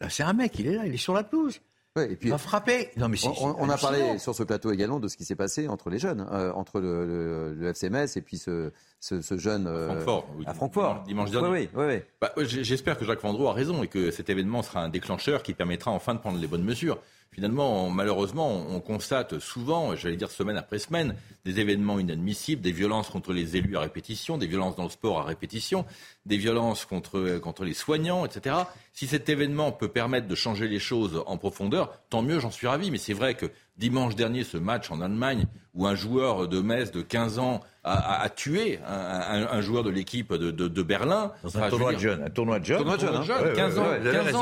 Là, 0.00 0.08
c'est 0.08 0.22
un 0.22 0.32
mec, 0.32 0.52
il 0.60 0.68
est 0.68 0.76
là, 0.76 0.86
il 0.86 0.94
est 0.94 0.96
sur 0.96 1.12
la 1.12 1.24
pelouse. 1.24 1.60
Ouais, 1.96 2.12
et 2.12 2.16
puis, 2.16 2.28
Il 2.28 2.32
va 2.32 2.38
frapper. 2.38 2.90
Non, 2.96 3.08
mais 3.08 3.16
on, 3.40 3.56
on- 3.58 3.68
a 3.70 3.76
parlé 3.78 4.18
sur 4.18 4.34
ce 4.34 4.42
plateau 4.42 4.70
également 4.70 5.00
de 5.00 5.08
ce 5.08 5.16
qui 5.16 5.24
s'est 5.24 5.34
passé 5.34 5.66
entre 5.66 5.88
les 5.90 5.98
jeunes, 5.98 6.26
euh, 6.30 6.52
entre 6.52 6.78
le, 6.80 7.06
le, 7.06 7.54
le 7.54 7.68
FCMS 7.72 8.16
et 8.16 8.20
puis 8.20 8.36
ce, 8.38 8.70
ce, 9.00 9.20
ce 9.22 9.36
jeune 9.38 9.66
euh, 9.66 9.88
Francfort, 9.88 10.26
oui. 10.36 10.44
à 10.46 10.54
Francfort. 10.54 11.02
Dimanche 11.06 11.30
dernier. 11.30 11.48
oui, 11.48 11.68
oui, 11.74 11.84
oui. 11.88 12.00
Bah, 12.20 12.32
J'espère 12.44 12.98
que 12.98 13.04
Jacques 13.04 13.22
Vendroux 13.22 13.48
a 13.48 13.52
raison 13.54 13.82
et 13.82 13.88
que 13.88 14.10
cet 14.10 14.28
événement 14.30 14.62
sera 14.62 14.82
un 14.82 14.88
déclencheur 14.88 15.42
qui 15.42 15.54
permettra 15.54 15.90
enfin 15.90 16.14
de 16.14 16.20
prendre 16.20 16.38
les 16.38 16.46
bonnes 16.46 16.64
mesures. 16.64 16.98
Finalement, 17.32 17.84
on- 17.86 17.90
malheureusement, 17.90 18.48
on 18.50 18.76
on 18.76 18.80
constate 18.80 19.38
souvent, 19.38 19.94
j'allais 19.94 20.16
dire 20.16 20.30
semaine 20.30 20.56
après 20.56 20.78
semaine, 20.78 21.14
des 21.44 21.60
événements 21.60 21.98
inadmissibles, 21.98 22.62
des 22.62 22.72
violences 22.72 23.08
contre 23.10 23.32
les 23.34 23.56
élus 23.56 23.76
à 23.76 23.80
répétition, 23.80 24.38
des 24.38 24.46
violences 24.46 24.74
dans 24.76 24.84
le 24.84 24.88
sport 24.90 25.20
à 25.20 25.24
répétition, 25.24 25.84
des 26.24 26.36
violences 26.38 26.84
contre, 26.86 27.38
contre 27.38 27.64
les 27.64 27.74
soignants, 27.74 28.24
etc. 28.24 28.56
Si 28.94 29.06
cet 29.06 29.28
événement 29.28 29.70
peut 29.72 29.88
permettre 29.88 30.28
de 30.28 30.34
changer 30.34 30.66
les 30.68 30.78
choses 30.78 31.22
en 31.26 31.36
profondeur, 31.36 32.00
tant 32.10 32.22
mieux, 32.22 32.40
j'en 32.40 32.50
suis 32.50 32.66
ravi. 32.66 32.90
Mais 32.90 32.98
c'est 32.98 33.12
vrai 33.12 33.34
que 33.34 33.46
dimanche 33.76 34.14
dernier, 34.16 34.42
ce 34.44 34.56
match 34.56 34.90
en 34.90 35.00
Allemagne, 35.02 35.44
où 35.74 35.86
un 35.86 35.94
joueur 35.94 36.48
de 36.48 36.60
Metz 36.60 36.90
de 36.90 37.02
15 37.02 37.38
ans 37.38 37.60
a, 37.84 37.92
a- 37.92 38.22
a 38.22 38.28
tué 38.30 38.80
un, 38.86 38.92
un- 38.94 39.48
un 39.52 39.60
joueur 39.60 39.84
de 39.84 39.90
l'équipe 39.90 40.32
de, 40.32 40.50
de- 40.50 40.68
de 40.68 40.82
Berlin. 40.82 41.32
Dans 41.42 41.56
un 41.58 41.60
tournoi 41.70 41.92
de 41.92 41.98
jeunes, 41.98 42.22
un 42.24 42.30
tournoi 42.30 42.58
de 42.60 42.64
jeunes. 42.64 42.78
Tournoi 42.78 42.96
de 42.96 43.02
jeunes, 43.02 43.14
hein. 43.16 43.24
Ouais, 43.42 43.48
ouais, 43.50 43.54
15 43.54 43.78
ans, 43.78 43.82
ouais, 43.82 44.00
vous 44.00 44.06
avez 44.06 44.16
15 44.16 44.26
raison, 44.26 44.38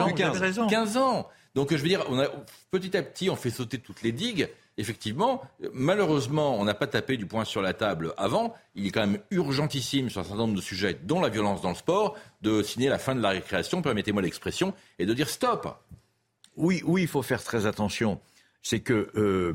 ans, 1.13 1.29
vous 1.55 1.61
avez 1.61 1.71
raison. 1.71 1.71
15 1.71 1.71
ans. 1.71 1.71
Donc 1.71 1.71
je 1.71 1.77
veux 1.77 1.89
dire, 1.89 2.05
petit 2.71 2.97
à 2.97 3.03
petit, 3.03 3.31
on 3.31 3.37
fait 3.37 3.51
sauter 3.51 3.79
toutes 3.79 4.03
les 4.03 4.13
digues. 4.13 4.49
Effectivement, 4.77 5.43
malheureusement, 5.73 6.59
on 6.59 6.65
n'a 6.65 6.75
pas 6.75 6.89
tapé 6.89 7.17
du 7.17 7.27
poing 7.27 7.45
sur 7.45 7.63
la 7.63 7.75
table 7.75 8.13
avant. 8.17 8.55
Il 8.75 8.87
est 8.87 8.91
quand 8.91 9.07
même 9.07 9.21
urgentissime 9.31 10.11
sur 10.11 10.21
un 10.21 10.25
certain 10.25 10.39
nombre 10.39 10.57
de 10.57 10.61
sujets, 10.61 10.99
dont 11.05 11.21
la 11.21 11.29
violence 11.29 11.63
dans 11.63 11.69
le 11.69 11.77
sport, 11.77 12.17
de 12.43 12.61
signer 12.63 12.89
la 12.89 12.99
fin 12.99 13.15
de 13.15 13.21
la 13.21 13.31
récréation, 13.31 13.83
permettez-moi 13.83 14.21
l'expression, 14.21 14.75
et 14.99 15.07
de 15.07 15.15
dire 15.15 15.29
stop. 15.29 15.79
Oui, 16.57 16.83
oui, 16.85 17.03
il 17.03 17.09
faut 17.09 17.23
faire 17.23 17.43
très 17.43 17.67
attention. 17.67 18.21
C'est 18.63 18.81
que 18.81 19.11
euh, 19.15 19.55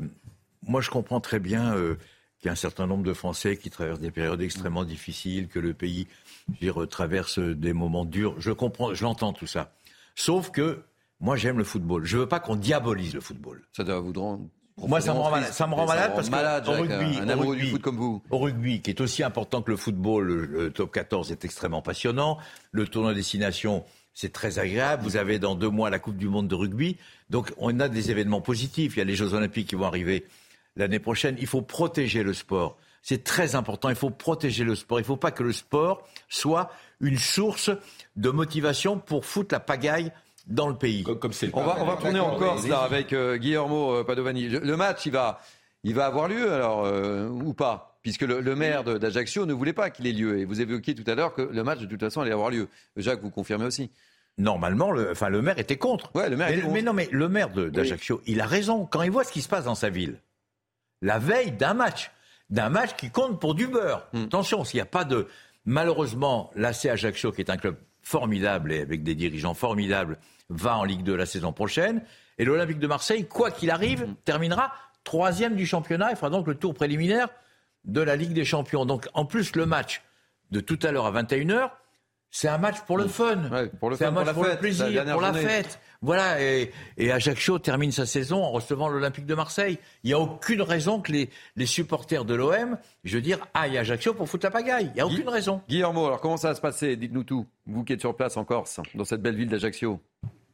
moi, 0.62 0.80
je 0.80 0.88
comprends 0.88 1.20
très 1.20 1.38
bien 1.38 1.74
euh, 1.74 1.96
qu'il 2.38 2.46
y 2.46 2.48
a 2.48 2.52
un 2.52 2.56
certain 2.56 2.86
nombre 2.86 3.04
de 3.04 3.12
Français 3.12 3.58
qui 3.58 3.68
traversent 3.68 4.00
des 4.00 4.10
périodes 4.10 4.40
extrêmement 4.40 4.84
difficiles, 4.84 5.48
que 5.48 5.58
le 5.58 5.74
pays 5.74 6.08
dire, 6.48 6.88
traverse 6.88 7.38
des 7.38 7.74
moments 7.74 8.06
durs. 8.06 8.36
Je 8.38 8.52
comprends, 8.52 8.94
je 8.94 9.04
l'entends 9.04 9.34
tout 9.34 9.46
ça. 9.46 9.74
Sauf 10.14 10.50
que 10.50 10.82
moi, 11.20 11.36
j'aime 11.36 11.58
le 11.58 11.64
football. 11.64 12.04
Je 12.04 12.16
veux 12.18 12.26
pas 12.28 12.40
qu'on 12.40 12.56
diabolise 12.56 13.14
le 13.14 13.20
football. 13.20 13.62
Ça 13.76 13.84
doit 13.84 14.00
vous 14.00 14.12
rendre. 14.12 14.46
Moi, 14.78 15.00
ça 15.02 15.12
me 15.12 15.18
rend 15.18 15.30
malade. 15.30 15.52
Ça 15.52 15.66
me 15.66 15.74
rend 15.74 15.86
malade 15.86 16.12
parce 16.14 16.28
que 16.28 16.34
malade, 16.34 16.66
au 16.66 16.72
rugby, 16.72 17.18
un 17.18 17.28
au 17.28 17.30
amoureux 17.32 17.54
rugby- 17.56 17.64
du 17.66 17.70
foot 17.72 17.82
comme 17.82 17.96
vous. 17.98 18.22
Au 18.30 18.38
rugby, 18.38 18.80
qui 18.80 18.90
est 18.90 19.00
aussi 19.02 19.22
important 19.22 19.60
que 19.60 19.70
le 19.70 19.76
football, 19.76 20.26
le, 20.26 20.46
le 20.46 20.70
top 20.72 20.92
14 20.92 21.30
est 21.32 21.44
extrêmement 21.44 21.82
passionnant. 21.82 22.38
Le 22.72 22.86
tournoi 22.88 23.12
destination, 23.12 23.84
c'est 24.14 24.32
très 24.32 24.58
agréable. 24.58 25.02
Vous 25.02 25.16
avez 25.18 25.38
dans 25.38 25.54
deux 25.54 25.68
mois 25.68 25.90
la 25.90 25.98
Coupe 25.98 26.16
du 26.16 26.28
Monde 26.28 26.48
de 26.48 26.54
rugby. 26.54 26.96
Donc, 27.28 27.52
on 27.58 27.78
a 27.78 27.88
des 27.90 28.10
événements 28.10 28.40
positifs. 28.40 28.96
Il 28.96 29.00
y 29.00 29.02
a 29.02 29.04
les 29.04 29.16
Jeux 29.16 29.34
Olympiques 29.34 29.68
qui 29.68 29.74
vont 29.74 29.84
arriver 29.84 30.24
l'année 30.76 30.98
prochaine. 31.00 31.36
Il 31.38 31.46
faut 31.46 31.60
protéger 31.62 32.22
le 32.22 32.32
sport. 32.32 32.78
C'est 33.02 33.22
très 33.22 33.54
important. 33.56 33.90
Il 33.90 33.96
faut 33.96 34.08
protéger 34.10 34.64
le 34.64 34.74
sport. 34.74 34.98
Il 34.98 35.02
ne 35.02 35.06
faut 35.06 35.16
pas 35.18 35.30
que 35.30 35.42
le 35.42 35.52
sport 35.52 36.08
soit 36.30 36.70
une 37.00 37.18
source 37.18 37.70
de 38.16 38.30
motivation 38.30 38.98
pour 38.98 39.26
foutre 39.26 39.54
la 39.54 39.60
pagaille 39.60 40.10
dans 40.46 40.68
le 40.68 40.76
pays. 40.76 41.04
Comme 41.04 41.32
c'est 41.32 41.46
le 41.46 41.52
On 41.54 41.62
va, 41.62 41.76
on 41.80 41.84
va 41.84 41.96
tourner 41.96 42.20
en 42.20 42.36
Corse 42.36 42.66
là 42.66 42.80
avec 42.80 43.12
euh, 43.12 43.36
Guillermo 43.36 43.94
euh, 43.94 44.04
Padovani. 44.04 44.48
Le, 44.48 44.58
le 44.60 44.76
match, 44.76 45.06
il 45.06 45.12
va, 45.12 45.40
il 45.84 45.94
va 45.94 46.06
avoir 46.06 46.28
lieu 46.28 46.52
alors 46.52 46.84
euh, 46.84 47.28
ou 47.28 47.54
pas 47.54 47.98
Puisque 48.02 48.22
le, 48.22 48.40
le 48.40 48.56
maire 48.56 48.82
d'Ajaccio 48.82 49.44
ne 49.44 49.52
voulait 49.52 49.74
pas 49.74 49.90
qu'il 49.90 50.06
ait 50.06 50.12
lieu. 50.12 50.38
Et 50.38 50.46
vous 50.46 50.62
évoquiez 50.62 50.94
tout 50.94 51.04
à 51.06 51.14
l'heure 51.14 51.34
que 51.34 51.42
le 51.42 51.62
match 51.62 51.80
de 51.80 51.86
toute 51.86 52.00
façon 52.00 52.22
allait 52.22 52.32
avoir 52.32 52.48
lieu. 52.48 52.68
Jacques, 52.96 53.20
vous 53.20 53.30
confirmez 53.30 53.66
aussi 53.66 53.90
Normalement, 54.38 54.90
le, 54.90 55.10
enfin, 55.10 55.28
le 55.28 55.42
maire 55.42 55.58
était 55.58 55.76
contre. 55.76 56.10
Ouais, 56.14 56.30
le 56.30 56.36
maire 56.36 56.48
mais, 56.48 56.54
était 56.54 56.62
contre. 56.62 56.74
mais 56.74 56.82
non, 56.82 56.92
mais 56.94 57.08
le 57.12 57.28
maire 57.28 57.50
d'Ajaccio, 57.50 58.22
il 58.26 58.40
a 58.40 58.46
raison. 58.46 58.86
Quand 58.86 59.02
il 59.02 59.10
voit 59.10 59.24
ce 59.24 59.32
qui 59.32 59.42
se 59.42 59.48
passe 59.48 59.64
dans 59.64 59.74
sa 59.74 59.90
ville, 59.90 60.16
la 61.02 61.18
veille 61.18 61.52
d'un 61.52 61.74
match, 61.74 62.10
d'un 62.48 62.70
match 62.70 62.96
qui 62.96 63.10
compte 63.10 63.38
pour 63.38 63.54
du 63.54 63.66
beurre. 63.66 64.06
Hmm. 64.14 64.24
Attention, 64.24 64.64
s'il 64.64 64.78
n'y 64.78 64.82
a 64.82 64.86
pas 64.86 65.04
de. 65.04 65.28
Malheureusement, 65.66 66.50
l'AC 66.54 66.86
Ajaccio, 66.86 67.32
qui 67.32 67.42
est 67.42 67.50
un 67.50 67.58
club 67.58 67.76
formidable 68.10 68.72
et 68.72 68.80
avec 68.80 69.02
des 69.04 69.14
dirigeants 69.14 69.54
formidables, 69.54 70.18
va 70.48 70.76
en 70.76 70.84
Ligue 70.84 71.02
2 71.04 71.14
la 71.14 71.26
saison 71.26 71.52
prochaine. 71.52 72.02
Et 72.38 72.44
l'Olympique 72.44 72.80
de 72.80 72.86
Marseille, 72.86 73.26
quoi 73.26 73.50
qu'il 73.50 73.70
arrive, 73.70 74.04
Hmm. 74.04 74.14
terminera 74.24 74.72
troisième 75.04 75.54
du 75.54 75.64
championnat 75.66 76.12
et 76.12 76.16
fera 76.16 76.28
donc 76.30 76.46
le 76.46 76.54
tour 76.56 76.74
préliminaire 76.74 77.28
de 77.84 78.00
la 78.00 78.16
Ligue 78.16 78.32
des 78.32 78.44
Champions. 78.44 78.84
Donc, 78.84 79.08
en 79.14 79.24
plus, 79.24 79.54
le 79.56 79.64
match 79.64 80.02
de 80.50 80.60
tout 80.60 80.78
à 80.82 80.90
l'heure 80.90 81.06
à 81.06 81.12
21h, 81.12 81.70
c'est 82.30 82.48
un 82.48 82.58
match 82.58 82.80
pour 82.86 82.98
le 82.98 83.06
fun. 83.06 83.48
Ouais, 83.50 83.68
pour 83.68 83.90
le 83.90 83.96
c'est 83.96 84.04
fun, 84.04 84.10
un 84.10 84.14
pour 84.14 84.24
match 84.24 84.36
le 84.36 84.48
la 84.50 84.56
plaisir, 84.56 85.04
pour 85.12 85.20
la 85.20 85.32
fête. 85.32 85.78
Voilà, 86.02 86.40
et, 86.42 86.70
et 86.96 87.12
Ajaccio 87.12 87.58
termine 87.58 87.92
sa 87.92 88.06
saison 88.06 88.42
en 88.42 88.50
recevant 88.52 88.88
l'Olympique 88.88 89.26
de 89.26 89.34
Marseille. 89.34 89.78
Il 90.02 90.06
n'y 90.08 90.14
a 90.14 90.18
aucune 90.18 90.62
raison 90.62 91.00
que 91.02 91.12
les, 91.12 91.28
les 91.56 91.66
supporters 91.66 92.24
de 92.24 92.34
l'OM, 92.34 92.78
je 93.04 93.16
veux 93.16 93.22
dire, 93.22 93.38
aillent 93.52 93.76
à 93.76 93.80
Ajaccio 93.80 94.14
pour 94.14 94.26
foutre 94.26 94.46
la 94.46 94.50
pagaille. 94.50 94.86
Il 94.86 94.94
n'y 94.94 95.00
a 95.02 95.06
aucune 95.06 95.28
raison. 95.28 95.60
Guillermo, 95.68 96.06
alors 96.06 96.20
comment 96.22 96.38
ça 96.38 96.48
va 96.48 96.54
se 96.54 96.60
passer? 96.62 96.96
Dites-nous 96.96 97.24
tout. 97.24 97.46
Vous 97.66 97.84
qui 97.84 97.92
êtes 97.92 98.00
sur 98.00 98.16
place 98.16 98.38
en 98.38 98.46
Corse, 98.46 98.80
dans 98.94 99.04
cette 99.04 99.20
belle 99.20 99.36
ville 99.36 99.48
d'Ajaccio. 99.50 100.00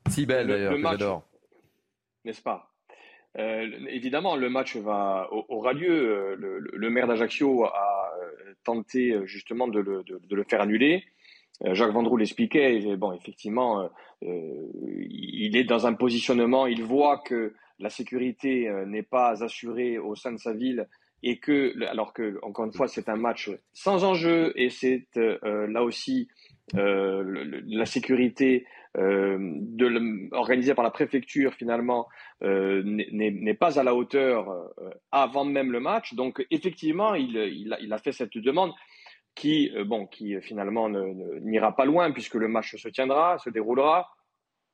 Si 0.09 0.26
belle 0.26 0.49
Le- 0.49 0.53
d'ailleurs, 0.55 0.74
que 0.74 0.82
j'adore. 0.82 1.22
n'est-ce 2.24 2.42
pas? 2.42 2.72
Euh, 3.38 3.68
Évidemment, 3.88 4.34
le 4.34 4.49
match 4.49 4.76
va, 4.76 5.28
aura 5.30 5.72
lieu. 5.74 5.90
Euh, 5.92 6.36
Le, 6.36 6.59
le- 6.59 6.70
le 6.76 6.90
maire 6.90 7.07
d'Ajaccio 7.07 7.66
a 7.66 8.11
euh, 8.20 8.55
tenté 8.64 9.14
justement 9.26 9.68
de 9.68 9.78
le, 9.78 10.03
de- 10.03 10.20
de 10.28 10.34
le 10.34 10.42
faire 10.42 10.61
annuler. 10.61 11.05
Euh, 11.64 11.74
Jacques 11.74 11.92
Vendroux 11.92 12.16
l'expliquait. 12.16 12.96
Bon, 12.96 13.12
effectivement, 13.12 13.80
euh, 13.80 13.88
euh, 14.24 15.07
il 15.09 15.57
est 15.57 15.64
dans 15.64 15.86
un 15.86 15.94
positionnement. 15.94 16.66
Il 16.66 16.82
voit 16.82 17.18
que 17.18 17.54
la 17.78 17.90
sécurité 17.90 18.68
euh, 18.68 18.84
n'est 18.86 19.02
pas 19.02 19.42
assurée 19.42 19.98
au 19.98 20.14
sein 20.14 20.32
de 20.32 20.38
sa 20.38 20.52
ville 20.52 20.86
et 21.22 21.38
que, 21.38 21.74
alors 21.86 22.12
que, 22.12 22.38
encore 22.42 22.66
une 22.66 22.72
fois, 22.72 22.88
c'est 22.88 23.09
un 23.09 23.16
match 23.16 23.50
sans 23.72 24.04
enjeu 24.04 24.52
et 24.57 24.70
c'est 24.70 25.07
euh, 25.16 25.66
là 25.66 25.82
aussi 25.82 26.28
euh, 26.74 27.22
la 27.66 27.86
sécurité 27.86 28.66
euh, 28.98 29.38
de 29.40 30.34
organisée 30.34 30.74
par 30.74 30.84
la 30.84 30.90
préfecture 30.90 31.54
finalement 31.54 32.07
euh, 32.42 32.82
n'est 32.84 33.54
pas 33.54 33.78
à 33.78 33.82
la 33.82 33.94
hauteur 33.94 34.72
avant 35.11 35.44
même 35.44 35.72
le 35.72 35.80
match. 35.80 36.14
Donc 36.14 36.44
effectivement, 36.50 37.14
il, 37.14 37.36
il, 37.36 37.72
a, 37.72 37.80
il 37.80 37.92
a 37.92 37.98
fait 37.98 38.12
cette 38.12 38.36
demande 38.36 38.72
qui, 39.37 39.70
euh, 39.76 39.84
bon, 39.84 40.07
qui 40.07 40.34
euh, 40.34 40.41
finalement 40.41 40.89
n'ira 40.89 41.76
pas 41.76 41.84
loin 41.84 42.11
puisque 42.11 42.34
le 42.34 42.49
match 42.49 42.74
se 42.74 42.89
tiendra, 42.89 43.39
se 43.39 43.51
déroulera. 43.51 44.09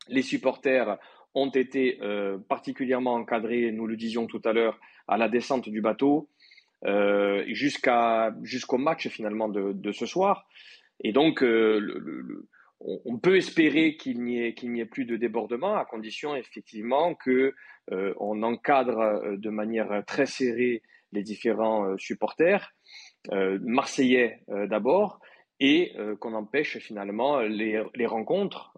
Les 0.08 0.22
supporters 0.22 0.96
ont 1.34 1.50
été 1.50 1.98
euh, 2.00 2.38
particulièrement 2.48 3.14
encadrés, 3.14 3.70
nous 3.72 3.86
le 3.86 3.96
disions 3.96 4.26
tout 4.26 4.40
à 4.44 4.52
l'heure, 4.54 4.80
à 5.08 5.18
la 5.18 5.28
descente 5.28 5.68
du 5.68 5.82
bateau 5.82 6.30
jusqu'à 7.46 8.34
jusqu'au 8.42 8.76
match 8.76 9.06
finalement 9.06 9.48
de, 9.48 9.92
ce 9.92 10.04
soir. 10.04 10.48
Et 10.98 11.12
donc, 11.12 11.44
on, 12.80 13.18
peut 13.18 13.36
espérer 13.36 13.96
qu'il 13.96 14.24
n'y 14.24 14.40
ait, 14.40 14.54
n'y 14.64 14.80
ait 14.80 14.84
plus 14.86 15.04
de 15.04 15.14
débordement, 15.14 15.76
à 15.76 15.84
condition 15.84 16.34
effectivement 16.34 17.14
que 17.14 17.54
euh, 17.92 18.14
on 18.18 18.42
encadre 18.42 19.36
de 19.36 19.50
manière 19.50 20.02
très 20.08 20.26
serrée 20.26 20.82
les 21.12 21.22
différents 21.22 21.96
supporters 21.98 22.74
marseillais 23.30 24.40
d'abord 24.48 25.20
et 25.60 25.94
qu'on 26.18 26.34
empêche 26.34 26.78
finalement 26.78 27.38
les, 27.40 28.06
rencontres, 28.06 28.72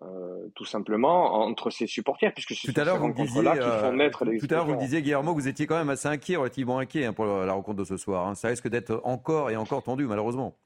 tout 0.55 0.67
simplement, 0.67 1.35
entre 1.35 1.71
ces 1.71 1.87
supporters, 1.87 2.33
puisque 2.35 2.55
c'est 2.55 2.73
ces 2.73 2.83
rencontres-là 2.83 3.57
qui 3.57 3.87
font 3.87 3.93
naître 3.93 4.25
les 4.25 4.39
Tout 4.39 4.47
à 4.51 4.57
l'heure, 4.57 4.67
vous 4.67 4.77
disiez, 4.77 5.01
Guillermo, 5.01 5.35
que 5.35 5.41
vous 5.41 5.49
étiez 5.49 5.67
quand 5.67 5.79
même 5.79 5.89
assez 5.89 6.09
inquiet, 6.09 6.37
relativement 6.37 6.79
inquiet 6.79 7.07
hein, 7.07 7.13
pour 7.15 7.25
la 7.25 7.53
rencontre 7.53 7.79
de 7.79 7.85
ce 7.85 7.97
soir. 7.97 8.29
Hein. 8.29 8.35
Ça 8.35 8.49
risque 8.49 8.69
d'être 8.69 9.01
encore 9.05 9.51
et 9.51 9.57
encore 9.57 9.83
tendu, 9.83 10.07
malheureusement. 10.07 10.59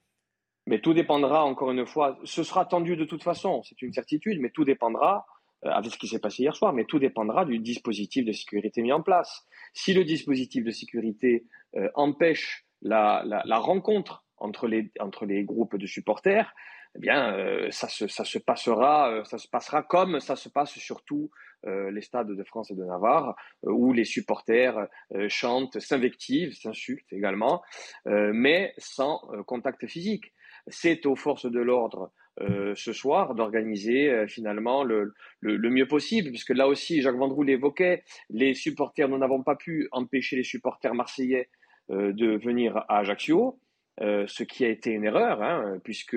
Mais 0.68 0.80
tout 0.80 0.92
dépendra, 0.92 1.46
encore 1.46 1.70
une 1.70 1.86
fois, 1.86 2.18
ce 2.24 2.42
sera 2.42 2.66
tendu 2.66 2.94
de 2.94 3.06
toute 3.06 3.22
façon, 3.22 3.62
c'est 3.62 3.80
une 3.80 3.94
certitude, 3.94 4.38
mais 4.38 4.50
tout 4.50 4.66
dépendra, 4.66 5.24
euh, 5.64 5.70
avec 5.70 5.90
ce 5.90 5.96
qui 5.96 6.06
s'est 6.06 6.18
passé 6.18 6.42
hier 6.42 6.54
soir, 6.54 6.74
mais 6.74 6.84
tout 6.84 6.98
dépendra 6.98 7.46
du 7.46 7.58
dispositif 7.58 8.26
de 8.26 8.32
sécurité 8.32 8.82
mis 8.82 8.92
en 8.92 9.00
place. 9.00 9.46
Si 9.72 9.94
le 9.94 10.04
dispositif 10.04 10.64
de 10.64 10.70
sécurité 10.70 11.46
euh, 11.74 11.88
empêche 11.94 12.66
la, 12.82 13.58
rencontre 13.58 14.24
entre 14.36 14.68
les, 14.68 14.90
entre 15.00 15.26
les 15.26 15.44
groupes 15.44 15.76
de 15.76 15.86
supporters, 15.86 16.54
eh 16.96 17.00
bien, 17.00 17.34
euh, 17.34 17.68
ça, 17.70 17.88
se, 17.88 18.08
ça, 18.08 18.24
se 18.24 18.38
passera, 18.38 19.22
ça 19.24 19.38
se 19.38 19.48
passera 19.48 19.82
comme 19.82 20.20
ça 20.20 20.36
se 20.36 20.48
passe 20.48 20.72
surtout 20.72 21.30
les 21.64 22.02
stades 22.02 22.30
de 22.30 22.44
France 22.44 22.70
et 22.70 22.76
de 22.76 22.84
Navarre, 22.84 23.34
où 23.64 23.92
les 23.92 24.04
supporters 24.04 24.86
chantent, 25.26 25.80
s'invectivent, 25.80 26.54
s'insultent 26.54 27.12
également, 27.12 27.62
mais 28.06 28.74
sans 28.78 29.18
contact 29.44 29.88
physique. 29.88 30.32
C'est 30.68 31.04
aux 31.04 31.16
forces 31.16 31.50
de 31.50 31.58
l'ordre 31.58 32.12
euh, 32.40 32.72
ce 32.76 32.92
soir 32.92 33.34
d'organiser 33.34 34.10
euh, 34.10 34.28
finalement 34.28 34.84
le, 34.84 35.12
mieux 35.42 35.88
possible, 35.88 36.28
puisque 36.28 36.50
là 36.50 36.68
aussi, 36.68 37.02
Jacques 37.02 37.16
Vendroux 37.16 37.42
l'évoquait, 37.42 38.04
les 38.30 38.54
supporters, 38.54 39.08
nous 39.08 39.18
n'avons 39.18 39.42
pas 39.42 39.56
pu 39.56 39.88
empêcher 39.90 40.36
les 40.36 40.44
supporters 40.44 40.94
marseillais 40.94 41.48
euh, 41.48 41.57
de 41.88 42.36
venir 42.36 42.76
à 42.88 42.98
Ajaccio. 42.98 43.58
ce 44.00 44.42
qui 44.42 44.64
a 44.64 44.68
été 44.68 44.90
une 44.90 45.04
erreur, 45.04 45.42
hein, 45.42 45.78
puisque 45.82 46.16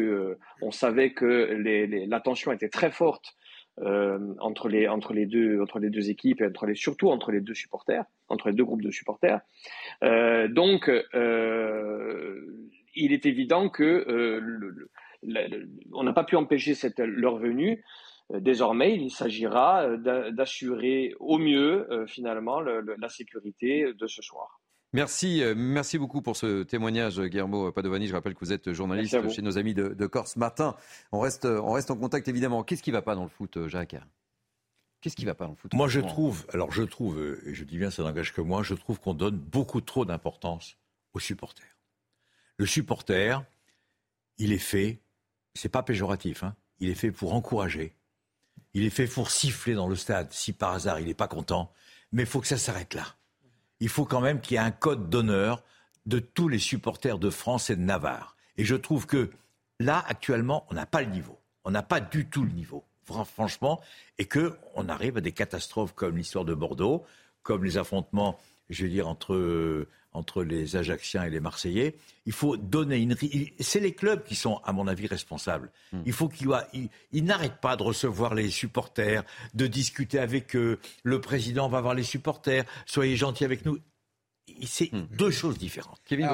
on 0.62 0.72
savait 0.72 1.14
que 1.14 1.58
la 2.08 2.20
tension 2.20 2.52
était 2.52 2.70
très 2.70 2.92
forte 2.92 3.36
entre, 3.78 4.70
les, 4.70 4.88
entre, 4.88 5.14
les 5.14 5.26
deux, 5.26 5.62
entre 5.62 5.80
les 5.80 5.90
deux 5.90 6.10
équipes 6.10 6.42
et 6.42 6.46
entre 6.46 6.66
les, 6.66 6.76
surtout 6.76 7.10
entre 7.10 7.32
les 7.32 7.42
deux 7.42 7.56
supporters, 7.56 8.04
entre 8.28 8.50
les 8.50 8.56
deux 8.56 8.66
groupes 8.66 8.84
de 8.84 8.92
supporters. 8.92 9.42
donc, 10.50 10.90
il 12.96 13.14
est 13.14 13.26
évident 13.26 13.70
que 13.70 14.06
euh, 14.08 14.90
on 15.94 16.04
n'a 16.04 16.14
pas 16.14 16.24
pu 16.24 16.36
empêcher 16.36 16.74
cette, 16.74 17.00
leur 17.00 17.38
venue. 17.38 17.84
Euh, 18.34 18.40
désormais, 18.40 18.96
il 18.96 19.12
s'agira 19.12 19.84
euh, 19.84 20.32
d'assurer 20.32 21.14
au 21.20 21.38
mieux, 21.38 21.88
finalement, 22.08 22.60
la 22.62 23.10
sécurité 23.10 23.94
de 23.94 24.08
ce 24.08 24.22
soir. 24.22 24.61
Merci, 24.94 25.42
merci 25.56 25.98
beaucoup 25.98 26.22
pour 26.22 26.36
ce 26.36 26.64
témoignage, 26.64 27.20
Guillermo 27.20 27.72
Padovani. 27.72 28.08
Je 28.08 28.14
rappelle 28.14 28.34
que 28.34 28.42
vous 28.42 28.52
êtes 28.52 28.74
journaliste 28.74 29.30
chez 29.30 29.42
nos 29.42 29.58
amis 29.58 29.74
de, 29.74 29.90
de, 29.90 30.08
Corse 30.08 30.36
Matin. 30.36 30.76
On 31.14 31.20
reste, 31.20 31.46
on 31.46 31.72
reste 31.72 31.92
en 31.92 31.96
contact 31.96 32.28
évidemment. 32.28 32.64
Qu'est-ce 32.64 32.84
qui 32.84 32.92
ne 32.92 32.98
va 32.98 33.02
pas 33.02 33.16
dans 33.16 33.24
le 33.24 33.30
foot, 33.30 33.68
Jacques? 33.68 33.96
Qu'est-ce 35.02 35.16
qui 35.16 35.24
ne 35.24 35.28
va 35.28 35.36
pas 35.36 35.46
dans 35.46 35.52
le 35.52 35.58
foot 35.58 35.74
Moi, 35.74 35.88
je 35.88 36.00
trouve, 36.00 36.46
alors 36.54 36.72
je 36.72 36.84
trouve, 36.84 37.40
et 37.46 37.56
je 37.56 37.64
dis 37.64 37.78
bien 37.78 37.90
ça 37.90 38.04
n'engage 38.04 38.34
que 38.34 38.42
moi, 38.42 38.62
je 38.64 38.76
trouve 38.76 39.00
qu'on 39.00 39.16
donne 39.16 39.38
beaucoup 39.38 39.82
trop 39.82 40.06
d'importance 40.06 40.78
aux 41.14 41.20
supporters. 41.20 41.78
Le 42.58 42.68
supporter, 42.68 43.44
il 44.38 44.54
est 44.54 44.60
fait, 44.60 45.02
c'est 45.56 45.70
pas 45.70 45.82
péjoratif, 45.82 46.44
hein, 46.44 46.56
il 46.80 46.90
est 46.90 46.96
fait 46.96 47.12
pour 47.12 47.34
encourager. 47.34 47.96
Il 48.74 48.86
est 48.86 48.92
fait 48.92 49.08
pour 49.08 49.32
siffler 49.32 49.74
dans 49.74 49.88
le 49.88 49.96
stade 49.96 50.32
si 50.32 50.54
par 50.54 50.74
hasard 50.74 51.00
il 51.00 51.08
n'est 51.08 51.14
pas 51.14 51.28
content. 51.28 51.74
Mais 52.12 52.24
il 52.24 52.28
faut 52.28 52.40
que 52.40 52.48
ça 52.48 52.58
s'arrête 52.58 52.94
là. 52.94 53.16
Il 53.82 53.90
faut 53.90 54.06
quand 54.06 54.22
même 54.22 54.40
qu'il 54.40 54.56
y 54.56 54.58
ait 54.58 54.64
un 54.64 54.72
code 54.72 55.10
d'honneur 55.10 55.64
de 56.06 56.20
tous 56.20 56.48
les 56.48 56.60
supporters 56.60 57.20
de 57.20 57.30
France 57.30 57.70
et 57.70 57.76
de 57.76 57.82
Navarre. 57.82 58.38
Et 58.58 58.64
je 58.64 58.76
trouve 58.76 59.08
que 59.08 59.32
là, 59.80 60.04
actuellement, 60.08 60.66
on 60.70 60.76
n'a 60.76 60.86
pas 60.86 61.02
le 61.02 61.10
niveau. 61.10 61.40
On 61.66 61.72
n'a 61.72 61.84
pas 61.84 62.00
du 62.00 62.28
tout 62.30 62.44
le 62.44 62.52
niveau, 62.52 62.86
franchement. 63.26 63.82
Et 64.20 64.28
qu'on 64.28 64.88
arrive 64.88 65.18
à 65.18 65.22
des 65.22 65.32
catastrophes 65.32 65.94
comme 65.94 66.16
l'histoire 66.16 66.46
de 66.46 66.54
Bordeaux, 66.54 67.04
comme 67.42 67.64
les 67.64 67.78
affrontements, 67.78 68.40
je 68.70 68.84
veux 68.84 68.90
dire, 68.90 69.08
entre 69.08 69.88
entre 70.14 70.44
les 70.44 70.76
Ajacciens 70.76 71.24
et 71.24 71.30
les 71.30 71.40
Marseillais. 71.40 71.96
Il 72.26 72.34
faut 72.34 72.58
donner 72.58 72.98
une. 72.98 73.16
C'est 73.60 73.80
les 73.80 73.94
clubs 73.94 74.24
qui 74.24 74.36
sont, 74.36 74.58
à 74.64 74.74
mon 74.74 74.88
avis, 74.88 75.08
responsables. 75.08 75.72
Hmm. 75.92 76.02
Il 76.06 76.14
faut 76.14 76.28
qu'ils 76.28 76.50
il, 77.12 77.24
n'arrêtent 77.24 77.62
pas 77.62 77.76
de 77.76 77.84
recevoir 77.84 78.36
les 78.36 78.50
supporters, 78.50 79.24
de 79.54 79.68
discuter 79.68 80.20
avec 80.20 80.56
eux. 80.56 80.80
Le 81.04 81.22
président 81.22 81.70
va 81.70 81.82
voir 81.82 81.94
les 81.94 82.04
supporters. 82.04 82.66
Soyez 82.86 83.16
gentils 83.16 83.46
avec 83.46 83.66
nous. 83.66 83.80
C'est 84.64 84.92
hmm. 84.92 85.08
deux 85.12 85.32
choses 85.32 85.58
différentes. 85.58 86.02
Kevin 86.06 86.30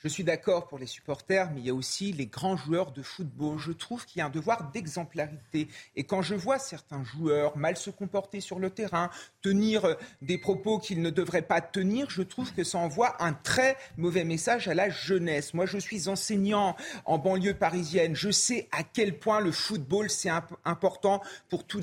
je 0.00 0.08
suis 0.08 0.22
d'accord 0.22 0.68
pour 0.68 0.78
les 0.78 0.86
supporters, 0.86 1.50
mais 1.50 1.60
il 1.60 1.66
y 1.66 1.70
a 1.70 1.74
aussi 1.74 2.12
les 2.12 2.26
grands 2.26 2.56
joueurs 2.56 2.92
de 2.92 3.02
football. 3.02 3.58
Je 3.58 3.72
trouve 3.72 4.06
qu'il 4.06 4.20
y 4.20 4.22
a 4.22 4.26
un 4.26 4.30
devoir 4.30 4.70
d'exemplarité. 4.70 5.66
Et 5.96 6.04
quand 6.04 6.22
je 6.22 6.36
vois 6.36 6.60
certains 6.60 7.02
joueurs 7.02 7.56
mal 7.56 7.76
se 7.76 7.90
comporter 7.90 8.40
sur 8.40 8.60
le 8.60 8.70
terrain, 8.70 9.10
tenir 9.42 9.84
euh, 9.84 9.94
des 10.22 10.38
propos 10.38 10.78
qu'ils 10.78 11.02
ne 11.02 11.10
devraient 11.10 11.42
pas 11.42 11.60
tenir, 11.60 12.10
je 12.10 12.22
trouve 12.22 12.52
que 12.52 12.62
ça 12.62 12.78
envoie 12.78 13.20
un 13.20 13.32
très 13.32 13.76
mauvais 13.96 14.22
message 14.22 14.68
à 14.68 14.74
la 14.74 14.88
jeunesse. 14.88 15.52
Moi, 15.52 15.66
je 15.66 15.78
suis 15.78 16.08
enseignant 16.08 16.76
en 17.04 17.18
banlieue 17.18 17.54
parisienne. 17.54 18.14
Je 18.14 18.30
sais 18.30 18.68
à 18.70 18.84
quel 18.84 19.18
point 19.18 19.40
le 19.40 19.50
football, 19.50 20.10
c'est 20.10 20.30
important 20.64 21.20
pour 21.48 21.64
tous, 21.64 21.82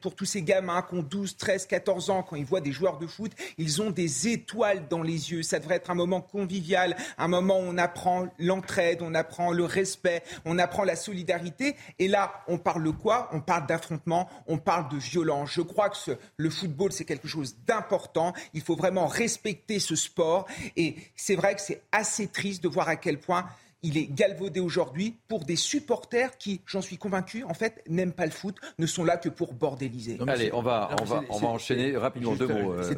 pour 0.00 0.16
tous 0.16 0.24
ces 0.24 0.42
gamins 0.42 0.82
qui 0.82 0.96
ont 0.96 1.02
12, 1.02 1.36
13, 1.36 1.66
14 1.66 2.10
ans. 2.10 2.22
Quand 2.24 2.34
ils 2.34 2.44
voient 2.44 2.60
des 2.60 2.72
joueurs 2.72 2.98
de 2.98 3.06
foot, 3.06 3.30
ils 3.56 3.80
ont 3.80 3.90
des 3.90 4.26
étoiles 4.26 4.88
dans 4.88 5.02
les 5.02 5.30
yeux. 5.30 5.44
Ça 5.44 5.60
devrait 5.60 5.76
être 5.76 5.92
un 5.92 5.94
moment 5.94 6.20
convivial, 6.20 6.96
un 7.18 7.28
moment 7.28 7.51
on 7.56 7.78
apprend 7.78 8.26
l'entraide, 8.38 9.02
on 9.02 9.14
apprend 9.14 9.52
le 9.52 9.64
respect, 9.64 10.22
on 10.44 10.58
apprend 10.58 10.84
la 10.84 10.96
solidarité. 10.96 11.76
Et 11.98 12.08
là, 12.08 12.42
on 12.48 12.58
parle 12.58 12.84
de 12.84 12.90
quoi? 12.90 13.28
On 13.32 13.40
parle 13.40 13.66
d'affrontement, 13.66 14.28
on 14.46 14.58
parle 14.58 14.88
de 14.88 14.96
violence. 14.96 15.50
Je 15.52 15.62
crois 15.62 15.90
que 15.90 16.16
le 16.36 16.50
football, 16.50 16.92
c'est 16.92 17.04
quelque 17.04 17.28
chose 17.28 17.56
d'important. 17.66 18.32
Il 18.54 18.62
faut 18.62 18.76
vraiment 18.76 19.06
respecter 19.06 19.78
ce 19.78 19.96
sport. 19.96 20.46
Et 20.76 20.96
c'est 21.16 21.36
vrai 21.36 21.54
que 21.54 21.60
c'est 21.60 21.82
assez 21.92 22.28
triste 22.28 22.62
de 22.62 22.68
voir 22.68 22.88
à 22.88 22.96
quel 22.96 23.18
point 23.18 23.46
il 23.82 23.98
est 23.98 24.06
galvaudé 24.06 24.60
aujourd'hui 24.60 25.16
pour 25.28 25.44
des 25.44 25.56
supporters 25.56 26.36
qui, 26.38 26.60
j'en 26.66 26.80
suis 26.80 26.98
convaincu, 26.98 27.44
en 27.44 27.54
fait, 27.54 27.82
n'aiment 27.88 28.12
pas 28.12 28.26
le 28.26 28.32
foot, 28.32 28.56
ne 28.78 28.86
sont 28.86 29.04
là 29.04 29.16
que 29.16 29.28
pour 29.28 29.54
bordéliser. 29.54 30.18
Allez, 30.26 30.52
on 30.52 30.62
va, 30.62 30.94
on 31.00 31.04
va, 31.04 31.22
on 31.28 31.38
va 31.38 31.48
enchaîner 31.48 31.96
rapidement 31.96 32.34
deux 32.34 32.46
mots. 32.46 32.74
Euh, 32.74 32.94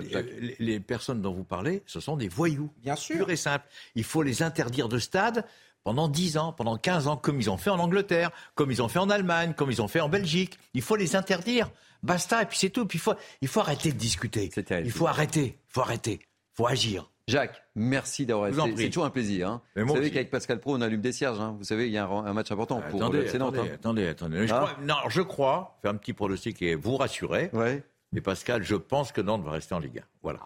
les, 0.58 0.80
personnes 0.80 1.22
dont 1.22 1.32
vous 1.32 1.44
parlez, 1.44 1.82
ce 1.86 2.00
sont 2.00 2.16
des 2.16 2.28
voyous. 2.28 2.70
Bien 2.82 2.96
sûr. 2.96 3.16
Pur 3.16 3.30
et 3.30 3.36
simple. 3.36 3.66
Il 3.94 4.04
faut 4.04 4.22
les 4.22 4.42
interdire 4.42 4.88
de 4.88 4.98
stade 4.98 5.46
pendant 5.84 6.08
10 6.08 6.36
ans, 6.36 6.52
pendant 6.52 6.76
15 6.76 7.08
ans, 7.08 7.16
comme 7.16 7.40
ils 7.40 7.50
ont 7.50 7.56
fait 7.56 7.70
en 7.70 7.78
Angleterre, 7.78 8.30
comme 8.54 8.70
ils 8.70 8.82
ont 8.82 8.88
fait 8.88 8.98
en 8.98 9.10
Allemagne, 9.10 9.54
comme 9.54 9.70
ils 9.70 9.80
ont 9.80 9.88
fait 9.88 10.00
en 10.00 10.08
Belgique. 10.08 10.58
Il 10.74 10.82
faut 10.82 10.96
les 10.96 11.16
interdire. 11.16 11.70
Basta, 12.02 12.42
et 12.42 12.46
puis 12.46 12.58
c'est 12.58 12.70
tout. 12.70 12.84
Puis 12.86 12.98
il 12.98 13.02
faut, 13.02 13.14
il 13.40 13.48
faut 13.48 13.60
arrêter 13.60 13.92
de 13.92 13.98
discuter. 13.98 14.50
Il 14.84 14.90
faut 14.90 15.06
arrêter. 15.06 15.58
Il 15.68 15.72
faut 15.72 15.80
arrêter. 15.80 16.20
Il 16.22 16.56
faut 16.56 16.66
agir. 16.66 17.10
Jacques, 17.26 17.62
merci 17.74 18.26
d'avoir 18.26 18.48
été. 18.48 18.76
C'est 18.76 18.88
toujours 18.88 19.06
un 19.06 19.10
plaisir. 19.10 19.48
Hein. 19.48 19.62
Vous 19.76 19.94
savez 19.94 20.10
qu'avec 20.10 20.30
Pascal 20.30 20.60
Pro, 20.60 20.76
on 20.76 20.80
allume 20.80 21.00
des 21.00 21.12
cierges. 21.12 21.40
Hein. 21.40 21.56
Vous 21.58 21.64
savez, 21.64 21.86
il 21.86 21.92
y 21.92 21.98
a 21.98 22.06
un, 22.06 22.32
match 22.34 22.52
important 22.52 22.82
pour 22.90 23.02
attendez, 23.02 23.26
attendez, 23.26 23.58
hein. 23.58 23.66
attendez, 23.74 24.08
attendez, 24.08 24.46
Je 24.46 24.52
ah. 24.52 24.58
crois, 24.58 24.84
non, 24.84 24.96
je 25.08 25.22
crois, 25.22 25.78
faire 25.80 25.92
un 25.92 25.96
petit 25.96 26.12
pronostic 26.12 26.60
et 26.60 26.74
vous 26.74 26.96
rassurer. 26.96 27.48
Ouais. 27.54 27.82
Mais 28.12 28.20
Pascal, 28.20 28.62
je 28.62 28.76
pense 28.76 29.10
que 29.10 29.20
Nantes 29.22 29.42
va 29.42 29.52
rester 29.52 29.74
en 29.74 29.78
Ligue 29.78 30.00
1. 30.00 30.02
Voilà. 30.22 30.40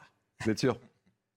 Vous 0.45 0.51
êtes 0.51 0.59
sûr? 0.59 0.79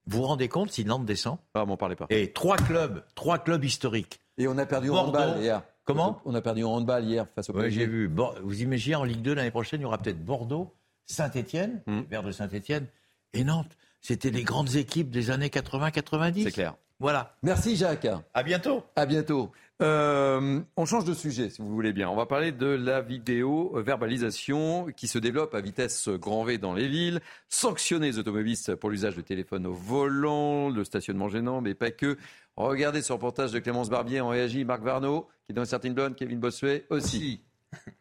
Vous 0.05 0.19
vous 0.19 0.27
rendez 0.27 0.47
compte 0.47 0.71
si 0.71 0.85
Nantes 0.85 1.05
descend? 1.05 1.37
Ah, 1.55 1.65
m'en 1.65 1.77
parlez 1.77 1.95
pas. 1.95 2.05
Et 2.09 2.31
trois 2.31 2.57
clubs, 2.57 3.03
trois 3.15 3.39
clubs 3.39 3.63
historiques. 3.63 4.19
Et 4.37 4.47
on 4.47 4.57
a 4.57 4.65
perdu 4.65 4.89
au 4.89 4.95
handball 4.95 5.39
hier. 5.39 5.63
Comment? 5.85 6.21
On 6.25 6.35
a 6.35 6.41
perdu 6.41 6.63
au 6.63 6.69
handball 6.69 7.03
hier 7.03 7.27
face 7.35 7.49
au 7.49 7.53
PSG. 7.53 7.79
j'ai 7.79 7.85
vu. 7.87 8.07
Bon, 8.07 8.31
vous 8.43 8.61
imaginez 8.61 8.95
en 8.95 9.03
Ligue 9.03 9.21
2 9.21 9.33
l'année 9.33 9.51
prochaine, 9.51 9.81
il 9.81 9.83
y 9.83 9.85
aura 9.85 9.97
peut-être 9.97 10.23
Bordeaux, 10.23 10.73
Saint-Étienne, 11.05 11.81
hmm. 11.87 12.01
vers 12.09 12.23
de 12.23 12.31
Saint-Étienne 12.31 12.87
et 13.33 13.43
Nantes 13.43 13.75
c'était 14.01 14.31
les 14.31 14.43
grandes 14.43 14.75
équipes 14.75 15.09
des 15.09 15.31
années 15.31 15.47
80-90. 15.47 16.43
C'est 16.43 16.51
clair. 16.51 16.75
Voilà. 16.99 17.35
Merci 17.41 17.75
Jacques. 17.75 18.07
À 18.33 18.43
bientôt. 18.43 18.83
À 18.95 19.05
bientôt. 19.07 19.51
Euh, 19.81 20.61
on 20.77 20.85
change 20.85 21.05
de 21.05 21.15
sujet, 21.15 21.49
si 21.49 21.61
vous 21.61 21.73
voulez 21.73 21.93
bien. 21.93 22.07
On 22.09 22.15
va 22.15 22.27
parler 22.27 22.51
de 22.51 22.67
la 22.67 23.01
vidéo 23.01 23.71
verbalisation 23.75 24.85
qui 24.95 25.07
se 25.07 25.17
développe 25.17 25.55
à 25.55 25.61
vitesse 25.61 26.09
grand 26.09 26.43
V 26.43 26.59
dans 26.59 26.73
les 26.73 26.87
villes. 26.87 27.19
Sanctionner 27.49 28.07
les 28.07 28.19
automobilistes 28.19 28.75
pour 28.75 28.91
l'usage 28.91 29.15
de 29.15 29.21
téléphone 29.21 29.65
au 29.65 29.73
volant, 29.73 30.69
le 30.69 30.83
stationnement 30.83 31.29
gênant, 31.29 31.61
mais 31.61 31.73
pas 31.73 31.89
que. 31.89 32.17
Regardez 32.55 33.01
ce 33.01 33.13
reportage 33.13 33.51
de 33.51 33.57
Clémence 33.57 33.89
Barbier, 33.89 34.21
on 34.21 34.29
réagit. 34.29 34.63
Marc 34.63 34.83
Varno, 34.83 35.27
qui 35.45 35.53
est 35.53 35.55
dans 35.55 35.63
une 35.63 35.67
certaine 35.67 35.95
blonde, 35.95 36.15
Kevin 36.15 36.39
Bossuet 36.39 36.85
aussi. 36.91 37.41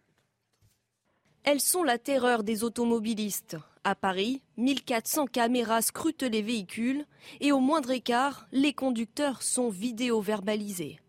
Elles 1.43 1.61
sont 1.61 1.83
la 1.83 1.97
terreur 1.97 2.43
des 2.43 2.65
automobilistes. 2.65 3.57
À 3.83 3.95
Paris, 3.95 4.43
1400 4.59 5.27
caméras 5.27 5.81
scrutent 5.81 6.23
les 6.23 6.43
véhicules 6.43 7.07
et 7.41 7.51
au 7.51 7.61
moindre 7.61 7.93
écart, 7.93 8.47
les 8.53 8.75
conducteurs 8.75 9.43
sont 9.43 9.71
vidéo-verbalisés. 9.71 11.01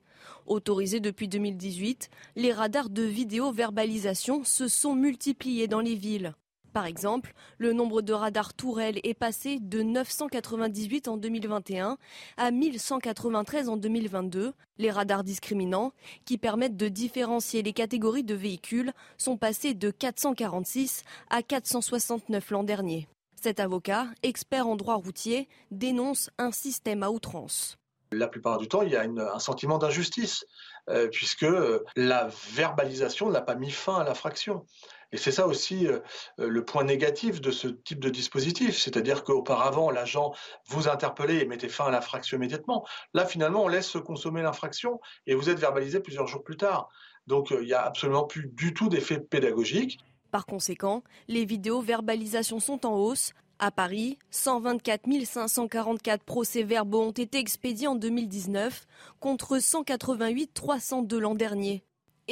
Autorisés 0.48 1.02
depuis 1.02 1.28
2018, 1.28 2.10
les 2.38 2.54
radars 2.54 2.90
de 2.90 3.04
vidéo-verbalisation 3.04 4.46
se 4.46 4.70
sont 4.70 4.96
multipliés 4.96 5.68
dans 5.68 5.82
les 5.82 5.96
villes. 5.96 6.34
Par 6.74 6.86
exemple, 6.86 7.34
le 7.58 7.74
nombre 7.74 8.02
de 8.02 8.14
radars 8.14 8.54
tourelles 8.54 9.00
est 9.04 9.14
passé 9.14 9.60
de 9.60 9.82
998 9.82 11.10
en 11.10 11.18
2021 11.18 11.98
à 12.38 12.52
1193 12.52 13.68
en 13.68 13.76
2022. 13.76 14.54
Les 14.78 14.92
radars 14.92 15.24
discriminants, 15.24 15.92
qui 16.26 16.38
permettent 16.38 16.78
de 16.78 16.88
différencier 16.88 17.62
les 17.62 17.74
catégories 17.74 18.24
de 18.24 18.36
véhicules, 18.36 18.94
sont 19.18 19.38
passés 19.38 19.74
de 19.74 19.92
446 19.92 21.04
à 21.30 21.44
469 21.44 22.52
l'an 22.52 22.64
dernier. 22.64 23.08
Cet 23.36 23.60
avocat, 23.60 24.08
expert 24.24 24.68
en 24.68 24.76
droit 24.76 24.96
routier, 24.96 25.50
dénonce 25.72 26.30
un 26.38 26.52
système 26.52 27.04
à 27.04 27.10
outrance. 27.10 27.78
La 28.14 28.28
plupart 28.28 28.58
du 28.58 28.68
temps, 28.68 28.82
il 28.82 28.92
y 28.92 28.98
a 28.98 29.04
un 29.04 29.40
sentiment 29.40 29.78
d'injustice, 29.78 30.46
euh, 30.90 31.08
puisque 31.08 31.44
euh, 31.44 31.84
la 31.96 32.30
verbalisation 32.54 33.30
n'a 33.30 33.42
pas 33.42 33.56
mis 33.56 33.72
fin 33.72 34.00
à 34.00 34.04
l'infraction. 34.04 34.66
Et 35.12 35.18
c'est 35.18 35.32
ça 35.32 35.48
aussi 35.48 35.88
euh, 35.88 36.00
le 36.38 36.64
point 36.64 36.84
négatif 36.84 37.42
de 37.42 37.52
ce 37.52 37.68
type 37.68 38.00
de 38.00 38.10
dispositif, 38.10 38.78
c'est-à-dire 38.78 39.24
qu'auparavant, 39.24 39.92
l'agent 39.92 40.34
vous 40.68 40.88
interpellait 40.88 41.42
et 41.42 41.46
mettait 41.46 41.70
fin 41.70 41.86
à 41.86 41.92
l'infraction 41.92 42.38
immédiatement. 42.38 42.86
Là, 43.14 43.26
finalement, 43.26 43.64
on 43.64 43.68
laisse 43.68 43.88
se 43.88 43.98
consommer 43.98 44.42
l'infraction 44.42 45.00
et 45.28 45.36
vous 45.36 45.50
êtes 45.50 45.60
verbalisé 45.60 46.00
plusieurs 46.00 46.28
jours 46.28 46.44
plus 46.44 46.58
tard. 46.58 46.90
Donc, 47.28 47.52
il 47.52 47.66
n'y 47.66 47.74
a 47.74 47.84
absolument 47.84 48.24
plus 48.24 48.48
du 48.48 48.74
tout 48.74 48.90
d'effet 48.90 49.20
pédagogique. 49.20 50.00
Par 50.32 50.46
conséquent, 50.46 51.04
les 51.28 51.46
vidéos 51.46 51.82
verbalisations 51.82 52.60
sont 52.60 52.86
en 52.86 52.96
hausse. 52.96 53.34
À 53.60 53.70
Paris, 53.70 54.18
124 54.32 55.04
544 55.26 56.24
procès-verbaux 56.24 57.02
ont 57.04 57.12
été 57.12 57.38
expédiés 57.38 57.88
en 57.88 57.96
2019 57.96 58.88
contre 59.20 59.60
188 59.60 60.52
302 60.54 61.20
l'an 61.20 61.36
dernier. 61.36 61.84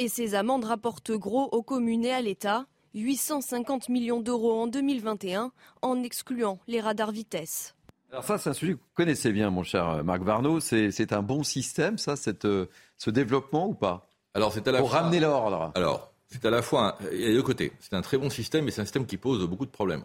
Et 0.02 0.08
ces 0.08 0.34
amendes 0.34 0.64
rapportent 0.64 1.12
gros 1.12 1.50
aux 1.52 1.62
communes 1.62 2.06
et 2.06 2.12
à 2.12 2.22
l'État, 2.22 2.64
850 2.94 3.90
millions 3.90 4.20
d'euros 4.22 4.62
en 4.62 4.66
2021, 4.66 5.52
en 5.82 6.02
excluant 6.02 6.58
les 6.68 6.80
radars 6.80 7.12
vitesse. 7.12 7.74
Alors 8.10 8.24
ça, 8.24 8.38
c'est 8.38 8.48
un 8.48 8.54
sujet 8.54 8.72
que 8.72 8.78
vous 8.78 8.94
connaissez 8.94 9.30
bien, 9.30 9.50
mon 9.50 9.62
cher 9.62 10.02
Marc 10.02 10.22
Varnaud. 10.22 10.58
C'est 10.60 11.12
un 11.12 11.20
bon 11.20 11.42
système, 11.42 11.98
ça, 11.98 12.16
cette, 12.16 12.46
euh, 12.46 12.64
ce 12.96 13.10
développement 13.10 13.68
ou 13.68 13.74
pas? 13.74 14.08
Alors, 14.32 14.54
c'est 14.54 14.66
à 14.66 14.72
la 14.72 14.78
Pour 14.78 14.90
ramener 14.92 15.20
l'ordre. 15.20 15.70
Alors, 15.74 16.10
c'est 16.28 16.46
à 16.46 16.50
la 16.50 16.62
fois, 16.62 16.96
il 17.12 17.20
y 17.20 17.26
a 17.26 17.32
deux 17.34 17.42
côtés. 17.42 17.72
C'est 17.78 17.92
un 17.92 18.00
très 18.00 18.16
bon 18.16 18.30
système, 18.30 18.64
mais 18.64 18.70
c'est 18.70 18.80
un 18.80 18.86
système 18.86 19.04
qui 19.04 19.18
pose 19.18 19.46
beaucoup 19.46 19.66
de 19.66 19.70
problèmes. 19.70 20.04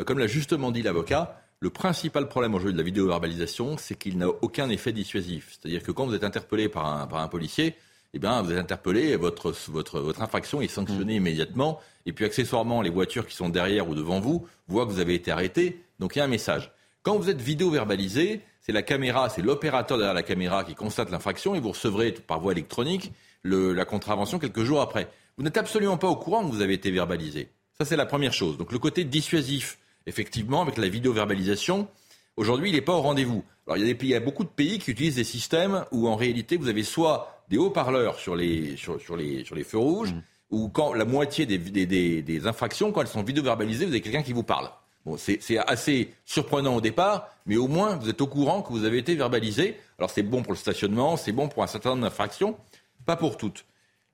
Euh, 0.00 0.02
comme 0.02 0.18
l'a 0.18 0.26
justement 0.26 0.72
dit 0.72 0.82
l'avocat, 0.82 1.40
le 1.60 1.70
principal 1.70 2.28
problème 2.28 2.56
aujourd'hui 2.56 2.72
de 2.72 2.78
la 2.78 2.84
vidéo-verbalisation, 2.84 3.76
c'est 3.78 3.94
qu'il 3.94 4.18
n'a 4.18 4.26
aucun 4.28 4.68
effet 4.68 4.90
dissuasif. 4.90 5.56
C'est-à-dire 5.60 5.84
que 5.84 5.92
quand 5.92 6.06
vous 6.06 6.14
êtes 6.16 6.24
interpellé 6.24 6.68
par 6.68 6.86
un, 6.86 7.06
par 7.06 7.20
un 7.20 7.28
policier, 7.28 7.76
eh 8.14 8.18
bien, 8.18 8.42
vous 8.42 8.52
êtes 8.52 8.58
interpellé, 8.58 9.16
votre, 9.16 9.54
votre, 9.68 10.00
votre 10.00 10.22
infraction 10.22 10.60
est 10.60 10.68
sanctionnée 10.68 11.14
mmh. 11.14 11.22
immédiatement, 11.22 11.80
et 12.06 12.12
puis 12.12 12.24
accessoirement, 12.24 12.80
les 12.80 12.90
voitures 12.90 13.26
qui 13.26 13.34
sont 13.34 13.48
derrière 13.48 13.88
ou 13.88 13.94
devant 13.94 14.20
vous 14.20 14.46
voient 14.66 14.86
que 14.86 14.90
vous 14.90 15.00
avez 15.00 15.14
été 15.14 15.30
arrêté, 15.30 15.82
donc 15.98 16.16
il 16.16 16.20
y 16.20 16.22
a 16.22 16.24
un 16.24 16.28
message. 16.28 16.72
Quand 17.02 17.16
vous 17.16 17.28
êtes 17.30 17.40
vidéo-verbalisé, 17.40 18.40
c'est 18.60 18.72
la 18.72 18.82
caméra, 18.82 19.28
c'est 19.28 19.42
l'opérateur 19.42 19.98
derrière 19.98 20.14
la 20.14 20.22
caméra 20.22 20.64
qui 20.64 20.74
constate 20.74 21.10
l'infraction, 21.10 21.54
et 21.54 21.60
vous 21.60 21.70
recevrez 21.70 22.12
par 22.12 22.40
voie 22.40 22.52
électronique 22.52 23.12
le, 23.42 23.72
la 23.72 23.84
contravention 23.84 24.38
quelques 24.38 24.64
jours 24.64 24.80
après. 24.80 25.08
Vous 25.36 25.44
n'êtes 25.44 25.56
absolument 25.56 25.98
pas 25.98 26.08
au 26.08 26.16
courant 26.16 26.46
que 26.46 26.52
vous 26.52 26.62
avez 26.62 26.74
été 26.74 26.90
verbalisé. 26.90 27.48
Ça, 27.78 27.84
c'est 27.84 27.96
la 27.96 28.06
première 28.06 28.32
chose. 28.32 28.58
Donc 28.58 28.72
le 28.72 28.78
côté 28.78 29.04
dissuasif, 29.04 29.78
effectivement, 30.06 30.62
avec 30.62 30.78
la 30.78 30.88
vidéo-verbalisation, 30.88 31.88
aujourd'hui, 32.36 32.70
il 32.70 32.74
n'est 32.74 32.80
pas 32.80 32.94
au 32.94 33.02
rendez-vous. 33.02 33.44
Alors 33.66 33.76
il 33.76 33.80
y, 33.80 33.84
a 33.84 33.86
des 33.86 33.94
pays, 33.94 34.08
il 34.08 34.12
y 34.12 34.16
a 34.16 34.20
beaucoup 34.20 34.44
de 34.44 34.48
pays 34.48 34.78
qui 34.78 34.90
utilisent 34.90 35.16
des 35.16 35.24
systèmes 35.24 35.84
où 35.92 36.08
en 36.08 36.16
réalité, 36.16 36.56
vous 36.56 36.68
avez 36.68 36.82
soit 36.82 37.37
des 37.48 37.58
haut-parleurs 37.58 38.18
sur 38.18 38.36
les, 38.36 38.76
sur, 38.76 39.00
sur, 39.00 39.16
les, 39.16 39.44
sur 39.44 39.54
les 39.54 39.64
feux 39.64 39.78
rouges, 39.78 40.12
mmh. 40.12 40.22
ou 40.50 40.68
quand 40.68 40.92
la 40.92 41.04
moitié 41.04 41.46
des, 41.46 41.58
des, 41.58 41.86
des, 41.86 42.22
des 42.22 42.46
infractions, 42.46 42.92
quand 42.92 43.00
elles 43.00 43.08
sont 43.08 43.22
vidéo-verbalisées, 43.22 43.84
vous 43.86 43.92
avez 43.92 44.00
quelqu'un 44.00 44.22
qui 44.22 44.32
vous 44.32 44.42
parle. 44.42 44.70
Bon, 45.06 45.16
c'est 45.16 45.58
assez 45.58 46.12
surprenant 46.26 46.76
au 46.76 46.80
départ, 46.80 47.28
mais 47.46 47.56
au 47.56 47.68
moins 47.68 47.96
vous 47.96 48.10
êtes 48.10 48.20
au 48.20 48.26
courant 48.26 48.62
que 48.62 48.72
vous 48.72 48.84
avez 48.84 48.98
été 48.98 49.14
verbalisé. 49.14 49.76
Alors 49.98 50.10
c'est 50.10 50.22
bon 50.22 50.42
pour 50.42 50.52
le 50.52 50.58
stationnement, 50.58 51.16
c'est 51.16 51.32
bon 51.32 51.48
pour 51.48 51.62
un 51.62 51.66
certain 51.66 51.90
nombre 51.90 52.02
d'infractions, 52.02 52.58
pas 53.06 53.16
pour 53.16 53.38
toutes. 53.38 53.64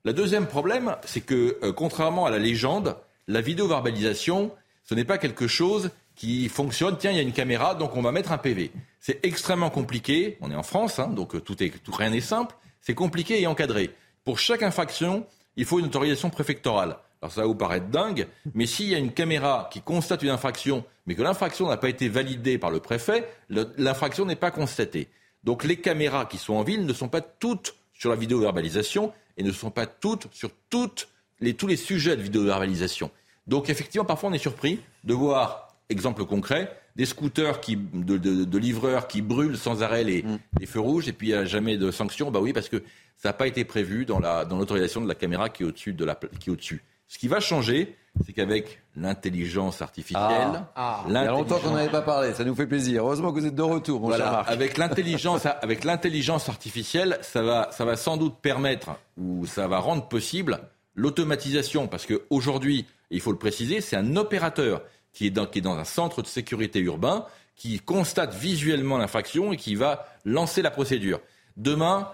Le 0.05 0.13
deuxième 0.13 0.45
problème, 0.45 0.95
c'est 1.03 1.21
que 1.21 1.57
euh, 1.63 1.73
contrairement 1.73 2.27
à 2.27 2.29
la 2.29 2.37
légende, 2.37 2.95
la 3.27 3.41
vidéo-verbalisation, 3.41 4.51
ce 4.83 4.93
n'est 4.95 5.03
pas 5.03 5.17
quelque 5.17 5.47
chose 5.47 5.89
qui 6.15 6.47
fonctionne. 6.47 6.95
Tiens, 6.97 7.11
il 7.11 7.17
y 7.17 7.19
a 7.19 7.23
une 7.23 7.33
caméra, 7.33 7.75
donc 7.75 7.95
on 7.97 8.01
va 8.01 8.11
mettre 8.11 8.31
un 8.31 8.37
PV. 8.37 8.71
C'est 8.99 9.19
extrêmement 9.25 9.71
compliqué. 9.71 10.37
On 10.41 10.51
est 10.51 10.55
en 10.55 10.63
France, 10.63 10.99
hein, 10.99 11.07
donc 11.07 11.35
euh, 11.35 11.41
tout 11.41 11.61
est, 11.61 11.71
tout, 11.83 11.91
rien 11.91 12.11
n'est 12.11 12.21
simple. 12.21 12.55
C'est 12.85 12.93
compliqué 12.93 13.41
et 13.41 13.47
encadré. 13.47 13.89
Pour 14.25 14.37
chaque 14.37 14.61
infraction, 14.61 15.25
il 15.55 15.65
faut 15.65 15.79
une 15.79 15.87
autorisation 15.87 16.29
préfectorale. 16.29 16.97
Alors 17.19 17.33
ça 17.33 17.41
va 17.41 17.47
vous 17.47 17.55
paraître 17.55 17.87
dingue, 17.87 18.27
mais 18.53 18.67
s'il 18.67 18.89
y 18.89 18.93
a 18.93 18.99
une 18.99 19.11
caméra 19.11 19.69
qui 19.73 19.81
constate 19.81 20.21
une 20.21 20.29
infraction, 20.29 20.85
mais 21.07 21.15
que 21.15 21.23
l'infraction 21.23 21.67
n'a 21.67 21.77
pas 21.77 21.89
été 21.89 22.09
validée 22.09 22.59
par 22.59 22.69
le 22.69 22.79
préfet, 22.79 23.27
l'infraction 23.49 24.25
n'est 24.25 24.35
pas 24.35 24.51
constatée. 24.51 25.07
Donc 25.43 25.63
les 25.63 25.77
caméras 25.77 26.27
qui 26.27 26.37
sont 26.37 26.53
en 26.53 26.61
ville 26.61 26.85
ne 26.85 26.93
sont 26.93 27.09
pas 27.09 27.21
toutes 27.21 27.75
sur 27.95 28.11
la 28.11 28.15
vidéo-verbalisation 28.15 29.11
et 29.37 29.41
ne 29.41 29.51
sont 29.51 29.71
pas 29.71 29.87
toutes 29.87 30.27
sur 30.31 30.51
tous 30.69 31.07
les 31.39 31.77
sujets 31.77 32.15
de 32.15 32.21
vidéo-verbalisation. 32.21 33.09
Donc 33.47 33.71
effectivement, 33.71 34.05
parfois 34.05 34.29
on 34.29 34.33
est 34.33 34.37
surpris 34.37 34.79
de 35.03 35.13
voir, 35.15 35.75
exemple 35.89 36.23
concret, 36.25 36.79
des 36.95 37.05
scooters 37.05 37.59
qui, 37.59 37.75
de, 37.75 38.17
de, 38.17 38.57
livreurs 38.57 39.07
qui 39.07 39.21
brûlent 39.21 39.57
sans 39.57 39.83
arrêt 39.83 40.03
les, 40.03 40.23
mm. 40.23 40.39
les 40.59 40.65
feux 40.65 40.79
rouges 40.79 41.07
et 41.07 41.13
puis 41.13 41.29
il 41.29 41.31
n'y 41.31 41.37
a 41.37 41.45
jamais 41.45 41.77
de 41.77 41.91
sanction. 41.91 42.31
Bah 42.31 42.39
oui, 42.41 42.53
parce 42.53 42.69
que 42.69 42.83
ça 43.17 43.29
n'a 43.29 43.33
pas 43.33 43.47
été 43.47 43.65
prévu 43.65 44.05
dans 44.05 44.19
l'autorisation 44.19 45.01
dans 45.01 45.05
de 45.05 45.09
la 45.09 45.15
caméra 45.15 45.49
qui 45.49 45.63
est 45.63 45.65
au-dessus 45.65 45.93
de 45.93 46.05
la 46.05 46.15
qui 46.39 46.49
est 46.49 46.53
au-dessus. 46.53 46.83
Ce 47.07 47.19
qui 47.19 47.27
va 47.27 47.39
changer, 47.39 47.95
c'est 48.25 48.33
qu'avec 48.33 48.81
l'intelligence 48.95 49.81
artificielle, 49.81 50.23
ah, 50.23 50.69
ah. 50.75 51.03
il 51.07 51.13
y 51.13 51.17
a 51.17 51.25
longtemps 51.25 51.59
qu'on 51.59 51.71
n'avait 51.71 51.91
pas 51.91 52.01
parlé, 52.01 52.33
ça 52.33 52.43
nous 52.43 52.55
fait 52.55 52.65
plaisir. 52.65 53.03
Heureusement 53.03 53.31
que 53.31 53.39
vous 53.39 53.45
êtes 53.45 53.55
de 53.55 53.61
retour, 53.61 54.01
mon 54.01 54.11
cher 54.11 54.31
Marc. 54.31 54.49
Avec 54.49 54.77
l'intelligence, 54.77 55.45
avec 55.45 55.83
l'intelligence 55.83 56.49
artificielle, 56.49 57.19
ça 57.21 57.43
va, 57.43 57.69
ça 57.71 57.85
va 57.85 57.95
sans 57.95 58.17
doute 58.17 58.37
permettre 58.41 58.97
ou 59.17 59.45
ça 59.45 59.67
va 59.67 59.77
rendre 59.79 60.07
possible 60.07 60.61
l'automatisation, 60.95 61.87
parce 61.87 62.05
qu'aujourd'hui, 62.05 62.85
il 63.11 63.21
faut 63.21 63.31
le 63.31 63.37
préciser, 63.37 63.81
c'est 63.81 63.97
un 63.97 64.15
opérateur 64.15 64.81
qui 65.15 65.27
est, 65.27 65.31
dans, 65.31 65.47
qui 65.47 65.59
est 65.59 65.61
dans 65.61 65.77
un 65.77 65.85
centre 65.85 66.21
de 66.21 66.27
sécurité 66.27 66.79
urbain, 66.79 67.25
qui 67.55 67.79
constate 67.79 68.35
visuellement 68.35 68.97
l'infraction 68.97 69.53
et 69.53 69.57
qui 69.57 69.75
va 69.75 70.05
lancer 70.25 70.61
la 70.61 70.69
procédure. 70.69 71.21
Demain, 71.57 72.11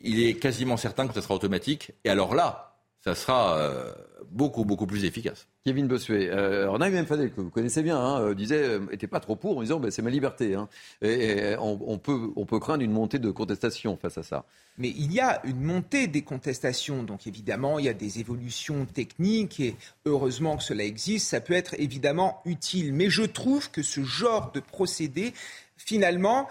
il 0.00 0.22
est 0.22 0.34
quasiment 0.34 0.76
certain 0.76 1.08
que 1.08 1.14
ça 1.14 1.20
sera 1.20 1.34
automatique. 1.34 1.90
Et 2.04 2.10
alors 2.10 2.34
là, 2.34 2.76
ça 3.02 3.14
sera 3.14 3.58
euh, 3.58 3.92
beaucoup, 4.34 4.64
beaucoup 4.64 4.86
plus 4.86 5.04
efficace. 5.04 5.46
Kevin 5.64 5.86
Bossuet, 5.86 6.28
euh, 6.30 6.76
même 6.76 7.06
Fadel, 7.06 7.32
que 7.32 7.40
vous 7.40 7.50
connaissez 7.50 7.82
bien, 7.82 7.98
hein, 7.98 8.20
euh, 8.20 8.34
disait, 8.34 8.78
n'était 8.90 9.06
pas 9.06 9.20
trop 9.20 9.36
pour 9.36 9.56
en 9.56 9.62
disant 9.62 9.80
ben, 9.80 9.90
c'est 9.90 10.02
ma 10.02 10.10
liberté. 10.10 10.54
Hein. 10.54 10.68
Et, 11.02 11.54
on, 11.58 11.98
peut, 11.98 12.32
on 12.36 12.44
peut 12.44 12.58
craindre 12.58 12.82
une 12.82 12.92
montée 12.92 13.18
de 13.18 13.30
contestation 13.30 13.96
face 13.96 14.18
à 14.18 14.22
ça. 14.22 14.44
Mais 14.76 14.88
il 14.88 15.12
y 15.12 15.20
a 15.20 15.40
une 15.46 15.62
montée 15.62 16.08
des 16.08 16.22
contestations. 16.22 17.04
Donc 17.04 17.26
évidemment, 17.26 17.78
il 17.78 17.84
y 17.84 17.88
a 17.88 17.94
des 17.94 18.18
évolutions 18.18 18.84
techniques 18.86 19.60
et 19.60 19.76
heureusement 20.04 20.56
que 20.56 20.64
cela 20.64 20.84
existe. 20.84 21.28
Ça 21.28 21.40
peut 21.40 21.54
être 21.54 21.74
évidemment 21.78 22.42
utile. 22.44 22.92
Mais 22.92 23.08
je 23.08 23.22
trouve 23.22 23.70
que 23.70 23.82
ce 23.82 24.02
genre 24.02 24.50
de 24.52 24.60
procédé, 24.60 25.32
finalement, 25.76 26.48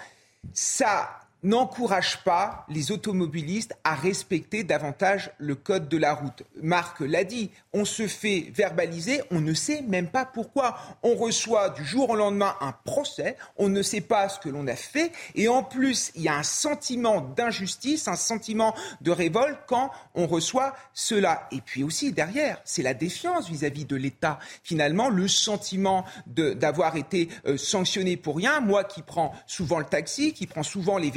ça 0.54 1.23
n'encourage 1.44 2.24
pas 2.24 2.66
les 2.70 2.92
automobilistes 2.92 3.76
à 3.84 3.96
respecter 3.96 4.64
davantage 4.64 5.32
le 5.38 5.56
code 5.56 5.90
de 5.90 5.98
la 5.98 6.14
route. 6.14 6.44
Marc 6.62 7.02
l'a 7.02 7.24
dit, 7.24 7.52
on 7.74 7.86
se 7.86 8.08
fait 8.08 8.52
verbaliser, 8.54 9.22
on 9.32 9.42
ne 9.42 9.54
sait 9.54 9.82
même 9.82 10.08
pas 10.08 10.26
pourquoi. 10.26 10.78
On 11.04 11.16
reçoit 11.16 11.70
du 11.70 11.84
jour 11.84 12.10
au 12.10 12.16
lendemain 12.16 12.56
un 12.62 12.72
procès, 12.72 13.36
on 13.58 13.70
ne 13.70 13.82
sait 13.82 14.02
pas 14.02 14.30
ce 14.30 14.40
que 14.40 14.50
l'on 14.50 14.68
a 14.68 14.76
fait, 14.76 15.12
et 15.36 15.48
en 15.48 15.64
plus, 15.64 16.12
il 16.16 16.24
y 16.24 16.30
a 16.30 16.36
un 16.36 16.44
sentiment 16.44 17.22
d'injustice, 17.22 18.08
un 18.08 18.16
sentiment 18.16 18.74
de 19.02 19.12
révolte 19.12 19.60
quand 19.68 19.92
on 20.16 20.28
reçoit 20.28 20.74
cela. 20.94 21.48
Et 21.52 21.62
puis 21.62 21.84
aussi, 21.84 22.12
derrière, 22.12 22.62
c'est 22.64 22.84
la 22.84 22.94
défiance 22.94 23.50
vis-à-vis 23.50 23.86
de 23.86 23.96
l'État. 23.96 24.40
Finalement, 24.64 25.10
le 25.10 25.28
sentiment 25.28 26.06
d'avoir 26.28 26.96
été 26.96 27.30
euh, 27.46 27.58
sanctionné 27.58 28.18
pour 28.18 28.38
rien, 28.38 28.60
moi 28.60 28.84
qui 28.84 29.02
prends 29.02 29.34
souvent 29.48 29.80
le 29.80 29.86
taxi, 29.86 30.34
qui 30.34 30.48
prends 30.48 30.64
souvent 30.64 30.98
les 30.98 31.10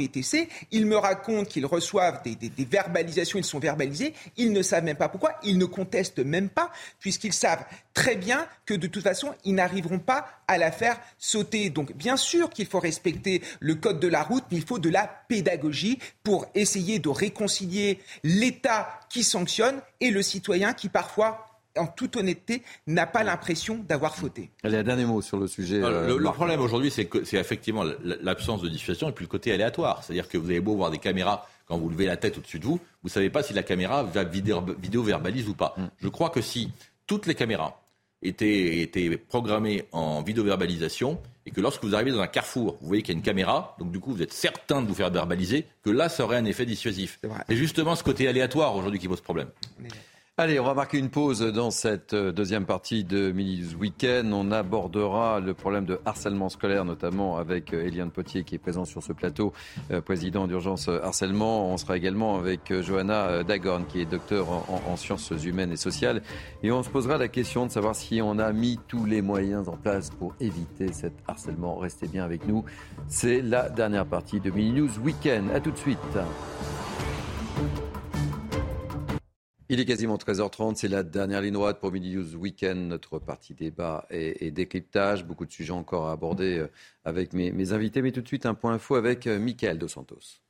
Ils 0.71 0.85
me 0.85 0.97
racontent 0.97 1.45
qu'ils 1.45 1.65
reçoivent 1.65 2.21
des, 2.23 2.65
verbalisations, 2.65 3.39
ils 3.39 3.45
sont 3.45 3.59
verbalisés, 3.59 4.13
ils 4.37 4.51
ne 4.51 4.61
savent 4.61 4.83
même 4.83 4.97
pas 4.97 5.09
pourquoi, 5.09 5.35
ils 5.43 5.57
ne 5.57 5.65
contestent 5.65 6.19
même 6.19 6.49
pas, 6.49 6.71
puisqu'ils 6.99 7.33
savent 7.33 7.65
très 7.93 8.15
bien 8.15 8.47
que 8.65 8.73
de 8.73 8.87
toute 8.87 9.03
façon, 9.03 9.33
ils 9.45 9.55
n'arriveront 9.55 9.99
pas 9.99 10.27
à 10.47 10.57
la 10.57 10.71
faire 10.71 10.99
sauter. 11.17 11.69
Donc 11.69 11.93
bien 11.93 12.17
sûr 12.17 12.49
qu'il 12.49 12.67
faut 12.67 12.79
respecter 12.79 13.41
le 13.59 13.75
code 13.75 13.99
de 13.99 14.07
la 14.07 14.23
route, 14.23 14.43
mais 14.51 14.57
il 14.57 14.65
faut 14.65 14.79
de 14.79 14.89
la 14.89 15.07
pédagogie 15.27 15.99
pour 16.23 16.47
essayer 16.55 16.99
de 16.99 17.09
réconcilier 17.09 17.99
l'État 18.23 18.99
qui 19.09 19.23
sanctionne 19.23 19.81
et 19.99 20.11
le 20.11 20.21
citoyen 20.21 20.73
qui 20.73 20.89
parfois 20.89 21.46
en 21.77 21.87
toute 21.87 22.17
honnêteté, 22.17 22.63
n'a 22.85 23.05
pas 23.05 23.23
l'impression 23.23 23.83
d'avoir 23.87 24.15
fauté. 24.15 24.51
Allez, 24.63 24.77
un 24.77 24.83
dernier 24.83 25.05
mot 25.05 25.21
sur 25.21 25.37
le 25.37 25.47
sujet. 25.47 25.81
Euh, 25.83 26.17
le, 26.17 26.31
problème 26.31 26.59
aujourd'hui, 26.61 26.91
c'est 26.91 27.05
que 27.05 27.23
c'est 27.23 27.37
effectivement 27.37 27.83
l'absence 28.03 28.61
de 28.61 28.69
dissuasion 28.69 29.09
et 29.09 29.11
puis 29.11 29.25
le 29.25 29.29
côté 29.29 29.51
aléatoire. 29.51 30.03
C'est-à-dire 30.03 30.27
que 30.27 30.37
vous 30.37 30.49
avez 30.49 30.59
beau 30.59 30.75
voir 30.75 30.91
des 30.91 30.97
caméras 30.97 31.47
quand 31.67 31.77
vous 31.77 31.89
levez 31.89 32.05
la 32.05 32.17
tête 32.17 32.37
au-dessus 32.37 32.59
de 32.59 32.65
vous, 32.65 32.75
vous 32.77 33.07
ne 33.07 33.09
savez 33.09 33.29
pas 33.29 33.43
si 33.43 33.53
la 33.53 33.63
caméra 33.63 34.03
va 34.03 34.23
vidéo, 34.23 35.03
verbalise 35.03 35.49
ou 35.49 35.53
pas. 35.53 35.75
Mm. 35.77 35.87
Je 35.97 36.07
crois 36.07 36.29
que 36.29 36.41
si 36.41 36.71
toutes 37.05 37.25
les 37.25 37.35
caméras 37.35 37.81
était, 38.21 38.81
était 38.81 39.17
programmé 39.17 39.83
en 39.91 40.21
vidéo-verbalisation 40.21 41.19
et 41.45 41.51
que 41.51 41.61
lorsque 41.61 41.83
vous 41.83 41.95
arrivez 41.95 42.11
dans 42.11 42.21
un 42.21 42.27
carrefour, 42.27 42.77
vous 42.81 42.87
voyez 42.87 43.03
qu'il 43.03 43.13
y 43.13 43.17
a 43.17 43.19
une 43.19 43.23
caméra, 43.23 43.75
donc 43.79 43.91
du 43.91 43.99
coup 43.99 44.11
vous 44.11 44.21
êtes 44.21 44.33
certain 44.33 44.81
de 44.81 44.87
vous 44.87 44.95
faire 44.95 45.09
verbaliser, 45.09 45.65
que 45.83 45.89
là 45.89 46.09
ça 46.09 46.23
aurait 46.23 46.37
un 46.37 46.45
effet 46.45 46.65
dissuasif. 46.65 47.19
C'est 47.47 47.55
justement 47.55 47.95
ce 47.95 48.03
côté 48.03 48.27
aléatoire 48.27 48.75
aujourd'hui 48.75 48.99
qui 48.99 49.07
pose 49.07 49.21
problème. 49.21 49.49
Allez, 50.39 50.59
on 50.59 50.63
va 50.65 50.75
marquer 50.75 50.99
une 50.99 51.09
pause 51.09 51.41
dans 51.41 51.71
cette 51.71 52.13
euh, 52.13 52.31
deuxième 52.31 52.67
partie 52.67 53.03
de 53.03 53.31
Mini 53.31 53.59
News 53.59 53.79
Weekend. 53.79 54.31
On 54.31 54.51
abordera 54.51 55.39
le 55.39 55.55
problème 55.55 55.87
de 55.87 55.99
harcèlement 56.05 56.49
scolaire, 56.49 56.85
notamment 56.85 57.37
avec 57.37 57.73
euh, 57.73 57.87
Eliane 57.87 58.11
Potier 58.11 58.43
qui 58.43 58.53
est 58.53 58.59
présent 58.59 58.85
sur 58.85 59.01
ce 59.01 59.13
plateau, 59.13 59.51
euh, 59.89 59.99
président 59.99 60.45
d'urgence 60.45 60.89
harcèlement. 60.89 61.73
On 61.73 61.77
sera 61.77 61.97
également 61.97 62.37
avec 62.37 62.71
Johanna 62.83 63.43
Dagorn 63.43 63.87
qui 63.87 63.99
est 63.99 64.05
docteur 64.05 64.47
en, 64.47 64.95
sciences 64.95 65.33
humaines 65.43 65.71
et 65.71 65.75
sociales. 65.75 66.21
Et 66.61 66.71
on 66.71 66.83
se 66.83 66.89
posera 66.89 67.17
la 67.17 67.29
question 67.29 67.65
de 67.65 67.71
savoir 67.71 67.95
si 67.95 68.21
on 68.21 68.37
a 68.37 68.53
mis 68.53 68.77
tous 68.87 69.05
les 69.05 69.23
moyens 69.23 69.67
en 69.67 69.75
place 69.75 70.11
pour 70.11 70.35
éviter 70.39 70.93
cet 70.93 71.13
harcèlement. 71.27 71.77
Restez 71.77 72.07
bien 72.07 72.23
avec 72.23 72.47
nous. 72.47 72.63
C'est 73.07 73.41
la 73.41 73.69
dernière 73.69 74.05
partie 74.05 74.39
de 74.39 74.51
Mini 74.51 74.81
News 74.81 74.99
Weekend. 75.03 75.49
À 75.49 75.59
tout 75.59 75.71
de 75.71 75.77
suite. 75.77 75.97
Il 79.69 79.81
est 79.81 79.85
quasiment 79.85 80.15
13h30, 80.15 80.75
c'est 80.75 80.87
la 80.87 81.03
dernière 81.03 81.41
ligne 81.41 81.53
droite 81.53 81.81
pour 81.81 81.91
Midi 81.91 82.15
News 82.15 82.35
Weekend, 82.35 82.87
notre 82.87 83.19
partie 83.19 83.53
débat 83.53 84.05
et, 84.09 84.49
décryptage. 84.49 85.25
Beaucoup 85.25 85.45
de 85.45 85.51
sujets 85.51 85.73
encore 85.73 86.07
à 86.07 86.13
aborder 86.13 86.59
euh, 86.59 86.71
avec 87.03 87.33
mes, 87.33 87.73
invités, 87.73 88.01
mais 88.01 88.13
tout 88.13 88.21
de 88.21 88.27
suite 88.27 88.45
un 88.45 88.53
point 88.53 88.73
info 88.73 88.95
avec 88.95 89.27
euh, 89.27 89.39
Mickaël 89.39 89.77
Dos 89.77 89.89
Santos. 89.89 90.46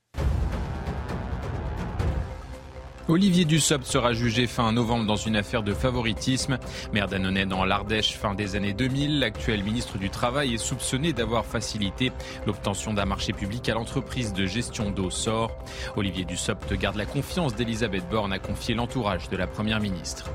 Olivier 3.10 3.46
Dussopt 3.46 3.86
sera 3.86 4.12
jugé 4.12 4.46
fin 4.46 4.70
novembre 4.70 5.06
dans 5.06 5.16
une 5.16 5.34
affaire 5.34 5.62
de 5.62 5.72
favoritisme. 5.72 6.58
Maire 6.92 7.08
d'Annonay 7.08 7.46
dans 7.46 7.64
l'Ardèche 7.64 8.18
fin 8.18 8.34
des 8.34 8.54
années 8.54 8.74
2000, 8.74 9.20
l'actuel 9.20 9.62
ministre 9.64 9.96
du 9.96 10.10
Travail 10.10 10.52
est 10.52 10.58
soupçonné 10.58 11.14
d'avoir 11.14 11.46
facilité 11.46 12.12
l'obtention 12.46 12.92
d'un 12.92 13.06
marché 13.06 13.32
public 13.32 13.66
à 13.70 13.74
l'entreprise 13.74 14.34
de 14.34 14.44
gestion 14.44 14.90
d'eau 14.90 15.08
SOR. 15.08 15.50
Olivier 15.96 16.26
Dussopt 16.26 16.70
garde 16.74 16.96
la 16.96 17.06
confiance 17.06 17.54
d'Elisabeth 17.54 18.06
Borne 18.10 18.34
à 18.34 18.38
confier 18.38 18.74
l'entourage 18.74 19.30
de 19.30 19.38
la 19.38 19.46
Première 19.46 19.80
ministre. 19.80 20.30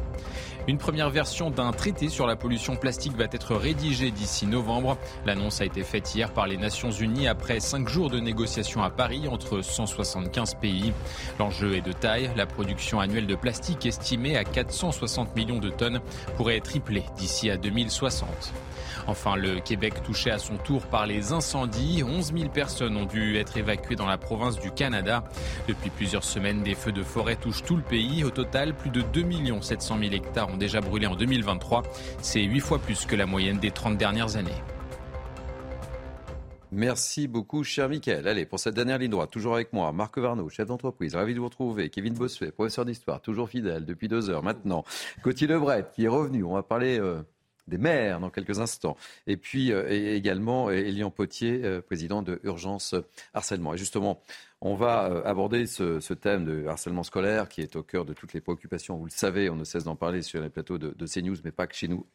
Une 0.65 0.77
première 0.77 1.10
version 1.10 1.49
d'un 1.49 1.73
traité 1.73 2.07
sur 2.07 2.26
la 2.26 2.38
pollution 2.38 2.77
plastique 2.77 3.18
va 3.18 3.26
être 3.26 3.53
rédigée 3.53 4.11
d'ici 4.11 4.48
novembre. 4.48 4.98
L'annonce 5.26 5.60
a 5.60 5.65
été 5.65 5.84
faite 5.84 6.15
hier 6.15 6.31
par 6.31 6.48
les 6.48 6.56
Nations 6.56 6.90
Unies 6.90 7.27
après 7.27 7.60
cinq 7.60 7.90
jours 7.90 8.10
de 8.10 8.22
négociations 8.22 8.81
à 8.81 8.90
Paris 8.90 9.27
entre 9.27 9.61
175 9.61 10.56
pays. 10.56 10.94
L'enjeu 11.38 11.76
est 11.76 11.81
de 11.81 11.91
taille. 11.91 12.31
La 12.38 12.45
production 12.45 13.02
annuelle 13.02 13.27
de 13.27 13.35
plastique 13.35 13.85
estimée 13.85 14.38
à 14.38 14.45
460 14.45 15.35
millions 15.35 15.60
de 15.60 15.69
tonnes 15.69 15.99
pourrait 16.38 16.61
tripler 16.61 17.03
d'ici 17.18 17.49
à 17.49 17.57
2060. 17.57 18.53
Enfin, 19.08 19.36
le 19.36 19.60
Québec 19.60 19.96
touché 20.04 20.32
à 20.32 20.40
son 20.40 20.58
tour 20.58 20.86
par 20.88 21.06
les 21.06 21.32
incendies. 21.32 22.04
11 22.04 22.34
000 22.36 22.50
personnes 22.50 22.98
ont 22.98 23.06
dû 23.06 23.38
être 23.38 23.58
évacuées 23.58 23.96
dans 23.96 24.08
la 24.08 24.18
province 24.18 24.60
du 24.60 24.72
Canada. 24.72 25.24
Depuis 25.68 25.90
plusieurs 25.90 26.24
semaines, 26.24 26.64
des 26.64 26.76
feux 26.76 26.92
de 26.92 27.04
forêt 27.04 27.36
touchent 27.36 27.64
tout 27.64 27.76
le 27.76 27.82
pays. 27.82 28.24
Au 28.24 28.30
total, 28.30 28.74
plus 28.74 28.90
de 28.90 29.02
2 29.02 29.24
700 29.62 29.98
000 30.00 30.14
hectares 30.14 30.50
ont 30.50 30.58
déjà 30.58 30.82
brûlé 30.82 31.08
en 31.08 31.16
2023. 31.16 31.84
C'est 32.22 32.42
8 32.44 32.60
fois 32.60 32.80
plus 32.80 33.06
que 33.06 33.16
la 33.16 33.26
moyenne 33.26 33.60
des 33.60 33.72
30 33.72 33.98
dernières 33.98 34.36
années. 34.38 34.52
Merci 36.76 37.28
beaucoup, 37.28 37.64
cher 37.64 37.88
Michael. 37.88 38.28
Allez, 38.28 38.48
pour 38.48 38.60
cette 38.60 38.74
dernière 38.74 38.98
ligne 38.98 39.12
droite, 39.12 39.30
toujours 39.30 39.54
avec 39.54 39.74
moi, 39.74 39.92
Marc 39.92 40.18
Varnaud, 40.18 40.50
chef 40.50 40.66
d'entreprise, 40.66 41.14
ravi 41.14 41.36
de 41.36 41.40
vous 41.40 41.46
retrouver. 41.46 41.92
Kevin 41.92 42.16
Bossuet, 42.16 42.52
professeur 42.52 42.84
d'histoire, 42.84 43.22
toujours 43.22 43.48
fidèle 43.48 43.86
depuis 43.86 44.08
deux 44.08 44.32
heures 44.32 44.42
maintenant. 44.42 44.84
Coty 45.22 45.46
Lebret, 45.46 45.86
qui 45.94 46.06
est 46.06 46.08
revenu. 46.08 46.44
On 46.44 46.56
va 46.56 46.64
parler 46.64 47.00
euh, 47.00 47.22
des 47.68 47.77
maires 47.77 48.19
dans 48.19 48.30
quelques 48.30 48.60
instants. 48.60 48.98
Et 49.27 49.38
puis 49.38 49.72
euh, 49.72 49.90
également 49.90 50.69
Elian 50.69 51.11
Potier, 51.11 51.61
euh, 51.64 51.81
président 51.81 52.22
de 52.22 52.40
Urgence 52.44 52.95
Harcèlement. 53.34 53.73
Et 53.73 53.77
justement, 53.77 54.22
on 54.65 54.76
va 54.76 55.11
euh, 55.11 55.22
aborder 55.26 55.68
ce, 55.68 56.14
thème 56.14 56.45
de 56.45 56.65
harcèlement 56.68 57.03
scolaire 57.03 57.49
qui 57.49 57.60
est 57.60 57.76
au 57.76 57.84
cœur 57.84 58.06
de 58.06 58.14
toutes 58.14 58.31
les 58.31 58.40
préoccupations. 58.40 58.95
Vous 58.95 59.06
le 59.06 59.11
savez, 59.11 59.49
on 59.49 59.57
ne 59.57 59.65
cesse 59.65 59.84
d'en 59.84 59.98
parler 59.98 60.22
sur 60.22 60.41
les 60.41 60.49
plateaux 60.49 60.77
de, 60.77 61.06
CNews, 61.06 61.35
mais 61.44 61.52
pas 61.52 61.68
que 61.68 61.76
chez 61.76 61.90
nous, 61.90 62.06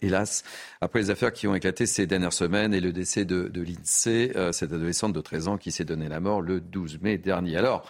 hélas. 0.00 0.42
Après 0.80 1.00
les 1.00 1.10
affaires 1.10 1.34
qui 1.34 1.46
ont 1.46 1.54
éclaté 1.54 1.84
ces 1.84 2.06
dernières 2.06 2.32
semaines 2.32 2.72
et 2.72 2.80
le 2.80 2.92
décès 2.92 3.26
de, 3.26 3.48
de 3.48 3.60
l'INSEE, 3.60 4.32
euh, 4.36 4.52
cette 4.52 4.72
adolescente 4.72 5.12
de 5.12 5.20
13 5.20 5.48
ans 5.48 5.58
qui 5.58 5.70
s'est 5.70 5.84
donné 5.84 6.08
la 6.08 6.18
mort 6.18 6.40
le 6.40 6.62
12 6.62 7.00
mai 7.02 7.18
dernier. 7.18 7.58
Alors, 7.58 7.86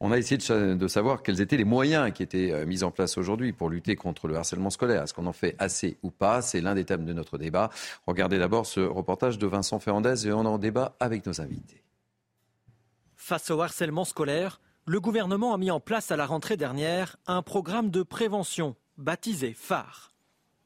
on 0.00 0.12
a 0.12 0.18
essayé 0.18 0.36
de, 0.36 0.88
savoir 0.88 1.22
quels 1.22 1.40
étaient 1.40 1.56
les 1.56 1.64
moyens 1.64 2.12
qui 2.12 2.22
étaient 2.22 2.52
euh, 2.52 2.66
mis 2.66 2.84
en 2.84 2.90
place 2.90 3.16
aujourd'hui 3.16 3.54
pour 3.54 3.70
lutter 3.70 3.96
contre 3.96 4.28
le 4.28 4.36
harcèlement 4.36 4.68
scolaire. 4.68 5.04
Est-ce 5.04 5.14
qu'on 5.14 5.26
en 5.26 5.32
fait 5.32 5.56
assez 5.58 5.96
ou 6.02 6.10
pas? 6.10 6.42
C'est 6.42 6.60
l'un 6.60 6.74
des 6.74 6.84
thèmes 6.84 7.06
de 7.06 7.14
notre 7.14 7.38
débat. 7.38 7.70
Regardez 8.06 8.38
d'abord 8.38 8.66
ce 8.66 8.80
reportage 8.80 9.38
de 9.38 9.46
Vincent 9.46 9.78
Ferrandez 9.78 10.26
et 10.26 10.32
on 10.32 10.40
en 10.40 10.58
débat 10.58 10.94
avec 11.00 11.24
nos 11.24 11.40
invités. 11.40 11.82
Face 13.24 13.52
au 13.52 13.60
harcèlement 13.60 14.04
scolaire, 14.04 14.60
le 14.84 14.98
gouvernement 14.98 15.54
a 15.54 15.56
mis 15.56 15.70
en 15.70 15.78
place 15.78 16.10
à 16.10 16.16
la 16.16 16.26
rentrée 16.26 16.56
dernière 16.56 17.18
un 17.28 17.40
programme 17.40 17.88
de 17.88 18.02
prévention 18.02 18.74
baptisé 18.98 19.54
phare. 19.54 20.12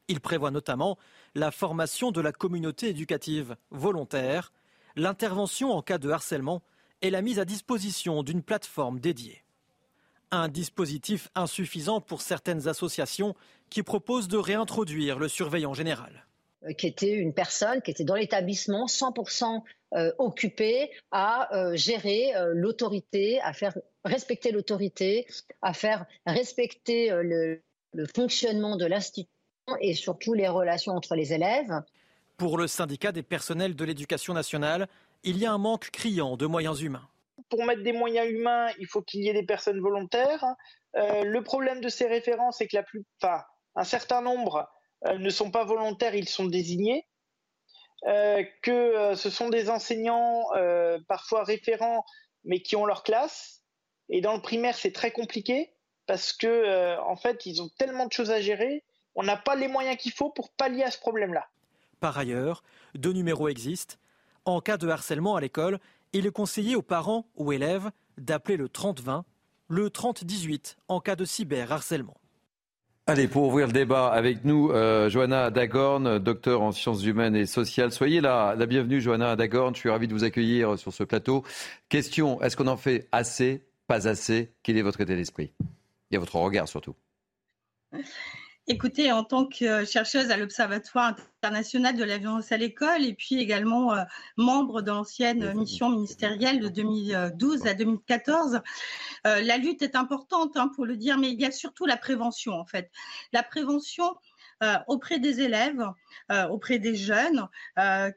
Il 0.07 0.19
prévoit 0.21 0.49
notamment 0.49 0.97
la 1.35 1.51
formation 1.51 2.09
de 2.11 2.19
la 2.19 2.31
communauté 2.31 2.89
éducative 2.89 3.57
volontaire, 3.69 4.51
l'intervention 4.95 5.71
en 5.71 5.83
cas 5.83 5.99
de 5.99 6.09
harcèlement 6.09 6.63
et 7.03 7.11
la 7.11 7.21
mise 7.21 7.37
à 7.37 7.45
disposition 7.45 8.23
d'une 8.23 8.41
plateforme 8.41 8.99
dédiée. 8.99 9.43
Un 10.31 10.47
dispositif 10.47 11.29
insuffisant 11.35 12.01
pour 12.01 12.23
certaines 12.23 12.67
associations 12.67 13.35
qui 13.69 13.83
proposent 13.83 14.29
de 14.29 14.37
réintroduire 14.37 15.19
le 15.19 15.27
surveillant 15.27 15.75
général. 15.75 16.25
Euh, 16.63 16.73
qui 16.73 16.87
était 16.87 17.13
une 17.13 17.35
personne 17.35 17.83
qui 17.83 17.91
était 17.91 18.03
dans 18.03 18.15
l'établissement 18.15 18.87
100% 18.87 19.61
euh, 19.93 20.11
occupée 20.17 20.91
à 21.11 21.55
euh, 21.55 21.75
gérer 21.75 22.33
l'autorité, 22.53 23.39
à 23.41 23.53
faire 23.53 23.77
respecter 24.03 24.51
l'autorité, 24.51 25.27
à 25.61 25.73
faire 25.73 26.05
respecter 26.25 27.09
le, 27.11 27.61
fonctionnement 28.13 28.75
de 28.75 28.85
l'institution 28.85 29.31
et 29.81 29.93
surtout 29.93 30.33
les 30.33 30.47
relations 30.47 30.93
entre 30.93 31.15
les 31.15 31.33
élèves. 31.33 31.81
Pour 32.37 32.57
le 32.57 32.67
syndicat 32.67 33.11
des 33.11 33.23
personnels 33.23 33.75
de 33.75 33.85
l'éducation 33.85 34.33
nationale, 34.33 34.87
il 35.23 35.37
y 35.37 35.45
a 35.45 35.51
un 35.51 35.57
manque 35.57 35.89
criant 35.89 36.37
de 36.37 36.45
moyens 36.45 36.81
humains. 36.81 37.07
Pour 37.49 37.65
mettre 37.65 37.81
des 37.81 37.93
moyens 37.93 38.29
humains, 38.29 38.67
il 38.79 38.87
faut 38.87 39.01
qu'il 39.01 39.23
y 39.23 39.29
ait 39.29 39.33
des 39.33 39.45
personnes 39.45 39.79
volontaires. 39.79 40.43
le 40.93 41.39
problème 41.41 41.81
de 41.81 41.89
ces 41.89 42.05
références, 42.05 42.57
c'est 42.59 42.67
que 42.67 42.75
la 42.75 42.83
plupart, 42.83 43.45
un 43.75 43.83
certain 43.83 44.21
nombre 44.21 44.69
euh, 45.05 45.17
ne 45.17 45.29
sont 45.29 45.51
pas 45.51 45.63
volontaires, 45.63 46.15
ils 46.15 46.27
sont 46.27 46.45
désignés, 46.45 47.05
euh, 47.05 47.16
que 48.03 48.71
euh, 48.71 49.15
ce 49.15 49.29
sont 49.29 49.49
des 49.49 49.69
enseignants 49.69 50.45
parfois 51.07 51.43
référents, 51.43 52.05
mais 52.43 52.61
qui 52.61 52.75
ont 52.75 52.85
leur 52.85 53.03
classe. 53.03 53.63
Et 54.09 54.21
dans 54.21 54.33
le 54.33 54.41
primaire, 54.41 54.75
c'est 54.75 54.93
très 54.93 55.11
compliqué 55.11 55.73
parce 56.05 56.31
que 56.31 56.97
en 57.01 57.17
fait, 57.17 57.45
ils 57.45 57.61
ont 57.61 57.69
tellement 57.77 58.05
de 58.05 58.13
choses 58.13 58.31
à 58.31 58.39
gérer, 58.39 58.85
on 59.15 59.23
n'a 59.23 59.35
pas 59.35 59.55
les 59.55 59.67
moyens 59.67 59.97
qu'il 59.97 60.13
faut 60.13 60.29
pour 60.29 60.49
pallier 60.51 60.83
à 60.83 60.91
ce 60.91 60.99
problème-là. 60.99 61.47
Par 61.99 62.17
ailleurs, 62.17 62.63
deux 62.95 63.11
numéros 63.11 63.49
existent. 63.49 63.95
En 64.45 64.61
cas 64.61 64.77
de 64.77 64.87
harcèlement 64.87 65.35
à 65.35 65.41
l'école, 65.41 65.79
il 66.13 66.25
est 66.25 66.31
conseillé 66.31 66.75
aux 66.75 66.81
parents 66.81 67.25
ou 67.35 67.51
élèves 67.51 67.91
d'appeler 68.17 68.55
le 68.55 68.67
30-20, 68.67 69.23
le 69.67 69.89
30-18 69.89 70.77
en 70.87 71.01
cas 71.01 71.15
de 71.15 71.25
cyberharcèlement. 71.25 72.15
Allez, 73.09 73.29
pour 73.29 73.43
ouvrir 73.43 73.67
le 73.67 73.73
débat 73.73 74.09
avec 74.09 74.43
nous, 74.43 74.69
euh, 74.69 75.09
Johanna 75.09 75.49
Dagorn, 75.49 76.19
docteur 76.19 76.61
en 76.61 76.73
sciences 76.73 77.05
humaines 77.05 77.37
et 77.37 77.45
sociales. 77.45 77.93
Soyez 77.93 78.19
la, 78.19 78.53
la 78.57 78.65
bienvenue, 78.65 78.99
Johanna 78.99 79.37
Dagorn. 79.37 79.73
Je 79.73 79.79
suis 79.79 79.89
ravi 79.89 80.09
de 80.09 80.13
vous 80.13 80.25
accueillir 80.25 80.77
sur 80.77 80.91
ce 80.91 81.05
plateau. 81.05 81.45
Question, 81.87 82.41
est-ce 82.41 82.57
qu'on 82.57 82.67
en 82.67 82.75
fait 82.75 83.07
assez, 83.13 83.63
pas 83.87 84.09
assez? 84.09 84.51
Quel 84.61 84.75
est 84.75 84.81
votre 84.81 84.99
état 84.99 85.15
d'esprit? 85.15 85.53
Et 86.11 86.17
votre 86.17 86.35
regard 86.35 86.67
surtout 86.67 86.95
Écoutez, 88.69 89.13
en 89.13 89.23
tant 89.23 89.45
que 89.45 89.85
chercheuse 89.85 90.29
à 90.29 90.35
l'Observatoire 90.35 91.15
international 91.41 91.95
de 91.95 92.03
la 92.03 92.17
violence 92.17 92.51
à 92.51 92.57
l'école 92.57 93.05
et 93.05 93.13
puis 93.13 93.39
également 93.39 93.93
euh, 93.93 94.03
membre 94.35 94.81
de 94.81 94.91
l'ancienne 94.91 95.53
mission 95.53 95.89
ministérielle 95.89 96.59
de 96.59 96.67
2012 96.67 97.65
à 97.65 97.73
2014, 97.73 98.59
euh, 99.25 99.41
la 99.41 99.55
lutte 99.55 99.83
est 99.83 99.95
importante 99.95 100.57
hein, 100.57 100.69
pour 100.75 100.85
le 100.85 100.97
dire, 100.97 101.17
mais 101.17 101.31
il 101.31 101.39
y 101.39 101.45
a 101.45 101.51
surtout 101.51 101.85
la 101.85 101.95
prévention 101.95 102.59
en 102.59 102.65
fait. 102.65 102.91
La 103.31 103.41
prévention 103.41 104.17
euh, 104.61 104.75
auprès 104.87 105.19
des 105.19 105.39
élèves, 105.39 105.85
auprès 106.49 106.77
des 106.77 106.95
jeunes, 106.95 107.47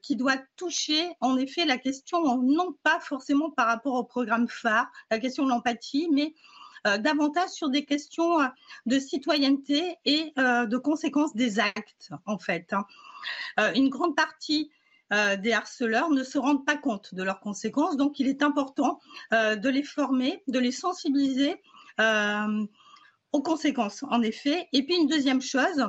qui 0.02 0.16
doit 0.16 0.38
toucher 0.56 1.08
en 1.20 1.36
effet 1.36 1.64
la 1.64 1.78
question 1.78 2.42
non 2.42 2.74
pas 2.82 2.98
forcément 2.98 3.52
par 3.52 3.68
rapport 3.68 3.94
au 3.94 4.02
programme 4.02 4.48
phare, 4.48 4.90
la 5.12 5.20
question 5.20 5.44
de 5.44 5.50
l'empathie, 5.50 6.08
mais 6.10 6.34
euh, 6.34 6.59
davantage 6.98 7.50
sur 7.50 7.70
des 7.70 7.84
questions 7.84 8.40
euh, 8.40 8.46
de 8.86 8.98
citoyenneté 8.98 9.96
et 10.04 10.32
euh, 10.38 10.66
de 10.66 10.76
conséquences 10.76 11.34
des 11.34 11.58
actes, 11.58 12.10
en 12.26 12.38
fait. 12.38 12.72
Hein. 12.72 13.72
une 13.74 13.88
grande 13.88 14.16
partie 14.16 14.70
des 15.40 15.52
harceleurs 15.52 16.10
ne 16.10 16.22
se 16.22 16.38
rendent 16.38 16.64
pas 16.64 16.76
compte 16.76 17.16
de 17.16 17.24
leurs 17.24 17.40
conséquences, 17.40 17.96
donc 17.96 18.20
il 18.20 18.28
est 18.28 18.44
important 18.44 19.00
de 19.32 19.68
les 19.68 19.82
former, 19.82 20.44
de 20.46 20.60
les 20.60 20.70
sensibiliser 20.70 21.60
aux 23.32 23.42
conséquences, 23.42 24.04
en 24.08 24.22
effet. 24.22 24.68
Et 24.72 24.84
puis 24.84 24.96
une 24.96 25.06
deuxième 25.06 25.40
chose, 25.40 25.86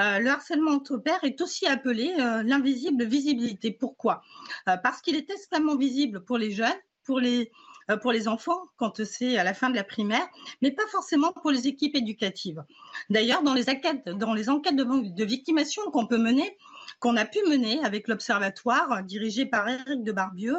euh, 0.00 0.18
le 0.18 0.30
harcèlement 0.30 0.72
entre 0.72 0.98
pairs 0.98 1.24
est 1.24 1.40
aussi 1.40 1.66
appelé 1.66 2.14
euh, 2.18 2.42
l'invisible 2.42 3.04
visibilité. 3.04 3.70
Pourquoi? 3.70 4.22
Euh, 4.68 4.76
Parce 4.76 5.00
qu'il 5.00 5.16
est 5.16 5.30
extrêmement 5.30 5.76
visible 5.76 6.24
pour 6.24 6.38
les 6.38 6.50
jeunes, 6.50 6.68
pour 7.04 7.20
les, 7.20 7.50
pour 8.00 8.12
les 8.12 8.28
enfants 8.28 8.60
quand 8.76 9.04
c'est 9.04 9.36
à 9.36 9.44
la 9.44 9.54
fin 9.54 9.70
de 9.70 9.76
la 9.76 9.84
primaire, 9.84 10.26
mais 10.60 10.70
pas 10.70 10.86
forcément 10.90 11.32
pour 11.32 11.50
les 11.50 11.66
équipes 11.66 11.96
éducatives. 11.96 12.62
D'ailleurs, 13.10 13.42
dans 13.42 13.54
les 13.54 13.68
enquêtes, 13.68 14.04
dans 14.08 14.34
les 14.34 14.48
enquêtes 14.48 14.76
de, 14.76 14.84
de 14.84 15.24
victimation 15.24 15.82
qu'on 15.90 16.06
peut 16.06 16.18
mener, 16.18 16.56
qu'on 17.00 17.16
a 17.16 17.24
pu 17.24 17.38
mener 17.48 17.84
avec 17.84 18.08
l'Observatoire 18.08 19.02
dirigé 19.02 19.46
par 19.46 19.68
Éric 19.68 20.04
de 20.04 20.12
Barbieux, 20.12 20.56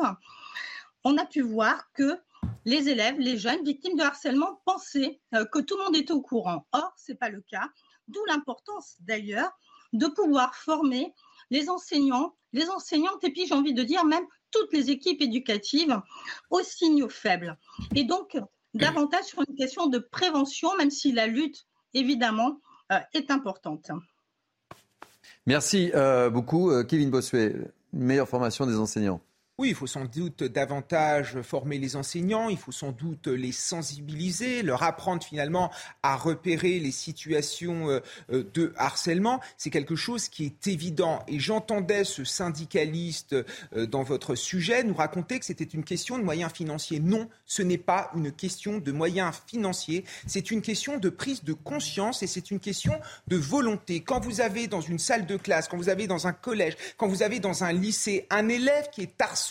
on 1.03 1.17
a 1.17 1.25
pu 1.25 1.41
voir 1.41 1.91
que 1.93 2.17
les 2.65 2.89
élèves, 2.89 3.19
les 3.19 3.37
jeunes 3.37 3.63
victimes 3.63 3.97
de 3.97 4.03
harcèlement 4.03 4.61
pensaient 4.65 5.19
euh, 5.33 5.45
que 5.45 5.59
tout 5.59 5.77
le 5.77 5.83
monde 5.83 5.95
était 5.95 6.13
au 6.13 6.21
courant. 6.21 6.65
Or, 6.71 6.93
ce 6.97 7.11
n'est 7.11 7.17
pas 7.17 7.29
le 7.29 7.41
cas, 7.41 7.69
d'où 8.07 8.23
l'importance 8.25 8.95
d'ailleurs 9.01 9.51
de 9.91 10.07
pouvoir 10.07 10.55
former 10.55 11.13
les 11.53 11.69
enseignants, 11.69 12.33
les 12.51 12.67
enseignantes 12.69 13.23
et 13.23 13.31
puis 13.31 13.45
j'ai 13.47 13.53
envie 13.53 13.75
de 13.75 13.83
dire 13.83 14.03
même 14.05 14.25
toutes 14.51 14.73
les 14.73 14.89
équipes 14.89 15.21
éducatives 15.21 16.01
aux 16.49 16.63
signaux 16.63 17.09
faibles. 17.09 17.57
Et 17.95 18.03
donc, 18.03 18.37
davantage 18.73 19.25
sur 19.25 19.43
une 19.47 19.55
question 19.55 19.87
de 19.87 19.99
prévention, 19.99 20.75
même 20.77 20.89
si 20.89 21.11
la 21.11 21.27
lutte, 21.27 21.65
évidemment, 21.93 22.59
euh, 22.91 22.99
est 23.13 23.29
importante. 23.29 23.91
Merci 25.45 25.91
euh, 25.93 26.29
beaucoup, 26.29 26.71
Kevin 26.87 27.11
Bossuet. 27.11 27.55
Meilleure 27.93 28.27
formation 28.27 28.65
des 28.65 28.77
enseignants. 28.77 29.21
Oui, 29.59 29.69
il 29.69 29.75
faut 29.75 29.85
sans 29.85 30.05
doute 30.05 30.43
davantage 30.43 31.39
former 31.43 31.77
les 31.77 31.95
enseignants, 31.95 32.49
il 32.49 32.57
faut 32.57 32.71
sans 32.71 32.91
doute 32.91 33.27
les 33.27 33.51
sensibiliser, 33.51 34.63
leur 34.63 34.81
apprendre 34.81 35.23
finalement 35.23 35.71
à 36.01 36.15
repérer 36.15 36.79
les 36.79 36.89
situations 36.89 37.87
euh, 37.87 37.99
euh, 38.31 38.43
de 38.55 38.73
harcèlement. 38.77 39.41
C'est 39.59 39.69
quelque 39.69 39.95
chose 39.95 40.27
qui 40.27 40.45
est 40.45 40.65
évident. 40.65 41.23
Et 41.27 41.39
j'entendais 41.39 42.03
ce 42.03 42.23
syndicaliste 42.23 43.35
euh, 43.75 43.85
dans 43.85 44.01
votre 44.01 44.33
sujet 44.33 44.83
nous 44.83 44.95
raconter 44.95 45.37
que 45.37 45.45
c'était 45.45 45.63
une 45.65 45.83
question 45.83 46.17
de 46.17 46.23
moyens 46.23 46.51
financiers. 46.51 46.99
Non, 46.99 47.29
ce 47.45 47.61
n'est 47.61 47.77
pas 47.77 48.09
une 48.15 48.31
question 48.31 48.79
de 48.79 48.91
moyens 48.91 49.35
financiers, 49.45 50.03
c'est 50.25 50.49
une 50.49 50.63
question 50.63 50.97
de 50.97 51.09
prise 51.09 51.43
de 51.43 51.53
conscience 51.53 52.23
et 52.23 52.27
c'est 52.27 52.49
une 52.49 52.59
question 52.59 52.99
de 53.27 53.37
volonté. 53.37 54.01
Quand 54.01 54.19
vous 54.19 54.41
avez 54.41 54.65
dans 54.65 54.81
une 54.81 54.97
salle 54.97 55.27
de 55.27 55.37
classe, 55.37 55.67
quand 55.67 55.77
vous 55.77 55.89
avez 55.89 56.07
dans 56.07 56.25
un 56.25 56.33
collège, 56.33 56.75
quand 56.97 57.07
vous 57.07 57.21
avez 57.21 57.39
dans 57.39 57.63
un 57.63 57.71
lycée 57.71 58.25
un 58.31 58.49
élève 58.49 58.89
qui 58.91 59.03
est 59.03 59.21
harcelé, 59.21 59.42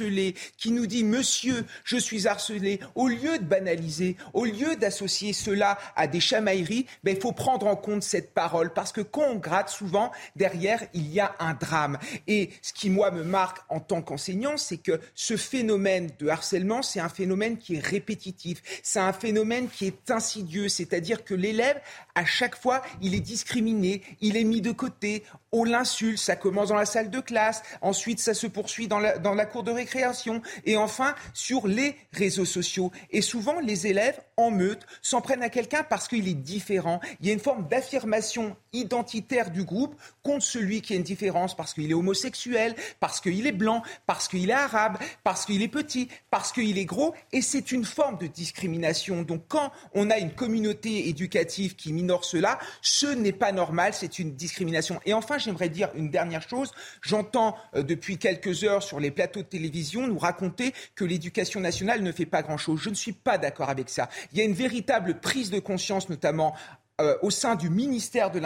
qui 0.57 0.71
nous 0.71 0.87
dit 0.87 1.05
Monsieur, 1.05 1.65
je 1.85 1.97
suis 1.97 2.27
harcelé, 2.27 2.81
au 2.95 3.09
lieu 3.09 3.39
de 3.39 3.45
banaliser, 3.45 4.17
au 4.33 4.45
lieu 4.45 4.77
d'associer 4.77 5.33
cela 5.33 5.79
à 5.97 6.07
des 6.07 6.21
chamailleries, 6.21 6.87
ben, 7.05 7.15
il 7.17 7.21
faut 7.21 7.33
prendre 7.33 7.67
en 7.67 7.77
compte 7.77 8.03
cette 8.03 8.33
parole. 8.33 8.73
Parce 8.73 8.93
que 8.93 9.01
quand 9.01 9.23
on 9.23 9.37
gratte 9.37 9.71
souvent, 9.71 10.13
derrière, 10.37 10.83
il 10.95 11.13
y 11.13 11.21
a 11.21 11.35
un 11.39 11.55
drame. 11.55 11.99
Et 12.27 12.51
ce 12.63 12.73
qui, 12.73 12.91
moi, 12.91 13.11
me 13.11 13.25
marque 13.25 13.59
en 13.69 13.81
tant 13.81 14.03
qu'enseignant, 14.03 14.57
c'est 14.57 14.79
que 14.79 15.01
ce 15.15 15.37
phénomène 15.37 16.11
de 16.19 16.29
harcèlement, 16.29 16.83
c'est 16.83 17.01
un 17.01 17.09
phénomène 17.09 17.59
qui 17.59 17.77
est 17.77 17.85
répétitif, 17.85 18.63
c'est 18.83 19.01
un 19.01 19.13
phénomène 19.13 19.69
qui 19.69 19.87
est 19.87 20.11
insidieux, 20.11 20.69
c'est-à-dire 20.69 21.25
que 21.25 21.35
l'élève, 21.35 21.81
à 22.15 22.25
chaque 22.25 22.57
fois, 22.57 22.83
il 23.01 23.15
est 23.15 23.21
discriminé, 23.21 24.03
il 24.21 24.37
est 24.37 24.45
mis 24.45 24.61
de 24.61 24.73
côté, 24.73 25.25
on 25.53 25.65
l'insulte, 25.65 26.19
ça 26.19 26.35
commence 26.35 26.71
dans 26.71 26.77
la 26.77 26.87
salle 26.87 27.11
de 27.11 27.21
classe, 27.21 27.63
ensuite 27.83 28.21
ça 28.21 28.35
se 28.35 28.47
poursuit 28.47 28.89
dans 28.89 28.99
la, 28.99 29.19
dans 29.19 29.35
la 29.35 29.45
cour 29.45 29.63
de 29.63 29.71
récréation, 29.71 30.43
et 30.65 30.77
enfin 30.77 31.15
sur 31.35 31.67
les 31.67 31.97
réseaux 32.13 32.47
sociaux. 32.47 32.91
Et 33.11 33.21
souvent, 33.21 33.61
les 33.61 33.87
élèves, 33.87 34.21
en 34.39 34.51
meute, 34.51 34.87
s'en 35.03 35.21
prennent 35.21 35.43
à 35.43 35.51
quelqu'un 35.51 35.83
parce 35.83 36.09
qu'il 36.09 36.27
est 36.27 36.35
différent. 36.35 37.01
Il 37.21 37.27
y 37.27 37.31
a 37.31 37.33
une 37.35 37.41
forme 37.41 37.69
d'affirmation 37.69 38.57
identitaire 38.73 39.51
du 39.51 39.65
groupe 39.65 39.95
contre 40.23 40.45
celui 40.45 40.81
qui 40.81 40.95
a 40.95 40.97
une 40.97 41.03
différence 41.03 41.55
parce 41.55 41.75
qu'il 41.75 41.91
est 41.91 41.95
homosexuel, 41.95 42.75
parce 42.99 43.21
qu'il 43.21 43.47
est 43.47 43.53
blanc, 43.53 43.83
parce 44.07 44.29
qu'il 44.29 44.49
est 44.49 44.55
arabe, 44.55 44.97
parce 45.23 45.45
qu'il 45.45 45.63
est 45.63 45.69
petit, 45.69 46.09
parce 46.31 46.53
qu'il 46.53 46.79
est 46.79 46.85
gros, 46.87 47.15
et 47.33 47.43
c'est 47.43 47.73
une 47.73 47.85
forme 47.85 48.17
de 48.19 48.27
discrimination. 48.27 49.23
Donc 49.23 49.43
quand 49.49 49.71
on 49.95 50.11
a 50.11 50.17
une 50.17 50.33
communauté 50.33 51.09
éducative 51.09 51.77
qui 51.77 51.93
minore 51.93 52.25
cela, 52.25 52.59
ce 52.81 53.07
n'est 53.07 53.33
pas 53.33 53.53
normal, 53.53 53.93
c'est 53.93 54.19
une 54.19 54.35
discrimination. 54.35 54.99
Et 55.05 55.13
enfin, 55.13 55.39
j'aimerais 55.43 55.69
dire 55.69 55.91
une 55.95 56.11
dernière 56.11 56.43
chose. 56.43 56.73
J'entends 57.01 57.57
euh, 57.75 57.83
depuis 57.83 58.19
quelques 58.19 58.65
heures 58.65 58.83
sur 58.83 59.01
les 59.01 59.11
plateaux 59.11 59.41
de 59.41 59.47
télévision 59.47 60.07
nous 60.07 60.19
raconter 60.19 60.73
que 60.95 61.05
l'éducation 61.05 61.61
nationale 61.61 62.03
ne 62.03 62.13
fait 62.13 62.27
pas 62.27 62.43
grand-chose. 62.43 62.81
Je 62.81 62.91
ne 62.91 62.95
suis 62.95 63.13
pas 63.13 63.39
d'accord 63.39 63.71
avec 63.71 63.89
ça. 63.89 64.09
Il 64.33 64.39
y 64.39 64.41
a 64.41 64.45
une 64.45 64.55
véritable 64.55 65.21
prise 65.21 65.51
de 65.51 65.59
conscience, 65.59 66.09
notamment 66.09 66.55
euh, 67.01 67.17
au 67.23 67.31
sein 67.31 67.55
du 67.55 67.69
euh, 67.69 67.71
ministère 67.71 68.31
de 68.31 68.39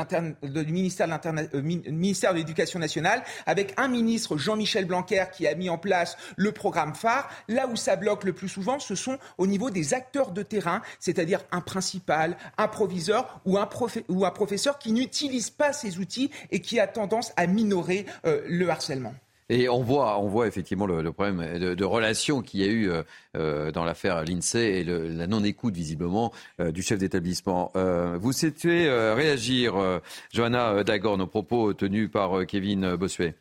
l'Éducation 2.39 2.79
nationale, 2.79 3.23
avec 3.45 3.75
un 3.77 3.89
ministre, 3.89 4.37
Jean-Michel 4.37 4.85
Blanquer, 4.85 5.25
qui 5.33 5.49
a 5.49 5.55
mis 5.57 5.69
en 5.69 5.79
place 5.79 6.17
le 6.37 6.53
programme 6.53 6.95
phare. 6.95 7.29
Là 7.49 7.67
où 7.67 7.75
ça 7.75 7.97
bloque 7.97 8.23
le 8.23 8.33
plus 8.33 8.49
souvent, 8.49 8.79
ce 8.79 8.95
sont 8.95 9.19
au 9.39 9.49
niveau 9.49 9.71
des 9.71 9.95
acteurs 9.95 10.31
de 10.31 10.43
terrain, 10.43 10.81
c'est-à-dire 11.01 11.41
un 11.51 11.61
principal, 11.61 12.37
un 12.57 12.69
proviseur 12.69 13.41
ou 13.45 13.59
un, 13.59 13.69
ou 14.09 14.25
un 14.25 14.31
professeur 14.31 14.79
qui 14.79 14.93
n'utilise 14.93 15.51
pas 15.51 15.73
ces 15.73 15.99
outils 15.99 16.31
et 16.53 16.61
qui 16.61 16.79
a 16.79 16.87
tendance 16.87 17.33
à 17.37 17.49
minorer 17.49 18.07
euh, 18.27 18.43
le 18.47 18.69
harcèlement. 18.71 19.15
Et 19.49 19.69
on 19.69 19.81
voit, 19.81 20.19
on 20.21 20.27
voit 20.27 20.49
effectivement 20.49 20.87
le, 20.87 21.13
problème 21.13 21.59
de, 21.59 21.85
relation 21.85 22.43
qu'il 22.43 22.61
y 22.61 22.65
a 22.65 22.67
eu 22.67 22.91
euh, 22.91 23.03
euh, 23.37 23.71
dans 23.71 23.85
l'affaire 23.85 24.25
l'INSEE 24.25 24.81
et 24.81 24.85
la 24.85 25.29
non-écoute 25.29 25.75
visiblement 25.75 26.33
euh, 26.59 26.73
du 26.73 26.83
chef 26.83 26.99
d'établissement. 26.99 27.71
vous 27.75 28.33
souhaitez 28.33 28.91
réagir, 28.91 30.01
Johanna 30.33 30.83
Dagorn, 30.83 31.21
aux 31.21 31.27
propos 31.27 31.75
tenus 31.75 32.11
par 32.11 32.47
Kevin 32.47 32.97
Bossuet? 32.97 33.35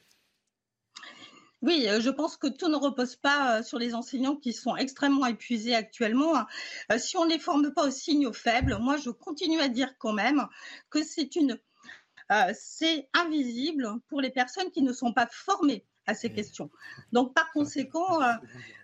Oui, 1.62 1.88
je 2.00 2.10
pense 2.12 2.38
que 2.38 2.48
tout 2.48 2.70
ne 2.70 2.76
repose 2.76 3.16
pas 3.16 3.64
sur 3.64 3.80
les 3.80 3.96
enseignants 3.96 4.36
qui 4.36 4.54
sont 4.54 4.76
extrêmement 4.76 5.26
épuisés 5.26 5.74
actuellement. 5.74 6.34
Si 6.98 7.18
on 7.18 7.26
ne 7.26 7.32
les 7.32 7.40
forme 7.40 7.74
pas 7.74 7.88
aux 7.88 7.92
signaux 7.92 8.34
faibles, 8.34 8.78
moi 8.80 8.98
je 8.98 9.10
continue 9.10 9.60
à 9.60 9.70
dire 9.70 9.98
quand 9.98 10.14
même 10.14 10.46
que 10.92 11.04
c'est 11.04 11.36
une 11.36 11.58
c'est 12.54 13.08
invisible 13.14 13.88
pour 14.08 14.20
les 14.22 14.32
personnes 14.32 14.72
qui 14.72 14.82
ne 14.82 14.94
sont 14.94 15.14
pas 15.14 15.28
formées 15.32 15.86
à 16.08 16.14
ces 16.14 16.32
questions. 16.32 16.70
Donc, 17.12 17.34
par 17.34 17.52
conséquent, 17.52 18.22
euh, 18.22 18.34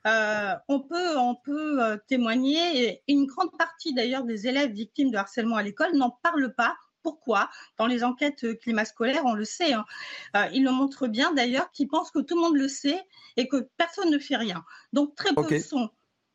euh, 0.07 0.53
on 0.67 0.79
peut, 0.79 1.17
on 1.17 1.35
peut 1.35 1.83
euh, 1.83 1.97
témoigner, 2.07 2.83
et 2.83 3.03
une 3.07 3.25
grande 3.25 3.55
partie 3.57 3.93
d'ailleurs 3.93 4.23
des 4.23 4.47
élèves 4.47 4.71
victimes 4.71 5.11
de 5.11 5.17
harcèlement 5.17 5.55
à 5.55 5.63
l'école 5.63 5.95
n'en 5.95 6.09
parlent 6.09 6.53
pas. 6.53 6.75
Pourquoi? 7.03 7.49
Dans 7.77 7.87
les 7.87 8.03
enquêtes 8.03 8.59
climat 8.59 8.85
scolaire, 8.85 9.23
on 9.25 9.33
le 9.33 9.43
sait. 9.43 9.73
Hein. 9.73 9.85
ils 10.53 10.63
le 10.63 10.69
montrent 10.69 11.07
bien 11.07 11.33
d'ailleurs, 11.33 11.71
qu'ils 11.71 11.87
pensent 11.87 12.11
que 12.11 12.19
tout 12.19 12.35
le 12.35 12.41
monde 12.41 12.55
le 12.55 12.67
sait 12.67 13.03
et 13.37 13.47
que 13.47 13.67
personne 13.75 14.11
ne 14.11 14.19
fait 14.19 14.35
rien. 14.35 14.63
Donc, 14.93 15.15
très 15.15 15.33
peu 15.33 15.59
sont 15.59 15.89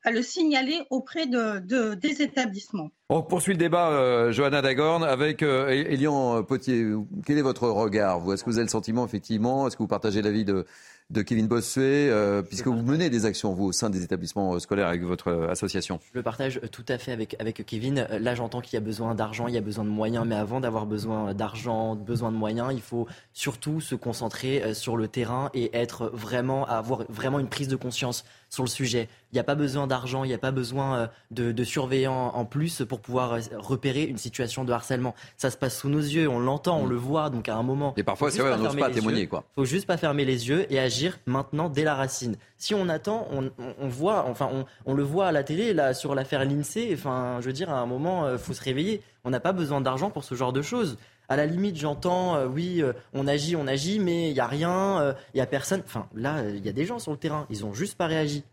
à 0.06 0.12
le 0.12 0.22
signaler 0.22 0.82
auprès 0.90 1.26
de, 1.26 1.94
des 1.94 2.22
établissements. 2.22 2.90
On 3.08 3.22
poursuit 3.22 3.52
le 3.52 3.58
débat, 3.58 3.90
euh, 3.90 4.32
Johanna 4.32 4.62
Dagorn, 4.62 5.04
avec 5.04 5.42
euh, 5.42 5.68
Elian 5.68 6.42
Potier. 6.44 6.86
Quel 7.24 7.38
est 7.38 7.42
votre 7.42 7.68
regard 7.68 8.20
vous? 8.20 8.32
Est-ce 8.32 8.44
que 8.44 8.50
vous 8.50 8.58
avez 8.58 8.64
le 8.64 8.70
sentiment, 8.70 9.04
effectivement, 9.04 9.66
est-ce 9.66 9.76
que 9.76 9.82
vous 9.82 9.88
partagez 9.88 10.22
l'avis 10.22 10.44
de, 10.44 10.64
de 11.10 11.22
Kevin 11.22 11.46
Bossuet, 11.46 12.08
euh, 12.08 12.42
puisque 12.42 12.66
vous 12.66 12.82
menez 12.82 13.10
des 13.10 13.24
actions, 13.24 13.52
vous, 13.52 13.66
au 13.66 13.72
sein 13.72 13.90
des 13.90 14.02
établissements 14.02 14.58
scolaires 14.60 14.88
avec 14.88 15.02
votre 15.02 15.48
association? 15.50 16.00
Je 16.12 16.18
le 16.18 16.22
partage 16.22 16.60
tout 16.72 16.84
à 16.88 16.98
fait 16.98 17.12
avec, 17.12 17.36
avec 17.40 17.64
Kevin. 17.66 18.06
Là, 18.20 18.34
j'entends 18.34 18.60
qu'il 18.60 18.74
y 18.74 18.76
a 18.76 18.84
besoin 18.84 19.14
d'argent, 19.16 19.48
il 19.48 19.54
y 19.54 19.58
a 19.58 19.60
besoin 19.60 19.84
de 19.84 19.90
moyens, 19.90 20.24
mais 20.26 20.36
avant 20.36 20.60
d'avoir 20.60 20.86
besoin 20.86 21.34
d'argent, 21.34 21.94
besoin 21.96 22.30
de 22.32 22.36
moyens, 22.36 22.70
il 22.72 22.82
faut 22.82 23.06
surtout 23.32 23.80
se 23.80 23.94
concentrer 23.96 24.74
sur 24.74 24.96
le 24.96 25.06
terrain 25.08 25.50
et 25.54 25.76
être 25.76 26.10
vraiment, 26.12 26.64
avoir 26.66 27.04
vraiment 27.08 27.38
une 27.40 27.48
prise 27.48 27.68
de 27.68 27.76
conscience 27.76 28.24
sur 28.48 28.62
le 28.62 28.68
sujet. 28.68 29.08
Il 29.32 29.34
n'y 29.34 29.40
a 29.40 29.44
pas 29.44 29.54
besoin 29.54 29.86
d'argent, 29.86 30.24
il 30.24 30.28
n'y 30.28 30.34
a 30.34 30.38
pas 30.38 30.50
besoin 30.50 31.10
de, 31.30 31.52
de 31.52 31.64
surveillants 31.64 32.28
en 32.34 32.44
plus 32.44 32.82
pour 32.88 33.00
pouvoir 33.00 33.34
euh, 33.34 33.40
repérer 33.58 34.04
une 34.04 34.18
situation 34.18 34.64
de 34.64 34.72
harcèlement. 34.72 35.14
Ça 35.36 35.50
se 35.50 35.56
passe 35.56 35.78
sous 35.78 35.88
nos 35.88 36.00
yeux, 36.00 36.28
on 36.28 36.38
l'entend, 36.38 36.78
on 36.78 36.86
mm. 36.86 36.90
le 36.90 36.96
voit, 36.96 37.30
donc 37.30 37.48
à 37.48 37.56
un 37.56 37.62
moment. 37.62 37.94
Et 37.96 38.02
parfois, 38.02 38.30
c'est 38.30 38.40
vrai, 38.40 38.52
on 38.54 38.58
n'ose 38.58 38.76
pas 38.76 38.90
témoigner, 38.90 39.26
quoi. 39.26 39.44
Faut 39.54 39.64
juste 39.64 39.86
pas 39.86 39.96
fermer 39.96 40.24
les 40.24 40.48
yeux 40.48 40.72
et 40.72 40.78
agir 40.78 41.18
maintenant 41.26 41.68
dès 41.68 41.84
la 41.84 41.94
racine. 41.94 42.36
Si 42.56 42.74
on 42.74 42.88
attend, 42.88 43.28
on, 43.30 43.88
voit, 43.88 44.26
enfin, 44.28 44.48
on, 44.86 44.94
le 44.94 45.02
voit 45.02 45.26
à 45.26 45.32
la 45.32 45.42
télé, 45.42 45.74
là, 45.74 45.92
sur 45.92 46.14
l'affaire 46.14 46.44
l'INSEE, 46.44 46.94
enfin, 46.94 47.38
je 47.40 47.46
veux 47.46 47.52
dire, 47.52 47.70
à 47.70 47.78
un 47.78 47.86
moment, 47.86 48.26
il 48.26 48.32
euh, 48.32 48.38
faut 48.38 48.54
se 48.54 48.62
réveiller. 48.62 49.02
On 49.24 49.30
n'a 49.30 49.40
pas 49.40 49.52
besoin 49.52 49.80
d'argent 49.80 50.10
pour 50.10 50.24
ce 50.24 50.34
genre 50.34 50.52
de 50.52 50.62
choses. 50.62 50.96
À 51.28 51.36
la 51.36 51.46
limite, 51.46 51.76
j'entends, 51.76 52.36
euh, 52.36 52.46
oui, 52.46 52.82
on 53.12 53.26
agit, 53.26 53.56
on 53.56 53.66
agit, 53.66 53.98
mais 53.98 54.30
il 54.30 54.34
n'y 54.34 54.40
a 54.40 54.46
rien, 54.46 55.16
il 55.34 55.36
n'y 55.36 55.40
a 55.40 55.46
personne. 55.46 55.82
Enfin, 55.84 56.08
là, 56.14 56.48
il 56.48 56.64
y 56.64 56.68
a 56.68 56.72
des 56.72 56.84
gens 56.84 56.98
sur 56.98 57.12
le 57.12 57.18
terrain, 57.18 57.46
ils 57.50 57.60
n'ont 57.60 57.74
juste 57.74 57.96
pas 57.96 58.06
réagi. 58.06 58.44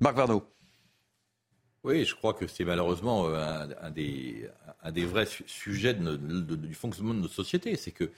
Marc 0.00 0.16
Varno. 0.16 0.42
Oui, 1.86 2.04
je 2.04 2.16
crois 2.16 2.34
que 2.34 2.48
c'est 2.48 2.64
malheureusement 2.64 3.28
euh, 3.28 3.64
un, 3.80 3.90
des, 3.92 4.48
un, 4.82 4.90
des, 4.90 5.04
vrais 5.04 5.28
sujets 5.46 5.94
du 5.94 6.74
fonctionnement 6.74 7.14
de 7.14 7.20
notre 7.20 7.34
société. 7.34 7.76
C'est 7.76 7.92
que 7.92 8.10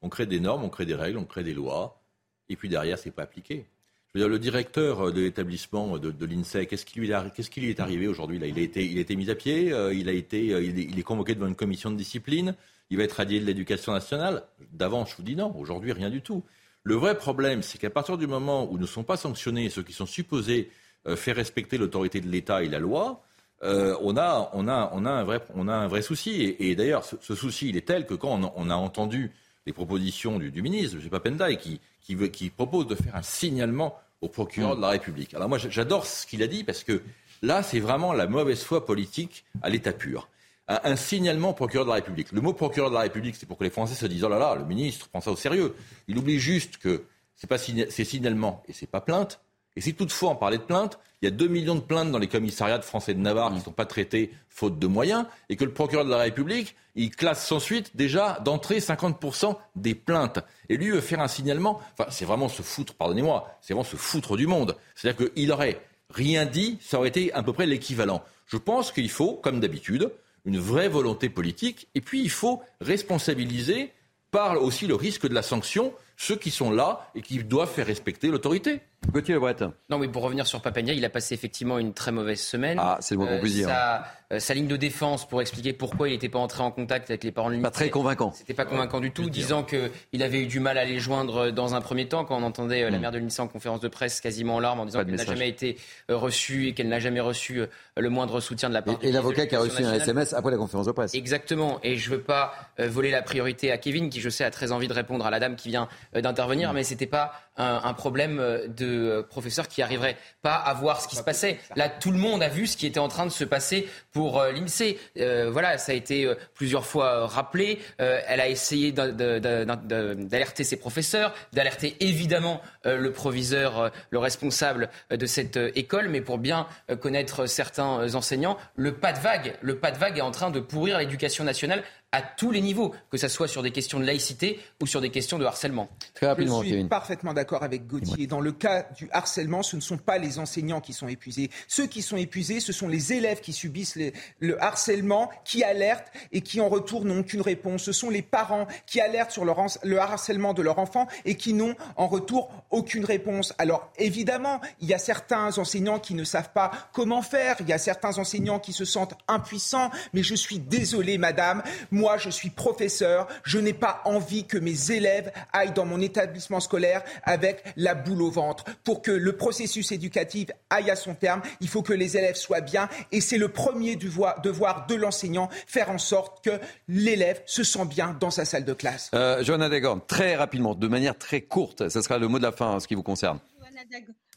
on 0.00 0.08
crée 0.08 0.26
des 0.26 0.38
normes, 0.38 0.62
on 0.62 0.68
crée 0.68 0.86
des 0.86 0.94
règles, 0.94 1.18
on 1.18 1.24
crée 1.24 1.42
des 1.42 1.52
lois, 1.52 2.00
et 2.48 2.54
puis 2.54 2.68
derrière, 2.68 2.98
c'est 2.98 3.10
pas 3.10 3.24
appliqué. 3.24 3.66
Je 4.14 4.22
le 4.24 4.38
directeur 4.38 5.12
de 5.12 5.22
l'établissement 5.22 5.98
de, 5.98 6.24
l'INSEE, 6.24 6.66
qu'est-ce 6.66 6.86
qui, 6.86 7.00
lui 7.00 7.10
qu'est-ce 7.34 7.50
qui 7.50 7.60
lui 7.60 7.70
est 7.70 7.80
arrivé 7.80 8.06
aujourd'hui 8.06 8.38
il, 8.38 8.44
a 8.44 8.62
été, 8.62 8.86
il 8.86 8.96
a 8.96 9.00
été 9.00 9.16
mis 9.16 9.28
à 9.28 9.34
pied, 9.34 9.74
il, 9.92 10.08
a 10.08 10.12
été, 10.12 10.46
il 10.46 10.98
est, 10.98 11.02
convoqué 11.02 11.34
devant 11.34 11.48
une 11.48 11.56
commission 11.56 11.90
de 11.90 11.96
discipline, 11.96 12.54
il 12.90 12.98
va 12.98 13.04
être 13.04 13.12
radié 13.12 13.40
de 13.40 13.44
l'éducation 13.44 13.92
nationale. 13.92 14.44
D'avant, 14.72 15.04
je 15.04 15.16
vous 15.16 15.22
dis 15.22 15.36
non, 15.36 15.54
aujourd'hui, 15.56 15.92
rien 15.92 16.10
du 16.10 16.22
tout. 16.22 16.44
Le 16.82 16.94
vrai 16.94 17.16
problème, 17.16 17.62
c'est 17.62 17.78
qu'à 17.78 17.90
partir 17.90 18.16
du 18.16 18.26
moment 18.26 18.70
où 18.70 18.78
ne 18.78 18.86
sont 18.86 19.02
pas 19.02 19.16
sanctionnés 19.16 19.70
ceux 19.70 19.82
qui 19.82 19.92
sont 19.92 20.06
supposés 20.06 20.70
faire 21.16 21.36
respecter 21.36 21.78
l'autorité 21.78 22.20
de 22.20 22.28
l'État 22.28 22.62
et 22.62 22.68
la 22.68 22.78
loi, 22.78 23.22
on, 23.62 24.16
a, 24.16 24.50
on, 24.52 24.68
a, 24.68 24.90
on, 24.92 25.04
a 25.04 25.10
un 25.10 25.24
vrai, 25.24 25.40
on 25.54 25.66
a 25.66 25.74
un 25.74 25.88
vrai 25.88 26.02
souci. 26.02 26.54
Et, 26.60 26.76
d'ailleurs, 26.76 27.04
ce, 27.04 27.34
souci, 27.34 27.68
il 27.68 27.76
est 27.76 27.86
tel 27.86 28.06
que 28.06 28.14
quand 28.14 28.52
on, 28.54 28.70
a 28.70 28.74
entendu 28.74 29.32
les 29.66 29.72
propositions 29.72 30.38
du, 30.38 30.62
ministre, 30.62 30.96
M. 31.02 31.08
Papendai, 31.10 31.56
qui, 31.56 31.80
qui, 32.02 32.50
propose 32.50 32.86
de 32.86 32.94
faire 32.94 33.16
un 33.16 33.22
signalement 33.22 33.98
au 34.20 34.28
procureur 34.28 34.76
de 34.76 34.80
la 34.80 34.88
République. 34.90 35.34
Alors 35.34 35.48
moi, 35.48 35.58
j'adore 35.58 36.06
ce 36.06 36.26
qu'il 36.26 36.42
a 36.42 36.46
dit 36.46 36.64
parce 36.64 36.84
que 36.84 37.02
là, 37.42 37.62
c'est 37.62 37.80
vraiment 37.80 38.12
la 38.12 38.26
mauvaise 38.26 38.62
foi 38.62 38.86
politique 38.86 39.44
à 39.62 39.68
l'état 39.68 39.92
pur. 39.92 40.28
Un, 40.68 40.96
signalement 40.96 41.50
au 41.50 41.52
procureur 41.52 41.84
de 41.84 41.90
la 41.90 41.96
République. 41.96 42.32
Le 42.32 42.40
mot 42.40 42.52
procureur 42.52 42.90
de 42.90 42.94
la 42.94 43.02
République, 43.02 43.36
c'est 43.36 43.46
pour 43.46 43.56
que 43.56 43.62
les 43.62 43.70
Français 43.70 43.94
se 43.94 44.06
disent 44.06 44.24
oh 44.24 44.28
là 44.28 44.38
là, 44.38 44.56
le 44.56 44.64
ministre 44.64 45.08
prend 45.08 45.20
ça 45.20 45.30
au 45.30 45.36
sérieux. 45.36 45.76
Il 46.08 46.18
oublie 46.18 46.40
juste 46.40 46.78
que 46.78 47.04
c'est 47.36 47.46
pas 47.46 47.58
signalement 47.58 48.64
et 48.66 48.72
c'est 48.72 48.90
pas 48.90 49.00
plainte. 49.00 49.40
Et 49.76 49.80
si 49.80 49.94
toutefois 49.94 50.30
on 50.30 50.36
parlait 50.36 50.58
de 50.58 50.62
plainte, 50.62 50.98
il 51.22 51.26
y 51.26 51.28
a 51.28 51.30
2 51.30 51.48
millions 51.48 51.74
de 51.74 51.80
plaintes 51.80 52.10
dans 52.10 52.18
les 52.18 52.28
commissariats 52.28 52.78
de 52.78 52.84
Français 52.84 53.14
de 53.14 53.20
Navarre 53.20 53.50
qui 53.50 53.58
ne 53.58 53.62
sont 53.62 53.72
pas 53.72 53.86
traitées 53.86 54.32
faute 54.48 54.78
de 54.78 54.86
moyens, 54.86 55.26
et 55.48 55.56
que 55.56 55.64
le 55.64 55.72
procureur 55.72 56.04
de 56.04 56.10
la 56.10 56.18
République, 56.18 56.74
il 56.94 57.10
classe 57.10 57.46
sans 57.46 57.60
suite 57.60 57.94
déjà 57.94 58.40
d'entrée 58.44 58.78
50% 58.78 59.56
des 59.76 59.94
plaintes. 59.94 60.40
Et 60.68 60.76
lui 60.76 60.90
veut 60.90 61.00
faire 61.00 61.20
un 61.20 61.28
signalement, 61.28 61.80
enfin 61.92 62.10
c'est 62.10 62.24
vraiment 62.24 62.48
se 62.48 62.62
foutre, 62.62 62.94
pardonnez-moi, 62.94 63.58
c'est 63.60 63.74
vraiment 63.74 63.88
se 63.88 63.96
foutre 63.96 64.36
du 64.36 64.46
monde. 64.46 64.76
C'est-à-dire 64.94 65.30
qu'il 65.30 65.52
aurait 65.52 65.80
rien 66.10 66.46
dit, 66.46 66.78
ça 66.80 66.98
aurait 66.98 67.08
été 67.08 67.32
à 67.34 67.42
peu 67.42 67.52
près 67.52 67.66
l'équivalent. 67.66 68.22
Je 68.46 68.56
pense 68.56 68.92
qu'il 68.92 69.10
faut, 69.10 69.34
comme 69.34 69.60
d'habitude, 69.60 70.10
une 70.46 70.58
vraie 70.58 70.88
volonté 70.88 71.28
politique, 71.28 71.88
et 71.94 72.00
puis 72.00 72.22
il 72.22 72.30
faut 72.30 72.62
responsabiliser 72.80 73.92
par 74.30 74.62
aussi 74.62 74.86
le 74.86 74.94
risque 74.94 75.28
de 75.28 75.34
la 75.34 75.42
sanction 75.42 75.92
ceux 76.16 76.36
qui 76.36 76.50
sont 76.50 76.70
là 76.70 77.10
et 77.14 77.20
qui 77.20 77.42
doivent 77.44 77.70
faire 77.70 77.86
respecter 77.86 78.28
l'autorité. 78.28 78.80
Gauthier 79.10 79.34
Lebret. 79.34 79.56
Non, 79.90 79.98
mais 79.98 80.08
pour 80.08 80.22
revenir 80.22 80.46
sur 80.46 80.62
Papania, 80.62 80.94
il 80.94 81.04
a 81.04 81.10
passé 81.10 81.34
effectivement 81.34 81.78
une 81.78 81.92
très 81.92 82.10
mauvaise 82.10 82.40
semaine. 82.40 82.78
Ah, 82.80 82.96
c'est 83.00 83.14
le 83.14 83.20
mot 83.20 83.26
qu'on 83.26 83.40
peut 83.40 83.48
dire. 83.48 83.68
Euh, 83.68 83.98
sa 84.38 84.54
ligne 84.54 84.66
de 84.66 84.76
défense 84.76 85.26
pour 85.26 85.40
expliquer 85.40 85.72
pourquoi 85.72 86.08
il 86.08 86.12
n'était 86.12 86.28
pas 86.28 86.38
entré 86.38 86.62
en 86.62 86.70
contact 86.70 87.10
avec 87.10 87.22
les 87.22 87.30
parents 87.30 87.50
de 87.50 87.60
Pas 87.60 87.70
très 87.70 87.90
convaincant. 87.90 88.32
C'était 88.32 88.54
pas 88.54 88.64
convaincant 88.64 89.00
du 89.00 89.12
tout, 89.12 89.30
disant 89.30 89.62
qu'il 89.62 90.22
avait 90.22 90.42
eu 90.42 90.46
du 90.46 90.60
mal 90.60 90.78
à 90.78 90.84
les 90.84 90.98
joindre 90.98 91.50
dans 91.50 91.74
un 91.74 91.80
premier 91.80 92.08
temps, 92.08 92.24
quand 92.24 92.36
on 92.36 92.42
entendait 92.42 92.82
euh, 92.82 92.90
la 92.90 92.98
hmm. 92.98 93.00
mère 93.00 93.12
de 93.12 93.18
l'INSEE 93.18 93.42
en 93.42 93.48
conférence 93.48 93.80
de 93.80 93.88
presse 93.88 94.20
quasiment 94.20 94.56
en 94.56 94.60
larmes, 94.60 94.80
en 94.80 94.86
disant 94.86 95.04
qu'elle 95.04 95.14
n'a 95.14 95.24
jamais 95.24 95.48
été 95.48 95.78
euh, 96.10 96.16
reçue 96.16 96.68
et 96.68 96.74
qu'elle 96.74 96.88
n'a 96.88 96.98
jamais 96.98 97.20
reçu 97.20 97.60
le 97.96 98.10
moindre 98.10 98.40
soutien 98.40 98.68
de 98.68 98.74
la 98.74 98.82
part 98.82 98.98
Et, 99.02 99.08
et 99.08 99.12
l'avocat 99.12 99.46
qui 99.46 99.54
a 99.54 99.60
reçu 99.60 99.84
un 99.84 99.94
SMS 99.94 100.32
après 100.32 100.50
la 100.50 100.56
conférence 100.56 100.86
de 100.86 100.92
presse. 100.92 101.14
Exactement. 101.14 101.78
Et 101.82 101.96
je 101.96 102.10
veux 102.10 102.20
pas 102.20 102.52
voler 102.78 103.10
la 103.10 103.22
priorité 103.22 103.70
à 103.70 103.78
Kevin, 103.78 104.10
qui 104.10 104.20
je 104.20 104.28
sais 104.28 104.44
a 104.44 104.50
très 104.50 104.72
envie 104.72 104.88
de 104.88 104.92
répondre 104.92 105.24
à 105.24 105.30
la 105.30 105.40
dame 105.40 105.56
qui 105.56 105.68
vient 105.68 105.88
d'intervenir, 106.14 106.72
hmm. 106.72 106.74
mais 106.74 106.82
c'était 106.82 107.06
pas 107.06 107.32
un, 107.56 107.94
problème 107.94 108.42
de 108.68 109.26
professeur 109.30 109.68
qui 109.68 109.82
arriverait 109.82 110.16
pas 110.42 110.54
à 110.54 110.74
voir 110.74 111.00
ce 111.00 111.08
qui 111.08 111.16
se 111.16 111.22
passait. 111.22 111.58
Là, 111.74 111.88
tout 111.88 112.10
le 112.10 112.18
monde 112.18 112.42
a 112.42 112.48
vu 112.48 112.66
ce 112.66 112.76
qui 112.76 112.86
était 112.86 113.00
en 113.00 113.08
train 113.08 113.26
de 113.26 113.30
se 113.30 113.44
passer 113.44 113.88
pour 114.12 114.42
l'INSEE. 114.42 114.98
Euh, 115.18 115.50
voilà, 115.50 115.78
ça 115.78 115.92
a 115.92 115.94
été 115.94 116.24
euh, 116.24 116.34
plusieurs 116.54 116.86
fois 116.86 117.06
euh, 117.06 117.26
rappelé. 117.26 117.80
elle 117.98 118.40
a 118.40 118.48
essayé 118.48 118.92
d'alerter 118.92 120.64
ses 120.64 120.76
professeurs, 120.76 121.34
d'alerter 121.52 121.96
évidemment 122.00 122.60
le 122.84 123.10
proviseur, 123.10 123.90
le 124.10 124.18
responsable 124.18 124.90
de 125.10 125.26
cette 125.26 125.58
école, 125.74 126.08
mais 126.08 126.20
pour 126.20 126.38
bien 126.38 126.66
connaître 127.00 127.46
certains 127.46 128.14
enseignants, 128.14 128.56
le 128.76 128.94
pas 128.94 129.12
de 129.12 129.18
vague, 129.18 129.56
le 129.60 129.78
pas 129.78 129.90
de 129.90 129.98
vague 129.98 130.18
est 130.18 130.22
en 130.22 130.30
train 130.30 130.50
de 130.50 130.60
pourrir 130.60 130.98
l'éducation 130.98 131.44
nationale 131.44 131.82
à 132.16 132.22
tous 132.22 132.50
les 132.50 132.62
niveaux, 132.62 132.94
que 133.10 133.18
ce 133.18 133.28
soit 133.28 133.46
sur 133.46 133.62
des 133.62 133.72
questions 133.72 134.00
de 134.00 134.04
laïcité 134.04 134.58
ou 134.80 134.86
sur 134.86 135.02
des 135.02 135.10
questions 135.10 135.38
de 135.38 135.44
harcèlement. 135.44 135.90
Très 136.14 136.26
rapidement, 136.26 136.62
Je 136.62 136.68
suis 136.68 136.84
parfaitement 136.84 137.34
d'accord 137.34 137.62
avec 137.62 137.86
Gauthier. 137.86 138.26
Dans 138.26 138.40
le 138.40 138.52
cas 138.52 138.86
du 138.96 139.08
harcèlement, 139.12 139.62
ce 139.62 139.76
ne 139.76 139.82
sont 139.82 139.98
pas 139.98 140.16
les 140.16 140.38
enseignants 140.38 140.80
qui 140.80 140.94
sont 140.94 141.08
épuisés. 141.08 141.50
Ceux 141.68 141.86
qui 141.86 142.00
sont 142.00 142.16
épuisés, 142.16 142.60
ce 142.60 142.72
sont 142.72 142.88
les 142.88 143.12
élèves 143.12 143.40
qui 143.40 143.52
subissent 143.52 143.98
le 144.38 144.62
harcèlement, 144.62 145.30
qui 145.44 145.62
alertent 145.62 146.10
et 146.32 146.40
qui 146.40 146.62
en 146.62 146.70
retour 146.70 147.04
n'ont 147.04 147.20
aucune 147.20 147.42
réponse. 147.42 147.82
Ce 147.82 147.92
sont 147.92 148.08
les 148.08 148.22
parents 148.22 148.66
qui 148.86 148.98
alertent 148.98 149.32
sur 149.32 149.44
le 149.44 149.98
harcèlement 149.98 150.54
de 150.54 150.62
leur 150.62 150.78
enfant 150.78 151.06
et 151.26 151.34
qui 151.34 151.52
n'ont 151.52 151.74
en 151.96 152.06
retour 152.06 152.50
aucune 152.70 153.04
réponse. 153.04 153.52
Alors 153.58 153.90
évidemment, 153.98 154.62
il 154.80 154.88
y 154.88 154.94
a 154.94 154.98
certains 154.98 155.58
enseignants 155.58 155.98
qui 155.98 156.14
ne 156.14 156.24
savent 156.24 156.52
pas 156.54 156.70
comment 156.94 157.20
faire. 157.20 157.56
Il 157.60 157.68
y 157.68 157.74
a 157.74 157.78
certains 157.78 158.16
enseignants 158.16 158.58
qui 158.58 158.72
se 158.72 158.86
sentent 158.86 159.14
impuissants. 159.28 159.90
Mais 160.14 160.22
je 160.22 160.34
suis 160.34 160.58
désolé, 160.58 161.18
madame. 161.18 161.62
Moi, 161.90 162.05
je 162.16 162.30
suis 162.30 162.50
professeur, 162.50 163.26
je 163.44 163.58
n'ai 163.58 163.72
pas 163.72 164.00
envie 164.04 164.46
que 164.46 164.58
mes 164.58 164.92
élèves 164.92 165.32
aillent 165.52 165.72
dans 165.72 165.84
mon 165.84 166.00
établissement 166.00 166.60
scolaire 166.60 167.02
avec 167.24 167.64
la 167.76 167.94
boule 167.94 168.22
au 168.22 168.30
ventre. 168.30 168.64
Pour 168.84 169.02
que 169.02 169.10
le 169.10 169.36
processus 169.36 169.92
éducatif 169.92 170.48
aille 170.70 170.90
à 170.90 170.96
son 170.96 171.14
terme, 171.14 171.42
il 171.60 171.68
faut 171.68 171.82
que 171.82 171.92
les 171.92 172.16
élèves 172.16 172.36
soient 172.36 172.60
bien 172.60 172.88
et 173.12 173.20
c'est 173.20 173.38
le 173.38 173.48
premier 173.48 173.96
devoir 173.96 174.86
de 174.86 174.94
l'enseignant, 174.94 175.48
faire 175.66 175.90
en 175.90 175.98
sorte 175.98 176.44
que 176.44 176.60
l'élève 176.88 177.42
se 177.46 177.64
sent 177.64 177.86
bien 177.86 178.16
dans 178.20 178.30
sa 178.30 178.44
salle 178.44 178.64
de 178.64 178.72
classe. 178.72 179.10
Euh, 179.14 179.42
Johanna 179.42 179.68
Dagorn, 179.68 180.00
très 180.06 180.36
rapidement, 180.36 180.74
de 180.74 180.88
manière 180.88 181.18
très 181.18 181.40
courte, 181.40 181.88
ce 181.88 182.00
sera 182.00 182.18
le 182.18 182.28
mot 182.28 182.38
de 182.38 182.44
la 182.44 182.52
fin 182.52 182.66
en 182.66 182.80
ce 182.80 182.86
qui 182.86 182.94
vous 182.94 183.02
concerne. 183.02 183.40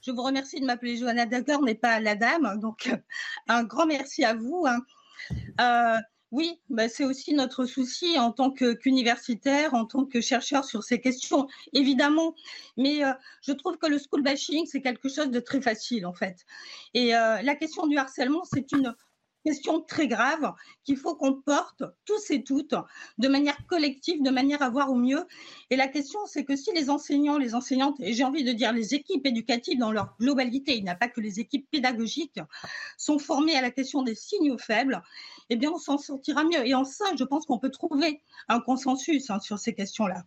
Je 0.02 0.12
vous 0.12 0.24
remercie 0.24 0.60
de 0.60 0.66
m'appeler 0.66 0.98
Johanna 0.98 1.26
Dagorn 1.26 1.68
et 1.68 1.76
pas 1.76 2.00
la 2.00 2.16
dame. 2.16 2.60
Donc, 2.60 2.88
euh, 2.88 2.98
un 3.48 3.64
grand 3.64 3.86
merci 3.86 4.24
à 4.24 4.34
vous. 4.34 4.66
Hein. 4.68 4.80
Euh, 5.60 6.00
oui, 6.32 6.60
bah, 6.70 6.88
c'est 6.90 7.06
aussi 7.06 7.34
notre 7.34 7.66
souci 7.66 8.20
en 8.20 8.32
tant 8.32 8.52
qu'universitaire, 8.52 9.74
en 9.74 9.86
tant 9.86 10.06
que 10.06 10.22
chercheur 10.22 10.64
sur 10.64 10.84
ces 10.84 11.02
questions, 11.02 11.48
évidemment. 11.74 12.36
Mais 12.78 13.04
euh, 13.04 13.14
je 13.42 13.52
trouve 13.52 13.78
que 13.78 13.88
le 13.88 13.98
school 13.98 14.22
bashing, 14.22 14.66
c'est 14.68 14.82
quelque 14.82 15.10
chose 15.10 15.32
de 15.32 15.40
très 15.40 15.62
facile, 15.62 16.06
en 16.06 16.14
fait. 16.14 16.46
Et 16.94 17.16
euh, 17.16 17.42
la 17.42 17.56
question 17.56 17.88
du 17.88 17.98
harcèlement, 17.98 18.44
c'est 18.44 18.72
une 18.72 18.96
question 19.44 19.82
très 19.82 20.08
grave 20.08 20.54
qu'il 20.84 20.98
faut 20.98 21.16
qu'on 21.16 21.42
porte 21.42 21.84
tous 22.06 22.32
et 22.32 22.44
toutes 22.44 22.76
de 23.18 23.28
manière 23.28 23.58
collective, 23.68 24.22
de 24.22 24.30
manière 24.30 24.62
à 24.62 24.70
voir 24.70 24.92
au 24.92 24.96
mieux. 24.96 25.26
Et 25.70 25.76
la 25.76 25.88
question, 25.88 26.20
c'est 26.26 26.44
que 26.44 26.56
si 26.56 26.72
les 26.74 26.90
enseignants, 26.90 27.38
les 27.38 27.56
enseignantes, 27.56 28.00
et 28.00 28.14
j'ai 28.14 28.24
envie 28.24 28.44
de 28.44 28.52
dire 28.52 28.72
les 28.72 28.94
équipes 28.96 29.26
éducatives 29.26 29.80
dans 29.80 29.92
leur 29.92 30.16
globalité, 30.20 30.78
il 30.78 30.84
n'y 30.84 30.90
a 30.90 30.96
pas 30.96 31.08
que 31.08 31.22
les 31.22 31.40
équipes 31.40 31.70
pédagogiques, 31.72 32.40
sont 32.98 33.20
formées 33.20 33.56
à 33.56 33.62
la 33.62 33.72
question 33.72 34.04
des 34.04 34.16
signaux 34.16 34.58
faibles, 34.58 35.02
eh 35.50 35.56
bien, 35.56 35.72
on 35.72 35.78
s'en 35.78 35.98
sortira 35.98 36.44
mieux. 36.44 36.66
Et 36.68 36.76
en 36.76 36.84
ça, 36.84 37.06
je 37.18 37.24
pense 37.24 37.46
qu'on 37.46 37.60
peut 37.60 37.72
trouver 37.72 38.22
un 38.48 38.60
consensus 38.60 39.30
hein, 39.30 39.40
sur 39.40 39.60
ces 39.60 39.74
questions-là. 39.74 40.24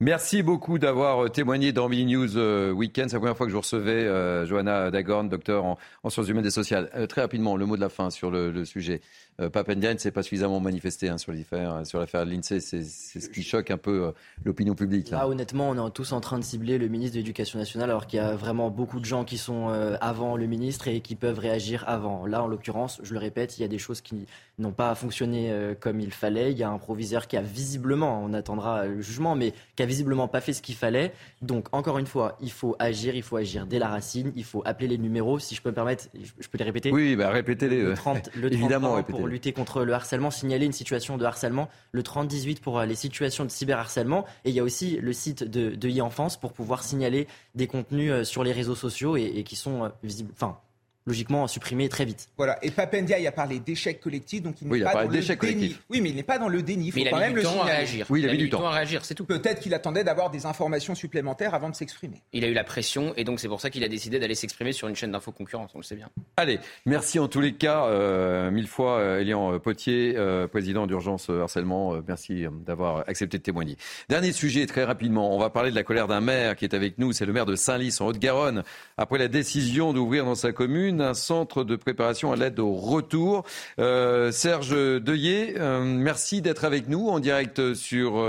Merci 0.00 0.42
beaucoup 0.42 0.78
d'avoir 0.78 1.24
euh, 1.24 1.28
témoigné 1.30 1.72
dans 1.72 1.88
Mini 1.88 2.12
News 2.14 2.36
euh, 2.36 2.70
Weekend. 2.70 3.08
C'est 3.08 3.16
la 3.16 3.20
première 3.20 3.36
fois 3.36 3.46
que 3.46 3.50
je 3.50 3.54
vous 3.54 3.62
recevais, 3.62 4.04
euh, 4.04 4.44
Johanna 4.44 4.90
Dagorn, 4.90 5.30
docteur 5.30 5.64
en, 5.64 5.78
sciences 6.10 6.28
humaines 6.28 6.44
et 6.44 6.50
sociales. 6.50 6.90
très 7.08 7.22
rapidement, 7.22 7.56
le 7.56 7.64
mot 7.64 7.76
de 7.76 7.80
la 7.80 7.88
fin 7.88 8.10
sur 8.10 8.30
le, 8.30 8.50
le 8.50 8.66
sujet. 8.66 9.00
Euh, 9.40 9.50
Papendia 9.50 9.92
ne 9.92 9.98
s'est 9.98 10.10
pas 10.10 10.22
suffisamment 10.22 10.60
manifesté 10.60 11.08
hein, 11.08 11.18
sur 11.18 11.32
l'affaire 11.32 11.84
sur 11.84 12.00
de 12.00 12.30
l'INSEE. 12.30 12.60
C'est 12.60 12.82
ce 12.82 13.28
qui 13.28 13.42
choque 13.42 13.70
un 13.70 13.76
peu 13.76 14.04
euh, 14.04 14.12
l'opinion 14.44 14.74
publique. 14.74 15.10
Là. 15.10 15.28
honnêtement, 15.28 15.68
on 15.70 15.86
est 15.86 15.90
tous 15.90 16.12
en 16.12 16.20
train 16.20 16.38
de 16.38 16.44
cibler 16.44 16.78
le 16.78 16.88
ministre 16.88 17.14
de 17.14 17.20
l'Éducation 17.20 17.58
nationale, 17.58 17.90
alors 17.90 18.06
qu'il 18.06 18.18
y 18.18 18.22
a 18.22 18.34
vraiment 18.34 18.70
beaucoup 18.70 18.98
de 18.98 19.04
gens 19.04 19.24
qui 19.24 19.36
sont 19.36 19.68
euh, 19.68 19.96
avant 20.00 20.36
le 20.36 20.46
ministre 20.46 20.88
et 20.88 21.00
qui 21.00 21.16
peuvent 21.16 21.38
réagir 21.38 21.84
avant. 21.86 22.24
Là, 22.24 22.42
en 22.42 22.46
l'occurrence, 22.46 22.98
je 23.02 23.12
le 23.12 23.18
répète, 23.18 23.58
il 23.58 23.62
y 23.62 23.64
a 23.64 23.68
des 23.68 23.78
choses 23.78 24.00
qui 24.00 24.26
n'ont 24.58 24.72
pas 24.72 24.94
fonctionné 24.94 25.52
comme 25.80 26.00
il 26.00 26.12
fallait. 26.12 26.52
Il 26.52 26.58
y 26.58 26.62
a 26.62 26.70
un 26.70 26.78
proviseur 26.78 27.26
qui 27.26 27.36
a 27.36 27.42
visiblement, 27.42 28.22
on 28.22 28.32
attendra 28.32 28.86
le 28.86 29.02
jugement, 29.02 29.34
mais 29.34 29.52
qui 29.76 29.82
a 29.82 29.85
visiblement 29.86 30.28
pas 30.28 30.40
fait 30.40 30.52
ce 30.52 30.62
qu'il 30.62 30.74
fallait. 30.74 31.12
Donc, 31.42 31.68
encore 31.72 31.98
une 31.98 32.06
fois, 32.06 32.36
il 32.40 32.52
faut 32.52 32.76
agir, 32.78 33.14
il 33.14 33.22
faut 33.22 33.36
agir 33.36 33.66
dès 33.66 33.78
la 33.78 33.88
racine, 33.88 34.32
il 34.36 34.44
faut 34.44 34.62
appeler 34.64 34.88
les 34.88 34.98
numéros. 34.98 35.38
Si 35.38 35.54
je 35.54 35.62
peux 35.62 35.70
me 35.70 35.74
permettre, 35.74 36.08
je 36.14 36.48
peux 36.48 36.58
les 36.58 36.64
répéter. 36.64 36.92
Oui, 36.92 37.16
bah, 37.16 37.30
répétez-les. 37.30 37.82
Le 37.82 37.94
30, 37.94 38.30
le 38.34 38.50
30 38.50 38.52
évidemment, 38.52 39.02
pour 39.02 39.26
lutter 39.26 39.52
contre 39.52 39.84
le 39.84 39.92
harcèlement, 39.92 40.30
signaler 40.30 40.66
une 40.66 40.72
situation 40.72 41.16
de 41.16 41.24
harcèlement, 41.24 41.68
le 41.92 42.02
3018 42.02 42.60
pour 42.60 42.78
euh, 42.78 42.86
les 42.86 42.94
situations 42.94 43.44
de 43.44 43.50
cyberharcèlement. 43.50 44.24
Et 44.44 44.50
il 44.50 44.54
y 44.54 44.60
a 44.60 44.64
aussi 44.64 44.98
le 45.00 45.12
site 45.12 45.44
de, 45.44 45.70
de 45.74 45.88
e-enfance 45.88 46.36
pour 46.36 46.52
pouvoir 46.52 46.82
signaler 46.82 47.26
des 47.54 47.66
contenus 47.66 48.12
euh, 48.12 48.24
sur 48.24 48.44
les 48.44 48.52
réseaux 48.52 48.74
sociaux 48.74 49.16
et, 49.16 49.24
et 49.24 49.42
qui 49.44 49.56
sont 49.56 49.84
euh, 49.84 49.88
visibles, 50.02 50.32
enfin, 50.34 50.58
logiquement 51.06 51.46
supprimé 51.46 51.88
très 51.88 52.04
vite. 52.04 52.28
Voilà. 52.36 52.58
Et 52.64 52.70
Papendia, 52.70 53.18
il 53.18 53.26
a 53.26 53.32
parlé 53.32 53.60
d'échec 53.60 54.00
collectif, 54.00 54.42
donc 54.42 54.56
il 54.60 54.68
n'est 54.68 54.80
pas 54.80 54.94
dans 54.94 55.02
le 55.02 55.08
déni. 55.08 55.36
Collectif. 55.36 55.82
Oui, 55.88 56.00
mais 56.00 56.10
il 56.10 56.16
n'est 56.16 56.22
pas 56.22 56.38
dans 56.38 56.48
le 56.48 56.62
déni. 56.62 56.86
Il 56.86 56.92
faut 56.92 56.98
mais 56.98 57.04
il 57.04 57.10
quand 57.10 57.16
a 57.16 57.20
même 57.20 57.32
du 57.32 57.36
le 57.38 57.42
temps 57.44 57.62
à 57.62 57.64
réagir. 57.64 58.06
Oui, 58.10 58.20
il 58.20 58.28
a, 58.28 58.32
mis 58.32 58.38
du 58.38 58.50
temps 58.50 58.66
à 58.66 58.70
réagir, 58.70 59.04
c'est 59.04 59.14
tout. 59.14 59.24
Peut-être 59.24 59.60
qu'il 59.60 59.74
attendait 59.74 60.04
d'avoir 60.04 60.30
des 60.30 60.46
informations 60.46 60.94
supplémentaires 60.94 61.54
avant 61.54 61.70
de 61.70 61.74
s'exprimer. 61.74 62.22
Il 62.32 62.44
a 62.44 62.48
eu 62.48 62.54
la 62.54 62.64
pression 62.64 63.14
et 63.16 63.24
donc 63.24 63.40
c'est 63.40 63.48
pour 63.48 63.60
ça 63.60 63.70
qu'il 63.70 63.84
a 63.84 63.88
décidé 63.88 64.18
d'aller 64.18 64.34
s'exprimer 64.34 64.72
sur 64.72 64.88
une 64.88 64.96
chaîne 64.96 65.12
d'infos 65.12 65.32
concurrente, 65.32 65.70
on 65.74 65.78
le 65.78 65.84
sait 65.84 65.96
bien. 65.96 66.08
Allez, 66.36 66.58
merci 66.84 67.18
en 67.18 67.28
tous 67.28 67.40
les 67.40 67.54
cas, 67.54 67.86
euh, 67.86 68.50
mille 68.50 68.66
fois, 68.66 68.98
euh, 68.98 69.20
Elian 69.20 69.58
Potier, 69.58 70.14
euh, 70.16 70.46
président 70.48 70.86
d'urgence 70.86 71.30
harcèlement. 71.30 71.94
merci 72.06 72.46
d'avoir 72.66 73.08
accepté 73.08 73.38
de 73.38 73.42
témoigner. 73.42 73.76
Dernier 74.08 74.32
sujet, 74.32 74.66
très 74.66 74.84
rapidement, 74.84 75.34
on 75.34 75.38
va 75.38 75.50
parler 75.50 75.70
de 75.70 75.76
la 75.76 75.82
colère 75.82 76.08
d'un 76.08 76.20
maire 76.20 76.56
qui 76.56 76.64
est 76.64 76.74
avec 76.74 76.98
nous. 76.98 77.12
C'est 77.12 77.26
le 77.26 77.32
maire 77.32 77.46
de 77.46 77.56
Saint-Lys, 77.56 78.00
en 78.00 78.06
Haute-Garonne, 78.06 78.64
après 78.96 79.18
la 79.18 79.28
décision 79.28 79.92
d'ouvrir 79.92 80.24
dans 80.24 80.34
sa 80.34 80.52
commune 80.52 80.95
un 81.00 81.14
centre 81.14 81.64
de 81.64 81.76
préparation 81.76 82.32
à 82.32 82.36
l'aide 82.36 82.58
au 82.58 82.72
retour. 82.72 83.44
Euh, 83.78 84.30
Serge 84.30 84.70
Deuillet, 85.00 85.54
euh, 85.58 85.80
merci 85.82 86.42
d'être 86.42 86.64
avec 86.64 86.88
nous 86.88 87.08
en 87.08 87.20
direct 87.20 87.74
sur 87.74 88.24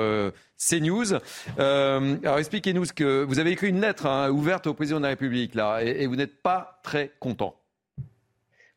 CNews. 0.57 1.13
alors 1.57 2.39
expliquez-nous 2.39 2.85
ce 2.85 2.93
que 2.93 3.23
vous 3.23 3.39
avez 3.39 3.51
écrit 3.51 3.69
une 3.69 3.81
lettre 3.81 4.05
hein, 4.05 4.29
ouverte 4.29 4.67
au 4.67 4.73
président 4.73 4.97
de 4.97 5.03
la 5.03 5.09
République 5.09 5.55
là, 5.55 5.81
et, 5.83 6.07
vous 6.07 6.15
n'êtes 6.15 6.41
pas 6.41 6.79
très 6.83 7.11
content. 7.19 7.55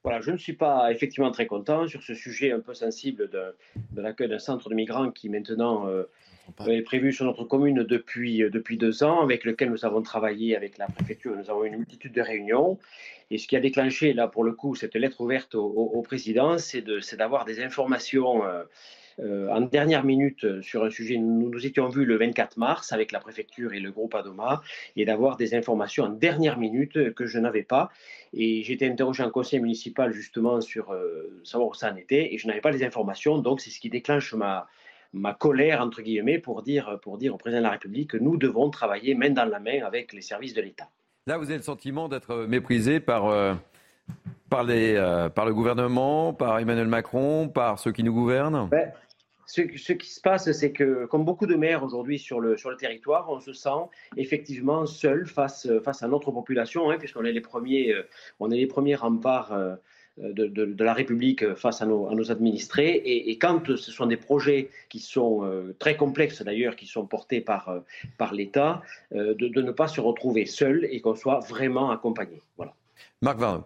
Voilà, 0.03 0.21
je 0.21 0.31
ne 0.31 0.39
suis 0.39 0.55
pas 0.55 0.91
effectivement 0.91 1.31
très 1.31 1.47
content 1.47 1.87
sur 1.87 2.03
ce 2.03 2.15
sujet 2.15 2.53
un 2.53 2.61
peu 2.61 2.73
sensible 2.73 3.29
de, 3.29 3.55
de 3.93 4.01
l'accueil 4.01 4.29
d'un 4.29 4.39
centre 4.39 4.71
de 4.71 4.75
migrants 4.75 5.11
qui 5.11 5.29
maintenant 5.29 5.87
est 6.69 6.83
prévu 6.83 7.12
sur 7.12 7.25
notre 7.25 7.45
commune 7.45 7.83
depuis, 7.85 8.43
euh, 8.43 8.51
depuis 8.51 8.77
deux 8.77 9.03
ans, 9.03 9.21
avec 9.23 9.45
lequel 9.45 9.71
nous 9.71 9.85
avons 9.85 10.03
travaillé 10.03 10.57
avec 10.57 10.79
la 10.79 10.87
préfecture. 10.87 11.37
Nous 11.37 11.51
avons 11.51 11.65
eu 11.65 11.69
une 11.69 11.77
multitude 11.77 12.12
de 12.12 12.23
réunions. 12.23 12.79
Et 13.32 13.39
ce 13.39 13.47
qui 13.47 13.55
a 13.57 13.61
déclenché, 13.61 14.12
là, 14.12 14.27
pour 14.27 14.43
le 14.43 14.52
coup, 14.52 14.74
cette 14.74 14.97
lettre 14.97 15.20
ouverte 15.20 15.55
au, 15.55 16.02
président, 16.02 16.59
c'est 16.59 16.82
d'avoir 17.16 17.44
des 17.44 17.62
informations 17.62 18.44
euh, 18.44 18.65
euh, 19.20 19.48
en 19.51 19.61
dernière 19.61 20.02
minute 20.02 20.61
sur 20.62 20.82
un 20.82 20.90
sujet. 20.90 21.16
Nous 21.16 21.48
nous 21.48 21.65
étions 21.65 21.89
vus 21.89 22.05
le 22.05 22.16
24 22.16 22.57
mars 22.57 22.93
avec 22.93 23.12
la 23.12 23.20
préfecture 23.20 23.73
et 23.73 23.78
le 23.78 23.93
groupe 23.93 24.16
Adoma, 24.16 24.62
et 24.97 25.05
d'avoir 25.05 25.36
des 25.36 25.55
informations 25.55 26.05
en 26.05 26.09
dernière 26.09 26.59
minute 26.59 27.15
que 27.15 27.27
je 27.27 27.39
n'avais 27.39 27.62
pas. 27.62 27.90
Et 28.32 28.73
été 28.73 28.89
interrogé 28.89 29.23
en 29.23 29.31
conseil 29.31 29.61
municipal 29.61 30.12
justement 30.12 30.61
sur 30.61 30.93
savoir 31.44 31.70
où 31.70 31.74
ça 31.74 31.93
en 31.93 31.97
était, 31.97 32.35
et 32.35 32.39
je 32.39 32.48
n'avais 32.48 32.61
pas 32.61 32.73
les 32.73 32.82
informations. 32.82 33.39
Donc, 33.39 33.61
c'est 33.61 33.70
ce 33.70 33.78
qui 33.78 33.90
déclenche 33.90 34.35
ma, 34.35 34.66
colère, 35.39 35.82
entre 35.82 36.02
guillemets, 36.02 36.39
pour 36.40 36.62
dire 36.62 36.98
au 37.01 37.36
président 37.36 37.61
de 37.61 37.65
la 37.65 37.70
République 37.70 38.11
que 38.11 38.16
nous 38.16 38.36
devons 38.36 38.70
travailler 38.70 39.15
main 39.15 39.31
dans 39.31 39.44
la 39.44 39.61
main 39.61 39.85
avec 39.85 40.12
les 40.12 40.23
services 40.23 40.55
de 40.55 40.62
l'État. 40.62 40.89
Là, 41.27 41.37
vous 41.37 41.45
avez 41.45 41.59
le 41.59 41.63
sentiment 41.63 42.09
d'être 42.09 42.47
méprisé 42.47 42.99
par, 42.99 43.27
euh, 43.27 43.53
euh, 44.53 45.29
par 45.29 45.45
le 45.45 45.53
gouvernement, 45.53 46.33
par 46.33 46.59
Emmanuel 46.59 46.89
Macron, 46.89 47.49
par 47.49 47.79
ceux 47.79 47.93
qui 47.93 48.03
nous 48.03 48.15
gouvernent? 48.15 48.69
Ben, 48.71 48.91
ce, 49.45 49.93
qui 49.93 50.09
se 50.09 50.21
passe, 50.21 50.51
c'est 50.53 50.73
que, 50.73 51.05
comme 51.07 51.27
beaucoup 51.27 51.47
de 51.47 51.57
maires 51.57 51.85
aujourd'hui 51.85 52.19
sur 52.19 52.41
le, 52.41 52.57
territoire, 52.79 53.29
on 53.29 53.39
se 53.39 53.53
sent 53.53 53.69
effectivement 54.17 54.87
seul 54.87 55.27
face, 55.27 55.69
face 55.85 56.03
à 56.03 56.09
notre 56.09 56.31
population, 56.31 56.91
hein, 56.91 56.97
puisqu'on 56.99 57.25
est 57.25 57.33
les 57.33 57.43
premiers, 57.43 57.93
euh, 57.93 58.09
on 58.39 58.51
est 58.51 58.57
les 58.57 58.67
premiers 58.67 58.95
remparts 58.95 59.53
de, 60.21 60.47
de, 60.47 60.85
la 60.85 60.93
République 60.93 61.55
face 61.55 61.83
à 61.83 61.87
nos, 61.87 62.09
à 62.09 62.15
nos 62.15 62.31
administrés. 62.31 63.03
Et, 63.05 63.39
quand 63.39 63.77
ce 63.77 63.91
sont 63.91 64.07
des 64.07 64.17
projets 64.17 64.71
qui 64.89 65.01
sont 65.01 65.45
euh, 65.45 65.75
très 65.79 65.97
complexes 65.97 66.43
d'ailleurs, 66.43 66.77
qui 66.77 66.87
sont 66.87 67.07
portés 67.07 67.41
par, 67.41 67.69
euh, 67.69 67.81
par 68.19 68.35
l'État, 68.35 68.83
euh, 69.15 69.35
de, 69.35 69.61
ne 69.61 69.73
pas 69.73 69.89
se 69.89 70.01
retrouver 70.01 70.47
seul 70.47 70.87
et 70.91 71.01
qu'on 71.01 71.15
soit 71.15 71.41
vraiment 71.41 71.91
accompagné. 71.91 72.41
Voilà. 72.57 72.75
Marc 73.23 73.39
Varno. 73.39 73.65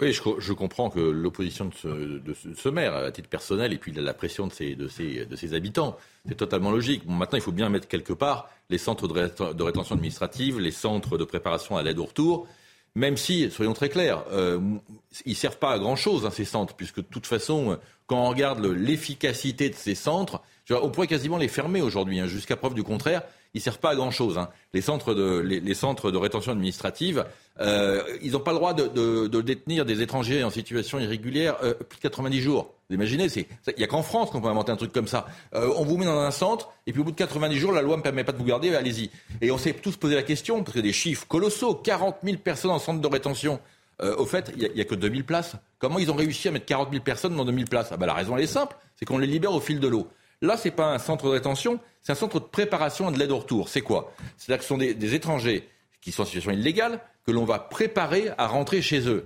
Oui, 0.00 0.12
je, 0.12 0.22
je, 0.38 0.52
comprends 0.52 0.88
que 0.88 0.98
l'opposition 0.98 1.66
de 1.66 1.74
ce, 1.74 1.88
de 1.88 2.34
ce, 2.34 2.68
maire, 2.70 2.94
à 2.94 3.12
titre 3.12 3.28
personnel, 3.28 3.72
et 3.72 3.78
puis 3.78 3.92
la 3.92 4.14
pression 4.14 4.46
de 4.46 4.52
ses, 4.52 4.74
de 4.74 4.88
ses, 4.88 5.26
de 5.26 5.36
ses 5.36 5.54
habitants, 5.54 5.96
c'est 6.26 6.36
totalement 6.36 6.70
logique. 6.70 7.06
Bon, 7.06 7.12
maintenant, 7.12 7.38
il 7.38 7.42
faut 7.42 7.52
bien 7.52 7.68
mettre 7.68 7.86
quelque 7.86 8.14
part 8.14 8.48
les 8.70 8.78
centres 8.78 9.06
de, 9.06 9.52
de 9.52 9.62
rétention 9.62 9.94
administrative, 9.94 10.58
les 10.58 10.70
centres 10.70 11.18
de 11.18 11.24
préparation 11.24 11.76
à 11.76 11.82
l'aide 11.82 11.98
au 11.98 12.06
retour, 12.06 12.48
même 12.94 13.16
si, 13.16 13.50
soyons 13.50 13.72
très 13.72 13.88
clairs, 13.88 14.24
euh, 14.32 14.60
ils 15.24 15.36
servent 15.36 15.58
pas 15.58 15.72
à 15.72 15.78
grand-chose, 15.78 16.26
hein, 16.26 16.30
ces 16.30 16.44
centres, 16.44 16.74
puisque 16.74 16.96
de 16.96 17.06
toute 17.10 17.26
façon, 17.26 17.78
quand 18.06 18.26
on 18.26 18.28
regarde 18.28 18.64
l'efficacité 18.64 19.70
de 19.70 19.74
ces 19.74 19.94
centres, 19.94 20.42
on 20.70 20.90
pourrait 20.90 21.06
quasiment 21.06 21.38
les 21.38 21.48
fermer 21.48 21.80
aujourd'hui, 21.80 22.20
hein, 22.20 22.26
jusqu'à 22.26 22.56
preuve 22.56 22.74
du 22.74 22.82
contraire 22.82 23.22
ils 23.54 23.60
servent 23.60 23.78
pas 23.78 23.90
à 23.90 23.94
grand 23.94 24.10
chose. 24.10 24.38
Hein. 24.38 24.48
Les 24.72 24.80
centres 24.80 25.14
de 25.14 26.16
rétention 26.16 26.52
administrative, 26.52 27.24
euh, 27.60 28.02
ils 28.22 28.32
n'ont 28.32 28.40
pas 28.40 28.52
le 28.52 28.58
droit 28.58 28.74
de, 28.74 29.40
détenir 29.40 29.84
des 29.84 30.02
étrangers 30.02 30.42
en 30.42 30.50
situation 30.50 30.98
irrégulière 30.98 31.56
euh, 31.62 31.74
plus 31.74 31.98
de 31.98 32.02
90 32.02 32.40
jours. 32.40 32.74
Imaginez, 32.92 33.26
il 33.26 33.46
n'y 33.78 33.84
a 33.84 33.86
qu'en 33.86 34.02
France 34.02 34.30
qu'on 34.30 34.40
peut 34.40 34.48
inventer 34.48 34.72
un 34.72 34.76
truc 34.76 34.92
comme 34.92 35.08
ça. 35.08 35.26
Euh, 35.54 35.72
on 35.76 35.84
vous 35.84 35.96
met 35.96 36.04
dans 36.04 36.18
un 36.18 36.30
centre 36.30 36.70
et 36.86 36.92
puis 36.92 37.00
au 37.00 37.04
bout 37.04 37.12
de 37.12 37.16
90 37.16 37.56
jours, 37.56 37.72
la 37.72 37.82
loi 37.82 37.96
ne 37.96 38.02
permet 38.02 38.24
pas 38.24 38.32
de 38.32 38.38
vous 38.38 38.44
garder, 38.44 38.74
allez-y. 38.74 39.10
Et 39.40 39.50
on 39.50 39.58
s'est 39.58 39.72
tous 39.72 39.96
posé 39.96 40.14
la 40.14 40.22
question 40.22 40.62
parce 40.62 40.76
que 40.76 40.80
des 40.80 40.92
chiffres 40.92 41.26
colossaux, 41.26 41.74
40 41.74 42.16
000 42.22 42.36
personnes 42.38 42.70
en 42.70 42.78
centre 42.78 43.00
de 43.00 43.08
rétention. 43.08 43.60
Euh, 44.02 44.16
au 44.16 44.26
fait, 44.26 44.52
il 44.56 44.72
n'y 44.74 44.80
a, 44.80 44.82
a, 44.82 44.84
que 44.84 44.94
2000 44.94 45.24
places. 45.24 45.54
Comment 45.78 45.98
ils 45.98 46.10
ont 46.10 46.14
réussi 46.14 46.48
à 46.48 46.50
mettre 46.50 46.66
40 46.66 46.90
000 46.90 47.02
personnes 47.02 47.36
dans 47.36 47.44
2000 47.44 47.66
places? 47.66 47.88
Ah 47.92 47.96
bah, 47.96 48.06
La 48.06 48.14
raison 48.14 48.36
elle 48.36 48.44
est 48.44 48.46
simple, 48.46 48.76
c'est 48.96 49.04
qu'on 49.04 49.18
les 49.18 49.26
libère 49.26 49.52
au 49.52 49.60
fil 49.60 49.80
de 49.80 49.88
l'eau. 49.88 50.08
Là, 50.42 50.56
ce 50.56 50.68
n'est 50.68 50.74
pas 50.74 50.92
un 50.92 50.98
centre 50.98 51.26
de 51.26 51.30
rétention, 51.30 51.78
c'est 52.02 52.12
un 52.12 52.16
centre 52.16 52.40
de 52.40 52.44
préparation 52.44 53.08
et 53.08 53.12
de 53.14 53.18
l'aide 53.18 53.30
au 53.30 53.38
retour. 53.38 53.68
C'est 53.68 53.80
quoi? 53.80 54.12
C'est-à-dire 54.36 54.58
que 54.58 54.64
ce 54.64 54.68
sont 54.68 54.78
des, 54.78 55.14
étrangers 55.14 55.68
qui 56.00 56.10
sont 56.10 56.22
en 56.22 56.26
situation 56.26 56.50
illégale 56.50 57.00
que 57.24 57.30
l'on 57.30 57.44
va 57.44 57.60
préparer 57.60 58.30
à 58.36 58.48
rentrer 58.48 58.82
chez 58.82 59.08
eux. 59.08 59.24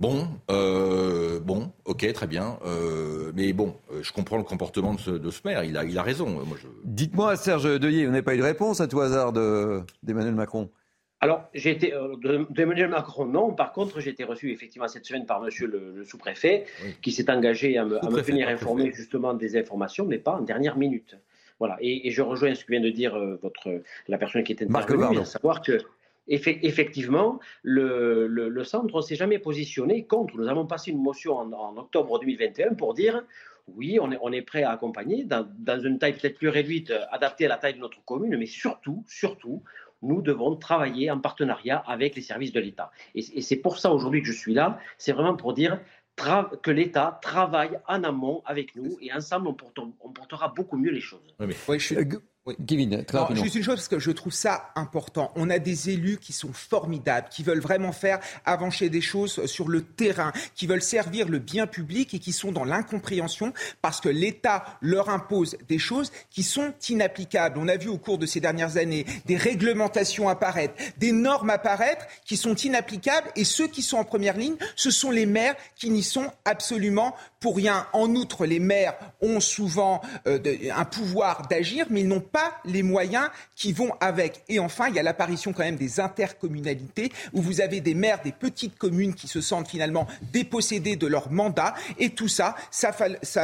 Bon, 0.00 0.26
euh, 0.50 1.40
bon, 1.40 1.72
ok, 1.84 2.10
très 2.14 2.26
bien. 2.26 2.58
Euh, 2.64 3.32
mais 3.34 3.52
bon, 3.52 3.74
euh, 3.92 4.02
je 4.02 4.12
comprends 4.12 4.38
le 4.38 4.44
comportement 4.44 4.94
de 4.94 5.30
ce, 5.30 5.40
maire. 5.44 5.62
Il 5.62 5.76
a, 5.76 5.84
il 5.84 5.98
a 5.98 6.02
raison. 6.02 6.26
Moi, 6.26 6.56
Dites-moi, 6.84 7.36
Serge 7.36 7.78
Deuillet, 7.78 8.06
vous 8.06 8.10
n'avez 8.10 8.22
pas 8.22 8.34
eu 8.34 8.38
de 8.38 8.42
réponse 8.42 8.80
à 8.80 8.88
tout 8.88 9.00
hasard 9.00 9.32
d'Emmanuel 10.02 10.34
Macron? 10.34 10.70
Alors, 11.20 11.50
j'ai 11.52 11.70
été 11.72 11.92
d'Emmanuel 12.48 12.88
Macron, 12.88 13.26
non. 13.26 13.52
Par 13.52 13.72
contre, 13.72 14.00
j'ai 14.00 14.08
été 14.08 14.24
reçu 14.24 14.50
effectivement 14.52 14.88
cette 14.88 15.04
semaine 15.04 15.26
par 15.26 15.42
Monsieur 15.42 15.66
le, 15.66 16.02
sous-préfet, 16.06 16.64
qui 17.02 17.12
s'est 17.12 17.30
engagé 17.30 17.76
à 17.76 17.84
me, 17.84 18.02
à 18.02 18.08
me 18.08 18.22
tenir 18.22 18.48
informé 18.48 18.92
justement 18.94 19.34
des 19.34 19.58
informations, 19.58 20.06
mais 20.06 20.16
pas 20.16 20.32
en 20.32 20.40
dernière 20.40 20.78
minute. 20.78 21.18
Voilà. 21.60 21.76
Et, 21.82 22.10
je 22.10 22.22
rejoins 22.22 22.54
ce 22.54 22.64
que 22.64 22.72
vient 22.72 22.80
de 22.80 22.88
dire 22.88 23.14
euh, 23.14 23.38
votre, 23.42 23.82
la 24.08 24.16
personne 24.16 24.42
qui 24.42 24.52
est 24.52 24.62
intervenue, 24.62 25.18
à 25.18 25.24
savoir 25.26 25.60
que 25.60 25.78
effectivement, 26.30 27.40
le, 27.62 28.26
le, 28.26 28.64
centre 28.64 28.96
ne 28.96 29.02
s'est 29.02 29.16
jamais 29.16 29.38
positionné 29.38 30.06
contre. 30.06 30.36
Nous 30.36 30.48
avons 30.48 30.66
passé 30.66 30.90
une 30.90 31.02
motion 31.02 31.36
en, 31.36 31.76
octobre 31.76 32.18
2021 32.20 32.74
pour 32.74 32.94
dire 32.94 33.22
oui, 33.68 33.98
on 34.00 34.10
est, 34.10 34.18
on 34.22 34.32
est 34.32 34.42
prêt 34.42 34.62
à 34.62 34.70
accompagner 34.70 35.24
dans, 35.24 35.46
dans 35.58 35.80
une 35.80 35.98
taille 35.98 36.14
peut-être 36.14 36.38
plus 36.38 36.48
réduite, 36.48 36.92
adaptée 37.12 37.46
à 37.46 37.48
la 37.48 37.56
taille 37.56 37.74
de 37.74 37.78
notre 37.78 38.02
commune, 38.04 38.36
mais 38.36 38.46
surtout, 38.46 39.04
surtout, 39.06 39.62
nous 40.02 40.22
devons 40.22 40.56
travailler 40.56 41.10
en 41.10 41.20
partenariat 41.20 41.78
avec 41.86 42.16
les 42.16 42.22
services 42.22 42.52
de 42.52 42.60
l'État. 42.60 42.90
Et, 43.14 43.20
et 43.34 43.42
c'est 43.42 43.56
pour 43.56 43.78
ça 43.78 43.92
aujourd'hui 43.92 44.22
que 44.22 44.28
je 44.28 44.32
suis 44.32 44.54
là. 44.54 44.80
C'est 44.98 45.12
vraiment 45.12 45.36
pour 45.36 45.52
dire 45.52 45.78
que 46.62 46.70
l'État 46.70 47.18
travaille 47.22 47.78
en 47.88 48.04
amont 48.04 48.42
avec 48.44 48.74
nous 48.76 48.96
et 49.00 49.12
ensemble 49.12 49.48
on, 49.48 50.12
portera, 50.12 50.48
beaucoup 50.48 50.76
mieux 50.76 50.90
les 50.90 51.00
choses. 51.00 51.34
Oui, 51.38 51.46
je 51.78 51.94
euh, 52.48 53.34
juste 53.34 53.54
une 53.54 53.62
chose, 53.62 53.74
parce 53.74 53.88
que 53.88 53.98
je 53.98 54.10
trouve 54.10 54.32
ça 54.32 54.70
important. 54.74 55.30
On 55.36 55.50
a 55.50 55.58
des 55.58 55.90
élus 55.90 56.16
qui 56.16 56.32
sont 56.32 56.54
formidables, 56.54 57.28
qui 57.28 57.42
veulent 57.42 57.60
vraiment 57.60 57.92
faire 57.92 58.18
avancer 58.46 58.88
des 58.88 59.02
choses 59.02 59.44
sur 59.44 59.68
le 59.68 59.82
terrain, 59.82 60.32
qui 60.54 60.66
veulent 60.66 60.82
servir 60.82 61.28
le 61.28 61.38
bien 61.38 61.66
public 61.66 62.14
et 62.14 62.18
qui 62.18 62.32
sont 62.32 62.50
dans 62.50 62.64
l'incompréhension 62.64 63.52
parce 63.82 64.00
que 64.00 64.08
l'État 64.08 64.64
leur 64.80 65.10
impose 65.10 65.58
des 65.68 65.78
choses 65.78 66.12
qui 66.30 66.42
sont 66.42 66.72
inapplicables. 66.88 67.58
On 67.58 67.68
a 67.68 67.76
vu 67.76 67.88
au 67.88 67.98
cours 67.98 68.16
de 68.16 68.24
ces 68.24 68.40
dernières 68.40 68.78
années 68.78 69.04
des 69.26 69.36
réglementations 69.36 70.28
apparaître, 70.30 70.74
des 70.96 71.12
normes 71.12 71.50
apparaître 71.50 72.06
qui 72.24 72.38
sont 72.38 72.54
inapplicables 72.54 73.28
et 73.36 73.44
ceux 73.44 73.68
qui 73.68 73.82
sont 73.82 73.98
en 73.98 74.04
première 74.04 74.38
ligne, 74.38 74.56
ce 74.76 74.90
sont 74.90 75.10
les 75.10 75.26
maires 75.26 75.56
qui 75.76 75.90
n'y 75.90 76.02
sont 76.02 76.32
absolument 76.46 77.14
pour 77.40 77.56
rien. 77.56 77.86
En 77.94 78.14
outre, 78.14 78.44
les 78.44 78.60
maires 78.60 78.94
ont 79.22 79.40
souvent 79.40 80.02
euh, 80.26 80.38
un 80.74 80.84
pouvoir 80.84 81.48
d'agir, 81.48 81.86
mais 81.88 82.00
ils 82.02 82.08
n'ont 82.08 82.20
pas 82.20 82.60
les 82.66 82.82
moyens 82.82 83.28
qui 83.56 83.72
vont 83.72 83.92
avec. 84.00 84.42
Et 84.48 84.58
enfin, 84.58 84.88
il 84.88 84.94
y 84.94 84.98
a 84.98 85.02
l'apparition 85.02 85.52
quand 85.52 85.62
même 85.62 85.76
des 85.76 86.00
intercommunalités 86.00 87.10
où 87.32 87.40
vous 87.40 87.60
avez 87.60 87.80
des 87.80 87.94
maires 87.94 88.20
des 88.22 88.32
petites 88.32 88.76
communes 88.76 89.14
qui 89.14 89.26
se 89.26 89.40
sentent 89.40 89.68
finalement 89.68 90.06
dépossédés 90.32 90.96
de 90.96 91.06
leur 91.06 91.32
mandat. 91.32 91.74
Et 91.98 92.10
tout 92.10 92.28
ça, 92.28 92.54
ça, 92.70 92.92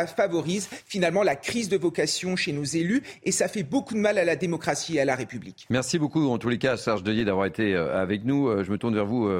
favorise 0.06 0.68
finalement 0.86 1.22
la 1.22 1.36
crise 1.36 1.68
de 1.68 1.76
vocation 1.76 2.36
chez 2.36 2.52
nos 2.52 2.64
élus 2.64 3.02
et 3.24 3.32
ça 3.32 3.48
fait 3.48 3.62
beaucoup 3.62 3.94
de 3.94 4.00
mal 4.00 4.18
à 4.18 4.24
la 4.24 4.36
démocratie 4.36 4.96
et 4.96 5.00
à 5.00 5.04
la 5.04 5.14
République. 5.14 5.66
Merci 5.70 5.98
beaucoup, 5.98 6.28
en 6.28 6.38
tous 6.38 6.48
les 6.50 6.58
cas, 6.58 6.76
Serge 6.76 7.02
Deuillet, 7.02 7.24
d'avoir 7.24 7.46
été 7.46 7.74
euh, 7.74 8.00
avec 8.00 8.24
nous. 8.24 8.48
Euh, 8.48 8.62
je 8.62 8.70
me 8.70 8.78
tourne 8.78 8.94
vers 8.94 9.06
vous, 9.06 9.30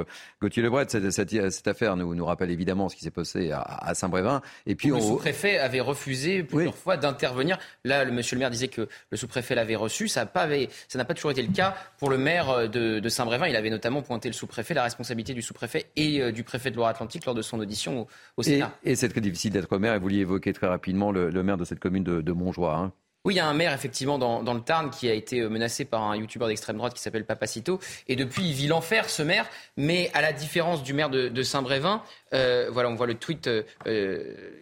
Gauthier 0.41 0.63
Lebret. 0.63 0.85
Cette, 0.89 1.67
affaire 1.67 1.95
nous, 1.95 2.15
nous 2.15 2.25
rappelle 2.25 2.49
évidemment 2.49 2.89
ce 2.89 2.95
qui 2.95 3.03
s'est 3.03 3.11
passé 3.11 3.51
à, 3.51 3.93
Saint-Brévin. 3.93 4.41
Et 4.65 4.75
puis, 4.75 4.89
le 4.89 4.99
sous-préfet 4.99 5.57
avait 5.57 5.79
refusé 5.79 6.43
plusieurs 6.43 6.75
fois 6.75 6.97
d'intervenir. 6.97 7.57
Là, 7.83 8.03
le 8.03 8.11
monsieur 8.11 8.35
le 8.35 8.39
maire 8.39 8.49
disait 8.49 8.67
que 8.67 8.87
le 9.09 9.17
sous-préfet 9.17 9.37
préfet 9.37 9.55
l'avait 9.55 9.75
reçu. 9.75 10.07
Ça 10.07 10.21
n'a 10.21 10.25
pas, 10.25 10.47
pas, 10.47 11.13
toujours 11.13 11.31
été 11.31 11.43
le 11.43 11.53
cas 11.53 11.75
pour 11.99 12.09
le 12.09 12.17
maire 12.17 12.49
euh, 12.49 12.67
de, 12.67 13.09
Saint-Brévin. 13.09 13.47
Il 13.47 13.55
avait 13.55 13.69
notamment 13.69 14.01
pointé 14.01 14.29
le 14.29 14.33
sous-préfet, 14.33 14.73
la 14.73 14.83
responsabilité 14.83 15.35
du 15.35 15.43
sous-préfet 15.43 15.85
et 15.95 16.21
euh, 16.21 16.31
du 16.31 16.43
préfet 16.43 16.71
de 16.71 16.75
Loire-Atlantique 16.75 17.25
lors 17.25 17.35
de 17.35 17.43
son 17.43 17.59
audition 17.59 18.07
au, 18.35 18.41
Sénat. 18.41 18.73
Et, 18.83 18.95
c'est 18.95 19.09
très 19.09 19.21
difficile 19.21 19.51
d'être 19.51 19.77
maire. 19.77 19.93
Et 19.93 19.97
vous 19.97 20.03
vouliez 20.03 20.21
évoquer 20.21 20.53
très 20.53 20.67
rapidement 20.67 21.11
le, 21.11 21.43
maire 21.43 21.57
de 21.57 21.65
cette 21.65 21.79
commune 21.79 22.03
de, 22.03 22.31
Montjoie. 22.31 22.75
Hein. 22.75 22.93
Oui, 23.25 23.33
il 23.33 23.37
y 23.37 23.41
a 23.41 23.47
un 23.47 23.53
maire 23.53 23.73
effectivement 23.73 24.17
dans, 24.17 24.53
le 24.53 24.61
Tarn 24.61 24.89
qui 24.89 25.09
a 25.09 25.13
été 25.13 25.41
euh, 25.41 25.49
menacé 25.49 25.83
par 25.83 26.03
un 26.03 26.15
youtubeur 26.15 26.47
d'extrême 26.47 26.77
droite 26.77 26.93
qui 26.93 27.01
s'appelle 27.01 27.25
Papacito. 27.25 27.79
Et 28.07 28.15
depuis, 28.15 28.45
il 28.45 28.53
vit 28.53 28.67
l'enfer, 28.67 29.09
ce 29.09 29.21
maire. 29.21 29.45
Mais 29.75 30.09
à 30.13 30.21
la 30.21 30.31
différence 30.31 30.81
du 30.81 30.93
maire 30.93 31.09
de, 31.09 31.43
Saint-Brévin, 31.43 32.01
euh, 32.33 32.69
voilà, 32.71 32.89
on 32.89 32.95
voit 32.95 33.07
le 33.07 33.15
tweet 33.15 33.47
euh, 33.47 33.63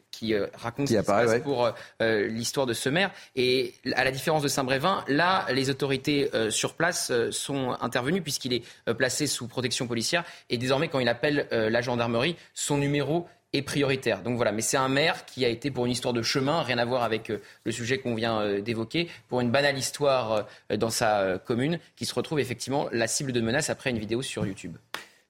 qui 0.10 0.36
raconte 0.54 0.88
ce 0.88 0.94
qui 0.94 1.00
se 1.00 1.06
passe 1.06 1.42
pour 1.42 1.70
l'histoire 2.00 2.66
de 2.66 2.74
ce 2.74 2.90
maire. 2.90 3.12
Et 3.36 3.76
à 3.96 4.04
la 4.04 4.12
différence 4.12 4.42
de 4.42 4.48
Saint-Brévin, 4.48 5.04
là, 5.08 5.46
les 5.52 5.70
autorités 5.70 6.32
sur 6.50 6.74
place 6.74 7.12
sont 7.32 7.76
intervenues 7.82 8.22
puisqu'il 8.22 8.54
est 8.54 8.64
placé 8.94 9.28
sous 9.28 9.48
protection 9.48 9.88
policière. 9.88 10.24
Et 10.50 10.58
désormais, 10.58 10.88
quand 10.88 11.00
il 11.00 11.10
appelle 11.10 11.48
la 11.52 11.82
gendarmerie, 11.82 12.38
son 12.54 12.78
numéro 12.78 13.28
prioritaire. 13.62 14.22
Donc 14.22 14.36
voilà, 14.36 14.52
mais 14.52 14.62
c'est 14.62 14.78
un 14.78 14.90
maire 14.90 15.26
qui 15.26 15.46
a 15.46 15.50
été 15.50 15.72
pour 15.72 15.86
une 15.86 15.92
histoire 15.92 16.14
de 16.14 16.22
chemin, 16.22 16.62
rien 16.62 16.78
à 16.78 16.86
voir 16.86 17.04
avec 17.04 17.30
euh, 17.30 17.42
le 17.64 17.72
sujet 17.72 17.98
qu'on 17.98 18.16
vient 18.16 18.42
euh, 18.42 18.62
d'évoquer, 18.62 19.10
pour 19.30 19.42
une 19.42 19.52
banale 19.52 19.78
histoire 19.78 20.48
euh, 20.72 20.78
dans 20.78 20.90
sa 20.90 21.40
commune, 21.46 21.80
qui 21.96 22.06
se 22.06 22.14
retrouve 22.14 22.40
effectivement 22.40 22.88
la 22.92 23.08
cible 23.08 23.32
de 23.32 23.42
menace 23.42 23.70
après 23.70 23.90
une 23.90 24.00
vidéo 24.00 24.22
sur 24.22 24.46
YouTube. 24.46 24.78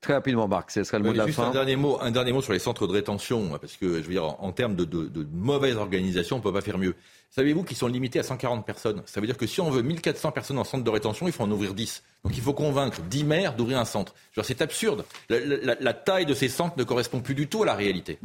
Très 0.06 0.14
rapidement, 0.14 0.48
Marc, 0.48 0.70
ce 0.70 0.84
sera 0.84 1.00
le 1.00 1.04
mot 1.04 1.14
de 1.14 1.18
la 1.18 1.26
juste 1.26 1.38
fin. 1.38 1.48
Un 1.48 1.52
dernier 1.52 1.76
mot, 1.76 1.98
un 2.00 2.12
dernier 2.12 2.32
mot 2.32 2.40
sur 2.40 2.54
les 2.54 2.60
centres 2.60 2.86
de 2.86 2.92
rétention, 2.92 3.58
parce 3.60 3.76
que 3.76 3.88
je 3.88 4.02
veux 4.04 4.14
dire, 4.14 4.24
en, 4.24 4.52
termes 4.52 4.76
de, 4.76 4.86
de, 4.86 5.28
mauvaise 5.34 5.78
organisation, 5.78 6.36
on 6.36 6.40
ne 6.40 6.44
peut 6.44 6.54
pas 6.54 6.62
faire 6.62 6.78
mieux. 6.78 6.94
Savez-vous 7.32 7.64
qu'ils 7.64 7.76
sont 7.76 7.88
limités 7.88 8.20
à 8.20 8.24
140 8.24 8.68
personnes? 8.68 9.02
Ça 9.08 9.20
veut 9.20 9.26
dire 9.26 9.36
que 9.36 9.48
si 9.48 9.62
on 9.62 9.72
veut 9.72 9.82
1400 9.82 10.32
personnes 10.32 10.60
en 10.60 10.64
centre 10.64 10.84
de 10.84 10.90
rétention, 10.92 11.26
il 11.26 11.32
faut 11.34 11.42
en 11.42 11.50
ouvrir 11.50 11.74
10. 11.74 12.04
Donc 12.24 12.38
il 12.38 12.44
faut 12.44 12.54
convaincre 12.54 13.02
10 13.02 13.24
maires 13.24 13.56
d'ouvrir 13.56 13.80
un 13.80 13.86
centre. 13.86 14.14
C'est 14.44 14.62
absurde. 14.62 15.06
la 15.30 15.94
taille 15.94 16.28
de 16.28 16.36
ces 16.36 16.50
centres 16.50 16.76
ne 16.78 16.84
correspond 16.84 17.20
plus 17.20 17.34
du 17.34 17.48
tout 17.48 17.64
à 17.64 17.66
la 17.66 17.74
réalité. 17.74 18.20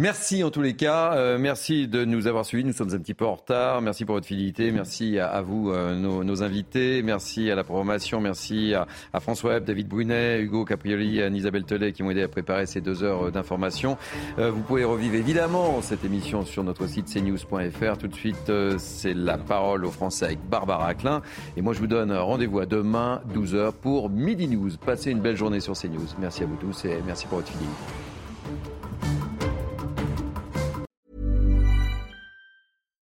Merci 0.00 0.44
en 0.44 0.50
tous 0.52 0.62
les 0.62 0.74
cas. 0.74 1.14
Euh, 1.14 1.38
merci 1.38 1.88
de 1.88 2.04
nous 2.04 2.28
avoir 2.28 2.44
suivis. 2.44 2.62
Nous 2.62 2.72
sommes 2.72 2.94
un 2.94 2.98
petit 2.98 3.14
peu 3.14 3.26
en 3.26 3.34
retard. 3.34 3.82
Merci 3.82 4.04
pour 4.04 4.14
votre 4.14 4.28
fidélité. 4.28 4.70
Merci 4.70 5.18
à, 5.18 5.40
vous, 5.40 5.72
euh, 5.72 5.96
nos, 5.96 6.42
invités. 6.44 7.02
Merci 7.02 7.50
à 7.50 7.56
la 7.56 7.64
programmation. 7.64 8.20
Merci 8.20 8.74
à, 8.74 8.86
François 9.18 9.54
Webb, 9.54 9.64
David 9.64 9.88
Brunet, 9.88 10.40
Hugo 10.40 10.64
Caprioli 10.64 11.18
et 11.18 11.24
Anne-Isabelle 11.24 11.64
Telet 11.64 11.90
qui 11.90 12.04
m'ont 12.04 12.12
aidé 12.12 12.22
à 12.22 12.28
préparer 12.28 12.66
ces 12.66 12.80
deux 12.80 13.02
heures 13.02 13.26
euh, 13.26 13.30
d'information. 13.32 13.98
vous 14.36 14.62
pouvez 14.62 14.84
revivre 14.84 15.16
évidemment 15.16 15.82
cette 15.82 16.04
émission 16.04 16.44
sur 16.44 16.62
notre 16.62 16.86
site 16.86 17.12
cnews.fr. 17.12 17.98
Tout 17.98 18.06
de 18.06 18.14
suite, 18.14 18.52
c'est 18.78 19.14
la 19.14 19.36
parole 19.36 19.84
aux 19.84 19.90
Français 19.90 20.26
avec 20.26 20.38
Barbara 20.48 20.86
Aclin. 20.86 21.22
Et 21.56 21.60
moi, 21.60 21.72
je 21.72 21.80
vous 21.80 21.88
donne 21.88 22.12
rendez-vous 22.12 22.60
à 22.60 22.66
demain, 22.66 23.20
12h, 23.34 23.72
pour 23.72 24.10
Midi 24.10 24.46
News. 24.46 24.70
Passez 24.86 25.10
une 25.10 25.20
belle 25.20 25.36
journée 25.36 25.58
sur 25.58 25.72
CNews. 25.72 26.06
Merci 26.20 26.44
à 26.44 26.46
vous 26.46 26.56
tous 26.56 26.84
et 26.84 26.98
merci 27.04 27.26
pour 27.26 27.38
votre 27.38 27.50
fidélité. 27.50 28.17